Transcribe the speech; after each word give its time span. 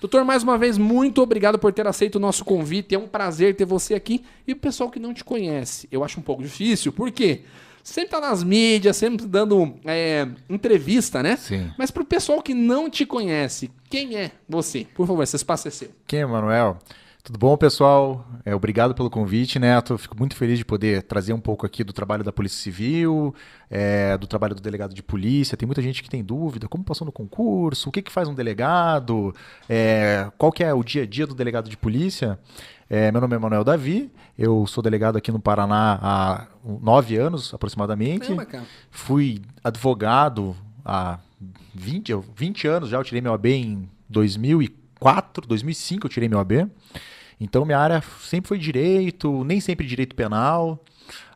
Doutor, 0.00 0.24
mais 0.24 0.42
uma 0.42 0.56
vez, 0.56 0.78
muito 0.78 1.20
obrigado 1.20 1.58
por 1.58 1.72
ter 1.72 1.86
aceito 1.86 2.16
o 2.16 2.20
nosso 2.20 2.44
convite. 2.44 2.94
É 2.94 2.98
um 2.98 3.08
prazer 3.08 3.56
ter 3.56 3.64
você 3.64 3.94
aqui. 3.94 4.24
E 4.46 4.52
o 4.52 4.56
pessoal 4.56 4.90
que 4.90 5.00
não 5.00 5.12
te 5.12 5.24
conhece, 5.24 5.88
eu 5.90 6.04
acho 6.04 6.20
um 6.20 6.22
pouco 6.22 6.42
difícil. 6.42 6.92
Por 6.92 7.10
quê? 7.10 7.42
Sempre 7.82 8.10
tá 8.10 8.20
nas 8.20 8.44
mídias, 8.44 8.96
sempre 8.96 9.26
dando 9.26 9.74
é, 9.84 10.28
entrevista, 10.48 11.22
né? 11.22 11.36
Sim. 11.36 11.70
Mas 11.78 11.90
pro 11.90 12.04
pessoal 12.04 12.42
que 12.42 12.52
não 12.52 12.90
te 12.90 13.06
conhece, 13.06 13.70
quem 13.88 14.14
é 14.14 14.30
você? 14.48 14.86
Por 14.94 15.06
favor, 15.06 15.22
esse 15.22 15.36
espaço 15.36 15.68
é 15.68 15.70
seu. 15.70 15.90
Quem 16.06 16.20
é 16.20 16.26
Manuel? 16.26 16.78
Tudo 17.22 17.38
bom, 17.38 17.56
pessoal? 17.58 18.26
É, 18.42 18.54
obrigado 18.54 18.94
pelo 18.94 19.10
convite, 19.10 19.58
Neto. 19.58 19.98
Fico 19.98 20.16
muito 20.16 20.34
feliz 20.34 20.56
de 20.56 20.64
poder 20.64 21.02
trazer 21.02 21.34
um 21.34 21.40
pouco 21.40 21.66
aqui 21.66 21.84
do 21.84 21.92
trabalho 21.92 22.24
da 22.24 22.32
Polícia 22.32 22.58
Civil, 22.58 23.34
é, 23.68 24.16
do 24.16 24.26
trabalho 24.26 24.54
do 24.54 24.62
delegado 24.62 24.94
de 24.94 25.02
polícia. 25.02 25.56
Tem 25.56 25.66
muita 25.66 25.82
gente 25.82 26.02
que 26.02 26.08
tem 26.08 26.24
dúvida, 26.24 26.68
como 26.68 26.82
passou 26.82 27.04
no 27.04 27.12
concurso, 27.12 27.90
o 27.90 27.92
que, 27.92 28.00
que 28.00 28.10
faz 28.10 28.28
um 28.28 28.34
delegado, 28.34 29.34
é, 29.68 30.30
qual 30.38 30.50
que 30.50 30.64
é 30.64 30.72
o 30.72 30.82
dia 30.82 31.02
a 31.02 31.06
dia 31.06 31.26
do 31.26 31.34
delegado 31.34 31.68
de 31.68 31.76
polícia. 31.76 32.38
É, 32.88 33.12
meu 33.12 33.20
nome 33.20 33.36
é 33.36 33.38
Manuel 33.38 33.64
Davi, 33.64 34.10
eu 34.38 34.66
sou 34.66 34.82
delegado 34.82 35.18
aqui 35.18 35.30
no 35.30 35.38
Paraná 35.38 35.98
há 36.00 36.46
nove 36.64 37.16
anos, 37.18 37.52
aproximadamente. 37.52 38.32
Fui 38.90 39.42
advogado 39.62 40.56
há 40.82 41.18
20, 41.74 42.14
20 42.34 42.66
anos 42.66 42.88
já, 42.88 42.96
eu 42.96 43.04
tirei 43.04 43.20
meu 43.20 43.34
AB 43.34 43.52
em 43.52 43.90
2004, 44.08 45.46
2005 45.46 46.06
eu 46.06 46.10
tirei 46.10 46.28
meu 46.30 46.38
AB. 46.38 46.66
Então 47.40 47.64
minha 47.64 47.78
área 47.78 48.02
sempre 48.20 48.48
foi 48.48 48.58
direito, 48.58 49.44
nem 49.44 49.60
sempre 49.60 49.86
direito 49.86 50.14
penal, 50.14 50.82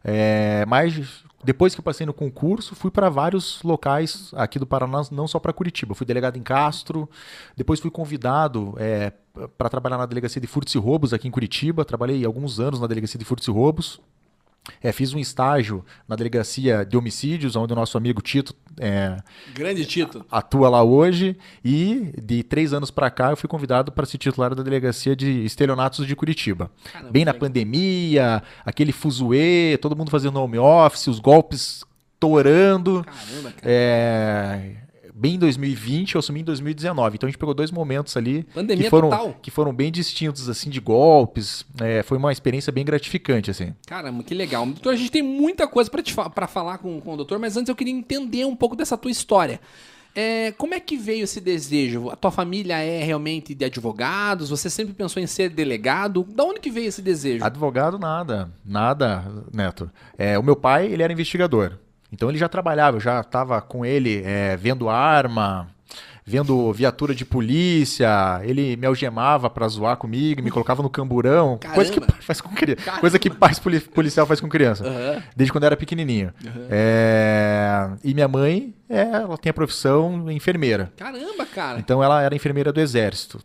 é, 0.05 0.65
mas 0.67 1.25
depois 1.45 1.75
que 1.75 1.81
eu 1.81 1.85
passei 1.85 2.07
no 2.07 2.15
concurso, 2.15 2.75
fui 2.77 2.91
para 2.91 3.09
vários 3.09 3.63
locais 3.63 4.31
aqui 4.35 4.59
do 4.59 4.67
Paraná, 4.67 5.03
não 5.11 5.27
só 5.27 5.41
para 5.41 5.53
Curitiba. 5.53 5.95
Fui 5.95 6.07
delegado 6.07 6.37
em 6.37 6.43
Castro, 6.43 7.09
depois 7.57 7.81
fui 7.81 7.91
convidado 7.91 8.75
é, 8.79 9.13
para 9.59 9.69
trabalhar 9.69 9.99
na 9.99 10.07
delegacia 10.07 10.41
de 10.41 10.47
furtos 10.47 10.75
e 10.75 10.79
roubos 10.79 11.13
aqui 11.13 11.27
em 11.27 11.31
Curitiba. 11.33 11.85
Trabalhei 11.85 12.25
alguns 12.25 12.61
anos 12.61 12.81
na 12.81 12.87
delegacia 12.87 13.19
de 13.19 13.25
furtos 13.25 13.49
e 13.49 13.51
roubos. 13.51 14.01
É, 14.81 14.93
fiz 14.93 15.13
um 15.13 15.19
estágio 15.19 15.85
na 16.07 16.15
delegacia 16.15 16.85
de 16.85 16.97
homicídios, 16.97 17.57
onde 17.57 17.73
o 17.73 17.77
nosso 17.77 17.99
amigo 17.99 18.23
Tito 18.23 18.55
é, 18.79 19.17
Grande 19.55 19.85
título. 19.85 20.25
atua 20.31 20.69
lá 20.69 20.83
hoje. 20.83 21.37
E 21.65 22.13
de 22.23 22.43
três 22.43 22.73
anos 22.73 22.91
para 22.91 23.11
cá, 23.11 23.31
eu 23.31 23.37
fui 23.37 23.49
convidado 23.49 23.91
para 23.91 24.07
ser 24.07 24.19
titular 24.19 24.55
da 24.55 24.63
delegacia 24.63 25.17
de 25.17 25.45
estelionatos 25.45 26.07
de 26.07 26.15
Curitiba. 26.15 26.71
Caramba, 26.93 27.11
Bem 27.13 27.25
na 27.25 27.33
legal. 27.33 27.49
pandemia, 27.49 28.43
aquele 28.65 28.93
fuzuê, 28.93 29.77
todo 29.83 29.97
mundo 29.97 30.11
fazendo 30.11 30.41
home 30.41 30.59
office, 30.59 31.09
os 31.09 31.19
golpes 31.19 31.85
torando. 32.21 33.05
Caramba, 33.05 33.51
cara. 33.53 33.63
É, 33.65 34.77
bem 35.23 35.37
em 35.37 35.39
2020, 35.39 36.17
eu 36.17 36.19
assumi 36.19 36.41
em 36.41 36.45
2019. 36.45 37.15
Então 37.15 37.29
a 37.29 37.31
gente 37.31 37.39
pegou 37.39 37.55
dois 37.55 37.71
momentos 37.71 38.17
ali 38.17 38.43
Pandemia 38.53 38.83
que 38.85 38.91
foram, 38.91 39.09
total. 39.09 39.37
que 39.41 39.51
foram 39.53 39.73
bem 39.73 39.93
distintos, 39.93 40.49
assim, 40.49 40.69
de 40.69 40.81
golpes. 40.81 41.65
É, 41.81 42.03
foi 42.03 42.19
uma 42.19 42.33
experiência 42.33 42.73
bem 42.73 42.85
gratificante, 42.85 43.49
assim. 43.51 43.73
Caramba, 43.87 44.25
que 44.25 44.35
legal. 44.35 44.67
Doutor, 44.67 44.93
a 44.95 44.97
gente 44.97 45.13
tem 45.13 45.23
muita 45.23 45.67
coisa 45.69 45.89
pra 45.89 46.03
te 46.03 46.13
fa- 46.13 46.29
falar 46.49 46.79
com, 46.79 47.01
com 47.01 47.15
o 47.15 47.17
doutor, 47.17 47.39
mas 47.39 47.57
antes 47.57 47.69
eu 47.69 47.77
queria 47.77 47.95
entender 47.95 48.45
um 48.45 48.57
pouco 48.57 48.75
dessa 48.75 48.99
tua 48.99 49.11
história. 49.13 49.61
É, 50.15 50.53
como 50.59 50.75
é 50.75 50.81
que 50.81 50.95
veio 50.97 51.25
esse 51.25 51.41
desejo? 51.41 52.11
A 52.11 52.17
tua 52.17 52.31
família 52.31 52.77
é 52.77 53.03
realmente 53.03 53.55
de 53.55 53.65
advogados? 53.65 54.51
Você 54.51 54.69
sempre 54.69 54.93
pensou 54.93 55.23
em 55.23 55.27
ser 55.27 55.49
delegado? 55.49 56.27
Da 56.35 56.45
onde 56.45 56.61
que 56.61 56.71
veio 56.71 56.89
esse 56.89 57.01
desejo? 57.01 57.43
Advogado, 57.43 57.99
nada. 57.99 58.51
Nada, 58.63 59.25
Neto. 59.55 59.91
É, 60.19 60.39
o 60.39 60.43
meu 60.43 60.55
pai, 60.55 60.87
ele 60.93 61.03
era 61.03 61.13
investigador. 61.13 61.79
Então 62.13 62.29
ele 62.29 62.39
já 62.39 62.49
trabalhava, 62.49 62.99
eu 62.99 63.01
já 63.01 63.21
estava 63.21 63.61
com 63.63 63.85
ele 63.87 64.23
é, 64.25 64.55
vendo 64.57 64.89
arma, 64.89 65.69
vendo 66.25 66.71
viatura 66.73 67.15
de 67.15 67.25
polícia. 67.25 68.41
Ele 68.45 68.77
me 68.77 68.87
algemava 68.87 69.49
pra 69.49 69.67
zoar 69.67 69.97
comigo, 69.97 70.43
me 70.43 70.51
colocava 70.51 70.83
no 70.83 70.91
camburão. 70.91 71.59
Coisa 71.75 71.91
que 71.91 71.99
Caramba. 71.99 72.13
pai 72.13 72.23
faz 72.27 72.41
com 72.41 72.51
criança. 72.55 72.83
Caramba. 72.83 73.01
Coisa 73.01 73.19
que 73.19 73.31
pai 73.31 73.55
poli- 73.63 73.81
policial 73.81 74.27
faz 74.27 74.41
com 74.41 74.49
criança. 74.49 74.87
Aham. 74.87 75.23
Desde 75.35 75.51
quando 75.51 75.65
eu 75.65 75.69
era 75.69 75.77
pequenininho. 75.77 76.33
É, 76.71 77.89
e 78.05 78.13
minha 78.15 78.29
mãe, 78.29 78.75
é, 78.89 79.01
ela 79.03 79.39
tem 79.39 79.51
a 79.51 79.55
profissão 79.55 80.31
enfermeira. 80.31 80.93
Caramba, 80.97 81.47
cara. 81.47 81.79
Então 81.79 82.03
ela 82.03 82.21
era 82.23 82.35
enfermeira 82.37 82.73
do 82.73 82.81
exército. 82.81 83.41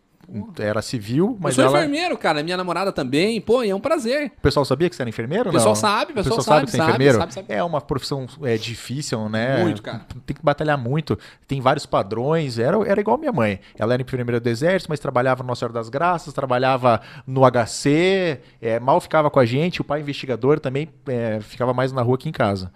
Era 0.60 0.82
civil, 0.82 1.28
eu 1.28 1.38
mas 1.40 1.56
sou 1.56 1.64
ela. 1.64 1.80
enfermeiro, 1.80 2.18
cara. 2.18 2.44
Minha 2.44 2.58
namorada 2.58 2.92
também. 2.92 3.40
Pô, 3.40 3.64
é 3.64 3.74
um 3.74 3.80
prazer. 3.80 4.34
O 4.38 4.42
pessoal 4.42 4.66
sabia 4.66 4.90
que 4.90 4.96
você 4.96 5.02
era 5.02 5.10
enfermeiro? 5.10 5.50
O 5.50 5.54
pessoal 5.54 5.70
não? 5.70 5.76
sabe, 5.76 6.12
o 6.12 6.16
pessoal 6.16 6.42
sabe, 6.42 6.46
sabe, 6.46 6.66
que 6.66 6.72
você 6.72 6.78
é 6.78 6.80
sabe, 6.80 6.90
enfermeiro? 6.90 7.18
sabe, 7.18 7.34
sabe. 7.34 7.48
É 7.50 7.64
uma 7.64 7.80
profissão 7.80 8.28
é, 8.44 8.58
difícil, 8.58 9.30
né? 9.30 9.64
Muito, 9.64 9.82
cara. 9.82 10.06
Tem 10.26 10.36
que 10.36 10.44
batalhar 10.44 10.78
muito. 10.78 11.18
Tem 11.48 11.62
vários 11.62 11.86
padrões. 11.86 12.60
Era, 12.60 12.78
era 12.86 13.00
igual 13.00 13.18
minha 13.18 13.32
mãe. 13.32 13.60
Ela 13.80 13.94
era 13.94 14.02
enfermeira 14.02 14.40
do 14.40 14.50
exército, 14.50 14.90
mas 14.90 15.00
trabalhava 15.00 15.44
no 15.44 15.48
Nossa 15.48 15.60
Senhora 15.60 15.74
das 15.74 15.88
Graças, 15.88 16.34
trabalhava 16.34 17.00
no 17.26 17.42
HC, 17.50 18.42
é, 18.62 18.80
mal 18.82 19.00
ficava 19.00 19.30
com 19.30 19.40
a 19.40 19.46
gente. 19.46 19.80
O 19.80 19.84
pai 19.84 20.02
investigador 20.02 20.60
também 20.60 20.90
é, 21.08 21.40
ficava 21.40 21.74
mais 21.74 21.94
na 21.94 22.02
rua 22.02 22.18
que 22.18 22.28
em 22.28 22.34
casa. 22.34 22.70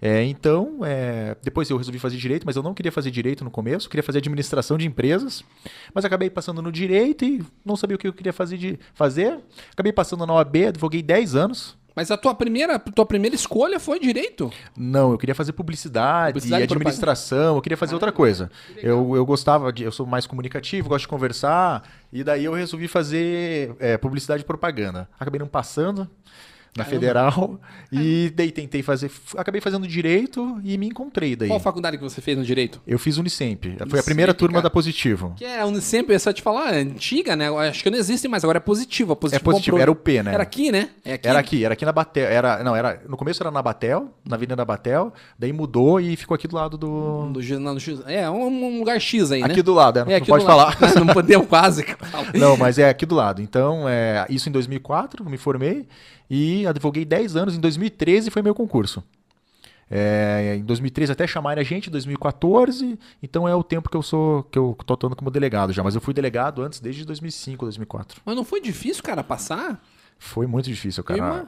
É, 0.00 0.22
então, 0.24 0.80
é, 0.84 1.36
depois 1.42 1.68
eu 1.70 1.76
resolvi 1.76 1.98
fazer 1.98 2.16
direito, 2.16 2.44
mas 2.44 2.56
eu 2.56 2.62
não 2.62 2.74
queria 2.74 2.92
fazer 2.92 3.10
direito 3.10 3.44
no 3.44 3.50
começo, 3.50 3.88
queria 3.88 4.02
fazer 4.02 4.18
administração 4.18 4.76
de 4.76 4.86
empresas, 4.86 5.42
mas 5.94 6.04
acabei 6.04 6.28
passando 6.28 6.60
no 6.60 6.70
direito 6.70 7.24
e 7.24 7.44
não 7.64 7.76
sabia 7.76 7.96
o 7.96 7.98
que 7.98 8.08
eu 8.08 8.12
queria 8.12 8.32
fazer. 8.32 8.56
De, 8.58 8.78
fazer. 8.94 9.38
Acabei 9.72 9.92
passando 9.92 10.26
na 10.26 10.34
OAB, 10.34 10.56
advoguei 10.68 11.02
10 11.02 11.34
anos. 11.34 11.76
Mas 11.94 12.10
a 12.10 12.16
tua 12.18 12.34
primeira, 12.34 12.78
tua 12.78 13.06
primeira 13.06 13.34
escolha 13.34 13.80
foi 13.80 13.98
direito. 13.98 14.52
Não, 14.76 15.12
eu 15.12 15.18
queria 15.18 15.34
fazer 15.34 15.52
publicidade, 15.52 16.34
Publicidade 16.34 16.62
e 16.62 16.64
administração, 16.64 17.56
eu 17.56 17.62
queria 17.62 17.76
fazer 17.76 17.94
outra 17.94 18.12
coisa. 18.12 18.50
Eu, 18.76 19.16
eu 19.16 19.24
gostava 19.24 19.72
de. 19.72 19.82
Eu 19.82 19.90
sou 19.90 20.04
mais 20.04 20.26
comunicativo, 20.26 20.90
gosto 20.90 21.04
de 21.04 21.08
conversar, 21.08 21.88
e 22.12 22.22
daí 22.22 22.44
eu 22.44 22.52
resolvi 22.52 22.86
fazer 22.86 23.74
é, 23.78 23.96
publicidade 23.96 24.42
e 24.42 24.44
propaganda. 24.44 25.08
Acabei 25.18 25.38
não 25.38 25.48
passando 25.48 26.06
na 26.76 26.84
Caramba. 26.84 27.00
federal 27.00 27.60
e 27.90 28.32
daí 28.34 28.50
tentei 28.50 28.82
fazer. 28.82 29.10
Acabei 29.36 29.60
fazendo 29.60 29.86
direito 29.86 30.60
e 30.64 30.76
me 30.76 30.86
encontrei 30.86 31.34
daí. 31.36 31.48
Qual 31.48 31.58
faculdade 31.60 31.96
que 31.96 32.02
você 32.02 32.20
fez 32.20 32.36
no 32.36 32.44
direito? 32.44 32.80
Eu 32.86 32.98
fiz 32.98 33.16
Unicemp. 33.16 33.62
Foi 33.68 33.70
a 33.80 33.82
Unicemp, 33.84 34.04
primeira 34.04 34.34
turma 34.34 34.54
cara. 34.54 34.62
da 34.64 34.70
Positivo. 34.70 35.32
Que 35.36 35.44
é, 35.44 35.60
a 35.60 35.66
Unicamp, 35.66 36.10
eu 36.12 36.20
só 36.20 36.32
te 36.32 36.42
falar, 36.42 36.74
é 36.74 36.80
antiga, 36.80 37.34
né? 37.34 37.48
Acho 37.68 37.82
que 37.82 37.90
não 37.90 37.98
existe 37.98 38.28
mais, 38.28 38.44
agora 38.44 38.58
é 38.58 38.60
positivo. 38.60 39.12
A 39.12 39.16
positivo 39.16 39.40
É 39.42 39.44
positivo, 39.52 39.76
comprou- 39.76 39.82
era 39.82 39.90
o 39.90 39.94
P, 39.96 40.22
né? 40.22 40.34
Era 40.34 40.42
aqui, 40.42 40.70
né? 40.70 40.90
É 41.04 41.14
aqui. 41.14 41.28
Era 41.28 41.38
aqui, 41.38 41.64
era 41.64 41.72
aqui 41.74 41.84
na 41.84 41.92
Batel. 41.92 42.26
Era, 42.26 42.62
não, 42.62 42.74
era, 42.76 43.00
no 43.08 43.16
começo 43.16 43.42
era 43.42 43.50
na 43.50 43.62
Batel, 43.62 44.10
na 44.24 44.36
Avenida 44.36 44.64
Batel, 44.64 45.12
daí 45.38 45.52
mudou 45.52 46.00
e 46.00 46.16
ficou 46.16 46.34
aqui 46.34 46.46
do 46.46 46.56
lado 46.56 46.76
do. 46.76 47.30
Do 47.32 47.40
não, 47.60 47.74
do 47.74 47.80
X- 47.80 48.02
é, 48.06 48.28
um, 48.30 48.46
um 48.46 48.78
lugar 48.78 49.00
X 49.00 49.32
aí, 49.32 49.40
né? 49.40 49.46
Aqui 49.46 49.62
do 49.62 49.72
lado, 49.74 49.98
é, 50.00 50.04
não, 50.04 50.12
É, 50.12 50.16
aqui 50.16 50.26
pode 50.28 50.44
do 50.44 50.48
lado. 50.50 50.72
falar. 50.76 50.94
não 51.04 51.06
podemos 51.14 51.46
quase. 51.46 51.84
falar. 52.10 52.32
Não, 52.34 52.56
mas 52.56 52.78
é 52.78 52.88
aqui 52.88 53.06
do 53.06 53.14
lado. 53.14 53.40
Então, 53.40 53.88
é, 53.88 54.26
isso 54.28 54.48
em 54.48 54.52
2004, 54.52 55.24
eu 55.24 55.30
me 55.30 55.36
formei 55.38 55.86
e 56.28 56.66
advoguei 56.66 57.04
10 57.04 57.36
anos. 57.36 57.54
Em 57.54 57.60
2013 57.60 58.30
foi 58.30 58.42
meu 58.42 58.54
concurso. 58.54 59.02
É, 59.88 60.56
em 60.58 60.64
2013 60.64 61.12
até 61.12 61.26
chamarem 61.26 61.60
a 61.60 61.64
gente, 61.64 61.88
em 61.88 61.92
2014. 61.92 62.98
Então 63.22 63.46
é 63.46 63.54
o 63.54 63.62
tempo 63.62 63.88
que 63.88 63.96
eu 63.96 64.02
sou, 64.02 64.42
que 64.44 64.58
eu 64.58 64.76
tô 64.84 64.94
atuando 64.94 65.14
como 65.14 65.30
delegado 65.30 65.72
já. 65.72 65.82
Mas 65.82 65.94
eu 65.94 66.00
fui 66.00 66.12
delegado 66.12 66.62
antes, 66.62 66.80
desde 66.80 67.04
2005, 67.04 67.64
2004. 67.64 68.20
Mas 68.24 68.34
não 68.34 68.44
foi 68.44 68.60
difícil, 68.60 69.02
cara, 69.02 69.22
passar? 69.22 69.80
Foi 70.18 70.46
muito 70.46 70.66
difícil, 70.66 71.04
cara. 71.04 71.46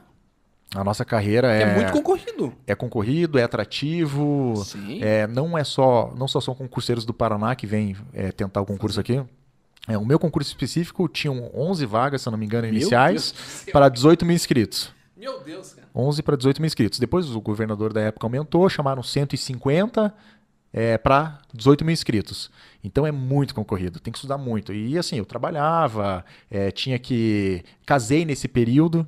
A 0.75 0.83
nossa 0.83 1.03
carreira 1.03 1.51
É, 1.51 1.63
é, 1.63 1.75
muito 1.75 1.91
concorrido. 1.91 2.53
é 2.67 2.75
concorrido, 2.75 3.39
é 3.39 3.43
atrativo. 3.43 4.53
Sim. 4.63 4.99
É, 5.01 5.25
não 5.25 5.57
é 5.57 5.63
só, 5.63 6.13
não 6.15 6.27
só 6.27 6.39
são 6.39 6.53
concurseiros 6.53 7.05
do 7.05 7.13
Paraná 7.13 7.55
que 7.55 7.65
vêm 7.65 7.97
é, 8.13 8.31
tentar 8.31 8.61
o 8.61 8.65
concurso 8.65 8.99
aqui. 8.99 9.19
É, 9.89 9.97
o 9.97 10.05
meu 10.05 10.19
concurso 10.19 10.49
específico 10.49 11.09
tinham 11.09 11.49
11 11.53 11.85
vagas, 11.85 12.21
se 12.21 12.27
eu 12.27 12.31
não 12.31 12.37
me 12.37 12.45
engano, 12.45 12.67
iniciais, 12.67 13.65
para 13.71 13.89
18 13.89 14.23
mil 14.23 14.35
inscritos. 14.35 14.91
Meu 15.17 15.41
Deus, 15.41 15.73
cara. 15.73 15.87
11 15.93 16.23
para 16.23 16.37
18 16.37 16.61
mil 16.61 16.67
inscritos. 16.67 16.99
Depois 16.99 17.29
o 17.35 17.41
governador 17.41 17.91
da 17.91 18.01
época 18.01 18.25
aumentou, 18.25 18.69
chamaram 18.69 19.01
150 19.01 20.13
é, 20.71 20.97
para 20.97 21.39
18 21.53 21.83
mil 21.83 21.91
inscritos. 21.91 22.51
Então 22.83 23.05
é 23.05 23.11
muito 23.11 23.53
concorrido, 23.53 23.99
tem 23.99 24.11
que 24.11 24.17
estudar 24.17 24.37
muito. 24.37 24.71
E 24.71 24.97
assim, 24.97 25.17
eu 25.17 25.25
trabalhava, 25.25 26.23
é, 26.49 26.71
tinha 26.71 26.97
que. 26.97 27.63
Casei 27.85 28.23
nesse 28.23 28.47
período. 28.47 29.07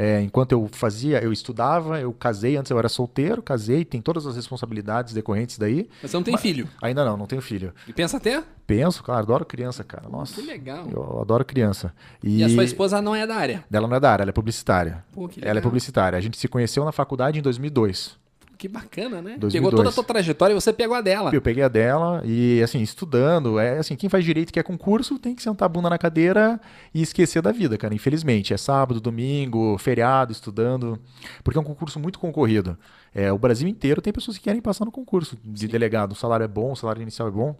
É, 0.00 0.20
enquanto 0.20 0.52
eu 0.52 0.68
fazia, 0.70 1.20
eu 1.20 1.32
estudava, 1.32 1.98
eu 2.00 2.12
casei, 2.12 2.56
antes 2.56 2.70
eu 2.70 2.78
era 2.78 2.88
solteiro, 2.88 3.42
casei, 3.42 3.84
tem 3.84 4.00
todas 4.00 4.28
as 4.28 4.36
responsabilidades 4.36 5.12
decorrentes 5.12 5.58
daí. 5.58 5.88
Mas 6.00 6.12
você 6.12 6.16
não 6.16 6.22
tem 6.22 6.38
filho. 6.38 6.68
Ainda 6.80 7.04
não, 7.04 7.16
não 7.16 7.26
tenho 7.26 7.42
filho. 7.42 7.74
E 7.84 7.92
pensa 7.92 8.16
até? 8.16 8.44
Penso, 8.64 9.02
claro, 9.02 9.22
adoro 9.22 9.44
criança, 9.44 9.82
cara. 9.82 10.08
Nossa. 10.08 10.40
Que 10.40 10.46
legal. 10.46 10.86
Eu 10.88 11.20
adoro 11.20 11.44
criança. 11.44 11.92
E... 12.22 12.44
a 12.44 12.48
sua 12.48 12.62
esposa 12.62 13.02
não 13.02 13.16
é 13.16 13.26
da 13.26 13.34
área. 13.34 13.64
Ela 13.72 13.88
não 13.88 13.96
é 13.96 13.98
da 13.98 14.12
área, 14.12 14.22
ela 14.22 14.30
é 14.30 14.32
publicitária. 14.32 15.04
Pô, 15.12 15.26
que 15.26 15.40
Ela 15.40 15.50
é 15.50 15.54
legal. 15.54 15.68
publicitária. 15.68 16.16
A 16.16 16.20
gente 16.20 16.38
se 16.38 16.46
conheceu 16.46 16.84
na 16.84 16.92
faculdade 16.92 17.40
em 17.40 17.42
2002. 17.42 18.16
Que 18.58 18.66
bacana, 18.66 19.22
né? 19.22 19.36
2002. 19.38 19.52
Pegou 19.52 19.70
toda 19.70 19.88
a 19.88 19.92
tua 19.92 20.02
trajetória 20.02 20.52
e 20.52 20.54
você 20.60 20.72
pegou 20.72 20.96
a 20.96 21.00
dela. 21.00 21.30
Eu 21.32 21.40
peguei 21.40 21.62
a 21.62 21.68
dela 21.68 22.20
e, 22.24 22.60
assim, 22.60 22.82
estudando, 22.82 23.56
é 23.56 23.78
assim, 23.78 23.94
quem 23.94 24.10
faz 24.10 24.24
direito 24.24 24.52
que 24.52 24.58
é 24.58 24.62
concurso 24.64 25.16
tem 25.16 25.32
que 25.32 25.40
sentar 25.40 25.66
a 25.66 25.68
bunda 25.68 25.88
na 25.88 25.96
cadeira 25.96 26.60
e 26.92 27.00
esquecer 27.00 27.40
da 27.40 27.52
vida, 27.52 27.78
cara, 27.78 27.94
infelizmente. 27.94 28.52
É 28.52 28.56
sábado, 28.56 29.00
domingo, 29.00 29.78
feriado, 29.78 30.32
estudando, 30.32 30.98
porque 31.44 31.56
é 31.56 31.60
um 31.60 31.64
concurso 31.64 32.00
muito 32.00 32.18
concorrido. 32.18 32.76
É, 33.14 33.32
o 33.32 33.38
Brasil 33.38 33.68
inteiro 33.68 34.02
tem 34.02 34.12
pessoas 34.12 34.36
que 34.36 34.44
querem 34.44 34.60
passar 34.60 34.84
no 34.84 34.90
concurso 34.90 35.38
de 35.44 35.68
delegado. 35.68 36.12
O 36.12 36.16
salário 36.16 36.42
é 36.42 36.48
bom, 36.48 36.72
o 36.72 36.76
salário 36.76 37.00
inicial 37.00 37.28
é 37.28 37.30
bom. 37.30 37.54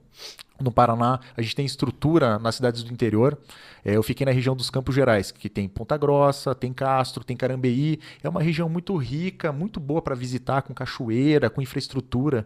No 0.61 0.73
Paraná, 0.73 1.21
a 1.37 1.43
gente 1.43 1.55
tem 1.55 1.65
estrutura 1.65 2.39
nas 2.39 2.57
cidades 2.57 2.83
do 2.83 2.93
interior. 2.93 3.39
É, 3.85 3.97
eu 3.97 4.03
fiquei 4.03 4.27
na 4.27 4.33
região 4.33 4.57
dos 4.57 4.71
Campos 4.71 4.95
Gerais, 4.95 5.31
que 5.31 5.49
tem 5.49 5.69
Ponta 5.69 5.97
Grossa, 5.97 6.55
tem 6.55 6.73
Castro, 6.73 7.23
tem 7.23 7.37
Carambeí. 7.37 8.01
É 8.23 8.29
uma 8.29 8.43
região 8.43 8.69
muito 8.69 8.97
rica, 8.97 9.53
muito 9.53 9.79
boa 9.79 10.03
para 10.03 10.17
visitar, 10.17 10.63
com 10.63 10.75
cachoeira, 10.75 11.49
com 11.49 11.63
infraestrutura. 11.63 12.45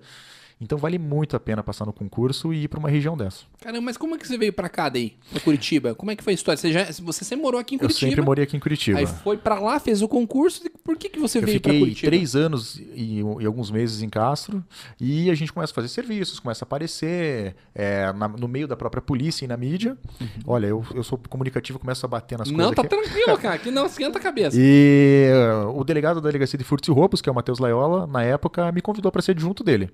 Então 0.63 0.79
vale 0.79 0.97
muito 0.97 1.35
a 1.35 1.41
pena 1.41 1.61
passar 1.61 1.85
no 1.85 1.93
concurso 1.93 2.55
e 2.55 2.65
ir 2.65 2.69
para 2.69 2.79
uma 2.79 2.89
região 2.89 3.17
dessa. 3.17 3.43
Caramba, 3.61 3.83
mas 3.83 3.97
como 3.97 4.15
é 4.15 4.19
que 4.19 4.27
você 4.27 4.39
veio 4.39 4.53
para 4.53 4.69
cá 4.69 4.89
daí, 4.89 5.15
pra 5.31 5.41
Curitiba? 5.41 5.93
Como 5.93 6.13
é 6.13 6.17
que 6.17 6.23
foi 6.23 6.33
a 6.33 6.35
história? 6.35 6.57
Você, 6.57 6.73
já, 6.73 6.85
você 7.03 7.25
sempre 7.25 7.43
morou 7.43 7.61
aqui 7.61 7.75
em 7.75 7.79
Curitiba? 7.79 8.07
Eu 8.07 8.11
sempre 8.11 8.25
morei 8.25 8.45
aqui 8.45 8.57
em 8.57 8.61
Curitiba. 8.61 8.99
Aí 8.99 9.07
foi 9.07 9.37
para 9.37 9.59
lá, 9.59 9.81
fez 9.81 10.03
o 10.03 10.09
concurso. 10.09 10.63
Por 10.85 10.97
que, 10.97 11.09
que 11.09 11.19
você 11.19 11.39
eu 11.39 11.43
veio 11.43 11.61
para 11.61 11.73
Curitiba? 11.73 11.95
fiquei 11.97 12.11
três 12.11 12.37
anos 12.37 12.77
e, 12.95 13.21
e, 13.41 13.45
alguns 13.45 13.73
meses 13.73 14.03
em 14.03 14.09
Castro 14.09 14.65
e 15.01 15.31
a 15.31 15.35
gente 15.35 15.53
começa 15.53 15.73
a 15.73 15.75
fazer 15.75 15.89
serviços, 15.89 16.39
começa 16.39 16.65
a 16.65 16.67
aparecer 16.67 17.57
é, 17.75 18.13
na, 18.13 18.29
no 18.29 18.47
meio 18.47 18.69
da 18.69 18.77
própria 18.77 19.03
polícia 19.03 19.45
e 19.45 19.49
na 19.49 19.57
mídia. 19.57 19.99
Uhum. 20.21 20.29
Olha, 20.47 20.67
eu, 20.69 20.85
eu 20.95 21.03
sou 21.03 21.19
comunicativo, 21.29 21.81
começo 21.81 22.07
a 22.07 22.09
bater 22.09 22.39
nas 22.39 22.49
não, 22.49 22.55
coisas 22.55 22.71
Não, 22.71 22.75
tá 22.75 22.83
aqui. 22.83 23.11
tranquilo, 23.11 23.39
cara, 23.43 23.59
que 23.59 23.71
não 23.73 23.87
esquenta 23.87 24.19
a 24.19 24.23
cabeça. 24.23 24.57
E 24.59 25.29
uh, 25.67 25.77
o 25.77 25.83
delegado 25.83 26.21
da 26.21 26.29
Delegacia 26.29 26.57
de 26.57 26.65
Furtos 26.65 26.89
e 26.89 26.93
Roubos, 26.93 27.21
que 27.21 27.29
é 27.29 27.33
o 27.33 27.35
Matheus 27.35 27.59
Laiola, 27.59 28.07
na 28.07 28.23
época 28.23 28.71
me 28.71 28.81
convidou 28.81 29.11
para 29.11 29.23
ser 29.23 29.39
junto 29.41 29.65
dele. 29.65 29.91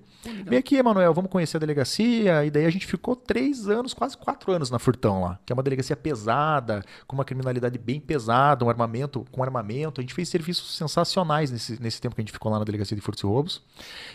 Vem 0.59 0.61
aqui, 0.61 0.77
Emanuel, 0.77 1.15
vamos 1.15 1.31
conhecer 1.31 1.57
a 1.57 1.61
delegacia. 1.61 2.45
E 2.45 2.51
daí 2.51 2.67
a 2.67 2.71
gente 2.71 2.85
ficou 2.85 3.15
três 3.15 3.69
anos, 3.69 3.95
quase 3.95 4.17
quatro 4.17 4.51
anos 4.51 4.73
na 4.73 4.81
Furtão 4.81 5.21
lá, 5.21 5.39
que 5.47 5.53
é 5.53 5.55
uma 5.55 5.63
delegacia 5.63 5.95
pesada, 5.95 6.83
com 7.07 7.15
uma 7.15 7.25
criminalidade 7.25 7.79
bem 7.79 8.01
pesada, 8.01 8.65
um 8.65 8.69
armamento 8.69 9.25
com 9.31 9.41
armamento. 9.41 10.01
A 10.01 10.03
gente 10.03 10.13
fez 10.13 10.29
serviços 10.29 10.77
sensacionais 10.77 11.53
nesse, 11.53 11.81
nesse 11.81 12.01
tempo 12.01 12.17
que 12.17 12.21
a 12.21 12.25
gente 12.25 12.33
ficou 12.33 12.51
lá 12.51 12.59
na 12.59 12.65
delegacia 12.65 12.97
de 12.97 13.01
furtos 13.01 13.23
e 13.23 13.27
roubos. 13.29 13.63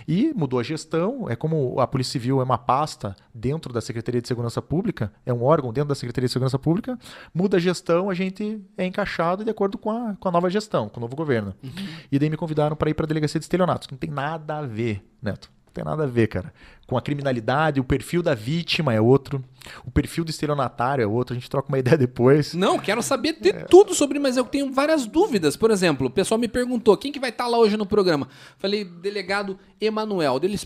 E 0.05 0.33
mudou 0.35 0.59
a 0.59 0.63
gestão. 0.63 1.29
É 1.29 1.35
como 1.37 1.79
a 1.79 1.87
Polícia 1.87 2.11
Civil 2.11 2.41
é 2.41 2.43
uma 2.43 2.57
pasta 2.57 3.15
dentro 3.33 3.71
da 3.71 3.79
Secretaria 3.79 4.21
de 4.21 4.27
Segurança 4.27 4.61
Pública, 4.61 5.13
é 5.25 5.33
um 5.33 5.45
órgão 5.45 5.71
dentro 5.71 5.87
da 5.87 5.95
Secretaria 5.95 6.27
de 6.27 6.33
Segurança 6.33 6.59
Pública. 6.59 6.99
Muda 7.33 7.55
a 7.55 7.59
gestão, 7.59 8.09
a 8.09 8.13
gente 8.13 8.61
é 8.77 8.85
encaixado 8.85 9.45
de 9.45 9.49
acordo 9.49 9.77
com 9.77 9.91
a, 9.91 10.17
com 10.19 10.27
a 10.27 10.31
nova 10.31 10.49
gestão, 10.49 10.89
com 10.89 10.99
o 10.99 11.01
novo 11.01 11.15
governo. 11.15 11.55
Uhum. 11.63 11.71
E 12.11 12.19
daí 12.19 12.29
me 12.29 12.35
convidaram 12.35 12.75
para 12.75 12.89
ir 12.89 12.93
para 12.93 13.05
a 13.05 13.07
delegacia 13.07 13.39
de 13.39 13.45
estelionatos. 13.45 13.87
Não 13.89 13.97
tem 13.97 14.09
nada 14.09 14.57
a 14.57 14.61
ver, 14.63 15.01
Neto 15.21 15.49
tem 15.73 15.83
nada 15.83 16.03
a 16.03 16.07
ver, 16.07 16.27
cara. 16.27 16.53
Com 16.85 16.97
a 16.97 17.01
criminalidade, 17.01 17.79
o 17.79 17.83
perfil 17.83 18.21
da 18.21 18.35
vítima 18.35 18.93
é 18.93 19.01
outro, 19.01 19.43
o 19.85 19.89
perfil 19.89 20.23
do 20.23 20.29
estelionatário 20.29 21.03
é 21.03 21.07
outro, 21.07 21.33
a 21.33 21.39
gente 21.39 21.49
troca 21.49 21.69
uma 21.69 21.79
ideia 21.79 21.97
depois. 21.97 22.53
Não, 22.53 22.77
quero 22.77 23.01
saber 23.01 23.37
de 23.39 23.49
é. 23.49 23.63
tudo 23.63 23.95
sobre, 23.95 24.19
mas 24.19 24.37
eu 24.37 24.45
tenho 24.45 24.71
várias 24.71 25.05
dúvidas. 25.05 25.55
Por 25.55 25.71
exemplo, 25.71 26.07
o 26.07 26.09
pessoal 26.09 26.37
me 26.37 26.47
perguntou, 26.47 26.95
quem 26.95 27.11
que 27.11 27.19
vai 27.19 27.31
estar 27.31 27.45
tá 27.45 27.49
lá 27.49 27.57
hoje 27.57 27.75
no 27.75 27.85
programa? 27.85 28.27
Falei, 28.57 28.85
delegado 28.85 29.57
Emanuel. 29.81 30.39
Eles 30.43 30.65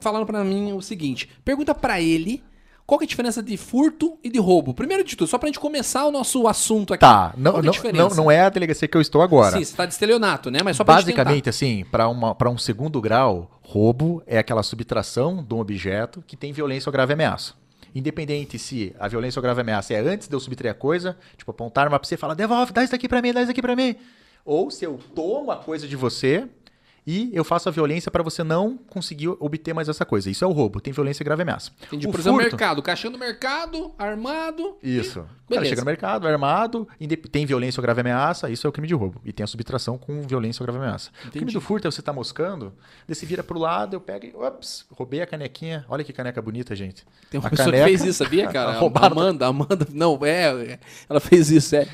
falaram 0.00 0.26
para 0.26 0.44
mim 0.44 0.72
o 0.72 0.82
seguinte, 0.82 1.28
pergunta 1.44 1.74
para 1.74 2.00
ele 2.00 2.42
qual 2.92 2.98
que 2.98 3.04
é 3.04 3.06
a 3.06 3.08
diferença 3.08 3.42
de 3.42 3.56
furto 3.56 4.18
e 4.22 4.28
de 4.28 4.38
roubo? 4.38 4.74
Primeiro 4.74 5.02
de 5.02 5.16
tudo, 5.16 5.26
só 5.26 5.38
pra 5.38 5.46
gente 5.46 5.58
começar 5.58 6.04
o 6.04 6.10
nosso 6.10 6.46
assunto 6.46 6.92
aqui. 6.92 7.00
Tá, 7.00 7.32
não, 7.38 7.56
é 7.56 7.62
não, 7.62 7.72
não, 7.94 8.08
não, 8.14 8.30
é 8.30 8.42
a 8.42 8.50
delegacia 8.50 8.86
que 8.86 8.94
eu 8.94 9.00
estou 9.00 9.22
agora. 9.22 9.56
Sim, 9.56 9.64
você 9.64 9.74
tá 9.74 9.86
de 9.86 9.94
estelionato, 9.94 10.50
né? 10.50 10.58
Mas 10.62 10.76
só 10.76 10.84
pra 10.84 10.96
Basicamente, 10.96 11.48
assim, 11.48 11.86
para 11.90 12.50
um 12.50 12.58
segundo 12.58 13.00
grau, 13.00 13.58
roubo 13.62 14.22
é 14.26 14.36
aquela 14.36 14.62
subtração 14.62 15.42
de 15.42 15.54
um 15.54 15.60
objeto 15.60 16.22
que 16.26 16.36
tem 16.36 16.52
violência 16.52 16.90
ou 16.90 16.92
grave 16.92 17.14
ameaça. 17.14 17.54
Independente 17.94 18.58
se 18.58 18.94
a 19.00 19.08
violência 19.08 19.38
ou 19.38 19.42
grave 19.42 19.62
ameaça 19.62 19.94
é 19.94 20.00
antes 20.00 20.28
de 20.28 20.36
eu 20.36 20.40
subtrair 20.40 20.72
a 20.72 20.74
coisa, 20.74 21.16
tipo, 21.38 21.50
apontar 21.50 21.88
uma 21.88 21.98
pra 21.98 22.06
você 22.06 22.16
e 22.16 22.18
falar, 22.18 22.34
devolve, 22.34 22.74
dá 22.74 22.84
isso 22.84 22.94
aqui 22.94 23.08
pra 23.08 23.22
mim, 23.22 23.32
dá 23.32 23.40
isso 23.40 23.52
aqui 23.52 23.62
pra 23.62 23.74
mim. 23.74 23.96
Ou 24.44 24.70
se 24.70 24.84
eu 24.84 25.00
tomo 25.14 25.50
a 25.50 25.56
coisa 25.56 25.88
de 25.88 25.96
você 25.96 26.46
e 27.06 27.30
eu 27.32 27.42
faço 27.42 27.68
a 27.68 27.72
violência 27.72 28.10
para 28.10 28.22
você 28.22 28.44
não 28.44 28.76
conseguir 28.76 29.28
obter 29.28 29.74
mais 29.74 29.88
essa 29.88 30.04
coisa. 30.04 30.30
Isso 30.30 30.44
é 30.44 30.46
o 30.46 30.52
roubo, 30.52 30.80
tem 30.80 30.92
violência 30.92 31.24
grave 31.24 31.42
ameaça. 31.42 31.70
Entendi. 31.86 32.06
O 32.06 32.10
Por 32.10 32.20
exemplo, 32.20 32.40
furto... 32.40 32.56
mercado, 32.56 32.82
caixão 32.82 33.10
do 33.10 33.18
mercado, 33.18 33.92
armado. 33.98 34.76
Isso. 34.82 35.26
E... 35.50 35.52
O 35.52 35.54
cara 35.54 35.66
chega 35.66 35.82
no 35.82 35.86
mercado, 35.86 36.26
armado, 36.26 36.88
tem 37.30 37.44
violência 37.44 37.78
ou 37.78 37.82
grave 37.82 38.00
ameaça, 38.00 38.48
isso 38.48 38.66
é 38.66 38.70
o 38.70 38.72
crime 38.72 38.88
de 38.88 38.94
roubo. 38.94 39.20
E 39.24 39.32
tem 39.32 39.44
a 39.44 39.46
subtração 39.46 39.98
com 39.98 40.22
violência 40.22 40.62
ou 40.62 40.66
grave 40.66 40.82
ameaça. 40.82 41.10
Entendi. 41.20 41.28
O 41.28 41.32
crime 41.32 41.52
do 41.52 41.60
furto 41.60 41.86
é 41.86 41.90
você 41.90 42.00
tá 42.00 42.12
moscando, 42.12 42.72
daí 43.06 43.14
você 43.14 43.26
vira 43.26 43.42
pro 43.42 43.58
lado, 43.58 43.94
eu 43.94 44.00
pego 44.00 44.24
e, 44.24 44.34
ops, 44.34 44.86
roubei 44.90 45.20
a 45.20 45.26
canequinha. 45.26 45.84
Olha 45.88 46.02
que 46.04 46.12
caneca 46.12 46.40
bonita, 46.40 46.74
gente. 46.74 47.04
Tem 47.28 47.38
uma 47.38 47.48
a 47.48 47.50
pessoa 47.50 47.66
caneca... 47.66 47.84
que 47.84 47.90
fez 47.90 48.04
isso, 48.08 48.24
sabia, 48.24 48.46
cara? 48.52 48.78
Amanda, 48.78 49.46
Amanda, 49.46 49.86
não, 49.92 50.18
é, 50.24 50.78
ela 51.08 51.20
fez 51.20 51.50
isso, 51.50 51.76
é. 51.76 51.86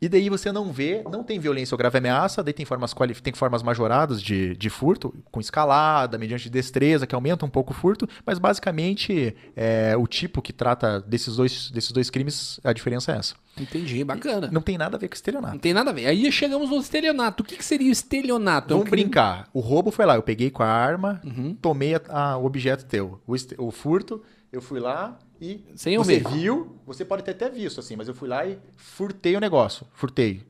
E 0.00 0.08
daí 0.08 0.28
você 0.28 0.52
não 0.52 0.70
vê, 0.70 1.02
não 1.10 1.22
tem 1.22 1.38
violência 1.38 1.74
ou 1.74 1.78
grave 1.78 1.98
ameaça, 1.98 2.42
daí 2.42 2.52
tem 2.52 2.66
formas, 2.66 2.94
tem 3.22 3.32
formas 3.32 3.62
majoradas 3.62 4.20
de, 4.20 4.54
de 4.56 4.68
furto, 4.68 5.14
com 5.30 5.40
escalada, 5.40 6.18
mediante 6.18 6.50
destreza, 6.50 7.06
que 7.06 7.14
aumenta 7.14 7.46
um 7.46 7.48
pouco 7.48 7.72
o 7.72 7.74
furto, 7.74 8.06
mas 8.26 8.38
basicamente 8.38 9.34
é, 9.56 9.96
o 9.96 10.06
tipo 10.06 10.42
que 10.42 10.52
trata 10.52 11.00
desses 11.00 11.36
dois, 11.36 11.70
desses 11.70 11.92
dois 11.92 12.10
crimes, 12.10 12.60
a 12.62 12.72
diferença 12.72 13.12
é 13.12 13.16
essa. 13.16 13.34
Entendi, 13.58 14.02
bacana. 14.04 14.48
E 14.48 14.54
não 14.54 14.60
tem 14.60 14.76
nada 14.76 14.96
a 14.96 15.00
ver 15.00 15.08
com 15.08 15.14
estelionato. 15.14 15.54
Não 15.54 15.60
tem 15.60 15.72
nada 15.72 15.90
a 15.90 15.92
ver. 15.92 16.06
Aí 16.06 16.30
chegamos 16.32 16.70
no 16.70 16.78
estelionato. 16.78 17.42
O 17.42 17.46
que, 17.46 17.56
que 17.56 17.64
seria 17.64 17.88
o 17.88 17.92
estelionato? 17.92 18.68
Vamos 18.70 18.86
é 18.86 18.88
um 18.88 18.90
brincar. 18.90 19.48
O 19.52 19.60
roubo 19.60 19.90
foi 19.90 20.04
lá, 20.04 20.16
eu 20.16 20.22
peguei 20.22 20.50
com 20.50 20.62
a 20.62 20.68
arma, 20.68 21.20
uhum. 21.24 21.54
tomei 21.54 21.94
a, 21.94 22.00
a, 22.08 22.36
o 22.36 22.44
objeto 22.44 22.84
teu. 22.84 23.20
O, 23.26 23.34
o 23.58 23.70
furto, 23.70 24.22
eu 24.56 24.62
fui 24.62 24.80
lá, 24.80 25.18
e 25.40 25.64
Sem 25.74 25.96
você 25.98 26.18
ver. 26.20 26.28
viu, 26.30 26.78
você 26.86 27.04
pode 27.04 27.22
ter 27.22 27.32
até 27.32 27.48
visto 27.48 27.80
assim, 27.80 27.96
mas 27.96 28.08
eu 28.08 28.14
fui 28.14 28.28
lá 28.28 28.46
e 28.46 28.58
furtei 28.76 29.36
o 29.36 29.40
negócio, 29.40 29.86
furtei. 29.92 30.42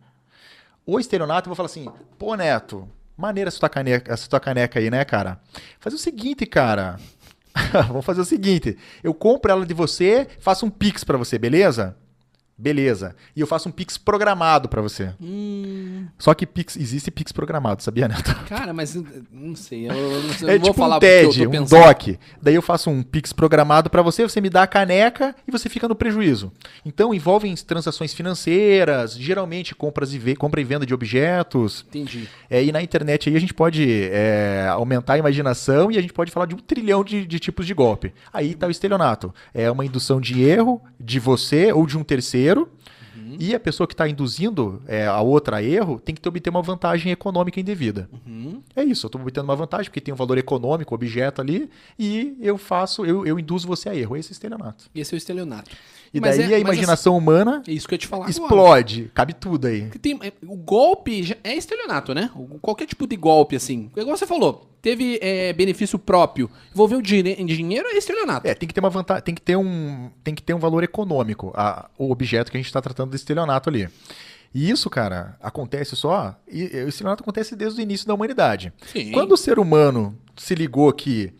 O 0.86 1.00
estelionato, 1.00 1.46
eu 1.46 1.50
vou 1.50 1.56
falar 1.56 1.66
assim, 1.66 1.88
pô, 2.18 2.34
Neto, 2.34 2.88
maneira 3.16 3.48
essa 3.48 3.58
tua 3.58 3.68
caneca, 3.68 4.12
essa 4.12 4.28
tua 4.28 4.40
caneca 4.40 4.78
aí, 4.78 4.90
né, 4.90 5.04
cara? 5.04 5.40
Faz 5.80 5.94
o 5.94 5.98
seguinte, 5.98 6.44
cara. 6.46 6.98
Vamos 7.88 8.04
fazer 8.04 8.20
o 8.20 8.24
seguinte, 8.24 8.76
eu 9.02 9.14
compro 9.14 9.50
ela 9.50 9.64
de 9.64 9.72
você, 9.72 10.26
faço 10.40 10.66
um 10.66 10.70
pix 10.70 11.04
para 11.04 11.16
você, 11.16 11.38
beleza? 11.38 11.96
Beleza. 12.56 13.16
E 13.34 13.40
eu 13.40 13.48
faço 13.48 13.68
um 13.68 13.72
Pix 13.72 13.98
programado 13.98 14.68
para 14.68 14.80
você. 14.80 15.12
Hum. 15.20 16.06
Só 16.16 16.32
que 16.34 16.46
Pix, 16.46 16.76
existe 16.76 17.10
Pix 17.10 17.32
programado, 17.32 17.82
sabia, 17.82 18.06
Neto? 18.06 18.32
Cara, 18.46 18.72
mas 18.72 18.94
não 19.32 19.56
sei. 19.56 19.90
Eu, 19.90 20.22
não, 20.22 20.32
sei, 20.32 20.50
é 20.50 20.58
não 20.58 20.70
tipo 20.70 20.84
um 20.84 20.98
TED, 21.00 21.46
um 21.48 21.64
DOC. 21.64 22.18
Daí 22.40 22.54
eu 22.54 22.62
faço 22.62 22.90
um 22.90 23.02
Pix 23.02 23.32
programado 23.32 23.90
para 23.90 24.02
você, 24.02 24.22
você 24.22 24.40
me 24.40 24.48
dá 24.48 24.62
a 24.62 24.66
caneca 24.68 25.34
e 25.48 25.50
você 25.50 25.68
fica 25.68 25.88
no 25.88 25.96
prejuízo. 25.96 26.52
Então 26.86 27.12
envolvem 27.12 27.52
transações 27.56 28.14
financeiras, 28.14 29.16
geralmente 29.16 29.74
compras 29.74 30.14
e 30.14 30.36
compra 30.36 30.60
e 30.60 30.64
venda 30.64 30.86
de 30.86 30.94
objetos. 30.94 31.84
Entendi. 31.88 32.28
É, 32.48 32.62
e 32.62 32.70
na 32.70 32.80
internet 32.80 33.28
aí 33.28 33.36
a 33.36 33.40
gente 33.40 33.52
pode 33.52 34.08
é, 34.12 34.68
aumentar 34.70 35.14
a 35.14 35.18
imaginação 35.18 35.90
e 35.90 35.98
a 35.98 36.00
gente 36.00 36.12
pode 36.12 36.30
falar 36.30 36.46
de 36.46 36.54
um 36.54 36.58
trilhão 36.58 37.02
de, 37.02 37.26
de 37.26 37.40
tipos 37.40 37.66
de 37.66 37.74
golpe. 37.74 38.14
Aí 38.32 38.54
tá 38.54 38.68
o 38.68 38.70
estelionato. 38.70 39.34
É 39.52 39.68
uma 39.68 39.84
indução 39.84 40.20
de 40.20 40.40
erro 40.40 40.80
de 41.00 41.18
você 41.18 41.72
ou 41.72 41.84
de 41.84 41.98
um 41.98 42.04
terceiro 42.04 42.43
dinheiro 42.44 42.68
uhum. 43.16 43.36
e 43.40 43.54
a 43.54 43.60
pessoa 43.60 43.86
que 43.86 43.94
está 43.94 44.08
induzindo 44.08 44.82
é, 44.86 45.06
a 45.06 45.20
outra 45.20 45.56
a 45.56 45.62
erro 45.62 45.98
tem 45.98 46.14
que 46.14 46.20
ter, 46.20 46.28
obter 46.28 46.50
uma 46.50 46.62
vantagem 46.62 47.10
econômica 47.10 47.58
indevida. 47.58 48.08
Uhum. 48.26 48.62
É 48.76 48.84
isso, 48.84 49.06
eu 49.06 49.08
estou 49.08 49.20
obtendo 49.20 49.44
uma 49.44 49.56
vantagem 49.56 49.86
porque 49.86 50.00
tem 50.00 50.12
um 50.12 50.16
valor 50.16 50.36
econômico, 50.38 50.94
objeto 50.94 51.40
ali, 51.40 51.70
e 51.98 52.36
eu 52.40 52.58
faço, 52.58 53.04
eu, 53.04 53.26
eu 53.26 53.38
induzo 53.38 53.66
você 53.66 53.88
a 53.88 53.94
erro. 53.94 54.16
Esse 54.16 54.30
é 54.30 54.32
o 54.32 54.34
estelionato. 54.34 54.90
Esse 54.94 55.14
é 55.14 55.16
o 55.16 55.18
estelionato. 55.18 55.70
E 56.14 56.20
mas 56.20 56.38
daí 56.38 56.52
é, 56.52 56.56
a 56.56 56.58
imaginação 56.60 57.16
assim, 57.16 57.22
humana 57.22 57.62
é 57.66 57.72
isso 57.72 57.88
que 57.88 57.94
eu 57.94 57.98
te 57.98 58.06
falar 58.06 58.30
explode. 58.30 59.00
Agora. 59.00 59.12
Cabe 59.14 59.34
tudo 59.34 59.66
aí. 59.66 59.90
Tem, 60.00 60.16
é, 60.22 60.32
o 60.46 60.54
golpe 60.56 61.36
é 61.42 61.56
estelionato, 61.56 62.14
né? 62.14 62.30
Qualquer 62.62 62.86
tipo 62.86 63.04
de 63.04 63.16
golpe, 63.16 63.56
assim. 63.56 63.90
Igual 63.96 64.16
você 64.16 64.24
falou, 64.24 64.70
teve 64.80 65.18
é, 65.20 65.52
benefício 65.52 65.98
próprio, 65.98 66.48
envolveu 66.72 67.02
dinheiro, 67.02 67.88
é 67.88 67.98
estelionato. 67.98 68.46
É, 68.46 68.54
tem 68.54 68.68
que 68.68 68.72
ter 68.72 68.78
uma 68.78 68.90
vantagem, 68.90 69.24
tem 69.24 69.34
que 69.34 69.42
ter 69.42 69.56
um, 69.56 70.08
tem 70.22 70.36
que 70.36 70.42
ter 70.42 70.54
um 70.54 70.60
valor 70.60 70.84
econômico, 70.84 71.52
a, 71.56 71.90
o 71.98 72.12
objeto 72.12 72.48
que 72.48 72.56
a 72.56 72.60
gente 72.60 72.68
está 72.68 72.80
tratando 72.80 73.10
de 73.10 73.16
estelionato 73.16 73.68
ali. 73.68 73.88
E 74.54 74.70
isso, 74.70 74.88
cara, 74.88 75.36
acontece 75.42 75.96
só. 75.96 76.36
E 76.46 76.62
o 76.84 76.88
estelionato 76.88 77.24
acontece 77.24 77.56
desde 77.56 77.80
o 77.80 77.82
início 77.82 78.06
da 78.06 78.14
humanidade. 78.14 78.72
Sim. 78.92 79.10
Quando 79.10 79.32
o 79.32 79.36
ser 79.36 79.58
humano 79.58 80.16
se 80.36 80.54
ligou 80.54 80.92
que 80.92 81.32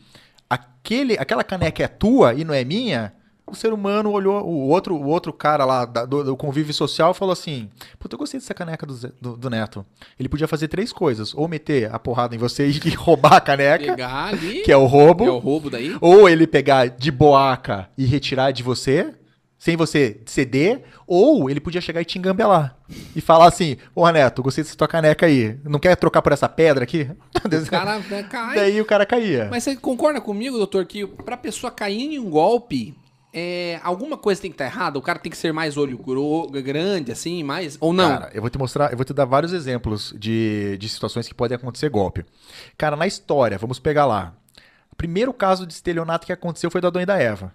aquele, 0.50 1.16
aquela 1.16 1.44
caneca 1.44 1.84
é 1.84 1.86
tua 1.86 2.34
e 2.34 2.42
não 2.42 2.52
é 2.52 2.64
minha, 2.64 3.12
o 3.46 3.54
ser 3.54 3.72
humano 3.72 4.10
olhou, 4.10 4.42
o 4.44 4.68
outro, 4.68 4.96
o 4.96 5.06
outro 5.06 5.32
cara 5.32 5.64
lá 5.64 5.84
do, 5.84 6.24
do 6.24 6.36
convívio 6.36 6.72
social 6.72 7.12
falou 7.12 7.32
assim: 7.32 7.68
Puta, 7.98 8.14
eu 8.14 8.18
gostei 8.18 8.40
dessa 8.40 8.54
caneca 8.54 8.86
do, 8.86 8.94
do, 9.20 9.36
do, 9.36 9.50
Neto. 9.50 9.84
Ele 10.18 10.28
podia 10.28 10.48
fazer 10.48 10.68
três 10.68 10.92
coisas: 10.92 11.34
ou 11.34 11.46
meter 11.46 11.92
a 11.94 11.98
porrada 11.98 12.34
em 12.34 12.38
você 12.38 12.66
e 12.84 12.90
roubar 12.90 13.34
a 13.34 13.40
caneca, 13.40 13.84
pegar 13.84 14.26
ali, 14.26 14.62
que 14.62 14.72
é 14.72 14.76
o 14.76 14.86
roubo. 14.86 15.26
É 15.26 15.30
o 15.30 15.38
roubo 15.38 15.68
daí. 15.68 15.96
Ou 16.00 16.28
ele 16.28 16.46
pegar 16.46 16.88
de 16.88 17.10
boaca 17.10 17.88
e 17.98 18.06
retirar 18.06 18.50
de 18.50 18.62
você, 18.62 19.14
sem 19.58 19.76
você 19.76 20.20
ceder. 20.24 20.82
Ou 21.06 21.50
ele 21.50 21.60
podia 21.60 21.82
chegar 21.82 22.00
e 22.00 22.04
te 22.06 22.18
engambelar. 22.18 22.78
E 23.14 23.20
falar 23.20 23.46
assim: 23.46 23.76
Ô 23.94 24.08
Neto, 24.08 24.42
gostei 24.42 24.64
dessa 24.64 24.76
tua 24.76 24.88
caneca 24.88 25.26
aí. 25.26 25.58
Não 25.64 25.78
quer 25.78 25.94
trocar 25.96 26.22
por 26.22 26.32
essa 26.32 26.48
pedra 26.48 26.84
aqui? 26.84 27.10
O 27.44 27.70
cara 27.70 28.00
cai. 28.30 28.56
Daí 28.56 28.80
o 28.80 28.84
cara 28.86 29.04
caía. 29.04 29.48
Mas 29.50 29.64
você 29.64 29.76
concorda 29.76 30.20
comigo, 30.20 30.56
doutor, 30.56 30.86
que 30.86 31.06
pra 31.06 31.36
pessoa 31.36 31.70
cair 31.70 32.14
em 32.14 32.18
um 32.18 32.30
golpe 32.30 32.94
é, 33.34 33.80
alguma 33.82 34.16
coisa 34.16 34.40
tem 34.40 34.50
que 34.50 34.54
estar 34.54 34.70
tá 34.70 34.70
errada? 34.70 34.98
O 34.98 35.02
cara 35.02 35.18
tem 35.18 35.30
que 35.30 35.36
ser 35.36 35.52
mais 35.52 35.76
olho 35.76 35.98
grande, 36.62 37.10
assim, 37.10 37.42
mais. 37.42 37.76
Ou 37.80 37.92
não? 37.92 38.08
Cara, 38.08 38.30
eu 38.32 38.40
vou 38.40 38.48
te 38.48 38.56
mostrar, 38.56 38.92
eu 38.92 38.96
vou 38.96 39.04
te 39.04 39.12
dar 39.12 39.24
vários 39.24 39.52
exemplos 39.52 40.14
de, 40.16 40.78
de 40.78 40.88
situações 40.88 41.26
que 41.26 41.34
podem 41.34 41.56
acontecer 41.56 41.88
golpe. 41.88 42.24
Cara, 42.78 42.94
na 42.94 43.08
história, 43.08 43.58
vamos 43.58 43.80
pegar 43.80 44.06
lá. 44.06 44.34
O 44.92 44.94
primeiro 44.94 45.34
caso 45.34 45.66
de 45.66 45.72
estelionato 45.72 46.24
que 46.24 46.32
aconteceu 46.32 46.70
foi 46.70 46.80
da 46.80 46.90
Dona 46.90 47.02
e 47.02 47.06
da 47.06 47.18
Eva. 47.18 47.52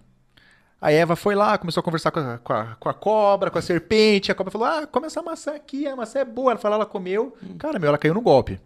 A 0.78 0.92
Eva 0.92 1.16
foi 1.16 1.34
lá, 1.34 1.56
começou 1.56 1.80
a 1.80 1.84
conversar 1.84 2.10
com 2.10 2.20
a, 2.20 2.38
com 2.38 2.52
a, 2.52 2.64
com 2.78 2.88
a 2.88 2.94
cobra, 2.94 3.50
com 3.50 3.58
a 3.58 3.62
serpente. 3.62 4.30
A 4.30 4.34
cobra 4.34 4.50
falou: 4.50 4.66
Ah, 4.66 4.86
come 4.86 5.06
essa 5.06 5.22
maçã 5.22 5.54
aqui, 5.54 5.86
a 5.86 5.96
maçã 5.96 6.20
é 6.20 6.24
boa. 6.24 6.52
Ela 6.52 6.60
falou, 6.60 6.76
ela 6.76 6.86
comeu. 6.86 7.34
Cara, 7.58 7.78
meu, 7.78 7.88
ela 7.88 7.98
caiu 7.98 8.14
no 8.14 8.20
golpe. 8.20 8.60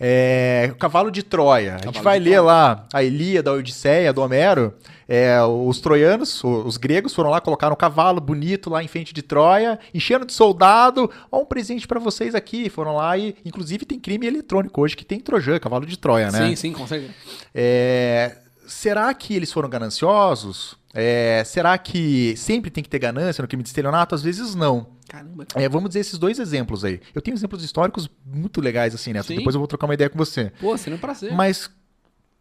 É, 0.00 0.68
o 0.72 0.76
cavalo 0.76 1.10
de 1.10 1.22
Troia. 1.22 1.70
a 1.70 1.76
gente 1.78 1.84
Cavalo 1.86 2.04
vai 2.04 2.18
ler 2.18 2.24
Troia. 2.36 2.40
lá 2.42 2.86
a 2.92 3.02
Ilíada, 3.02 3.50
a 3.50 3.54
Odisseia, 3.54 4.12
do 4.12 4.20
Homero. 4.22 4.74
É, 5.08 5.42
os 5.42 5.80
troianos, 5.80 6.44
os 6.44 6.76
gregos 6.76 7.14
foram 7.14 7.30
lá, 7.30 7.40
colocaram 7.40 7.72
um 7.72 7.76
cavalo 7.76 8.20
bonito 8.20 8.68
lá 8.68 8.84
em 8.84 8.86
frente 8.88 9.14
de 9.14 9.22
Troia, 9.22 9.78
encheram 9.92 10.26
de 10.26 10.32
soldado. 10.34 11.10
Ó, 11.32 11.40
um 11.40 11.44
presente 11.46 11.88
pra 11.88 11.98
vocês 11.98 12.34
aqui. 12.34 12.68
Foram 12.68 12.94
lá 12.96 13.16
e, 13.16 13.34
inclusive, 13.44 13.84
tem 13.86 13.98
crime 13.98 14.26
eletrônico 14.26 14.80
hoje 14.80 14.96
que 14.96 15.04
tem 15.04 15.18
Trojan, 15.18 15.58
cavalo 15.58 15.86
de 15.86 15.98
Troia, 15.98 16.30
né? 16.30 16.48
Sim, 16.48 16.56
sim, 16.56 16.86
certeza. 16.86 17.12
É, 17.54 18.36
será 18.66 19.12
que 19.14 19.34
eles 19.34 19.52
foram 19.52 19.68
gananciosos? 19.68 20.76
É, 20.94 21.42
será 21.44 21.76
que 21.78 22.34
sempre 22.36 22.70
tem 22.70 22.84
que 22.84 22.90
ter 22.90 22.98
ganância 22.98 23.42
no 23.42 23.48
crime 23.48 23.62
de 23.62 23.68
estelionato? 23.70 24.14
Às 24.14 24.22
vezes 24.22 24.54
não. 24.54 24.86
Caramba. 25.08 25.46
É, 25.54 25.68
vamos 25.68 25.88
dizer 25.90 26.00
esses 26.00 26.18
dois 26.18 26.38
exemplos 26.38 26.84
aí. 26.84 27.00
Eu 27.14 27.22
tenho 27.22 27.34
exemplos 27.34 27.64
históricos 27.64 28.10
muito 28.26 28.60
legais 28.60 28.94
assim, 28.94 29.12
né? 29.12 29.22
Sim. 29.22 29.36
Depois 29.38 29.54
eu 29.54 29.60
vou 29.60 29.66
trocar 29.66 29.86
uma 29.86 29.94
ideia 29.94 30.10
com 30.10 30.18
você. 30.18 30.52
Pô, 30.60 30.76
seria 30.76 30.96
um 30.96 31.00
prazer. 31.00 31.32
Mas, 31.32 31.70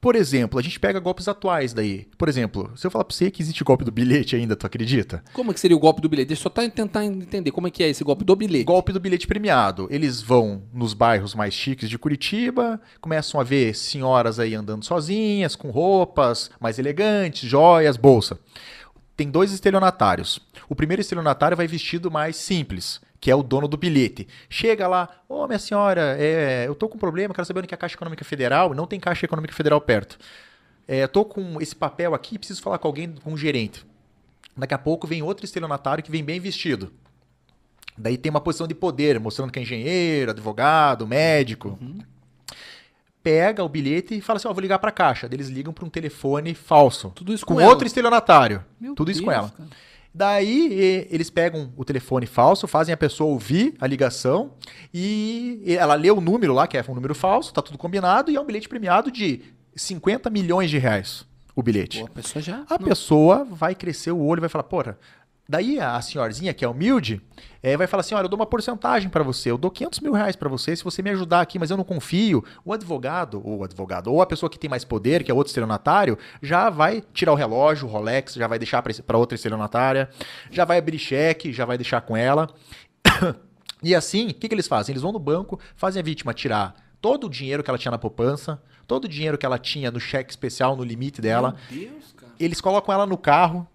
por 0.02 0.16
exemplo, 0.16 0.60
a 0.60 0.62
gente 0.62 0.80
pega 0.80 1.00
golpes 1.00 1.28
atuais 1.28 1.74
daí. 1.74 2.08
Por 2.18 2.28
exemplo, 2.30 2.72
se 2.76 2.86
eu 2.86 2.92
falar 2.92 3.04
pra 3.06 3.16
você 3.16 3.32
que 3.32 3.42
existe 3.42 3.64
golpe 3.64 3.84
do 3.84 3.92
bilhete 3.92 4.36
ainda, 4.36 4.56
tu 4.56 4.66
acredita? 4.68 5.24
Como 5.34 5.50
é 5.50 5.54
que 5.54 5.60
seria 5.60 5.76
o 5.76 5.80
golpe 5.80 6.02
do 6.02 6.10
bilhete? 6.10 6.28
Deixa 6.28 6.42
eu 6.42 6.44
só 6.44 6.50
tá- 6.50 6.70
tentar 6.70 7.04
entender 7.06 7.52
como 7.52 7.68
é 7.68 7.72
que 7.72 7.82
é 7.82 7.90
esse 7.90 8.04
golpe 8.04 8.24
do 8.26 8.36
bilhete. 8.36 8.66
Golpe 8.66 8.92
do 8.92 9.00
bilhete 9.00 9.26
premiado. 9.28 9.88
Eles 9.90 10.22
vão 10.22 10.62
nos 10.74 10.94
bairros 10.94 11.34
mais 11.34 11.54
chiques 11.54 11.90
de 11.90 11.98
Curitiba, 11.98 12.80
começam 13.02 13.40
a 13.40 13.44
ver 13.44 13.74
senhoras 13.76 14.40
aí 14.40 14.54
andando 14.54 14.84
sozinhas, 14.86 15.56
com 15.56 15.70
roupas 15.72 16.52
mais 16.60 16.78
elegantes, 16.78 17.50
joias, 17.50 17.98
bolsa. 17.98 18.38
Tem 19.18 19.32
dois 19.32 19.52
estelionatários. 19.52 20.40
O 20.70 20.76
primeiro 20.76 21.02
estelionatário 21.02 21.58
vai 21.58 21.66
vestido 21.66 22.12
mais 22.12 22.36
simples, 22.36 23.02
que 23.20 23.32
é 23.32 23.36
o 23.36 23.42
dono 23.42 23.68
do 23.68 23.76
bilhete. 23.76 24.28
Chega 24.48 24.88
lá, 24.88 25.10
ô 25.28 25.48
minha 25.48 25.58
senhora, 25.58 26.16
é, 26.20 26.68
eu 26.68 26.76
tô 26.76 26.88
com 26.88 26.98
um 26.98 27.00
problema, 27.00 27.34
quero 27.34 27.48
saber 27.48 27.62
onde 27.62 27.74
é 27.74 27.74
a 27.74 27.78
Caixa 27.78 27.96
Econômica 27.96 28.24
Federal, 28.24 28.76
não 28.76 28.86
tem 28.86 29.00
Caixa 29.00 29.26
Econômica 29.26 29.56
Federal 29.56 29.82
perto. 29.82 30.20
É, 30.88 31.08
tô 31.08 31.26
com 31.26 31.60
esse 31.60 31.76
papel 31.76 32.14
aqui, 32.14 32.38
preciso 32.38 32.62
falar 32.62 32.78
com 32.78 32.88
alguém, 32.88 33.16
com 33.24 33.34
um 33.34 33.38
gerente. 33.38 33.84
Daqui 34.56 34.76
a 34.76 34.78
pouco 34.78 35.08
vem 35.08 35.24
outro 35.24 35.46
estelionatário 35.46 36.04
que 36.04 36.12
vem 36.12 36.24
bem 36.24 36.40
vestido. 36.40 36.94
Daí 37.98 38.20
tem 38.20 38.30
uma 38.30 38.40
posição 38.40 38.68
de 38.68 38.76
poder, 38.76 39.20
mostrando 39.20 39.52
que 39.52 39.58
é 39.58 39.64
engenheiro, 39.64 40.30
advogado, 40.30 41.08
médico. 41.08 41.80
Pega 43.28 43.62
o 43.62 43.68
bilhete 43.68 44.16
e 44.16 44.22
fala 44.22 44.38
assim: 44.38 44.48
Ó, 44.48 44.54
vou 44.54 44.62
ligar 44.62 44.80
pra 44.80 44.90
caixa. 44.90 45.28
Eles 45.30 45.50
ligam 45.50 45.74
pra 45.74 45.84
um 45.86 45.90
telefone 45.90 46.54
falso. 46.54 47.12
Tudo 47.14 47.34
isso 47.34 47.46
com 47.46 47.56
com 47.56 47.60
ela. 47.60 47.70
outro 47.70 47.86
estelionatário. 47.86 48.64
Meu 48.80 48.96
Tudo 48.96 49.12
isso 49.12 49.22
com 49.22 49.30
Deus, 49.30 49.40
ela. 49.42 49.50
cara. 49.50 49.70
Daí 50.14 51.06
eles 51.12 51.30
pegam 51.30 51.72
o 51.76 51.84
telefone 51.84 52.26
falso, 52.26 52.68
fazem 52.68 52.94
a 52.94 52.98
pessoa 52.98 53.30
ouvir 53.30 53.76
a 53.82 53.86
ligação 53.86 54.54
e 54.94 55.62
e 55.66 55.76
ela 55.76 55.94
lê 55.96 56.10
o 56.10 56.22
número 56.22 56.54
lá, 56.54 56.68
que 56.68 56.78
é 56.78 56.86
um 56.88 56.96
número 56.96 57.14
falso, 57.14 57.54
tá 57.54 57.62
tudo 57.62 57.78
combinado, 57.78 58.32
e 58.32 58.36
é 58.38 58.42
um 58.42 58.46
bilhete 58.46 58.70
premiado 58.70 59.12
de 59.12 59.42
50 59.76 60.30
milhões 60.30 60.70
de 60.70 60.78
reais. 60.78 61.26
O 61.54 61.62
bilhete. 61.62 62.00
Pô, 62.00 62.06
a 62.06 62.10
pessoa 62.10 62.42
já. 62.42 62.64
A 62.70 62.78
não. 62.80 62.88
pessoa 62.88 63.44
vai 63.44 63.76
crescer 63.76 64.12
o 64.12 64.20
olho 64.20 64.40
e 64.40 64.42
vai 64.42 64.50
falar, 64.50 64.64
porra. 64.64 64.98
Daí 65.50 65.80
a 65.80 66.00
senhorzinha, 66.02 66.54
que 66.54 66.66
é 66.66 66.68
humilde, 66.68 67.22
é, 67.64 67.78
vai 67.78 67.88
falar 67.88 68.02
assim: 68.02 68.16
olha, 68.16 68.26
eu 68.26 68.30
dou 68.30 68.40
uma 68.40 68.46
porcentagem 68.46 69.10
pra 69.10 69.24
você, 69.24 69.50
eu 69.52 69.58
dou 69.58 69.72
500 69.72 70.00
mil 70.02 70.14
reais 70.14 70.36
pra 70.36 70.50
você 70.50 70.76
se 70.76 70.84
você 70.84 71.02
me 71.02 71.10
ajudar 71.12 71.42
aqui, 71.42 71.58
mas 71.58 71.72
eu 71.72 71.78
não 71.78 71.84
confio. 71.84 72.44
O 72.66 72.74
advogado, 72.74 73.42
ou 73.44 73.60
o 73.60 73.64
advogado, 73.64 74.12
ou 74.12 74.22
a 74.22 74.26
pessoa 74.26 74.50
que 74.50 74.60
tem 74.60 74.70
mais 74.70 74.84
poder, 74.84 75.24
que 75.24 75.32
é 75.32 75.34
outro 75.34 75.50
estelionatário, 75.50 76.18
já 76.42 76.70
vai 76.70 77.02
tirar 77.14 77.32
o 77.32 77.36
relógio, 77.36 77.88
o 77.88 77.92
Rolex, 77.92 78.34
já 78.34 78.48
vai 78.48 78.60
deixar 78.60 78.82
pra 78.82 79.18
outra 79.18 79.36
estelionatária, 79.36 80.10
já 80.52 80.66
vai 80.66 80.78
abrir 80.78 81.00
cheque, 81.00 81.54
já 81.54 81.66
vai 81.66 81.78
deixar 81.78 82.02
com 82.02 82.16
ela. 82.16 82.50
E 83.84 83.94
assim, 83.94 84.30
o 84.30 84.34
que, 84.34 84.50
que 84.50 84.56
eles 84.56 84.68
fazem? 84.68 84.92
Eles 84.92 85.04
vão 85.04 85.12
no 85.12 85.20
banco, 85.20 85.60
fazem 85.76 86.00
a 86.00 86.04
vítima 86.04 86.34
tirar 86.34 86.76
todo 87.02 87.28
o 87.28 87.30
dinheiro 87.30 87.64
que 87.64 87.70
ela 87.70 87.78
tinha 87.78 87.92
na 87.92 87.98
poupança, 87.98 88.62
todo 88.88 89.06
o 89.06 89.08
dinheiro 89.08 89.38
que 89.38 89.46
ela 89.46 89.58
tinha 89.60 89.92
no 89.92 90.00
cheque 90.00 90.32
especial, 90.32 90.76
no 90.76 90.84
limite 90.84 91.22
dela. 91.22 91.56
Meu 91.70 91.90
Deus, 91.90 92.14
cara. 92.16 92.34
Eles 92.40 92.62
colocam 92.62 92.94
ela 92.94 93.06
no 93.06 93.18
carro. 93.18 93.68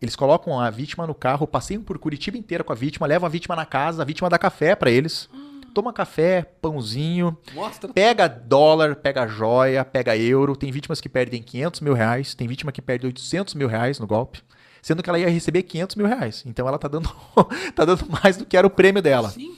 Eles 0.00 0.16
colocam 0.16 0.58
a 0.58 0.70
vítima 0.70 1.06
no 1.06 1.14
carro, 1.14 1.46
passeiam 1.46 1.82
por 1.82 1.98
Curitiba 1.98 2.38
inteira 2.38 2.64
com 2.64 2.72
a 2.72 2.76
vítima, 2.76 3.06
levam 3.06 3.26
a 3.26 3.30
vítima 3.30 3.54
na 3.54 3.66
casa, 3.66 4.02
a 4.02 4.04
vítima 4.04 4.30
dá 4.30 4.38
café 4.38 4.74
pra 4.74 4.90
eles. 4.90 5.28
Toma 5.74 5.92
café, 5.92 6.42
pãozinho, 6.42 7.36
Mostra. 7.54 7.92
pega 7.92 8.26
dólar, 8.26 8.96
pega 8.96 9.26
joia, 9.28 9.84
pega 9.84 10.16
euro. 10.16 10.56
Tem 10.56 10.72
vítimas 10.72 11.00
que 11.00 11.08
perdem 11.08 11.42
500 11.42 11.80
mil 11.80 11.94
reais, 11.94 12.34
tem 12.34 12.48
vítima 12.48 12.72
que 12.72 12.82
perde 12.82 13.06
800 13.06 13.54
mil 13.54 13.68
reais 13.68 14.00
no 14.00 14.06
golpe. 14.06 14.42
Sendo 14.82 15.02
que 15.02 15.10
ela 15.10 15.18
ia 15.18 15.28
receber 15.28 15.62
500 15.62 15.94
mil 15.96 16.06
reais. 16.06 16.42
Então 16.46 16.66
ela 16.66 16.78
tá 16.78 16.88
dando, 16.88 17.08
tá 17.76 17.84
dando 17.84 18.06
mais 18.08 18.36
do 18.36 18.46
que 18.46 18.56
era 18.56 18.66
o 18.66 18.70
prêmio 18.70 19.02
dela. 19.02 19.28
Sim. 19.28 19.54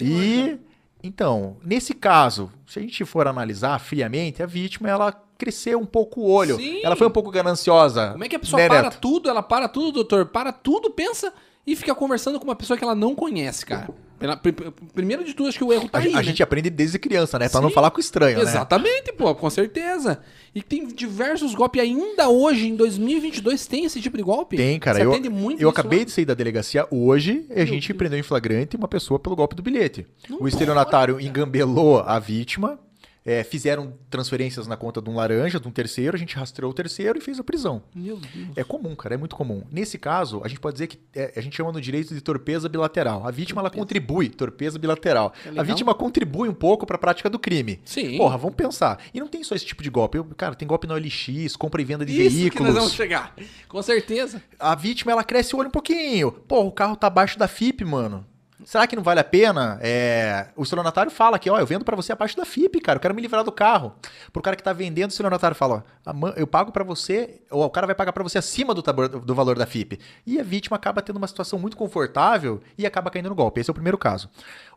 E 0.00 0.58
então, 1.02 1.56
nesse 1.64 1.94
caso, 1.94 2.50
se 2.66 2.78
a 2.78 2.82
gente 2.82 3.04
for 3.04 3.26
analisar 3.26 3.78
friamente, 3.78 4.42
a 4.42 4.46
vítima 4.46 4.88
ela 4.88 5.12
cresceu 5.38 5.78
um 5.78 5.86
pouco 5.86 6.20
o 6.20 6.30
olho. 6.30 6.56
Sim. 6.56 6.80
Ela 6.82 6.96
foi 6.96 7.06
um 7.06 7.10
pouco 7.10 7.30
gananciosa. 7.30 8.10
Como 8.12 8.24
é 8.24 8.28
que 8.28 8.36
a 8.36 8.38
pessoa 8.40 8.60
né, 8.62 8.68
para 8.68 8.82
Neto? 8.82 8.98
tudo, 9.00 9.28
ela 9.28 9.42
para 9.42 9.68
tudo, 9.68 9.92
doutor, 9.92 10.26
para 10.26 10.52
tudo, 10.52 10.90
pensa 10.90 11.32
e 11.66 11.74
fica 11.74 11.94
conversando 11.94 12.38
com 12.38 12.44
uma 12.44 12.54
pessoa 12.56 12.76
que 12.76 12.84
ela 12.84 12.94
não 12.94 13.14
conhece, 13.14 13.66
cara. 13.66 13.88
Pela- 14.18 14.34
pr- 14.36 14.50
pr- 14.52 14.70
primeiro 14.94 15.22
de 15.24 15.34
tudo, 15.34 15.48
acho 15.50 15.58
que 15.58 15.64
o 15.64 15.70
erro 15.70 15.90
tá 15.90 15.98
A, 15.98 16.00
aí, 16.00 16.12
a 16.14 16.16
né? 16.16 16.22
gente 16.22 16.42
aprende 16.42 16.70
desde 16.70 16.98
criança, 16.98 17.38
né? 17.38 17.50
Pra 17.50 17.60
não 17.60 17.68
Sim. 17.68 17.74
falar 17.74 17.90
com 17.90 18.00
estranho, 18.00 18.38
né? 18.38 18.44
Exatamente, 18.44 19.12
pô, 19.12 19.34
com 19.34 19.50
certeza. 19.50 20.20
E 20.54 20.62
tem 20.62 20.86
diversos 20.86 21.54
golpes 21.54 21.82
ainda 21.82 22.30
hoje, 22.30 22.66
em 22.66 22.74
2022, 22.76 23.66
tem 23.66 23.84
esse 23.84 24.00
tipo 24.00 24.16
de 24.16 24.22
golpe? 24.22 24.56
Tem, 24.56 24.78
cara. 24.80 24.98
Você 25.04 25.04
Eu, 25.26 25.30
muito 25.30 25.60
eu 25.60 25.68
acabei 25.68 25.98
lá? 25.98 26.04
de 26.06 26.12
sair 26.12 26.24
da 26.24 26.32
delegacia 26.32 26.86
hoje 26.90 27.44
e 27.54 27.60
a 27.60 27.64
gente 27.66 27.88
Deus. 27.88 27.98
prendeu 27.98 28.18
em 28.18 28.22
flagrante 28.22 28.74
uma 28.74 28.88
pessoa 28.88 29.18
pelo 29.20 29.36
golpe 29.36 29.54
do 29.54 29.62
bilhete. 29.62 30.06
Não 30.30 30.38
o 30.40 30.48
estelionatário 30.48 31.20
engambelou 31.20 31.98
a 32.00 32.18
vítima, 32.18 32.78
é, 33.26 33.42
fizeram 33.42 33.92
transferências 34.08 34.68
na 34.68 34.76
conta 34.76 35.02
de 35.02 35.10
um 35.10 35.16
laranja, 35.16 35.58
de 35.58 35.66
um 35.66 35.70
terceiro, 35.72 36.16
a 36.16 36.18
gente 36.18 36.36
rastreou 36.36 36.70
o 36.70 36.74
terceiro 36.74 37.18
e 37.18 37.20
fez 37.20 37.40
a 37.40 37.44
prisão. 37.44 37.82
Meu 37.92 38.16
Deus. 38.18 38.48
É 38.54 38.62
comum, 38.62 38.94
cara, 38.94 39.16
é 39.16 39.18
muito 39.18 39.34
comum. 39.34 39.64
Nesse 39.70 39.98
caso, 39.98 40.40
a 40.44 40.48
gente 40.48 40.60
pode 40.60 40.74
dizer 40.74 40.86
que 40.86 41.00
é, 41.12 41.32
a 41.36 41.40
gente 41.40 41.56
chama 41.56 41.72
no 41.72 41.80
direito 41.80 42.14
de 42.14 42.20
torpeza 42.20 42.68
bilateral. 42.68 43.26
A 43.26 43.30
vítima 43.32 43.60
ela 43.60 43.70
contribui, 43.70 44.28
torpeza 44.28 44.78
bilateral. 44.78 45.32
É 45.44 45.58
a 45.58 45.62
vítima 45.64 45.92
contribui 45.92 46.48
um 46.48 46.54
pouco 46.54 46.86
para 46.86 46.94
a 46.94 46.98
prática 46.98 47.28
do 47.28 47.38
crime. 47.38 47.80
Sim. 47.84 48.16
Porra, 48.16 48.38
vamos 48.38 48.54
pensar. 48.54 49.00
E 49.12 49.18
não 49.18 49.26
tem 49.26 49.42
só 49.42 49.56
esse 49.56 49.66
tipo 49.66 49.82
de 49.82 49.90
golpe. 49.90 50.18
Eu, 50.18 50.24
cara, 50.36 50.54
tem 50.54 50.68
golpe 50.68 50.86
no 50.86 50.94
OLX, 50.94 51.56
compra 51.56 51.82
e 51.82 51.84
venda 51.84 52.06
de 52.06 52.12
Isso 52.12 52.20
que 52.20 52.28
nós 52.28 52.40
veículos. 52.40 52.74
vamos 52.74 52.92
chegar. 52.92 53.34
Com 53.68 53.82
certeza. 53.82 54.40
A 54.58 54.76
vítima 54.76 55.10
ela 55.10 55.24
cresce 55.24 55.56
o 55.56 55.58
olho 55.58 55.68
um 55.68 55.72
pouquinho. 55.72 56.30
Pô, 56.30 56.60
o 56.60 56.70
carro 56.70 56.94
tá 56.94 57.08
abaixo 57.08 57.36
da 57.36 57.48
FIP, 57.48 57.84
mano. 57.84 58.24
Será 58.66 58.84
que 58.84 58.96
não 58.96 59.02
vale 59.04 59.20
a 59.20 59.24
pena? 59.24 59.78
É, 59.80 60.48
O 60.56 60.64
estelionatário 60.64 61.08
fala 61.12 61.38
que, 61.38 61.48
ó, 61.48 61.56
eu 61.56 61.64
vendo 61.64 61.84
pra 61.84 61.94
você 61.94 62.10
abaixo 62.10 62.36
da 62.36 62.44
FIP, 62.44 62.80
cara. 62.80 62.96
Eu 62.96 63.00
quero 63.00 63.14
me 63.14 63.22
livrar 63.22 63.44
do 63.44 63.52
carro. 63.52 63.94
Pro 64.32 64.42
cara 64.42 64.56
que 64.56 64.62
tá 64.62 64.72
vendendo, 64.72 65.08
o 65.08 65.12
estelionatário 65.12 65.56
fala, 65.56 65.84
ó, 66.04 66.10
a 66.10 66.32
eu 66.36 66.48
pago 66.48 66.72
pra 66.72 66.82
você, 66.82 67.42
ou 67.48 67.62
o 67.64 67.70
cara 67.70 67.86
vai 67.86 67.94
pagar 67.94 68.12
pra 68.12 68.24
você 68.24 68.38
acima 68.38 68.74
do, 68.74 68.82
tabor- 68.82 69.08
do 69.08 69.34
valor 69.36 69.56
da 69.56 69.66
FIP. 69.66 70.00
E 70.26 70.40
a 70.40 70.42
vítima 70.42 70.76
acaba 70.76 71.00
tendo 71.00 71.16
uma 71.16 71.28
situação 71.28 71.60
muito 71.60 71.76
confortável 71.76 72.60
e 72.76 72.84
acaba 72.84 73.08
caindo 73.08 73.28
no 73.28 73.36
golpe. 73.36 73.60
Esse 73.60 73.70
é 73.70 73.72
o 73.72 73.74
primeiro 73.74 73.96
caso. 73.96 74.28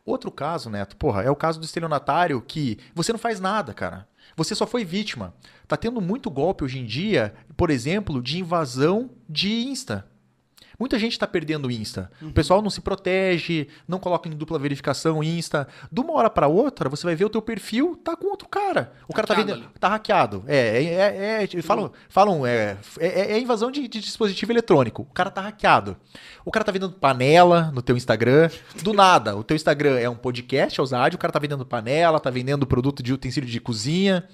Outro 0.06 0.30
caso, 0.30 0.70
Neto, 0.70 0.96
porra, 0.96 1.22
é 1.24 1.30
o 1.30 1.34
caso 1.34 1.58
do 1.58 1.64
estelionatário 1.64 2.40
que 2.40 2.78
você 2.94 3.10
não 3.10 3.18
faz 3.18 3.40
nada, 3.40 3.74
cara. 3.74 4.06
Você 4.36 4.54
só 4.54 4.68
foi 4.68 4.84
vítima. 4.84 5.34
Tá 5.66 5.76
tendo 5.76 6.00
muito 6.00 6.30
golpe 6.30 6.62
hoje 6.62 6.78
em 6.78 6.86
dia, 6.86 7.34
por 7.56 7.70
exemplo, 7.70 8.22
de 8.22 8.38
invasão 8.38 9.10
de 9.28 9.52
Insta. 9.64 10.06
Muita 10.80 10.98
gente 10.98 11.12
está 11.12 11.26
perdendo 11.26 11.68
o 11.68 11.70
Insta. 11.70 12.10
O 12.22 12.32
pessoal 12.32 12.62
não 12.62 12.70
se 12.70 12.80
protege, 12.80 13.68
não 13.86 13.98
coloca 13.98 14.26
em 14.26 14.32
dupla 14.32 14.58
verificação 14.58 15.18
o 15.18 15.22
Insta. 15.24 15.68
De 15.92 16.00
uma 16.00 16.14
hora 16.14 16.30
para 16.30 16.48
outra, 16.48 16.88
você 16.88 17.04
vai 17.04 17.14
ver 17.14 17.26
o 17.26 17.28
teu 17.28 17.42
perfil 17.42 18.00
tá 18.02 18.16
com 18.16 18.28
outro 18.28 18.48
cara. 18.48 18.90
O 19.06 19.12
cara 19.12 19.26
tá 19.26 19.34
Hackeado 19.34 19.52
vendendo, 19.52 19.66
ali. 19.66 19.78
tá 19.78 19.88
hackeado. 19.88 20.44
É, 20.46 20.56
é, 20.56 21.42
é, 21.42 21.44
é, 21.44 21.62
falam, 21.62 21.92
falam 22.08 22.46
é, 22.46 22.78
é, 22.98 23.32
é 23.32 23.38
invasão 23.38 23.70
de, 23.70 23.86
de 23.86 24.00
dispositivo 24.00 24.52
eletrônico. 24.52 25.02
O 25.02 25.12
cara 25.12 25.30
tá 25.30 25.42
hackeado. 25.42 25.98
O 26.46 26.50
cara 26.50 26.64
tá 26.64 26.72
vendendo 26.72 26.94
panela 26.94 27.70
no 27.74 27.82
teu 27.82 27.94
Instagram. 27.94 28.48
Do 28.82 28.94
nada, 28.94 29.36
o 29.36 29.44
teu 29.44 29.54
Instagram 29.54 29.98
é 29.98 30.08
um 30.08 30.16
podcast, 30.16 30.80
é 30.80 30.82
ousadio, 30.82 31.16
o 31.16 31.20
cara 31.20 31.30
tá 31.30 31.38
vendendo 31.38 31.66
panela, 31.66 32.18
tá 32.18 32.30
vendendo 32.30 32.66
produto 32.66 33.02
de 33.02 33.12
utensílio 33.12 33.48
de 33.48 33.60
cozinha. 33.60 34.26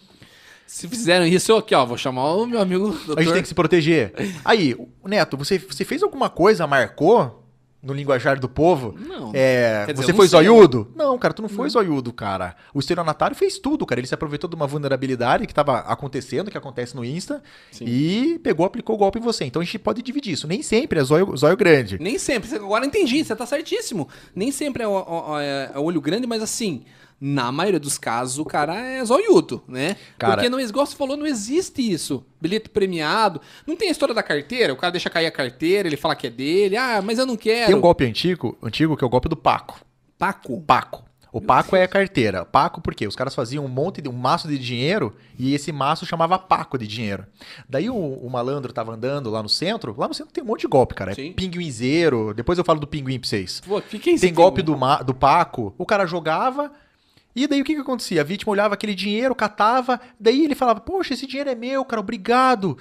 Se 0.67 0.89
fizeram 0.89 1.25
isso, 1.25 1.53
eu 1.53 1.59
aqui, 1.59 1.75
ó, 1.75 1.87
vou 1.87 1.97
chamar 1.97 2.35
o 2.35 2.47
meu 2.47 2.61
amigo 2.61 2.91
doutor. 2.91 3.19
A 3.19 3.23
gente 3.23 3.33
tem 3.33 3.43
que 3.43 3.49
se 3.49 3.55
proteger. 3.55 4.13
Aí, 4.45 4.77
Neto, 5.05 5.37
você, 5.37 5.59
você 5.59 5.85
fez 5.85 6.03
alguma 6.03 6.29
coisa, 6.29 6.67
marcou 6.67 7.45
no 7.87 7.93
linguajar 7.93 8.41
do 8.41 8.49
povo? 8.49 8.97
Não. 8.99 9.31
É, 9.33 9.87
dizer, 9.87 9.95
você 9.95 10.13
não 10.13 10.17
foi 10.17 10.29
sei, 10.29 10.41
zoiudo? 10.41 10.93
Não, 10.97 11.17
cara, 11.17 11.33
tu 11.33 11.41
não 11.41 11.49
foi 11.49 11.71
zoiudo, 11.71 12.13
cara. 12.13 12.57
O 12.75 12.81
estelionatário 12.81 13.37
fez 13.37 13.59
tudo, 13.59 13.87
cara. 13.87 14.01
Ele 14.01 14.09
se 14.09 14.15
aproveitou 14.15 14.51
de 14.51 14.57
uma 14.57 14.67
vulnerabilidade 14.67 15.47
que 15.47 15.53
estava 15.53 15.79
acontecendo, 15.79 16.51
que 16.51 16.59
acontece 16.59 16.97
no 16.97 17.05
Insta, 17.05 17.41
Sim. 17.71 17.85
e 17.87 18.41
pegou, 18.41 18.67
aplicou 18.67 18.97
o 18.97 18.99
golpe 18.99 19.21
em 19.21 19.23
você. 19.23 19.45
Então 19.45 19.63
a 19.63 19.65
gente 19.65 19.79
pode 19.79 20.03
dividir 20.03 20.33
isso. 20.33 20.49
Nem 20.49 20.63
sempre 20.63 20.99
é 20.99 21.05
zóio, 21.05 21.37
zóio 21.37 21.57
grande. 21.57 21.97
Nem 22.01 22.19
sempre. 22.19 22.53
Agora 22.57 22.85
entendi, 22.85 23.25
você 23.25 23.37
tá 23.37 23.47
certíssimo. 23.47 24.09
Nem 24.35 24.51
sempre 24.51 24.83
é 24.83 24.89
o, 24.89 25.39
é 25.39 25.79
o 25.79 25.83
olho 25.83 26.01
grande, 26.01 26.27
mas 26.27 26.43
assim, 26.43 26.83
Na 27.21 27.51
maioria 27.51 27.81
dos 27.81 27.97
casos, 27.97 28.39
o 28.39 28.45
cara 28.45 28.75
é 28.79 29.03
zoiudo, 29.05 29.63
né? 29.67 29.97
Cara- 30.19 30.35
Porque, 30.37 30.49
não, 30.51 30.61
igual 30.61 30.85
você 30.85 30.95
falou, 30.95 31.17
não 31.17 31.27
existe 31.27 31.81
isso. 31.81 32.25
Bilhete 32.41 32.69
premiado. 32.69 33.41
Não 33.67 33.75
tem 33.75 33.89
a 33.89 33.91
história 33.91 34.15
da 34.15 34.23
carteira, 34.23 34.73
o 34.73 34.77
cara 34.77 34.91
deixa 34.91 35.09
cair 35.09 35.27
a 35.27 35.31
carteira, 35.31 35.89
ele 35.89 35.97
fala 35.97 36.15
que 36.15 36.27
é 36.27 36.31
dele. 36.31 36.77
Ah, 36.77 37.01
mas 37.03 37.19
eu 37.19 37.25
não 37.25 37.37
quero. 37.37 37.67
Tem 37.69 37.75
um 37.75 37.81
golpe 37.81 38.05
antigo, 38.05 38.57
antigo 38.63 38.97
que 38.97 39.03
é 39.03 39.07
o 39.07 39.11
golpe 39.11 39.29
do 39.31 39.37
Paco. 39.37 39.81
Paco. 40.19 40.61
Paco. 40.67 41.05
O 41.33 41.41
Paco 41.41 41.77
é 41.77 41.83
a 41.83 41.89
carteira. 41.89 42.47
Paco 42.47 42.81
por 42.81 42.95
quê? 42.95 43.07
Os 43.07 43.15
caras 43.17 43.35
faziam 43.35 43.63
um 43.63 43.69
monte 43.69 44.01
de 44.01 44.09
um 44.09 44.13
maço 44.13 44.49
de 44.49 44.59
dinheiro 44.59 45.15
e 45.39 45.55
esse 45.55 45.71
maço 45.71 46.07
chamava 46.07 46.39
Paco 46.39 46.79
de 46.79 46.87
dinheiro. 46.87 47.27
Daí 47.69 47.91
o, 47.91 47.95
o 47.95 48.31
malandro 48.31 48.73
tava 48.73 48.95
andando 48.95 49.29
lá 49.29 49.43
no 49.43 49.49
centro. 49.49 49.95
Lá 49.99 50.09
no 50.09 50.15
centro 50.15 50.33
tem 50.33 50.43
um 50.43 50.47
monte 50.47 50.63
de 50.63 50.67
golpe, 50.67 50.95
cara. 50.95 51.13
É 51.13 51.15
pinguinzeiro. 51.33 52.33
Depois 52.35 52.59
eu 52.59 52.65
falo 52.65 52.81
do 52.81 52.87
pinguim 52.87 53.19
pra 53.19 53.29
vocês. 53.29 53.61
Pô, 53.61 53.81
fica 53.83 54.09
em 54.11 54.19
Tem 54.19 54.33
golpe 54.33 54.63
do, 54.63 54.75
do 55.05 55.15
Paco. 55.15 55.75
O 55.77 55.85
cara 55.85 56.07
jogava. 56.07 56.73
E 57.37 57.47
daí 57.47 57.61
o 57.61 57.65
que 57.65 57.75
que 57.75 57.81
acontecia? 57.83 58.23
A 58.23 58.25
vítima 58.25 58.51
olhava 58.51 58.73
aquele 58.73 58.95
dinheiro, 58.95 59.35
catava. 59.35 60.01
Daí 60.19 60.43
ele 60.43 60.55
falava: 60.55 60.81
Poxa, 60.81 61.13
esse 61.13 61.27
dinheiro 61.27 61.51
é 61.51 61.55
meu, 61.55 61.85
cara, 61.85 62.01
obrigado. 62.01 62.79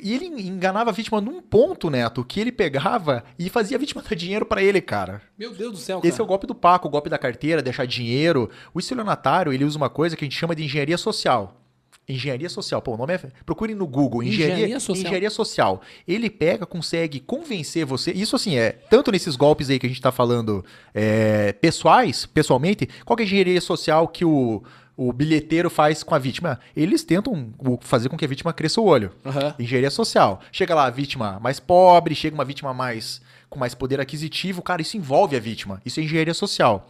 E 0.00 0.14
ele 0.14 0.26
enganava 0.26 0.90
a 0.90 0.92
vítima 0.92 1.20
num 1.20 1.42
ponto, 1.42 1.90
Neto, 1.90 2.24
que 2.24 2.40
ele 2.40 2.52
pegava 2.52 3.24
e 3.38 3.50
fazia 3.50 3.76
a 3.76 3.80
vítima 3.80 4.02
dar 4.02 4.14
dinheiro 4.14 4.46
pra 4.46 4.62
ele, 4.62 4.80
cara. 4.80 5.20
Meu 5.36 5.52
Deus 5.52 5.72
do 5.72 5.76
céu, 5.78 5.98
cara. 5.98 6.08
Esse 6.08 6.20
é 6.20 6.24
o 6.24 6.26
golpe 6.26 6.46
do 6.46 6.54
Paco, 6.54 6.86
o 6.86 6.90
golpe 6.90 7.10
da 7.10 7.18
carteira, 7.18 7.60
deixar 7.60 7.86
dinheiro. 7.86 8.48
O 8.72 8.78
estelionatário, 8.78 9.52
ele 9.52 9.64
usa 9.64 9.76
uma 9.76 9.90
coisa 9.90 10.16
que 10.16 10.24
a 10.24 10.26
gente 10.26 10.38
chama 10.38 10.54
de 10.54 10.64
engenharia 10.64 10.96
social. 10.96 11.61
Engenharia 12.08 12.48
social, 12.48 12.82
pô, 12.82 12.94
o 12.94 12.96
nome 12.96 13.14
é. 13.14 13.18
Procurem 13.46 13.76
no 13.76 13.86
Google. 13.86 14.22
Engenharia, 14.22 14.54
Engenharia 14.54 14.80
social. 14.80 15.06
engenharia 15.06 15.30
social. 15.30 15.82
Ele 16.06 16.28
pega, 16.28 16.66
consegue 16.66 17.20
convencer 17.20 17.84
você. 17.86 18.10
Isso 18.12 18.34
assim 18.34 18.56
é. 18.58 18.72
Tanto 18.72 19.12
nesses 19.12 19.36
golpes 19.36 19.70
aí 19.70 19.78
que 19.78 19.86
a 19.86 19.88
gente 19.88 20.00
tá 20.00 20.10
falando 20.10 20.64
é, 20.92 21.52
pessoais, 21.52 22.26
pessoalmente, 22.26 22.88
qual 23.04 23.16
é 23.18 23.22
a 23.22 23.24
engenharia 23.24 23.60
social 23.60 24.08
que 24.08 24.24
o, 24.24 24.62
o 24.96 25.12
bilheteiro 25.12 25.70
faz 25.70 26.02
com 26.02 26.14
a 26.14 26.18
vítima? 26.18 26.58
Eles 26.76 27.04
tentam 27.04 27.50
o- 27.58 27.78
fazer 27.80 28.08
com 28.08 28.16
que 28.16 28.24
a 28.24 28.28
vítima 28.28 28.52
cresça 28.52 28.80
o 28.80 28.84
olho. 28.84 29.12
Aham. 29.24 29.54
Engenharia 29.58 29.90
social. 29.90 30.40
Chega 30.50 30.74
lá 30.74 30.86
a 30.86 30.90
vítima 30.90 31.38
mais 31.40 31.60
pobre, 31.60 32.14
chega 32.16 32.34
uma 32.34 32.44
vítima 32.44 32.74
mais 32.74 33.20
com 33.48 33.58
mais 33.58 33.74
poder 33.74 34.00
aquisitivo, 34.00 34.62
cara, 34.62 34.80
isso 34.80 34.96
envolve 34.96 35.36
a 35.36 35.38
vítima. 35.38 35.78
Isso 35.84 36.00
é 36.00 36.02
engenharia 36.02 36.32
social. 36.32 36.86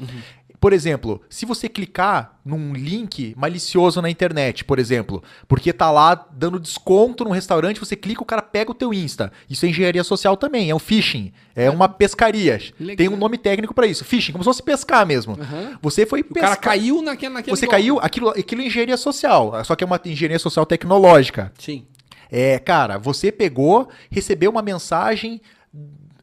Por 0.63 0.73
exemplo, 0.73 1.21
se 1.29 1.45
você 1.45 1.69
clicar 1.69 2.39
num 2.45 2.73
link 2.73 3.35
malicioso 3.37 4.01
na 4.01 4.09
internet, 4.09 4.65
por 4.65 4.79
exemplo, 4.79 5.21
porque 5.49 5.73
tá 5.73 5.91
lá 5.91 6.15
dando 6.15 6.61
desconto 6.61 7.25
num 7.25 7.33
restaurante, 7.33 7.81
você 7.81 7.97
clica, 7.97 8.23
o 8.23 8.25
cara 8.25 8.41
pega 8.41 8.71
o 8.71 8.75
teu 8.75 8.95
Insta. 8.95 9.33
Isso 9.51 9.67
é 9.67 9.71
engenharia 9.71 10.05
social 10.05 10.37
também, 10.37 10.71
é 10.71 10.75
um 10.75 10.79
phishing, 10.79 11.33
é 11.57 11.69
uma 11.69 11.89
pescaria. 11.89 12.61
Legal. 12.79 12.97
Tem 12.97 13.09
um 13.09 13.17
nome 13.17 13.39
técnico 13.39 13.75
pra 13.75 13.89
isso, 13.89 14.05
phishing, 14.05 14.31
como 14.31 14.45
se 14.45 14.51
fosse 14.51 14.63
pescar 14.63 15.05
mesmo. 15.05 15.33
Aham. 15.33 15.81
Você 15.83 16.07
foi 16.07 16.21
O 16.21 16.33
cara 16.33 16.55
caiu 16.55 17.03
naquele, 17.03 17.35
naquele 17.35 17.57
Você 17.57 17.67
golpe. 17.67 17.81
caiu, 17.83 17.99
aquilo, 17.99 18.29
aquilo 18.29 18.63
é 18.63 18.67
engenharia 18.67 18.97
social, 18.97 19.65
só 19.65 19.75
que 19.75 19.83
é 19.83 19.87
uma 19.87 20.01
engenharia 20.05 20.39
social 20.39 20.65
tecnológica. 20.65 21.53
Sim. 21.59 21.89
É, 22.31 22.61
cara, 22.61 22.99
você 22.99 23.33
pegou, 23.33 23.89
recebeu 24.09 24.53
uma 24.53 24.63
mensagem, 24.63 25.41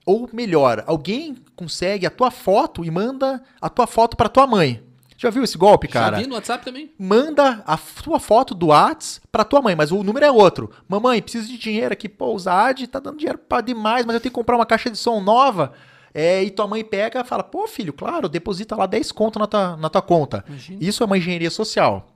ou 0.10 0.28
melhor, 0.34 0.84
alguém 0.88 1.36
consegue 1.56 2.04
a 2.04 2.10
tua 2.10 2.32
foto 2.32 2.84
e 2.84 2.90
manda 2.90 3.44
a 3.62 3.70
tua 3.70 3.86
foto 3.86 4.18
pra 4.18 4.28
tua 4.28 4.48
mãe. 4.48 4.82
Já 5.16 5.30
viu 5.30 5.44
esse 5.44 5.56
golpe, 5.56 5.88
cara? 5.88 6.16
Já 6.16 6.24
vi 6.24 6.28
no 6.28 6.34
WhatsApp 6.34 6.66
também. 6.66 6.92
Manda 6.98 7.62
a 7.64 7.78
tua 7.78 8.20
foto 8.20 8.56
do 8.56 8.68
Whats 8.70 9.22
pra 9.32 9.44
tua 9.44 9.62
mãe, 9.62 9.76
mas 9.76 9.92
o 9.92 10.02
número 10.02 10.26
é 10.26 10.32
outro. 10.32 10.72
Mamãe, 10.88 11.22
preciso 11.22 11.48
de 11.48 11.60
dinheiro 11.60 11.94
aqui, 11.94 12.10
pô, 12.10 12.34
o 12.34 12.40
Zad 12.40 12.88
tá 12.88 13.00
dando 13.00 13.18
dinheiro 13.18 13.38
pra 13.38 13.62
demais, 13.62 14.04
mas 14.04 14.16
eu 14.16 14.20
tenho 14.20 14.32
que 14.32 14.36
comprar 14.36 14.56
uma 14.56 14.66
caixa 14.66 14.90
de 14.90 14.98
som 14.98 15.22
nova. 15.22 15.74
É, 16.12 16.42
e 16.44 16.50
tua 16.50 16.66
mãe 16.66 16.84
pega 16.84 17.22
e 17.22 17.24
fala, 17.24 17.44
pô, 17.44 17.68
filho, 17.68 17.94
claro, 17.94 18.28
deposita 18.28 18.76
lá 18.76 18.88
10 18.88 19.12
conto 19.12 19.38
na 19.38 19.46
tua, 19.46 19.78
na 19.78 19.90
tua 19.90 20.02
conta. 20.02 20.44
Imagina. 20.48 20.80
Isso 20.82 21.04
é 21.04 21.06
uma 21.06 21.20
engenharia 21.20 21.52
social. 21.52 22.08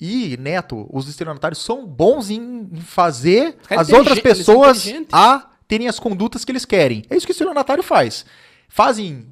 E, 0.00 0.36
Neto, 0.40 0.88
os 0.90 1.08
estelionatários 1.08 1.62
são 1.62 1.86
bons 1.86 2.28
em 2.28 2.70
fazer 2.80 3.56
caras 3.68 3.88
as 3.88 3.96
outras 3.96 4.18
pessoas 4.18 4.92
a 5.12 5.49
terem 5.70 5.86
as 5.86 6.00
condutas 6.00 6.44
que 6.44 6.50
eles 6.50 6.64
querem. 6.64 7.04
É 7.08 7.16
isso 7.16 7.24
que 7.24 7.30
o 7.30 7.32
estelionatário 7.32 7.84
faz. 7.84 8.26
Fazem. 8.68 9.24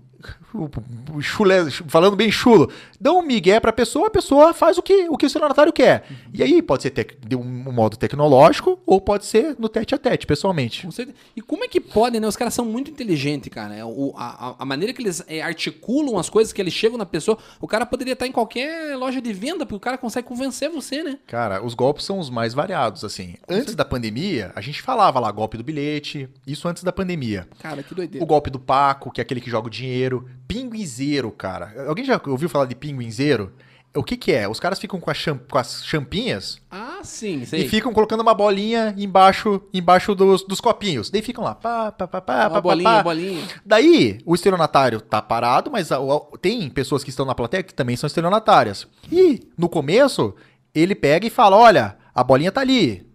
Chulé- 1.21 1.71
falando 1.71 2.17
bem 2.17 2.31
chulo, 2.31 2.71
dão 3.01 3.19
um 3.19 3.23
migué 3.23 3.61
pra 3.61 3.73
pessoa, 3.73 4.09
a 4.09 4.11
pessoa 4.11 4.53
faz 4.55 4.79
o 4.79 4.83
que 4.83 5.09
o, 5.09 5.16
que 5.16 5.25
o 5.25 5.29
estelionatário 5.29 5.73
quer. 5.73 6.05
E 6.33 6.42
aí 6.42 6.61
pode 6.62 6.83
ser 6.83 6.92
de 7.27 7.37
um 7.37 7.42
modo 7.45 7.97
tecnológico 7.97 8.81
ou 8.87 9.01
pode 9.01 9.25
ser 9.27 9.57
no 9.59 9.69
tete 9.69 9.95
a 9.95 9.99
tete, 9.99 10.27
pessoalmente. 10.27 10.87
Com. 10.87 10.92
E 11.37 11.40
como 11.40 11.64
é 11.64 11.69
que 11.69 11.81
podem, 11.81 12.21
né? 12.21 12.27
Os 12.27 12.37
caras 12.37 12.55
são 12.55 12.64
muito 12.64 12.90
inteligentes, 12.90 13.49
cara. 13.53 13.75
É, 13.75 13.85
o- 13.85 14.12
a, 14.16 14.49
a- 14.51 14.55
a 14.59 14.64
maneira 14.64 14.92
que 14.92 15.03
eles 15.03 15.23
é, 15.27 15.40
articulam 15.42 16.19
as 16.19 16.29
coisas, 16.29 16.53
que 16.53 16.61
eles 16.61 16.73
chegam 16.75 16.99
na 16.99 17.07
pessoa, 17.07 17.38
o 17.61 17.66
cara 17.66 17.87
poderia 17.87 18.12
estar 18.14 18.27
em 18.27 18.33
qualquer 18.33 18.97
loja 18.97 19.21
de 19.21 19.33
venda, 19.33 19.64
porque 19.64 19.77
o 19.77 19.81
cara 19.81 19.99
consegue 19.99 20.27
convencer 20.27 20.71
você, 20.71 21.03
né? 21.03 21.19
Cara, 21.27 21.64
os 21.64 21.75
golpes 21.75 22.05
são 22.05 22.19
os 22.19 22.31
mais 22.31 22.55
variados, 22.55 23.05
assim. 23.05 23.35
Antes 23.49 23.75
da 23.75 23.85
pandemia, 23.85 24.53
a 24.55 24.61
gente 24.61 24.83
falava 24.83 25.21
lá 25.21 25.31
golpe 25.31 25.57
do 25.57 25.64
bilhete, 25.64 26.29
isso 26.47 26.66
antes 26.69 26.83
da 26.83 26.92
pandemia. 26.92 27.47
Cara, 27.61 27.83
que 27.83 27.95
doideira. 27.95 28.25
O 28.25 28.27
golpe 28.27 28.51
do 28.51 28.59
Paco, 28.59 29.11
que 29.11 29.21
é 29.21 29.23
aquele 29.23 29.40
que 29.40 29.51
joga 29.51 29.66
o 29.69 29.71
dinheiro. 29.71 30.08
Pinguinzeiro, 30.47 31.31
cara. 31.31 31.73
Alguém 31.88 32.05
já 32.05 32.21
ouviu 32.27 32.49
falar 32.49 32.66
de 32.66 32.75
pinguinzeiro? 32.75 33.53
O 33.97 34.03
que 34.03 34.16
que 34.16 34.33
é? 34.33 34.47
Os 34.47 34.61
caras 34.61 34.79
ficam 34.79 35.01
com, 35.01 35.11
a 35.11 35.14
com 35.51 35.59
as 35.59 35.83
champinhas 35.85 36.61
Ah, 36.71 37.01
sim, 37.03 37.44
sei. 37.47 37.64
e 37.64 37.68
ficam 37.68 37.92
colocando 37.92 38.21
uma 38.21 38.35
bolinha 38.35 38.94
embaixo, 38.99 39.62
embaixo 39.73 40.14
dos, 40.14 40.42
dos 40.44 40.61
copinhos. 40.61 41.11
Daí 41.11 41.23
ficam 41.23 41.42
lá, 41.42 41.55
pá, 41.55 41.90
pá, 41.90 42.07
pá, 42.07 42.21
pá, 42.21 42.40
Uma 42.42 42.51
pá, 42.51 42.61
bolinha, 42.61 42.90
pá. 42.90 43.03
bolinha. 43.03 43.49
Daí, 43.64 44.21
o 44.27 44.35
estelionatário 44.35 45.01
tá 45.01 45.23
parado, 45.23 45.71
mas 45.71 45.90
a- 45.90 45.99
o- 46.01 46.37
tem 46.40 46.68
pessoas 46.68 47.03
que 47.03 47.11
estão 47.11 47.25
na 47.25 47.35
plateia 47.35 47.62
que 47.62 47.73
também 47.75 47.97
são 47.97 48.07
estelionatárias. 48.07 48.87
E, 49.11 49.40
no 49.57 49.68
começo, 49.71 50.35
ele 50.75 50.94
pega 50.94 51.27
e 51.27 51.31
fala, 51.31 51.57
olha, 51.57 51.97
a 52.14 52.23
bolinha 52.23 52.53
tá 52.53 52.61
ali. 52.61 53.07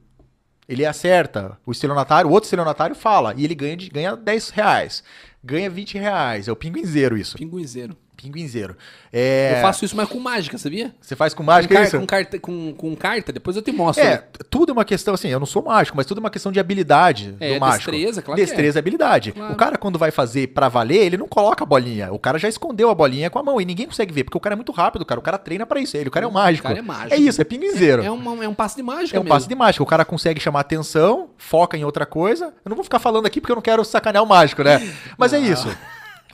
Ele 0.68 0.86
acerta. 0.86 1.58
O 1.66 1.72
estelionatário, 1.72 2.30
o 2.30 2.34
outro 2.34 2.48
estelionatário 2.48 2.96
fala. 2.96 3.34
E 3.38 3.44
ele 3.46 3.54
ganha, 3.54 3.78
de- 3.78 3.90
ganha 3.90 4.16
10 4.16 4.50
reais. 4.50 5.04
Ganha 5.44 5.70
20 5.70 5.98
reais. 5.98 6.48
É 6.48 6.52
o 6.52 6.56
pinguinzeiro 6.56 7.18
isso. 7.18 7.38
Pinguinzeiro. 7.38 7.98
Pinguinzeiro. 8.16 8.76
É, 9.12 9.56
Eu 9.58 9.62
faço 9.62 9.84
isso, 9.84 9.96
mas 9.96 10.08
com 10.08 10.20
mágica, 10.20 10.58
sabia? 10.58 10.94
Você 11.02 11.16
faz 11.16 11.34
com 11.34 11.44
Com, 11.44 11.48
mágica 11.52 11.74
car- 11.76 11.84
isso? 11.84 12.00
com 12.00 12.06
carta, 12.06 12.40
com, 12.40 12.74
com 12.74 12.96
carta, 12.96 13.32
depois 13.34 13.56
eu 13.58 13.62
te 13.62 13.72
mostro. 13.72 14.04
É, 14.04 14.24
tudo 14.50 14.70
é 14.70 14.74
uma 14.74 14.86
questão, 14.86 15.14
assim, 15.14 15.28
eu 15.28 15.40
não 15.40 15.46
sou 15.46 15.62
mágico, 15.64 15.98
mas 15.98 16.06
tudo 16.06 16.20
é 16.20 16.22
uma 16.22 16.30
questão 16.30 16.52
de 16.52 16.60
habilidade 16.60 17.36
É, 17.40 17.54
do 17.56 17.60
mágico. 17.60 17.92
destreza, 17.92 18.22
claro 18.22 18.40
é. 18.40 18.46
Destreza 18.46 18.78
e 18.78 18.80
habilidade. 18.80 19.32
Claro. 19.34 19.54
O 19.54 19.58
cara, 19.58 19.78
quando 19.78 20.00
vai 20.00 20.10
fazer 20.12 20.48
pra 20.48 20.70
valer, 20.70 21.04
ele 21.06 21.18
não 21.18 21.28
coloca 21.28 21.64
a 21.64 21.68
bolinha. 21.68 22.14
O 22.14 22.20
cara 22.20 22.38
já 22.40 22.48
escondeu 22.48 22.90
a 22.90 22.96
bolinha 22.96 23.30
com 23.30 23.40
a 23.40 23.44
mão 23.44 23.60
e 23.60 23.66
ninguém 23.66 23.88
consegue 23.88 24.14
ver, 24.14 24.24
porque 24.24 24.38
o 24.38 24.42
cara 24.42 24.54
é 24.54 24.58
muito 24.58 24.72
rápido, 24.72 25.04
cara. 25.06 25.20
O 25.20 25.24
cara 25.24 25.38
treina 25.38 25.66
pra 25.66 25.80
isso. 25.80 25.98
Ele, 25.98 26.08
o 26.08 26.12
cara 26.12 26.26
é 26.26 26.30
um 26.30 26.32
mágico. 26.32 26.68
cara 26.68 26.80
é 26.80 26.82
mágico. 26.82 27.14
É 27.14 27.18
isso, 27.18 27.42
é 27.42 27.44
pinguinzeiro. 27.44 28.04
É, 28.04 28.10
uma- 28.12 28.44
é 28.44 28.48
um 28.48 28.54
passe 28.54 28.76
de 28.76 28.84
mágica 28.84 29.18
É 29.18 29.20
um 29.20 29.24
mesmo. 29.24 29.36
passe 29.36 29.48
de 29.48 29.56
mágica. 29.56 29.84
O 29.84 29.88
cara 29.88 30.06
consegue 30.06 30.40
chamar 30.40 30.62
atenção, 30.62 31.30
foca 31.38 31.76
em 31.78 31.84
outra 31.84 32.06
coisa. 32.06 32.54
Eu 32.64 32.70
não 32.70 32.76
vou 32.76 32.84
ficar 32.84 33.00
falando 33.00 33.26
aqui 33.26 33.42
porque 33.42 33.52
eu 33.52 33.56
não 33.56 33.62
quero 33.62 33.84
sacanear 33.84 34.24
o 34.24 34.28
mágico, 34.28 34.64
né? 34.64 34.80
Mas 35.18 35.34
é 35.34 35.40
isso. 35.40 35.68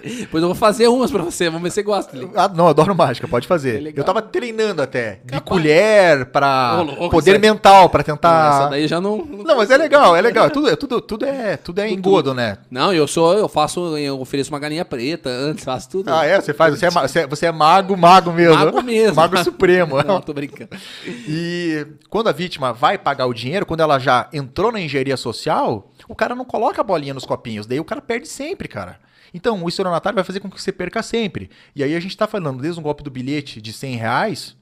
Depois 0.04 0.42
eu 0.42 0.50
vou 0.50 0.56
fazer 0.56 0.88
umas 0.88 1.12
pra 1.12 1.22
você, 1.24 1.46
vamos 1.46 1.64
ver 1.64 1.70
se 1.70 1.76
você 1.76 1.84
gosta. 1.84 2.16
Lili. 2.16 2.32
Ah, 2.36 2.48
não, 2.48 2.68
adoro 2.68 2.96
mágica, 2.96 3.28
pode 3.28 3.46
É 3.46 3.48
fazer. 3.48 3.80
legal. 3.80 4.02
eu 4.02 4.04
tava 4.04 4.22
treinando 4.22 4.82
até. 4.82 5.20
De 5.26 5.32
Capaz. 5.34 5.44
colher 5.44 6.26
pra 6.28 6.82
louco, 6.82 7.10
poder 7.10 7.40
mental, 7.40 7.90
pra 7.90 8.04
tentar. 8.04 8.54
Essa 8.62 8.70
daí 8.70 8.88
já 8.88 9.00
não. 9.02 9.18
Não, 9.26 9.58
mas 9.58 9.70
é 9.72 9.78
legal, 9.78 10.16
é 10.16 10.22
legal. 10.22 10.50
Tudo, 10.50 10.70
é- 10.70 10.76
tudo, 10.76 11.02
tudo 11.02 11.26
é, 11.26 11.58
tudo 11.58 11.80
é 11.80 11.90
engodo, 11.90 12.34
né? 12.34 12.58
Não, 12.70 12.94
eu 12.94 13.08
sou, 13.08 13.34
eu 13.38 13.48
faço, 13.50 13.98
eu 13.98 14.20
ofereço 14.20 14.50
uma 14.52 14.60
galinha 14.60 14.86
preta 14.86 15.30
antes, 15.30 15.64
faço 15.64 15.90
tudo. 15.90 16.10
Ah, 16.14 16.26
é? 16.26 16.40
Você 16.40 16.54
faz? 16.54 16.78
Você 16.80 16.86
é, 16.86 16.90
você 16.90 17.20
é- 17.20 17.28
você 17.28 17.46
é 17.46 17.52
mago, 17.52 17.96
mago 17.98 18.32
mesmo. 18.32 18.56
Mago 18.56 18.82
mesmo. 18.84 19.16
Mago 19.16 19.44
supremo. 19.44 20.02
Não, 20.04 20.22
tô 20.22 20.34
brincando. 20.34 20.70
E 21.06 21.86
quando 22.10 22.30
a 22.30 22.32
vítima 22.32 22.74
vai 22.74 22.98
pagar 22.98 23.26
o 23.26 23.34
dinheiro, 23.34 23.66
quando 23.66 23.82
ela 23.82 24.00
já 24.00 24.28
entrou 24.34 24.72
na 24.72 24.80
engenharia 24.80 25.18
social, 25.18 25.92
o 26.08 26.16
cara 26.16 26.36
não 26.36 26.46
coloca 26.46 26.82
a 26.82 26.84
bolinha 26.84 27.14
nos 27.14 27.26
copinhos. 27.26 27.66
Daí 27.66 27.80
o 27.80 27.84
cara 27.86 28.02
perde 28.02 28.28
sempre, 28.28 28.68
cara. 28.68 28.98
Então, 29.34 29.64
o 29.64 29.70
estelionatário 29.70 30.16
vai 30.16 30.24
fazer 30.24 30.40
com 30.40 30.50
que 30.50 30.62
você 30.62 30.72
perca 30.72 31.02
sempre. 31.04 31.50
E 31.76 31.84
aí 31.84 31.96
a 31.96 32.00
gente 32.00 32.16
tá 32.18 32.28
falando 32.28 32.62
desde 32.62 32.80
um 32.80 32.84
golpe 32.84 33.04
do 33.04 33.12
bilhete 33.12 33.62
de 33.62 33.72
100 33.74 33.96
reais, 33.96 34.58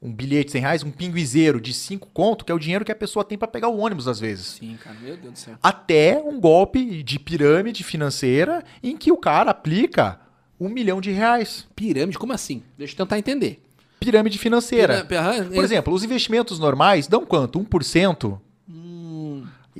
um 0.00 0.12
bilhete 0.12 0.46
de 0.46 0.52
100 0.52 0.60
reais, 0.60 0.82
um 0.84 0.90
pinguizeiro 0.90 1.60
de 1.60 1.72
5 1.74 2.08
conto, 2.14 2.44
que 2.44 2.52
é 2.52 2.54
o 2.54 2.58
dinheiro 2.58 2.84
que 2.84 2.92
a 2.92 2.96
pessoa 2.96 3.24
tem 3.24 3.36
pra 3.36 3.48
pegar 3.48 3.68
o 3.68 3.78
ônibus 3.78 4.06
às 4.06 4.20
vezes. 4.20 4.46
Sim, 4.60 4.78
cara, 4.82 4.96
meu 5.00 5.16
Deus 5.16 5.32
do 5.32 5.38
céu. 5.38 5.56
até 5.62 6.22
um 6.24 6.38
golpe 6.40 7.02
de 7.02 7.18
pirâmide 7.18 7.82
financeira 7.82 8.62
em 8.82 8.96
que 8.96 9.10
o 9.10 9.16
cara 9.16 9.50
aplica 9.50 10.20
um 10.60 10.68
milhão 10.68 11.00
de 11.00 11.10
reais. 11.10 11.66
Pirâmide, 11.74 12.18
como 12.18 12.32
assim? 12.32 12.62
Deixa 12.76 12.94
eu 12.94 12.98
tentar 12.98 13.18
entender. 13.18 13.62
Pirâmide 14.00 14.38
financeira. 14.38 15.04
Aham, 15.10 15.48
Por 15.50 15.64
exemplo, 15.64 15.92
os 15.92 16.04
investimentos 16.04 16.58
normais 16.60 17.08
dão 17.08 17.26
quanto? 17.26 17.58
1%? 17.58 18.38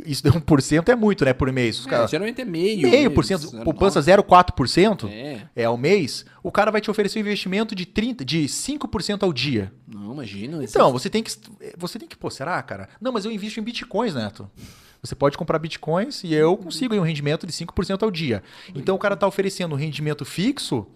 Isso 0.06 0.22
de 0.22 0.30
1% 0.30 0.88
é 0.88 0.96
muito, 0.96 1.24
né, 1.24 1.32
por 1.32 1.50
mês. 1.52 1.78
Os 1.80 1.86
é, 1.86 1.90
caras- 1.90 2.10
geralmente 2.10 2.40
é 2.40 2.44
meio. 2.44 2.88
meio 2.88 3.10
por 3.10 3.24
cento, 3.24 3.50
poupança 3.64 4.00
0,4% 4.00 5.08
É. 5.10 5.40
é 5.56 5.64
ao 5.64 5.76
mês, 5.76 6.24
o 6.42 6.50
cara 6.52 6.70
vai 6.70 6.80
te 6.80 6.90
oferecer 6.90 7.18
um 7.18 7.22
investimento 7.22 7.74
de 7.74 7.86
30, 7.86 8.24
de 8.24 8.46
5% 8.48 9.22
ao 9.22 9.32
dia. 9.32 9.72
Não, 9.86 10.12
imagina. 10.12 10.62
isso 10.64 10.76
Então, 10.76 10.92
você 10.92 11.08
tem 11.10 11.22
que 11.22 11.32
você 11.76 11.98
tem 11.98 12.08
que, 12.08 12.16
pô, 12.16 12.30
será, 12.30 12.60
cara? 12.62 12.88
Não, 13.00 13.12
mas 13.12 13.24
eu 13.24 13.32
invisto 13.32 13.60
em 13.60 13.62
bitcoins, 13.62 14.14
Neto. 14.14 14.48
Você 15.02 15.14
pode 15.14 15.38
comprar 15.38 15.58
bitcoins 15.60 16.24
e 16.24 16.34
eu 16.34 16.56
consigo 16.56 16.92
aí 16.92 16.98
um 16.98 17.04
rendimento 17.04 17.46
de 17.46 17.52
5% 17.52 18.02
ao 18.02 18.10
dia. 18.10 18.42
Então 18.74 18.96
o 18.96 18.98
cara 18.98 19.16
tá 19.16 19.26
oferecendo 19.28 19.72
um 19.74 19.78
rendimento 19.78 20.24
fixo 20.24 20.86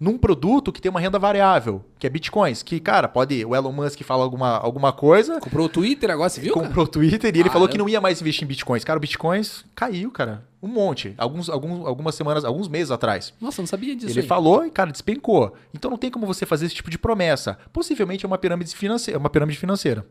num 0.00 0.16
produto 0.16 0.72
que 0.72 0.80
tem 0.80 0.88
uma 0.88 0.98
renda 0.98 1.18
variável, 1.18 1.84
que 1.98 2.06
é 2.06 2.10
bitcoins. 2.10 2.62
Que, 2.62 2.80
cara, 2.80 3.06
pode. 3.06 3.44
O 3.44 3.54
Elon 3.54 3.70
Musk 3.70 4.00
fala 4.02 4.24
alguma, 4.24 4.56
alguma 4.56 4.94
coisa. 4.94 5.38
Comprou 5.38 5.66
o 5.66 5.68
Twitter 5.68 6.10
agora, 6.10 6.30
você 6.30 6.40
viu? 6.40 6.54
cara? 6.54 6.66
comprou 6.66 6.86
o 6.86 6.88
Twitter 6.88 7.36
e 7.36 7.40
ele 7.40 7.50
falou 7.50 7.68
Caramba. 7.68 7.72
que 7.72 7.78
não 7.78 7.88
ia 7.88 8.00
mais 8.00 8.18
investir 8.22 8.44
em 8.44 8.48
bitcoins. 8.48 8.82
Cara, 8.82 8.96
o 8.96 9.00
bitcoins 9.00 9.62
caiu, 9.74 10.10
cara. 10.10 10.42
Um 10.62 10.68
monte. 10.68 11.14
Alguns, 11.18 11.50
alguns, 11.50 11.86
algumas 11.86 12.14
semanas, 12.14 12.46
alguns 12.46 12.66
meses 12.66 12.90
atrás. 12.90 13.34
Nossa, 13.38 13.60
eu 13.60 13.62
não 13.62 13.66
sabia 13.66 13.94
disso. 13.94 14.12
Ele 14.12 14.20
aí. 14.20 14.26
falou 14.26 14.64
e, 14.64 14.70
cara, 14.70 14.90
despencou. 14.90 15.54
Então 15.74 15.90
não 15.90 15.98
tem 15.98 16.10
como 16.10 16.26
você 16.26 16.46
fazer 16.46 16.64
esse 16.64 16.74
tipo 16.74 16.90
de 16.90 16.98
promessa. 16.98 17.58
Possivelmente 17.70 18.24
é 18.24 18.26
uma 18.26 18.38
pirâmide 18.38 18.74
financeira. 18.74 19.18
Uma 19.18 19.28
pirâmide 19.28 19.58
financeira. 19.58 20.06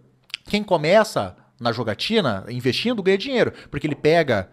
Quem 0.45 0.63
começa 0.63 1.36
na 1.60 1.71
jogatina, 1.71 2.45
investindo, 2.47 3.02
ganha 3.02 3.17
dinheiro. 3.17 3.52
Porque 3.71 3.88
ele 3.88 3.95
pega. 3.95 4.49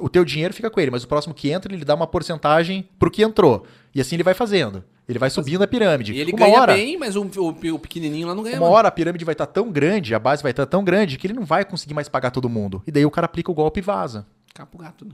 O 0.00 0.08
teu 0.08 0.24
dinheiro 0.24 0.52
fica 0.52 0.70
com 0.70 0.80
ele, 0.80 0.90
mas 0.90 1.04
o 1.04 1.08
próximo 1.08 1.34
que 1.34 1.50
entra, 1.50 1.72
ele 1.72 1.84
dá 1.84 1.94
uma 1.94 2.06
porcentagem 2.06 2.88
pro 2.98 3.10
que 3.10 3.22
entrou. 3.22 3.66
E 3.94 4.00
assim 4.00 4.16
ele 4.16 4.22
vai 4.22 4.34
fazendo. 4.34 4.82
Ele 5.08 5.18
vai 5.18 5.30
subindo 5.30 5.62
a 5.62 5.66
pirâmide. 5.66 6.12
E 6.12 6.18
ele 6.18 6.32
uma 6.32 6.38
ganha 6.38 6.60
hora, 6.60 6.74
bem, 6.74 6.98
mas 6.98 7.14
o, 7.14 7.22
o, 7.22 7.74
o 7.74 7.78
pequenininho 7.78 8.26
lá 8.26 8.34
não 8.34 8.42
ganha 8.42 8.56
uma 8.56 8.66
não. 8.66 8.72
hora 8.72 8.88
a 8.88 8.90
pirâmide 8.90 9.24
vai 9.24 9.34
estar 9.34 9.46
tão 9.46 9.70
grande, 9.70 10.14
a 10.14 10.18
base 10.18 10.42
vai 10.42 10.50
estar 10.50 10.66
tão 10.66 10.82
grande, 10.82 11.16
que 11.16 11.26
ele 11.26 11.34
não 11.34 11.44
vai 11.44 11.64
conseguir 11.64 11.94
mais 11.94 12.08
pagar 12.08 12.32
todo 12.32 12.48
mundo. 12.48 12.82
E 12.86 12.90
daí 12.90 13.06
o 13.06 13.10
cara 13.10 13.26
aplica 13.26 13.50
o 13.50 13.54
golpe 13.54 13.78
e 13.78 13.82
vaza. 13.82 14.26
Capo 14.52 14.78
gato. 14.78 15.04
né? 15.04 15.12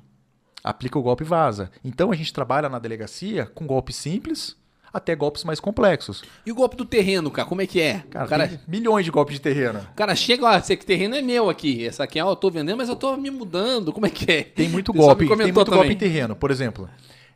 Aplica 0.65 0.99
o 0.99 1.03
golpe 1.03 1.25
e 1.25 1.27
vaza. 1.27 1.71
Então 1.85 2.11
a 2.11 2.15
gente 2.15 2.33
trabalha 2.33 2.69
na 2.69 2.79
delegacia 2.79 3.45
com 3.45 3.67
golpes 3.67 3.97
simples 3.97 4.57
até 4.93 5.15
golpes 5.15 5.45
mais 5.45 5.59
complexos. 5.59 6.23
E 6.45 6.53
o 6.53 6.55
golpe 6.55 6.77
do 6.77 6.85
terreno, 6.85 7.31
cara, 7.31 7.49
como 7.49 7.63
é 7.63 7.67
que 7.67 7.81
é? 7.81 8.03
Cara, 8.11 8.27
cara, 8.27 8.61
milhões 8.69 9.05
de 9.05 9.11
golpes 9.11 9.35
de 9.35 9.41
terreno. 9.41 9.81
o 9.81 9.95
cara 9.95 10.15
chega, 10.15 10.45
ó, 10.45 10.57
esse 10.57 10.77
terreno 10.77 11.15
é 11.15 11.23
meu 11.23 11.49
aqui. 11.49 11.87
Essa 11.87 12.05
aqui, 12.05 12.21
ó, 12.21 12.31
eu 12.31 12.37
tô 12.37 12.51
vendendo, 12.51 12.77
mas 12.77 12.89
eu 12.89 12.97
tô 12.97 13.17
me 13.17 13.31
mudando. 13.31 13.93
Como 13.93 14.07
é 14.07 14.11
que 14.11 14.31
é? 14.31 14.43
Tem 14.43 14.69
muito 14.69 14.93
golpe, 14.93 15.27
tem 15.27 15.37
muito 15.37 15.55
golpe 15.55 15.71
também. 15.71 15.93
em 15.93 15.97
terreno. 15.97 16.37
Por 16.37 16.51
exemplo, 16.51 16.89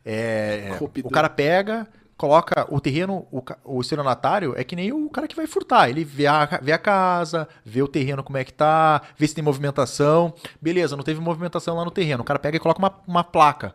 é, 0.08 0.76
Golpe 0.78 1.02
o 1.04 1.10
cara 1.10 1.28
pega, 1.28 1.84
coloca 2.16 2.64
o 2.70 2.80
terreno, 2.80 3.26
o, 3.32 3.42
o 3.64 3.80
estelionatário 3.80 4.54
é 4.56 4.62
que 4.62 4.76
nem 4.76 4.92
o 4.92 5.10
cara 5.10 5.26
que 5.26 5.34
vai 5.34 5.48
furtar. 5.48 5.90
Ele 5.90 6.04
vê 6.04 6.28
a, 6.28 6.46
vê 6.62 6.70
a 6.70 6.78
casa, 6.78 7.48
vê 7.64 7.82
o 7.82 7.88
terreno 7.88 8.22
como 8.22 8.38
é 8.38 8.44
que 8.44 8.52
tá, 8.52 9.02
vê 9.18 9.26
se 9.26 9.34
tem 9.34 9.42
movimentação. 9.42 10.32
Beleza, 10.62 10.96
não 10.96 11.02
teve 11.02 11.20
movimentação 11.20 11.76
lá 11.76 11.84
no 11.84 11.90
terreno. 11.90 12.22
O 12.22 12.24
cara 12.24 12.38
pega 12.38 12.56
e 12.56 12.60
coloca 12.60 12.78
uma, 12.78 12.94
uma 13.06 13.24
placa. 13.24 13.74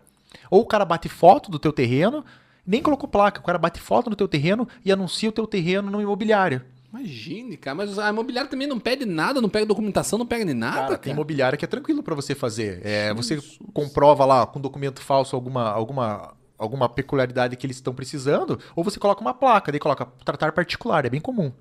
Ou 0.49 0.61
o 0.61 0.65
cara 0.65 0.85
bate 0.85 1.09
foto 1.09 1.51
do 1.51 1.59
teu 1.59 1.73
terreno, 1.73 2.23
nem 2.65 2.81
colocou 2.81 3.09
placa, 3.09 3.39
o 3.39 3.43
cara 3.43 3.57
bate 3.57 3.79
foto 3.79 4.09
no 4.09 4.15
teu 4.15 4.27
terreno 4.27 4.67
e 4.83 4.91
anuncia 4.91 5.29
o 5.29 5.31
teu 5.31 5.47
terreno 5.47 5.89
no 5.89 6.01
imobiliário. 6.01 6.61
Imagine, 6.93 7.55
cara, 7.55 7.73
mas 7.75 7.97
a 7.97 8.09
imobiliária 8.09 8.49
também 8.49 8.67
não 8.67 8.77
pede 8.77 9.05
nada, 9.05 9.39
não 9.39 9.47
pega 9.47 9.65
documentação, 9.65 10.19
não 10.19 10.25
pega 10.25 10.43
nem 10.43 10.53
nada, 10.53 10.73
Cara, 10.75 10.87
cara. 10.87 10.97
tem 10.97 11.13
imobiliária 11.13 11.57
que 11.57 11.63
é 11.63 11.67
tranquilo 11.67 12.03
pra 12.03 12.13
você 12.13 12.35
fazer. 12.35 12.81
É, 12.85 13.13
você 13.13 13.39
comprova 13.73 14.25
lá 14.25 14.45
com 14.45 14.59
documento 14.59 15.01
falso 15.01 15.33
alguma, 15.33 15.69
alguma, 15.69 16.33
alguma 16.57 16.89
peculiaridade 16.89 17.55
que 17.55 17.65
eles 17.65 17.77
estão 17.77 17.93
precisando, 17.93 18.59
ou 18.75 18.83
você 18.83 18.99
coloca 18.99 19.21
uma 19.21 19.33
placa, 19.33 19.71
daí 19.71 19.79
coloca 19.79 20.05
tratar 20.25 20.51
particular, 20.51 21.05
é 21.05 21.09
bem 21.09 21.21
comum. 21.21 21.53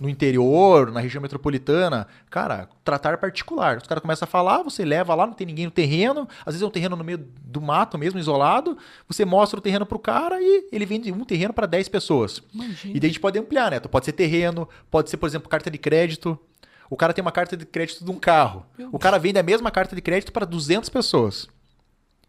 No 0.00 0.08
interior, 0.08 0.90
na 0.90 1.00
região 1.00 1.22
metropolitana, 1.22 2.06
cara, 2.30 2.68
tratar 2.84 3.18
particular. 3.18 3.78
Os 3.78 3.86
caras 3.86 4.02
começam 4.02 4.26
a 4.26 4.28
falar, 4.28 4.62
você 4.62 4.84
leva 4.84 5.14
lá, 5.14 5.26
não 5.26 5.34
tem 5.34 5.46
ninguém 5.46 5.66
no 5.66 5.70
terreno, 5.70 6.28
às 6.40 6.54
vezes 6.54 6.62
é 6.62 6.66
um 6.66 6.70
terreno 6.70 6.96
no 6.96 7.04
meio 7.04 7.18
do 7.18 7.60
mato 7.60 7.96
mesmo, 7.96 8.18
isolado, 8.18 8.76
você 9.08 9.24
mostra 9.24 9.58
o 9.58 9.62
terreno 9.62 9.86
pro 9.86 9.98
cara 9.98 10.40
e 10.40 10.68
ele 10.72 10.84
vende 10.84 11.12
um 11.12 11.24
terreno 11.24 11.54
para 11.54 11.66
10 11.66 11.88
pessoas. 11.88 12.42
Imagina. 12.52 12.96
E 12.96 13.00
daí 13.00 13.08
a 13.08 13.12
gente 13.12 13.20
pode 13.20 13.38
ampliar, 13.38 13.70
né? 13.70 13.80
Pode 13.80 14.04
ser 14.04 14.12
terreno, 14.12 14.68
pode 14.90 15.10
ser, 15.10 15.16
por 15.16 15.28
exemplo, 15.28 15.48
carta 15.48 15.70
de 15.70 15.78
crédito. 15.78 16.38
O 16.90 16.96
cara 16.96 17.12
tem 17.12 17.22
uma 17.22 17.32
carta 17.32 17.56
de 17.56 17.64
crédito 17.64 18.04
de 18.04 18.10
um 18.10 18.18
carro. 18.18 18.66
O 18.92 18.98
cara 18.98 19.18
vende 19.18 19.38
a 19.38 19.42
mesma 19.42 19.70
carta 19.70 19.96
de 19.96 20.02
crédito 20.02 20.32
para 20.32 20.44
200 20.44 20.88
pessoas. 20.90 21.48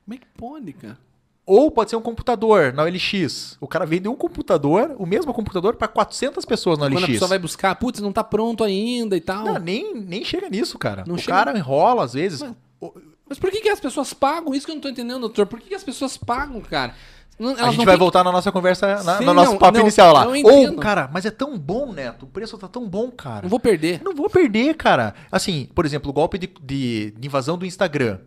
Como 0.06 0.16
é 0.16 0.18
que 0.18 0.28
pode, 0.38 0.74
cara? 0.74 0.98
Ou 1.46 1.70
pode 1.70 1.92
ser 1.92 1.96
um 1.96 2.02
computador 2.02 2.74
na 2.74 2.84
OLX. 2.84 3.56
O 3.62 3.68
cara 3.68 3.86
vende 3.86 4.08
um 4.10 4.16
computador, 4.16 4.96
o 4.98 5.06
mesmo 5.06 5.32
computador, 5.34 5.76
para 5.76 5.88
400 5.88 6.44
pessoas 6.44 6.80
na 6.80 6.86
Quando 6.88 6.96
a 6.96 7.00
OLX. 7.02 7.12
pessoa 7.14 7.30
vai 7.30 7.38
buscar, 7.40 7.76
putz, 7.76 8.00
não 8.02 8.12
tá 8.12 8.24
pronto 8.24 8.64
ainda 8.64 9.16
e 9.16 9.22
tal. 9.22 9.46
Não, 9.46 9.60
nem, 9.60 9.94
nem 9.94 10.24
chega 10.26 10.50
nisso, 10.50 10.78
cara. 10.80 11.04
Não 11.06 11.16
o 11.16 11.18
chega- 11.20 11.32
cara 11.34 11.58
enrola 11.58 12.04
às 12.04 12.14
vezes. 12.14 12.42
Mas- 12.42 12.92
Mas 13.28 13.40
por 13.40 13.50
que, 13.52 13.60
que 13.62 13.70
as 13.70 13.80
pessoas 13.80 14.14
pagam? 14.14 14.54
Isso 14.54 14.66
que 14.66 14.72
eu 14.72 14.76
não 14.76 14.82
tô 14.82 14.90
entendendo, 14.90 15.22
doutor. 15.22 15.46
Por 15.48 15.60
que, 15.60 15.70
que 15.70 15.76
as 15.76 15.84
pessoas 15.84 16.16
pagam, 16.18 16.62
cara? 16.62 16.94
Elas 17.40 17.60
a 17.60 17.66
gente 17.72 17.78
vai 17.84 17.96
têm- 17.96 17.98
voltar 18.00 18.24
na 18.24 18.32
nossa 18.32 18.52
conversa, 18.52 19.04
na, 19.04 19.18
Sim, 19.18 19.26
no 19.26 19.34
nosso 19.34 19.52
não, 19.52 19.58
papo 19.58 19.74
não, 19.78 19.82
inicial 19.82 20.14
lá. 20.14 20.26
Ou, 20.28 20.76
cara, 20.78 21.10
mas 21.12 21.26
é 21.26 21.32
tão 21.32 21.58
bom, 21.58 21.92
Neto. 21.92 22.24
O 22.24 22.28
preço 22.30 22.58
tá 22.58 22.68
tão 22.68 22.88
bom, 22.88 23.12
cara. 23.12 23.42
Não 23.42 23.50
vou 23.50 23.60
perder. 23.60 24.02
Não 24.04 24.14
vou 24.16 24.30
perder, 24.30 24.74
cara. 24.76 25.14
Assim, 25.32 25.68
por 25.76 25.86
exemplo, 25.86 26.10
o 26.12 26.14
golpe 26.14 26.38
de, 26.38 26.48
de- 26.62 27.12
de 27.18 27.28
invasão 27.28 27.58
do 27.58 27.66
Instagram. 27.66 28.20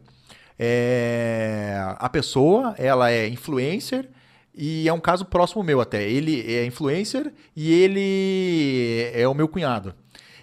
É, 0.59 1.95
a 1.99 2.09
pessoa, 2.09 2.75
ela 2.77 3.11
é 3.11 3.29
influencer 3.29 4.09
e 4.55 4.89
é 4.89 4.93
um 4.93 4.99
caso 4.99 5.25
próximo 5.25 5.63
meu 5.63 5.81
até. 5.81 6.09
Ele 6.09 6.41
é 6.53 6.67
influencer 6.67 7.33
e 7.55 7.73
ele 7.73 9.11
é 9.15 9.29
o 9.29 9.35
meu 9.35 9.47
cunhado. 9.47 9.95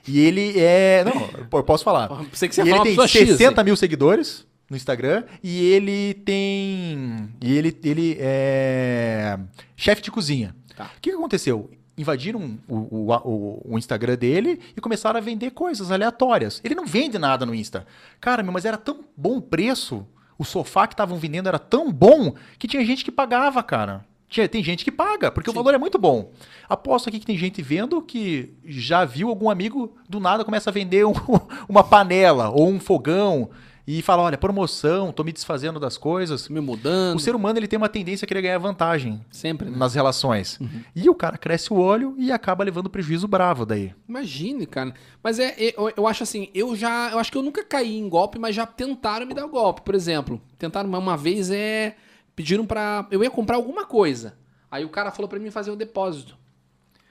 E 0.07 0.19
ele 0.19 0.57
é. 0.59 1.03
Não, 1.03 1.47
eu 1.51 1.63
posso 1.63 1.83
falar. 1.83 2.07
Pensei 2.29 2.47
que 2.47 2.55
você 2.55 2.63
E 2.63 2.69
ele 2.69 2.79
tem 2.79 2.95
pessoa 2.95 3.07
X, 3.07 3.27
60 3.29 3.63
mil 3.63 3.75
seguidores 3.75 4.45
no 4.69 4.77
Instagram 4.77 5.23
e 5.43 5.73
ele 5.73 6.13
tem. 6.13 7.29
E 7.41 7.57
ele, 7.57 7.77
ele 7.83 8.17
é 8.19 9.37
chefe 9.75 10.01
de 10.01 10.11
cozinha. 10.11 10.55
Tá. 10.75 10.85
O 10.97 11.01
que, 11.01 11.09
que 11.09 11.15
aconteceu? 11.15 11.69
Invadiram 11.97 12.57
o, 12.67 12.75
o, 12.75 13.61
o- 13.73 13.77
Instagram 13.77 14.15
dele 14.17 14.59
e 14.75 14.81
começaram 14.81 15.17
a 15.17 15.21
vender 15.21 15.51
coisas 15.51 15.91
aleatórias. 15.91 16.59
Ele 16.63 16.75
não 16.75 16.85
vende 16.85 17.17
nada 17.17 17.45
no 17.45 17.55
Insta. 17.55 17.85
Cara, 18.19 18.43
meu, 18.43 18.51
mas 18.51 18.65
era 18.65 18.77
tão 18.77 18.99
bom 19.15 19.37
o 19.37 19.41
preço. 19.41 20.05
O 20.37 20.43
sofá 20.43 20.85
que 20.87 20.93
estavam 20.93 21.17
vendendo 21.17 21.47
era 21.47 21.57
tão 21.57 21.91
bom 21.91 22.33
que 22.59 22.67
tinha 22.67 22.83
gente 22.83 23.05
que 23.05 23.11
pagava, 23.11 23.63
cara. 23.63 24.03
Tinha, 24.27 24.49
tem 24.49 24.61
gente 24.63 24.83
que 24.83 24.91
paga, 24.91 25.31
porque 25.31 25.49
Sim. 25.49 25.55
o 25.55 25.59
valor 25.63 25.73
é 25.75 25.77
muito 25.77 25.97
bom. 25.97 26.31
Aposto 26.67 27.07
aqui 27.07 27.19
que 27.19 27.25
tem 27.25 27.37
gente 27.37 27.61
vendo 27.61 28.01
que 28.01 28.53
já 28.65 29.05
viu 29.05 29.29
algum 29.29 29.49
amigo 29.49 29.95
do 30.09 30.19
nada 30.19 30.43
começa 30.43 30.69
a 30.69 30.73
vender 30.73 31.05
um- 31.05 31.13
uma 31.69 31.83
panela 31.83 32.49
ou 32.49 32.67
um 32.67 32.79
fogão 32.79 33.49
e 33.87 34.01
fala: 34.01 34.23
olha, 34.23 34.37
promoção, 34.37 35.11
tô 35.11 35.23
me 35.23 35.31
desfazendo 35.31 35.79
das 35.79 35.97
coisas. 35.97 36.49
Me 36.49 36.59
mudando. 36.59 37.17
O 37.17 37.19
ser 37.19 37.35
humano 37.35 37.59
ele 37.59 37.67
tem 37.67 37.77
uma 37.77 37.89
tendência 37.89 38.25
a 38.25 38.27
querer 38.27 38.41
ganhar 38.41 38.57
vantagem 38.57 39.23
Sempre, 39.29 39.69
né? 39.69 39.77
nas 39.77 39.93
relações. 39.93 40.59
E 40.95 41.09
o 41.09 41.15
cara 41.15 41.37
cresce 41.37 41.71
o 41.71 41.77
olho 41.77 42.15
e 42.17 42.31
acaba 42.31 42.63
levando 42.63 42.89
prejuízo 42.89 43.27
bravo 43.27 43.65
daí. 43.65 43.93
Imagine, 44.07 44.65
cara. 44.65 44.93
Mas 45.23 45.39
é, 45.39 45.55
é, 45.57 45.73
eu, 45.77 45.91
eu 45.97 46.07
acho 46.07 46.23
assim, 46.23 46.49
eu 46.53 46.75
já. 46.75 47.11
Eu 47.11 47.19
acho 47.19 47.31
que 47.31 47.37
eu 47.37 47.43
nunca 47.43 47.63
caí 47.63 47.95
em 47.97 48.09
golpe, 48.09 48.39
mas 48.39 48.55
já 48.55 48.65
tentaram 48.65 49.25
me 49.25 49.33
dar 49.33 49.45
o 49.45 49.49
golpe. 49.49 49.81
Por 49.81 49.93
exemplo, 49.93 50.41
tentaram 50.57 50.89
uma, 50.89 51.17
vez 51.17 51.51
é. 51.51 51.95
Pediram 52.35 52.65
pra. 52.65 53.07
Eu 53.11 53.23
ia 53.23 53.29
comprar 53.29 53.55
alguma 53.55 53.85
coisa. 53.85 54.35
Aí 54.69 54.83
o 54.83 54.89
cara 54.89 55.11
falou 55.11 55.29
pra 55.29 55.39
mim 55.39 55.51
fazer 55.51 55.71
um 55.71 55.77
depósito. 55.77 56.35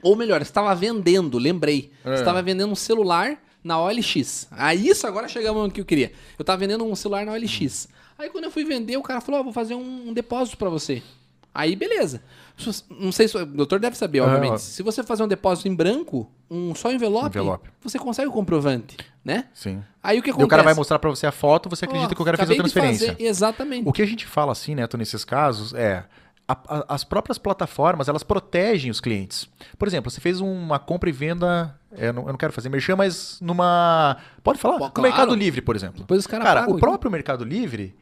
Ou 0.03 0.17
melhor, 0.17 0.39
você 0.41 0.51
estava 0.51 0.75
vendendo, 0.75 1.39
lembrei. 1.39 1.91
É. 2.05 2.11
Você 2.11 2.21
estava 2.21 2.43
vendendo 2.43 2.71
um 2.71 2.75
celular 2.75 3.39
na 3.65 3.81
OLX. 3.81 4.47
Aí 4.51 4.87
isso 4.89 5.07
agora 5.07 5.27
chegamos 5.27 5.63
no 5.65 5.71
que 5.71 5.81
eu 5.81 5.85
queria. 5.85 6.13
Eu 6.39 6.43
estava 6.43 6.59
vendendo 6.59 6.85
um 6.85 6.95
celular 6.95 7.25
na 7.25 7.33
OLX. 7.33 7.89
Aí 8.19 8.29
quando 8.31 8.45
eu 8.45 8.51
fui 8.51 8.65
vender, 8.65 8.97
o 8.99 9.03
cara 9.03 9.21
falou: 9.21 9.41
Ó, 9.41 9.45
vou 9.45 9.53
fazer 9.53 9.75
um, 9.75 10.13
depósito 10.13 10.57
pra 10.59 10.69
você. 10.69 11.03
Aí 11.53 11.75
beleza. 11.75 12.21
Não 12.91 13.11
sei 13.13 13.27
se 13.29 13.37
o 13.37 13.47
doutor 13.47 13.79
deve 13.81 13.97
saber, 13.97 14.19
Ah, 14.21 14.25
obviamente. 14.25 14.61
Se 14.61 14.83
você 14.83 15.03
fazer 15.03 15.23
um 15.23 15.29
depósito 15.29 15.67
em 15.69 15.75
branco, 15.75 16.31
um 16.51 16.75
só 16.75 16.93
envelope, 16.93 17.29
Envelope. 17.39 17.69
você 17.83 17.99
consegue 17.99 18.29
o 18.29 18.33
comprovante, 18.33 18.97
né? 19.25 19.47
Sim. 19.55 19.83
Aí 20.03 20.19
o 20.19 20.23
que 20.23 20.29
E 20.29 20.31
acontece? 20.31 20.47
o 20.47 20.49
cara 20.51 20.63
vai 20.63 20.75
mostrar 20.75 20.99
pra 20.99 21.11
você 21.11 21.27
a 21.27 21.33
foto, 21.33 21.69
você 21.69 21.85
acredita 21.85 22.13
Ó, 22.13 22.15
que 22.17 22.23
o 22.23 22.25
cara 22.25 22.37
fez 22.37 22.51
a 22.51 22.55
transferência. 22.55 23.17
Exatamente. 23.19 23.89
O 23.89 23.93
que 23.93 24.03
a 24.03 24.07
gente 24.07 24.27
fala 24.27 24.53
assim, 24.53 24.75
Neto, 24.75 24.97
nesses 24.99 25.25
casos 25.25 25.73
é 25.75 26.05
a- 26.47 26.53
a- 26.69 26.85
as 26.95 27.05
próprias 27.05 27.39
plataformas, 27.39 28.09
elas 28.09 28.23
protegem 28.23 28.91
os 28.91 29.01
clientes. 29.01 29.49
Por 29.79 29.89
exemplo, 29.89 30.11
você 30.11 30.21
fez 30.21 30.41
uma 30.41 30.79
compra 30.79 31.09
e 31.09 31.13
venda, 31.13 31.75
é, 31.97 32.13
não- 32.13 32.23
eu 32.25 32.29
não 32.33 32.37
quero 32.37 32.53
fazer 32.53 32.69
merchan, 32.69 32.97
mas 32.97 33.39
numa... 33.41 34.17
Pode 34.43 34.59
falar? 34.59 34.79
Pô, 34.79 34.85
no 34.85 34.91
claro. 34.91 35.09
Mercado 35.09 35.35
Livre, 35.35 35.63
por 35.63 35.75
exemplo. 35.75 36.01
Depois 36.01 36.21
os 36.21 36.27
Cara, 36.27 36.45
pagam 36.45 36.75
o 36.75 36.79
próprio 36.79 37.11
Mercado 37.11 37.45
Livre, 37.45 37.95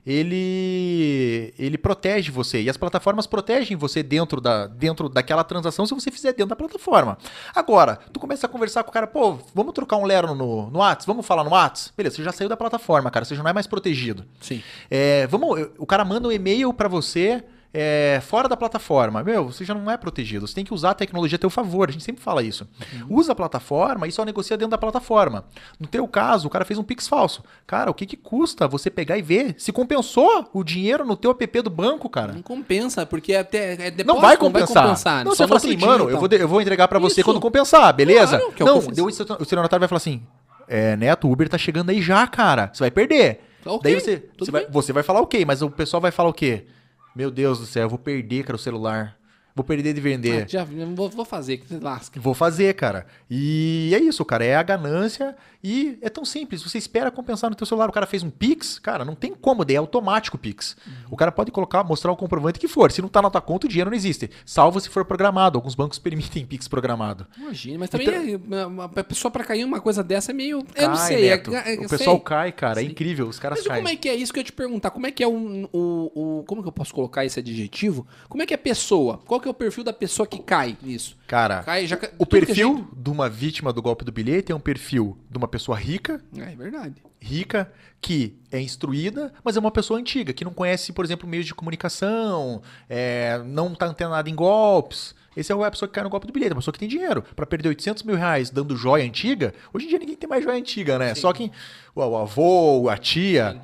ele 0.52 1.54
ele 1.58 1.78
protege 1.78 2.30
você 2.30 2.62
e 2.62 2.68
as 2.70 2.76
plataformas 2.76 3.26
protegem 3.26 3.76
você 3.76 4.02
dentro 4.02 4.40
da 4.40 4.66
dentro 4.66 5.08
daquela 5.08 5.44
transação 5.44 5.86
se 5.86 5.94
você 5.94 6.10
fizer 6.10 6.32
dentro 6.32 6.48
da 6.48 6.56
plataforma. 6.56 7.16
Agora, 7.54 7.98
tu 8.12 8.18
começa 8.20 8.46
a 8.46 8.48
conversar 8.48 8.82
com 8.84 8.90
o 8.90 8.92
cara, 8.92 9.06
pô, 9.06 9.38
vamos 9.54 9.72
trocar 9.72 9.96
um 9.96 10.04
lero 10.04 10.34
no 10.34 10.70
no 10.70 10.78
Whats, 10.80 11.06
vamos 11.06 11.24
falar 11.26 11.44
no 11.44 11.50
Whats? 11.50 11.92
Beleza, 11.96 12.16
você 12.16 12.22
já 12.24 12.32
saiu 12.32 12.48
da 12.48 12.56
plataforma, 12.56 13.10
cara, 13.10 13.24
você 13.24 13.34
já 13.34 13.42
não 13.42 13.50
é 13.50 13.52
mais 13.52 13.66
protegido. 13.66 14.24
Sim. 14.40 14.62
É, 14.90 15.26
vamos, 15.26 15.68
o 15.78 15.86
cara 15.86 16.04
manda 16.04 16.28
um 16.28 16.32
e-mail 16.32 16.72
pra 16.72 16.88
você 16.88 17.44
é, 17.74 18.20
fora 18.22 18.48
da 18.48 18.56
plataforma. 18.56 19.22
Meu, 19.22 19.46
você 19.46 19.64
já 19.64 19.72
não 19.74 19.90
é 19.90 19.96
protegido. 19.96 20.46
Você 20.46 20.54
tem 20.54 20.64
que 20.64 20.74
usar 20.74 20.90
a 20.90 20.94
tecnologia 20.94 21.36
a 21.36 21.38
teu 21.38 21.48
favor. 21.48 21.88
A 21.88 21.92
gente 21.92 22.04
sempre 22.04 22.22
fala 22.22 22.42
isso. 22.42 22.68
Usa 23.08 23.32
a 23.32 23.34
plataforma 23.34 24.06
e 24.06 24.12
só 24.12 24.24
negocia 24.24 24.56
dentro 24.56 24.72
da 24.72 24.78
plataforma. 24.78 25.44
No 25.80 25.86
teu 25.86 26.06
caso, 26.06 26.46
o 26.48 26.50
cara 26.50 26.64
fez 26.64 26.78
um 26.78 26.82
Pix 26.82 27.08
falso. 27.08 27.42
Cara, 27.66 27.90
o 27.90 27.94
que, 27.94 28.04
que 28.04 28.16
custa 28.16 28.68
você 28.68 28.90
pegar 28.90 29.16
e 29.16 29.22
ver 29.22 29.54
se 29.56 29.72
compensou 29.72 30.50
o 30.52 30.62
dinheiro 30.62 31.04
no 31.04 31.16
teu 31.16 31.30
app 31.30 31.62
do 31.62 31.70
banco, 31.70 32.08
cara? 32.10 32.32
Não 32.32 32.42
compensa, 32.42 33.06
porque 33.06 33.34
até 33.34 33.72
é 33.72 33.76
depósito, 33.90 34.04
Não 34.06 34.20
vai 34.20 34.36
compensar. 34.36 35.24
Não, 35.24 35.34
só 35.34 35.36
você 35.36 35.42
no 35.44 35.48
fala 35.48 35.54
outro 35.54 35.56
assim, 35.56 35.76
dia 35.76 35.86
mano, 35.86 36.10
e 36.10 36.12
eu 36.12 36.18
vou, 36.18 36.28
de- 36.28 36.36
eu 36.40 36.48
vou 36.48 36.60
entregar 36.60 36.88
pra 36.88 36.98
você 36.98 37.22
quando 37.22 37.40
compensar, 37.40 37.92
beleza? 37.94 38.36
Claro, 38.38 38.52
que 38.52 38.62
é 38.62 38.66
não, 38.66 38.80
deu 38.80 39.06
o 39.06 39.08
estelionatário 39.08 39.80
vai 39.80 39.88
falar 39.88 39.96
assim, 39.98 40.22
é, 40.68 40.96
Neto, 40.96 41.26
o 41.26 41.32
Uber 41.32 41.48
tá 41.48 41.56
chegando 41.58 41.90
aí 41.90 42.02
já, 42.02 42.26
cara. 42.26 42.70
Você 42.72 42.80
vai 42.84 42.90
perder. 42.90 43.40
Ok, 43.64 43.80
Daí 43.92 44.00
você, 44.00 44.28
você, 44.38 44.50
vai, 44.50 44.66
você 44.68 44.92
vai 44.92 45.02
falar 45.02 45.20
o 45.20 45.26
quê? 45.26 45.44
Mas 45.46 45.62
o 45.62 45.70
pessoal 45.70 46.00
vai 46.00 46.10
falar 46.10 46.28
o 46.28 46.32
quê? 46.32 46.66
Meu 47.14 47.30
Deus 47.30 47.58
do 47.58 47.66
céu, 47.66 47.82
eu 47.82 47.88
vou 47.90 47.98
perder, 47.98 48.44
cara, 48.44 48.56
o 48.56 48.58
celular. 48.58 49.18
Vou 49.54 49.64
perder 49.64 49.92
de 49.92 50.00
vender. 50.00 50.44
Ah, 50.44 50.48
já, 50.48 50.64
vou, 50.64 51.10
vou 51.10 51.24
fazer, 51.24 51.58
que 51.58 51.68
se 51.68 51.78
lasca. 51.78 52.18
Vou 52.18 52.32
fazer, 52.32 52.74
cara. 52.74 53.06
E 53.30 53.92
é 53.94 53.98
isso, 53.98 54.24
cara. 54.24 54.44
É 54.44 54.56
a 54.56 54.62
ganância 54.62 55.36
e 55.62 55.98
é 56.00 56.08
tão 56.08 56.24
simples. 56.24 56.62
Você 56.62 56.78
espera 56.78 57.10
compensar 57.10 57.50
no 57.50 57.56
teu 57.56 57.66
celular. 57.66 57.88
O 57.88 57.92
cara 57.92 58.06
fez 58.06 58.22
um 58.22 58.30
Pix, 58.30 58.78
cara, 58.78 59.04
não 59.04 59.14
tem 59.14 59.32
como, 59.34 59.64
é 59.68 59.76
automático 59.76 60.36
o 60.36 60.40
Pix. 60.40 60.76
Uhum. 60.86 60.92
O 61.10 61.16
cara 61.16 61.30
pode 61.30 61.50
colocar, 61.52 61.84
mostrar 61.84 62.10
o 62.10 62.16
comprovante 62.16 62.58
que 62.58 62.66
for. 62.66 62.90
Se 62.90 63.02
não 63.02 63.08
tá 63.08 63.20
na 63.20 63.30
tua 63.30 63.40
conta, 63.40 63.66
o 63.66 63.68
dinheiro 63.68 63.90
não 63.90 63.96
existe. 63.96 64.30
Salvo 64.44 64.80
se 64.80 64.88
for 64.88 65.04
programado. 65.04 65.58
Alguns 65.58 65.74
bancos 65.74 65.98
permitem 66.00 66.46
Pix 66.46 66.66
programado. 66.66 67.26
Imagina, 67.36 67.78
mas 67.78 67.90
também 67.90 68.08
então, 68.08 68.82
é, 68.82 69.00
a 69.00 69.04
pessoa 69.04 69.30
para 69.30 69.44
cair 69.44 69.64
uma 69.64 69.80
coisa 69.80 70.02
dessa 70.02 70.32
é 70.32 70.34
meio. 70.34 70.64
Cai, 70.64 70.84
eu 70.84 70.88
não 70.88 70.96
sei. 70.96 71.28
É, 71.28 71.34
é, 71.34 71.74
o 71.74 71.88
pessoal 71.88 72.16
sei. 72.16 72.24
cai, 72.24 72.52
cara. 72.52 72.80
É 72.80 72.84
incrível. 72.84 73.28
Os 73.28 73.38
caras 73.38 73.58
mas 73.58 73.68
caem. 73.68 73.82
como 73.82 73.92
é 73.92 73.96
que 73.96 74.08
é 74.08 74.14
isso 74.14 74.32
que 74.32 74.38
eu 74.38 74.40
ia 74.40 74.46
te 74.46 74.52
perguntar? 74.52 74.90
Como 74.90 75.06
é 75.06 75.12
que 75.12 75.22
é 75.22 75.28
o, 75.28 75.68
o, 75.72 76.40
o. 76.40 76.44
Como 76.44 76.62
que 76.62 76.68
eu 76.68 76.72
posso 76.72 76.94
colocar 76.94 77.24
esse 77.24 77.38
adjetivo? 77.38 78.06
Como 78.28 78.42
é 78.42 78.46
que 78.46 78.54
é 78.54 78.56
a 78.56 78.58
pessoa? 78.58 79.20
Qual 79.26 79.41
que 79.42 79.48
é 79.48 79.50
o 79.50 79.54
perfil 79.54 79.84
da 79.84 79.92
pessoa? 79.92 80.26
que 80.26 80.38
cai 80.38 80.76
nisso? 80.80 81.16
Cara, 81.26 81.62
cai, 81.62 81.86
já, 81.86 81.98
o 82.18 82.24
perfil 82.24 82.88
de 82.96 83.10
uma 83.10 83.28
vítima 83.28 83.72
do 83.72 83.82
golpe 83.82 84.04
do 84.04 84.12
bilhete 84.12 84.52
é 84.52 84.54
um 84.54 84.60
perfil 84.60 85.18
de 85.30 85.36
uma 85.36 85.48
pessoa 85.48 85.76
rica. 85.76 86.22
É, 86.36 86.52
é 86.52 86.56
verdade. 86.56 87.02
Rica, 87.20 87.70
que 88.00 88.36
é 88.50 88.60
instruída, 88.60 89.32
mas 89.44 89.56
é 89.56 89.60
uma 89.60 89.70
pessoa 89.70 89.98
antiga, 89.98 90.32
que 90.32 90.44
não 90.44 90.52
conhece, 90.52 90.92
por 90.92 91.04
exemplo, 91.04 91.28
meios 91.28 91.46
de 91.46 91.54
comunicação, 91.54 92.62
é, 92.88 93.40
não 93.44 93.72
está 93.72 93.86
antenada 93.86 94.28
em 94.30 94.34
golpes. 94.34 95.14
Esse 95.36 95.50
é 95.50 95.54
a 95.54 95.70
pessoa 95.70 95.88
que 95.88 95.94
cai 95.94 96.04
no 96.04 96.10
golpe 96.10 96.26
do 96.26 96.32
bilhete, 96.32 96.52
a 96.52 96.56
pessoa 96.56 96.72
que 96.72 96.78
tem 96.78 96.88
dinheiro. 96.88 97.22
Para 97.34 97.46
perder 97.46 97.68
800 97.70 98.02
mil 98.02 98.16
reais 98.16 98.50
dando 98.50 98.76
joia 98.76 99.04
antiga, 99.04 99.54
hoje 99.72 99.86
em 99.86 99.88
dia 99.88 99.98
ninguém 99.98 100.16
tem 100.16 100.28
mais 100.28 100.44
joia 100.44 100.58
antiga, 100.58 100.98
né? 100.98 101.14
Sim. 101.14 101.20
Só 101.20 101.32
quem. 101.32 101.50
O, 101.94 102.00
o 102.00 102.16
avô, 102.16 102.88
a 102.88 102.96
tia. 102.96 103.52
Sim. 103.52 103.60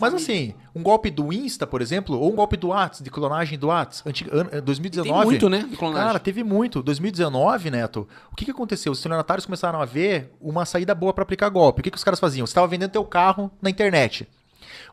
Mas 0.00 0.14
assim, 0.14 0.54
um 0.74 0.82
golpe 0.82 1.10
do 1.10 1.32
Insta, 1.32 1.66
por 1.66 1.82
exemplo, 1.82 2.18
ou 2.18 2.32
um 2.32 2.36
golpe 2.36 2.56
do 2.56 2.68
Whats, 2.68 3.02
de 3.02 3.10
clonagem 3.10 3.58
do 3.58 3.68
Whats, 3.68 4.02
antigo, 4.06 4.30
ano, 4.32 4.62
2019. 4.62 5.18
Tem 5.18 5.26
muito, 5.26 5.48
né? 5.48 5.66
De 5.68 5.76
clonagem. 5.76 6.06
Cara, 6.06 6.18
teve 6.18 6.44
muito. 6.44 6.82
2019, 6.82 7.70
Neto, 7.70 8.08
o 8.32 8.36
que, 8.36 8.44
que 8.44 8.50
aconteceu? 8.50 8.92
Os 8.92 8.98
estelionatários 8.98 9.44
começaram 9.44 9.80
a 9.80 9.84
ver 9.84 10.32
uma 10.40 10.64
saída 10.64 10.94
boa 10.94 11.12
para 11.12 11.22
aplicar 11.22 11.48
golpe. 11.48 11.80
O 11.80 11.82
que, 11.82 11.90
que 11.90 11.96
os 11.96 12.04
caras 12.04 12.20
faziam? 12.20 12.46
Você 12.46 12.52
estava 12.52 12.66
vendendo 12.66 12.92
teu 12.92 13.04
carro 13.04 13.50
na 13.60 13.70
internet. 13.70 14.28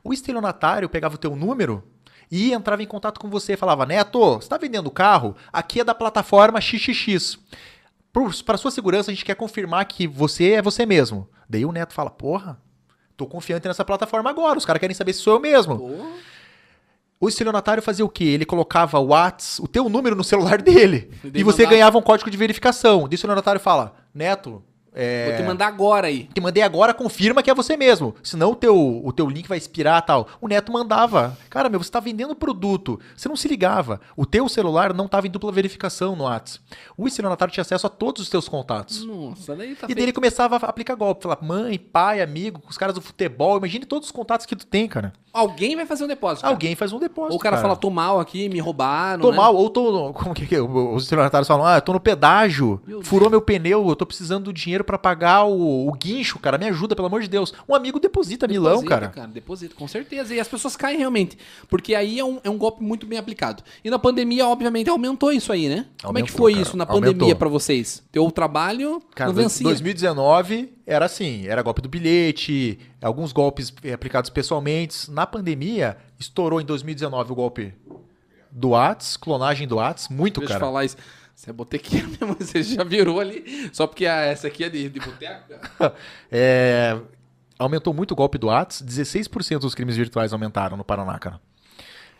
O 0.04 0.14
estelionatário 0.14 0.90
pegava 0.90 1.16
o 1.16 1.20
teu 1.20 1.36
número 1.36 1.84
e 2.32 2.54
entrava 2.54 2.82
em 2.82 2.88
contato 2.88 3.20
com 3.20 3.30
você 3.30 3.54
e 3.54 3.58
falava: 3.58 3.86
Neto, 3.86 4.20
você 4.20 4.46
está 4.46 4.58
vendendo 4.58 4.88
o 4.88 4.92
carro? 4.92 5.36
Aqui 5.52 5.82
é 5.82 5.84
da 5.84 5.94
plataforma 5.94 6.60
XXX. 6.60 7.38
Para 8.46 8.58
sua 8.58 8.72
segurança, 8.72 9.12
a 9.12 9.14
gente 9.14 9.26
quer 9.26 9.36
confirmar 9.36 9.86
que 9.86 10.08
você 10.08 10.52
é 10.52 10.62
você 10.62 10.86
mesmo. 10.86 11.28
Daí 11.50 11.66
o 11.66 11.72
Neto 11.72 11.94
fala: 11.94 12.10
Porra, 12.10 12.60
Tô 13.18 13.26
confiante 13.26 13.68
nessa 13.68 13.86
plataforma 13.86 14.30
agora. 14.30 14.58
Os 14.58 14.66
caras 14.66 14.80
querem 14.80 14.96
saber 14.96 15.14
se 15.14 15.20
sou 15.20 15.34
eu 15.34 15.40
mesmo. 15.40 15.78
Porra. 15.78 16.10
O 17.20 17.30
estelionatário 17.30 17.82
fazia 17.82 18.04
o 18.04 18.10
quê? 18.10 18.26
Ele 18.26 18.46
colocava 18.46 19.00
o 19.00 19.08
Whats, 19.08 19.60
o 19.60 19.68
teu 19.68 19.88
número 19.88 20.16
no 20.16 20.24
celular 20.24 20.60
dele. 20.64 21.12
E, 21.24 21.40
e 21.40 21.44
você 21.44 21.64
mandar... 21.64 21.76
ganhava 21.76 21.98
um 21.98 22.02
código 22.02 22.30
de 22.30 22.38
verificação. 22.38 23.04
O 23.04 23.10
estelionatário 23.12 23.60
fala: 23.60 23.96
Neto, 24.14 24.62
é... 24.96 25.28
Vou 25.28 25.36
te 25.36 25.44
mandar 25.44 25.68
agora 25.68 26.08
aí. 26.08 26.30
Te 26.34 26.40
mandei 26.40 26.64
agora, 26.64 26.94
confirma 26.94 27.44
que 27.44 27.52
é 27.52 27.54
você 27.54 27.76
mesmo. 27.76 28.16
Senão 28.24 28.52
o 28.52 28.56
teu, 28.56 29.02
o 29.04 29.12
teu 29.12 29.28
link 29.28 29.48
vai 29.48 29.58
expirar 29.58 30.02
tal. 30.02 30.28
O 30.40 30.48
Neto 30.48 30.72
mandava. 30.72 31.38
Cara, 31.50 31.68
meu, 31.68 31.84
você 31.84 31.92
tá 31.92 32.00
vendendo 32.00 32.34
produto. 32.34 32.98
Você 33.16 33.28
não 33.28 33.36
se 33.36 33.50
ligava. 33.50 34.00
O 34.16 34.26
teu 34.26 34.48
celular 34.48 34.94
não 34.94 35.08
tava 35.08 35.28
em 35.28 35.30
dupla 35.30 35.52
verificação 35.52 36.16
no 36.16 36.24
WhatsApp. 36.24 36.64
O 36.98 37.08
estelionatário 37.08 37.54
tinha 37.54 37.64
acesso 37.64 37.86
a 37.86 37.90
todos 37.90 38.22
os 38.22 38.30
teus 38.30 38.48
contatos. 38.48 39.04
Nossa, 39.06 39.54
daí 39.54 39.76
tá 39.76 39.88
E 39.90 39.94
daí 39.94 40.06
ele 40.06 40.14
começava 40.14 40.56
a 40.56 40.70
aplicar 40.70 40.96
golpe. 40.96 41.24
Falar, 41.24 41.40
mãe, 41.42 41.78
pai, 41.78 42.22
amigo, 42.22 42.62
os 42.70 42.78
caras 42.78 42.96
do 42.96 43.02
futebol. 43.02 43.58
Imagine 43.58 43.86
todos 43.86 44.08
os 44.08 44.12
contatos 44.14 44.46
que 44.46 44.56
tu 44.56 44.66
tem, 44.66 44.88
cara. 44.88 45.12
Alguém 45.36 45.76
vai 45.76 45.86
fazer 45.86 46.06
um 46.06 46.08
depósito. 46.08 46.44
Cara. 46.44 46.54
Alguém 46.54 46.76
faz 46.76 46.94
um 46.94 47.00
depósito. 47.00 47.34
Ou 47.34 47.38
o 47.38 47.42
cara, 47.42 47.58
cara. 47.58 47.68
fala, 47.68 47.76
tô 47.76 47.90
mal 47.90 48.22
aqui, 48.22 48.48
me 48.48 48.60
roubaram. 48.60 49.22
Tô 49.22 49.32
né? 49.32 49.38
mal, 49.38 49.54
ou 49.54 49.70
tô. 49.70 50.14
Como 50.16 50.34
que 50.34 50.56
é? 50.56 50.62
Os 50.62 51.04
estelionatários 51.04 51.46
falam, 51.46 51.66
ah, 51.66 51.76
eu 51.76 51.82
tô 51.82 51.92
no 51.92 52.00
pedágio, 52.00 52.82
meu 52.88 53.04
furou 53.04 53.30
Deus. 53.30 53.32
meu 53.32 53.42
pneu, 53.42 53.86
eu 53.90 53.96
tô 53.98 54.06
precisando 54.06 54.46
do 54.46 54.54
dinheiro 54.54 54.85
para 54.86 54.98
pagar 54.98 55.44
o 55.44 55.66
o, 55.66 55.92
guincho, 55.92 56.40
cara, 56.40 56.58
me 56.58 56.66
ajuda, 56.68 56.96
pelo 56.96 57.08
amor 57.08 57.22
de 57.22 57.28
Deus. 57.28 57.54
Um 57.68 57.76
amigo 57.76 58.00
deposita, 58.00 58.48
deposita 58.48 58.70
milão, 58.70 58.84
cara. 58.84 59.10
cara. 59.10 59.28
Deposita, 59.28 59.76
com 59.76 59.88
certeza. 59.88 60.34
E 60.34 60.40
as 60.40 60.48
pessoas 60.48 60.76
caem 60.76 60.98
realmente. 60.98 61.38
Porque 61.70 61.96
aí 61.96 62.20
é 62.20 62.26
um, 62.26 62.40
é 62.44 62.50
um 62.50 62.58
golpe 62.58 62.84
muito 62.84 63.06
bem 63.06 63.18
aplicado. 63.18 63.64
E 63.84 63.90
na 63.90 64.00
pandemia, 64.00 64.48
obviamente, 64.48 64.90
aumentou 64.90 65.32
isso 65.32 65.52
aí, 65.52 65.68
né? 65.68 65.86
Aumentou, 66.04 66.08
Como 66.08 66.20
é 66.20 66.22
que 66.24 66.32
foi 66.32 66.52
cara, 66.54 66.64
isso 66.64 66.78
na 66.78 66.86
pandemia 66.86 67.36
para 67.36 67.50
vocês? 67.50 68.04
Teu 68.12 68.30
trabalho 68.32 69.02
cara, 69.14 69.30
não 69.30 69.36
vencia. 69.36 69.64
2019 69.64 70.74
era 70.86 71.06
assim, 71.06 71.48
era 71.48 71.62
golpe 71.62 71.82
do 71.82 71.90
bilhete, 71.90 72.80
alguns 73.02 73.32
golpes 73.32 73.74
aplicados 73.94 74.30
pessoalmente. 74.30 75.10
Na 75.12 75.26
pandemia, 75.26 75.98
estourou 76.20 76.62
em 76.62 76.66
2019 76.66 77.32
o 77.32 77.36
golpe 77.36 77.74
do 78.52 78.70
Whats, 78.70 79.18
clonagem 79.18 79.68
do 79.68 79.76
Whats, 79.76 80.08
muito, 80.08 80.40
Deixa 80.40 80.54
cara. 80.54 80.60
Deixa 80.60 80.66
eu 80.66 80.68
falar 80.68 80.86
isso. 80.86 80.98
Você 81.36 81.50
é 81.50 81.54
botequeiro 81.54 82.08
mesmo, 82.20 82.36
você 82.40 82.64
já 82.64 82.84
virou 82.84 83.20
ali. 83.20 83.70
Só 83.74 83.86
porque 83.86 84.06
a, 84.06 84.22
essa 84.22 84.48
aqui 84.48 84.64
é 84.64 84.70
de, 84.70 84.90
de 84.90 85.00
boteco? 85.00 85.44
é, 86.32 86.98
aumentou 87.60 87.94
muito 87.94 88.12
o 88.12 88.16
golpe 88.16 88.38
do 88.38 88.48
Whats, 88.48 88.82
16% 88.82 89.60
dos 89.60 89.76
crimes 89.76 89.98
virtuais 89.98 90.32
aumentaram 90.32 90.78
no 90.78 90.84
Paraná, 90.86 91.20
cara. 91.20 91.40